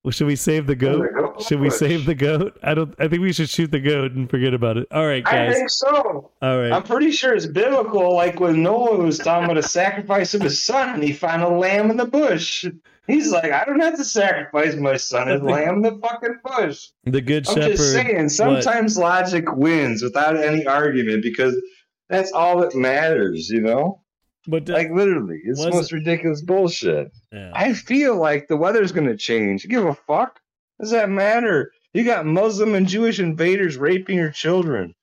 Well, 0.06 0.12
should 0.12 0.28
we 0.28 0.36
save 0.36 0.68
the 0.68 0.76
goat? 0.76 1.42
Should 1.42 1.58
we 1.58 1.68
save 1.68 2.06
the 2.06 2.14
goat? 2.14 2.56
I 2.62 2.74
don't. 2.74 2.94
I 3.00 3.08
think 3.08 3.22
we 3.22 3.32
should 3.32 3.48
shoot 3.48 3.72
the 3.72 3.80
goat 3.80 4.12
and 4.12 4.30
forget 4.30 4.54
about 4.54 4.76
it. 4.76 4.86
All 4.92 5.04
right, 5.04 5.24
guys. 5.24 5.50
I 5.50 5.52
think 5.52 5.68
so. 5.68 6.30
All 6.40 6.60
right. 6.60 6.70
I'm 6.70 6.84
pretty 6.84 7.10
sure 7.10 7.34
it's 7.34 7.46
biblical, 7.46 8.14
like 8.14 8.38
when 8.38 8.62
Noah 8.62 8.98
was 8.98 9.18
talking 9.18 9.46
about 9.46 9.58
a 9.58 9.64
sacrifice 9.64 10.32
of 10.32 10.42
his 10.42 10.64
son 10.64 10.90
and 10.90 11.02
he 11.02 11.12
found 11.12 11.42
a 11.42 11.48
lamb 11.48 11.90
in 11.90 11.96
the 11.96 12.04
bush. 12.06 12.64
He's 13.08 13.32
like, 13.32 13.50
I 13.50 13.64
don't 13.64 13.80
have 13.80 13.96
to 13.96 14.04
sacrifice 14.04 14.76
my 14.76 14.96
son 14.96 15.28
as 15.28 15.42
lamb 15.42 15.74
in 15.74 15.82
the 15.82 15.98
fucking 16.00 16.38
bush. 16.44 16.86
the 17.02 17.20
good 17.20 17.44
shepherd. 17.44 17.62
I'm 17.64 17.70
just 17.72 17.92
saying, 17.92 18.28
sometimes 18.28 18.96
logic 18.96 19.56
wins 19.56 20.04
without 20.04 20.36
any 20.36 20.64
argument 20.66 21.24
because 21.24 21.60
that's 22.08 22.30
all 22.30 22.60
that 22.60 22.76
matters, 22.76 23.50
you 23.50 23.60
know? 23.60 24.02
But 24.46 24.68
uh, 24.70 24.74
Like 24.74 24.90
literally, 24.90 25.40
it's 25.44 25.62
the 25.64 25.70
most 25.70 25.92
ridiculous 25.92 26.42
bullshit. 26.42 27.12
yeah. 27.32 27.50
I 27.54 27.72
feel 27.72 28.16
like 28.16 28.48
the 28.48 28.56
weather's 28.56 28.92
gonna 28.92 29.16
change. 29.16 29.66
Give 29.68 29.84
a 29.84 29.94
fuck? 29.94 30.38
Does 30.80 30.90
that 30.90 31.08
matter? 31.10 31.72
You 31.94 32.04
got 32.04 32.26
Muslim 32.26 32.74
and 32.74 32.86
Jewish 32.86 33.18
invaders 33.20 33.76
raping 33.78 34.18
your 34.18 34.30
children. 34.30 34.94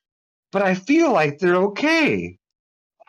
But 0.51 0.61
I 0.61 0.75
feel 0.75 1.11
like 1.11 1.39
they're 1.39 1.55
okay. 1.55 2.37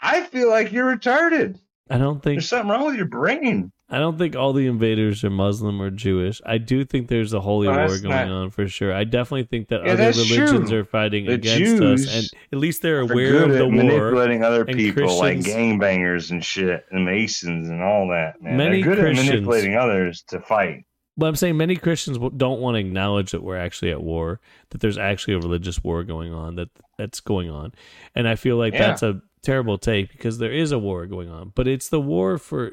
I 0.00 0.22
feel 0.22 0.48
like 0.48 0.72
you're 0.72 0.96
retarded. 0.96 1.58
I 1.90 1.98
don't 1.98 2.22
think. 2.22 2.36
There's 2.36 2.48
something 2.48 2.70
wrong 2.70 2.86
with 2.86 2.96
your 2.96 3.04
brain. 3.08 3.70
I 3.94 3.98
don't 3.98 4.18
think 4.18 4.34
all 4.34 4.52
the 4.52 4.66
invaders 4.66 5.22
are 5.24 5.30
Muslim 5.30 5.80
or 5.80 5.90
Jewish. 5.90 6.40
I 6.44 6.58
do 6.58 6.84
think 6.84 7.08
there's 7.08 7.32
a 7.32 7.40
holy 7.40 7.68
Well, 7.68 7.76
war 7.86 7.98
going 7.98 8.10
not- 8.10 8.28
on 8.28 8.50
for 8.50 8.66
sure. 8.66 8.92
I 8.92 9.04
definitely 9.04 9.44
think 9.44 9.68
that 9.68 9.84
Yeah, 9.84 9.92
other 9.92 10.06
religions 10.08 10.70
true. 10.70 10.80
are 10.80 10.84
fighting 10.84 11.26
The 11.26 11.34
against 11.34 11.58
Jews 11.58 12.06
us, 12.06 12.14
and 12.16 12.40
at 12.52 12.58
least 12.58 12.82
they're 12.82 13.00
aware 13.00 13.30
good 13.32 13.42
of 13.42 13.50
the 13.50 13.56
at 13.58 13.62
war. 13.66 13.72
manipulating 13.72 14.42
other 14.42 14.64
people, 14.64 15.18
like 15.18 15.38
gangbangers 15.38 16.30
and 16.30 16.44
shit, 16.44 16.84
and 16.90 17.04
Masons 17.04 17.68
and 17.68 17.82
all 17.82 18.08
that. 18.08 18.42
Man. 18.42 18.56
Many 18.56 18.82
they're 18.82 18.94
good 18.94 19.00
Christians- 19.04 19.28
at 19.28 19.34
manipulating 19.34 19.76
others 19.76 20.22
to 20.28 20.40
fight. 20.40 20.84
But 21.16 21.26
I'm 21.26 21.36
saying 21.36 21.56
many 21.56 21.76
Christians 21.76 22.18
don't 22.36 22.60
want 22.60 22.74
to 22.74 22.80
acknowledge 22.80 23.30
that 23.30 23.42
we're 23.44 23.56
actually 23.56 23.92
at 23.92 24.02
war, 24.02 24.40
that 24.70 24.80
there's 24.80 24.98
actually 24.98 25.34
a 25.34 25.38
religious 25.38 25.84
war 25.84 26.02
going 26.02 26.32
on, 26.32 26.56
that 26.56 26.70
that's 26.98 27.20
going 27.20 27.48
on, 27.50 27.72
and 28.16 28.26
I 28.26 28.34
feel 28.34 28.56
like 28.56 28.72
Yeah. 28.74 28.88
that's 28.88 29.02
a 29.04 29.20
terrible 29.42 29.78
take 29.78 30.10
because 30.10 30.38
there 30.38 30.50
is 30.52 30.72
a 30.72 30.78
war 30.78 31.06
going 31.06 31.28
on, 31.30 31.52
but 31.54 31.68
it's 31.68 31.88
the 31.88 32.00
war 32.00 32.38
for, 32.38 32.72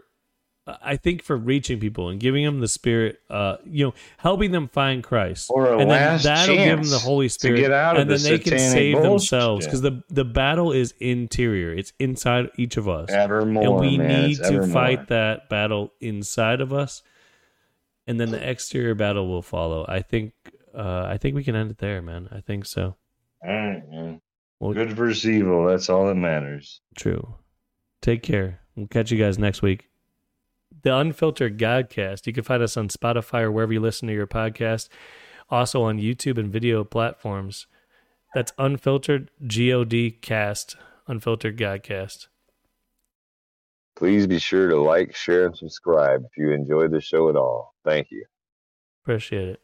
I 0.83 0.95
think, 0.97 1.23
for 1.23 1.35
reaching 1.37 1.79
people 1.79 2.09
and 2.09 2.19
giving 2.19 2.43
them 2.45 2.59
the 2.59 2.67
Spirit, 2.67 3.19
uh, 3.29 3.57
you 3.65 3.85
know, 3.85 3.93
helping 4.17 4.51
them 4.51 4.67
find 4.67 5.03
Christ, 5.03 5.49
Or 5.53 5.67
a 5.73 5.77
and 5.79 5.89
last 5.89 6.23
then 6.23 6.35
that'll 6.35 6.55
give 6.55 6.79
them 6.81 6.89
the 6.89 6.99
Holy 6.99 7.27
Spirit 7.29 7.57
get 7.61 7.71
out 7.71 7.95
of 7.95 8.01
and 8.01 8.09
then 8.11 8.21
the 8.21 8.29
they 8.37 8.39
can 8.39 8.57
save 8.59 8.93
bullshit. 8.95 9.09
themselves 9.09 9.65
because 9.65 9.81
the 9.81 10.03
the 10.09 10.25
battle 10.25 10.71
is 10.71 10.93
interior, 10.99 11.73
it's 11.73 11.93
inside 11.99 12.49
each 12.57 12.77
of 12.77 12.87
us. 12.89 13.09
Evermore, 13.09 13.63
and 13.63 13.75
we 13.79 13.97
man. 13.97 14.27
need 14.27 14.37
to 14.37 14.67
fight 14.67 15.07
that 15.09 15.49
battle 15.49 15.91
inside 15.99 16.61
of 16.61 16.71
us. 16.73 17.01
And 18.07 18.19
then 18.19 18.31
the 18.31 18.49
exterior 18.49 18.95
battle 18.95 19.27
will 19.27 19.41
follow. 19.43 19.85
I 19.87 20.01
think 20.01 20.33
uh 20.73 21.03
i 21.09 21.17
think 21.17 21.35
we 21.35 21.43
can 21.43 21.55
end 21.55 21.69
it 21.71 21.77
there 21.77 22.01
man. 22.01 22.27
I 22.31 22.39
think 22.41 22.65
so. 22.65 22.95
All 23.43 23.49
right, 23.53 23.83
man. 23.89 24.21
Well- 24.59 24.73
Good 24.73 24.93
versus 24.93 25.27
evil. 25.29 25.65
That's 25.67 25.89
all 25.89 26.07
that 26.07 26.15
matters. 26.15 26.81
true. 26.97 27.35
Take 28.01 28.23
care. 28.23 28.61
We'll 28.75 28.87
catch 28.87 29.11
you 29.11 29.19
guys 29.19 29.37
next 29.37 29.61
week 29.61 29.89
the 30.83 30.95
unfiltered 30.95 31.57
godcast. 31.57 32.27
You 32.27 32.33
can 32.33 32.43
find 32.43 32.63
us 32.63 32.77
on 32.77 32.89
spotify 32.89 33.41
or 33.41 33.51
wherever 33.51 33.73
you 33.73 33.79
listen 33.79 34.07
to 34.07 34.13
your 34.13 34.27
podcast. 34.27 34.89
Also 35.49 35.83
on 35.83 35.99
youtube 35.99 36.37
and 36.37 36.51
video 36.51 36.83
platforms. 36.83 37.67
That's 38.33 38.53
unfiltered 38.57 39.29
god 39.45 40.21
cast 40.21 40.75
unfiltered 41.07 41.57
godcast. 41.57 42.27
Please 43.95 44.25
be 44.25 44.39
sure 44.39 44.69
to 44.69 44.77
like, 44.77 45.13
share, 45.13 45.45
and 45.45 45.55
subscribe 45.55 46.23
if 46.23 46.37
you 46.37 46.51
enjoyed 46.51 46.91
the 46.91 47.01
show 47.01 47.29
at 47.29 47.35
all. 47.35 47.75
Thank 47.83 48.09
you. 48.09 48.25
appreciate 49.03 49.49
it 49.49 49.60